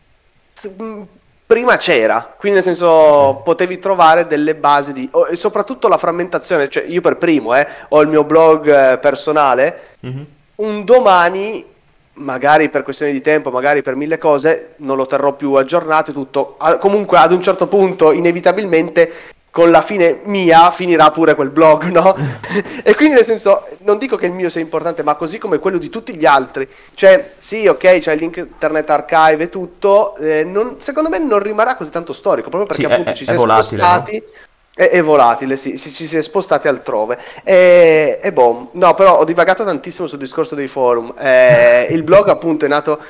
prima 1.50 1.78
c'era, 1.78 2.32
quindi 2.38 2.60
nel 2.60 2.68
senso 2.68 3.38
Sì. 3.38 3.42
potevi 3.44 3.80
trovare 3.80 4.28
delle 4.28 4.54
basi 4.54 4.94
di... 4.94 5.10
e 5.32 5.36
soprattutto 5.36 5.88
la 5.88 5.98
frammentazione, 5.98 6.70
cioè 6.70 6.84
io 6.84 7.02
per 7.02 7.18
primo 7.18 7.56
eh, 7.56 7.66
ho 7.88 8.02
il 8.02 8.08
mio 8.08 8.24
blog 8.24 8.68
eh, 8.70 8.98
personale, 9.00 9.80
Mhm. 10.02 10.26
un 10.58 10.84
domani, 10.86 11.66
magari 12.14 12.70
per 12.70 12.84
questioni 12.84 13.14
di 13.14 13.22
tempo, 13.22 13.50
magari 13.50 13.82
per 13.82 13.96
mille 13.96 14.20
cose, 14.20 14.74
non 14.78 14.96
lo 14.96 15.08
terrò 15.08 15.34
più 15.34 15.54
aggiornato 15.54 16.12
e 16.12 16.14
tutto. 16.14 16.56
Comunque 16.80 17.18
ad 17.18 17.32
un 17.32 17.42
certo 17.42 17.66
punto, 17.66 18.12
inevitabilmente, 18.12 19.12
con 19.52 19.72
la 19.72 19.82
fine 19.82 20.22
mia 20.26 20.70
finirà 20.72 21.12
pure 21.12 21.36
quel 21.36 21.50
blog, 21.50 21.86
no? 21.86 22.16
e 22.84 22.96
quindi 22.96 23.16
nel 23.16 23.26
senso, 23.26 23.66
non 23.80 23.98
dico 23.98 24.16
che 24.16 24.28
il 24.28 24.32
mio 24.32 24.50
sia 24.50 24.62
importante, 24.62 25.04
ma 25.04 25.16
così 25.16 25.38
come 25.38 25.60
quello 25.60 25.78
di 25.78 25.90
tutti 25.90 26.16
gli 26.16 26.26
altri. 26.26 26.68
Cioè, 26.94 27.34
sì, 27.38 27.68
ok, 27.68 27.98
c'è 27.98 28.14
il 28.14 28.20
link 28.20 28.38
Internet 28.38 28.90
Archive 28.90 29.44
e 29.44 29.50
tutto, 29.50 30.16
eh, 30.18 30.44
non- 30.44 30.76
secondo 30.80 31.10
me 31.10 31.20
non 31.20 31.40
rimarrà 31.40 31.76
così 31.76 31.90
tanto 31.92 32.14
storico, 32.14 32.50
proprio 32.50 32.68
perché 32.68 32.86
Sì, 32.86 32.92
appunto 32.92 33.12
è- 33.12 33.16
ci 33.16 33.26
si 33.26 33.32
è 33.32 33.36
volatile, 33.36 33.82
spostati. 33.82 34.24
È, 34.74 34.88
è 34.90 35.02
volatile, 35.02 35.58
sì, 35.58 35.78
si- 35.78 35.90
ci 35.90 36.06
si 36.08 36.16
è 36.16 36.22
spostati 36.22 36.68
altrove. 36.68 37.18
E, 37.44 38.20
e 38.22 38.32
boh, 38.32 38.70
no, 38.74 38.94
però 38.94 39.18
ho 39.18 39.26
divagato 39.26 39.66
tantissimo 39.66 40.08
sul 40.08 40.20
discorso 40.20 40.56
dei 40.56 40.68
forum. 40.68 41.14
Eh, 41.18 41.88
il 41.90 42.04
blog, 42.04 42.30
appunto, 42.30 42.66
è 42.66 42.68
nato 42.70 43.02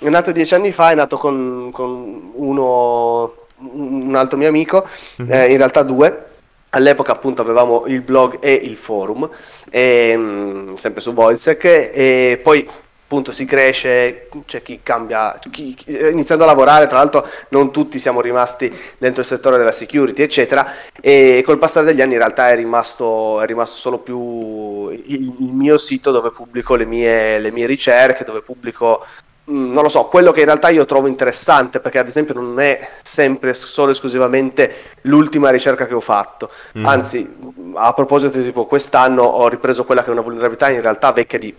è 0.00 0.08
nato 0.08 0.30
dieci 0.30 0.54
anni 0.54 0.70
fa, 0.70 0.92
è 0.92 0.94
nato 0.94 1.18
con, 1.18 1.70
con 1.72 2.30
uno, 2.34 3.34
un 3.58 4.14
altro 4.14 4.38
mio 4.38 4.48
amico, 4.48 4.86
mm-hmm. 5.22 5.32
eh, 5.32 5.50
in 5.50 5.56
realtà 5.56 5.82
due. 5.82 6.24
All'epoca 6.70 7.12
appunto 7.12 7.40
avevamo 7.40 7.86
il 7.86 8.02
blog 8.02 8.38
e 8.40 8.52
il 8.52 8.76
forum, 8.76 9.28
e, 9.70 10.14
mh, 10.14 10.74
sempre 10.74 11.00
su 11.00 11.14
Voicek, 11.14 11.64
e 11.64 12.40
poi 12.42 12.68
appunto 13.08 13.32
si 13.32 13.46
cresce, 13.46 14.28
c'è 14.44 14.60
chi 14.60 14.80
cambia, 14.82 15.38
chi, 15.50 15.72
chi, 15.72 15.96
iniziando 16.10 16.44
a 16.44 16.46
lavorare, 16.46 16.86
tra 16.88 16.98
l'altro 16.98 17.26
non 17.48 17.72
tutti 17.72 17.98
siamo 17.98 18.20
rimasti 18.20 18.70
dentro 18.98 19.22
il 19.22 19.26
settore 19.26 19.56
della 19.56 19.72
security, 19.72 20.20
eccetera, 20.20 20.74
e 21.00 21.42
col 21.42 21.56
passare 21.56 21.86
degli 21.86 22.02
anni 22.02 22.12
in 22.12 22.18
realtà 22.18 22.50
è 22.50 22.54
rimasto, 22.54 23.40
è 23.40 23.46
rimasto 23.46 23.78
solo 23.78 24.00
più 24.00 24.90
il, 24.90 25.34
il, 25.38 25.54
mio 25.54 25.78
sito 25.78 26.10
dove 26.10 26.32
pubblico 26.32 26.74
le 26.74 26.84
mie, 26.84 27.38
le 27.38 27.50
mie 27.50 27.64
ricerche, 27.64 28.24
dove 28.24 28.42
pubblico 28.42 29.02
mm, 29.02 29.27
non 29.48 29.82
lo 29.82 29.88
so, 29.88 30.04
quello 30.04 30.32
che 30.32 30.40
in 30.40 30.46
realtà 30.46 30.68
io 30.68 30.84
trovo 30.84 31.06
interessante, 31.06 31.80
perché 31.80 31.98
ad 31.98 32.06
esempio 32.06 32.34
non 32.34 32.60
è 32.60 32.86
sempre 33.02 33.54
solo 33.54 33.92
esclusivamente 33.92 34.96
l'ultima 35.02 35.50
ricerca 35.50 35.86
che 35.86 35.94
ho 35.94 36.00
fatto, 36.00 36.50
mm. 36.78 36.84
anzi, 36.84 37.36
a 37.74 37.92
proposito, 37.92 38.40
tipo 38.40 38.66
quest'anno 38.66 39.22
ho 39.22 39.48
ripreso 39.48 39.84
quella 39.84 40.02
che 40.02 40.08
è 40.08 40.12
una 40.12 40.20
vulnerabilità 40.20 40.70
in 40.70 40.80
realtà 40.80 41.12
vecchia 41.12 41.38
di 41.38 41.54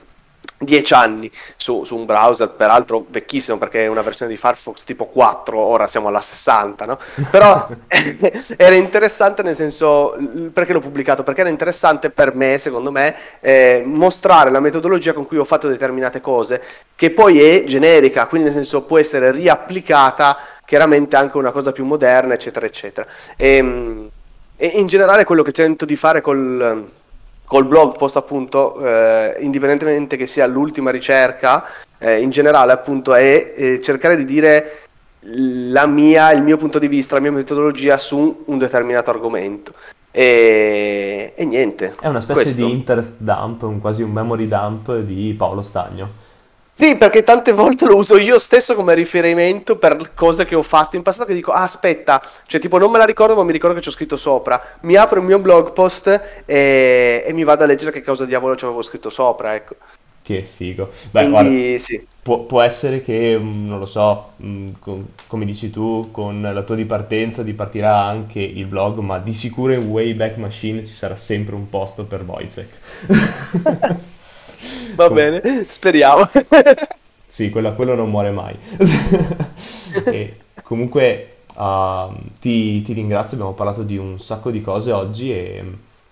10 0.61 0.93
anni 0.93 1.31
su, 1.55 1.85
su, 1.85 1.95
un 1.95 2.05
browser, 2.05 2.49
peraltro 2.49 3.05
vecchissimo 3.09 3.57
perché 3.57 3.85
è 3.85 3.87
una 3.87 4.01
versione 4.01 4.31
di 4.31 4.37
Firefox 4.37 4.83
tipo 4.83 5.05
4, 5.05 5.57
ora 5.57 5.87
siamo 5.87 6.09
alla 6.09 6.21
60, 6.21 6.85
no? 6.85 6.99
Però 7.29 7.67
era 8.57 8.75
interessante 8.75 9.41
nel 9.41 9.55
senso, 9.55 10.17
perché 10.51 10.73
l'ho 10.73 10.81
pubblicato? 10.81 11.23
Perché 11.23 11.41
era 11.41 11.49
interessante 11.49 12.09
per 12.09 12.35
me, 12.35 12.57
secondo 12.57 12.91
me, 12.91 13.15
eh, 13.39 13.83
mostrare 13.85 14.51
la 14.51 14.59
metodologia 14.59 15.13
con 15.13 15.25
cui 15.25 15.37
ho 15.37 15.45
fatto 15.45 15.69
determinate 15.69 16.19
cose, 16.19 16.61
che 16.95 17.11
poi 17.11 17.41
è 17.41 17.63
generica, 17.63 18.27
quindi 18.27 18.47
nel 18.47 18.57
senso 18.57 18.83
può 18.83 18.97
essere 18.97 19.31
riapplicata 19.31 20.37
chiaramente 20.65 21.15
anche 21.15 21.37
una 21.37 21.51
cosa 21.51 21.71
più 21.71 21.85
moderna, 21.85 22.33
eccetera, 22.33 22.65
eccetera. 22.65 23.07
E, 23.37 23.55
ehm, 23.55 24.09
e 24.57 24.67
in 24.75 24.87
generale 24.87 25.23
quello 25.23 25.41
che 25.41 25.53
tento 25.53 25.85
di 25.85 25.95
fare 25.95 26.19
col 26.19 26.89
col 27.49 27.65
blog 27.65 27.97
post 27.97 28.15
appunto, 28.15 28.79
eh, 28.79 29.37
indipendentemente 29.39 30.17
che 30.17 30.27
sia 30.27 30.45
l'ultima 30.45 30.91
ricerca, 30.91 31.65
eh, 31.97 32.21
in 32.21 32.29
generale 32.29 32.71
appunto 32.71 33.15
è 33.15 33.53
eh, 33.55 33.81
cercare 33.81 34.15
di 34.15 34.23
dire 34.23 34.81
la 35.21 35.87
mia, 35.87 36.31
il 36.31 36.43
mio 36.43 36.57
punto 36.57 36.77
di 36.77 36.87
vista, 36.87 37.15
la 37.15 37.21
mia 37.21 37.31
metodologia 37.31 37.97
su 37.97 38.43
un 38.45 38.57
determinato 38.59 39.09
argomento. 39.09 39.73
E, 40.11 41.33
e 41.35 41.45
niente. 41.45 41.95
È 41.99 42.07
una 42.07 42.21
specie 42.21 42.41
questo. 42.41 42.65
di 42.65 42.71
interest 42.71 43.15
dump, 43.17 43.63
un, 43.63 43.81
quasi 43.81 44.03
un 44.03 44.11
memory 44.11 44.47
dump 44.47 44.99
di 44.99 45.33
Paolo 45.35 45.63
Stagno. 45.63 46.07
Sì, 46.81 46.95
perché 46.95 47.23
tante 47.23 47.51
volte 47.51 47.85
lo 47.85 47.97
uso 47.97 48.17
io 48.17 48.39
stesso 48.39 48.73
come 48.73 48.93
riferimento 48.93 49.75
per 49.75 50.13
cose 50.15 50.45
che 50.45 50.55
ho 50.55 50.63
fatto 50.63 50.95
in 50.95 51.01
passato 51.01 51.25
che 51.25 51.33
dico, 51.33 51.51
ah, 51.51 51.63
aspetta, 51.63 52.21
cioè 52.45 52.61
tipo 52.61 52.77
non 52.77 52.89
me 52.89 52.97
la 52.97 53.03
ricordo 53.03 53.35
ma 53.35 53.43
mi 53.43 53.51
ricordo 53.51 53.75
che 53.75 53.81
ci 53.81 53.89
ho 53.89 53.91
scritto 53.91 54.15
sopra. 54.15 54.77
Mi 54.83 54.95
apro 54.95 55.19
il 55.19 55.25
mio 55.25 55.39
blog 55.39 55.73
post 55.73 56.07
e, 56.45 57.21
e 57.25 57.33
mi 57.33 57.43
vado 57.43 57.65
a 57.65 57.67
leggere 57.67 57.91
che 57.91 58.01
cosa 58.01 58.23
diavolo 58.23 58.55
ci 58.55 58.63
avevo 58.63 58.81
scritto 58.81 59.09
sopra, 59.09 59.55
ecco. 59.55 59.75
Che 60.21 60.41
figo. 60.41 60.89
Beh, 61.11 61.27
Quindi, 61.27 61.29
guarda, 61.31 61.79
sì. 61.79 62.07
può, 62.21 62.39
può, 62.43 62.61
essere 62.61 63.03
che, 63.03 63.37
mm, 63.37 63.67
non 63.67 63.79
lo 63.79 63.85
so, 63.85 64.35
mm, 64.41 64.67
con, 64.79 65.05
come 65.27 65.43
dici 65.43 65.69
tu, 65.71 66.11
con 66.11 66.41
la 66.41 66.63
tua 66.63 66.75
dipartenza 66.75 67.43
dipartirà 67.43 68.03
anche 68.05 68.39
il 68.39 68.67
blog, 68.67 68.99
ma 68.99 69.19
di 69.19 69.33
sicuro 69.33 69.73
in 69.73 69.85
Wayback 69.85 70.37
Machine 70.37 70.85
ci 70.85 70.93
sarà 70.93 71.17
sempre 71.17 71.55
un 71.55 71.67
posto 71.69 72.05
per 72.05 72.21
Wojciech. 72.21 72.69
Va 74.95 75.07
Com- 75.07 75.15
bene, 75.15 75.65
speriamo. 75.67 76.27
sì, 77.25 77.49
quello, 77.49 77.73
quello, 77.75 77.95
non 77.95 78.09
muore 78.09 78.31
mai. 78.31 78.57
e 80.05 80.37
comunque 80.63 81.37
uh, 81.55 82.13
ti, 82.39 82.81
ti, 82.81 82.93
ringrazio, 82.93 83.35
abbiamo 83.35 83.53
parlato 83.53 83.83
di 83.83 83.97
un 83.97 84.19
sacco 84.19 84.51
di 84.51 84.61
cose 84.61 84.91
oggi 84.91 85.31
e 85.31 85.63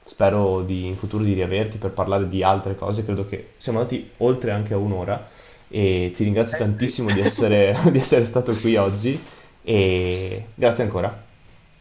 spero 0.04 0.62
di, 0.62 0.86
in 0.86 0.96
futuro 0.96 1.24
di 1.24 1.34
riaverti 1.34 1.78
per 1.78 1.92
parlare 1.92 2.30
di 2.30 2.44
altre 2.44 2.76
cose. 2.76 3.04
Credo 3.04 3.26
che 3.28 3.52
siamo 3.58 3.80
andati 3.80 4.10
oltre 4.18 4.52
anche 4.52 4.74
a 4.74 4.78
un'ora 4.78 5.28
e 5.70 6.14
ti 6.16 6.24
ringrazio 6.24 6.56
eh, 6.56 6.60
tantissimo 6.60 7.12
di, 7.12 7.20
essere, 7.20 7.78
di 7.92 8.00
essere 8.00 8.26
stato 8.26 8.54
qui 8.54 8.78
oggi 8.78 9.22
e 9.62 10.46
grazie 10.56 10.84
ancora. 10.84 11.26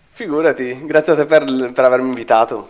Figurati, 0.09 0.87
grazie 0.87 1.13
a 1.13 1.17
te 1.17 1.27
per, 1.27 1.73
per 1.73 1.85
avermi 1.85 2.09
invitato. 2.09 2.69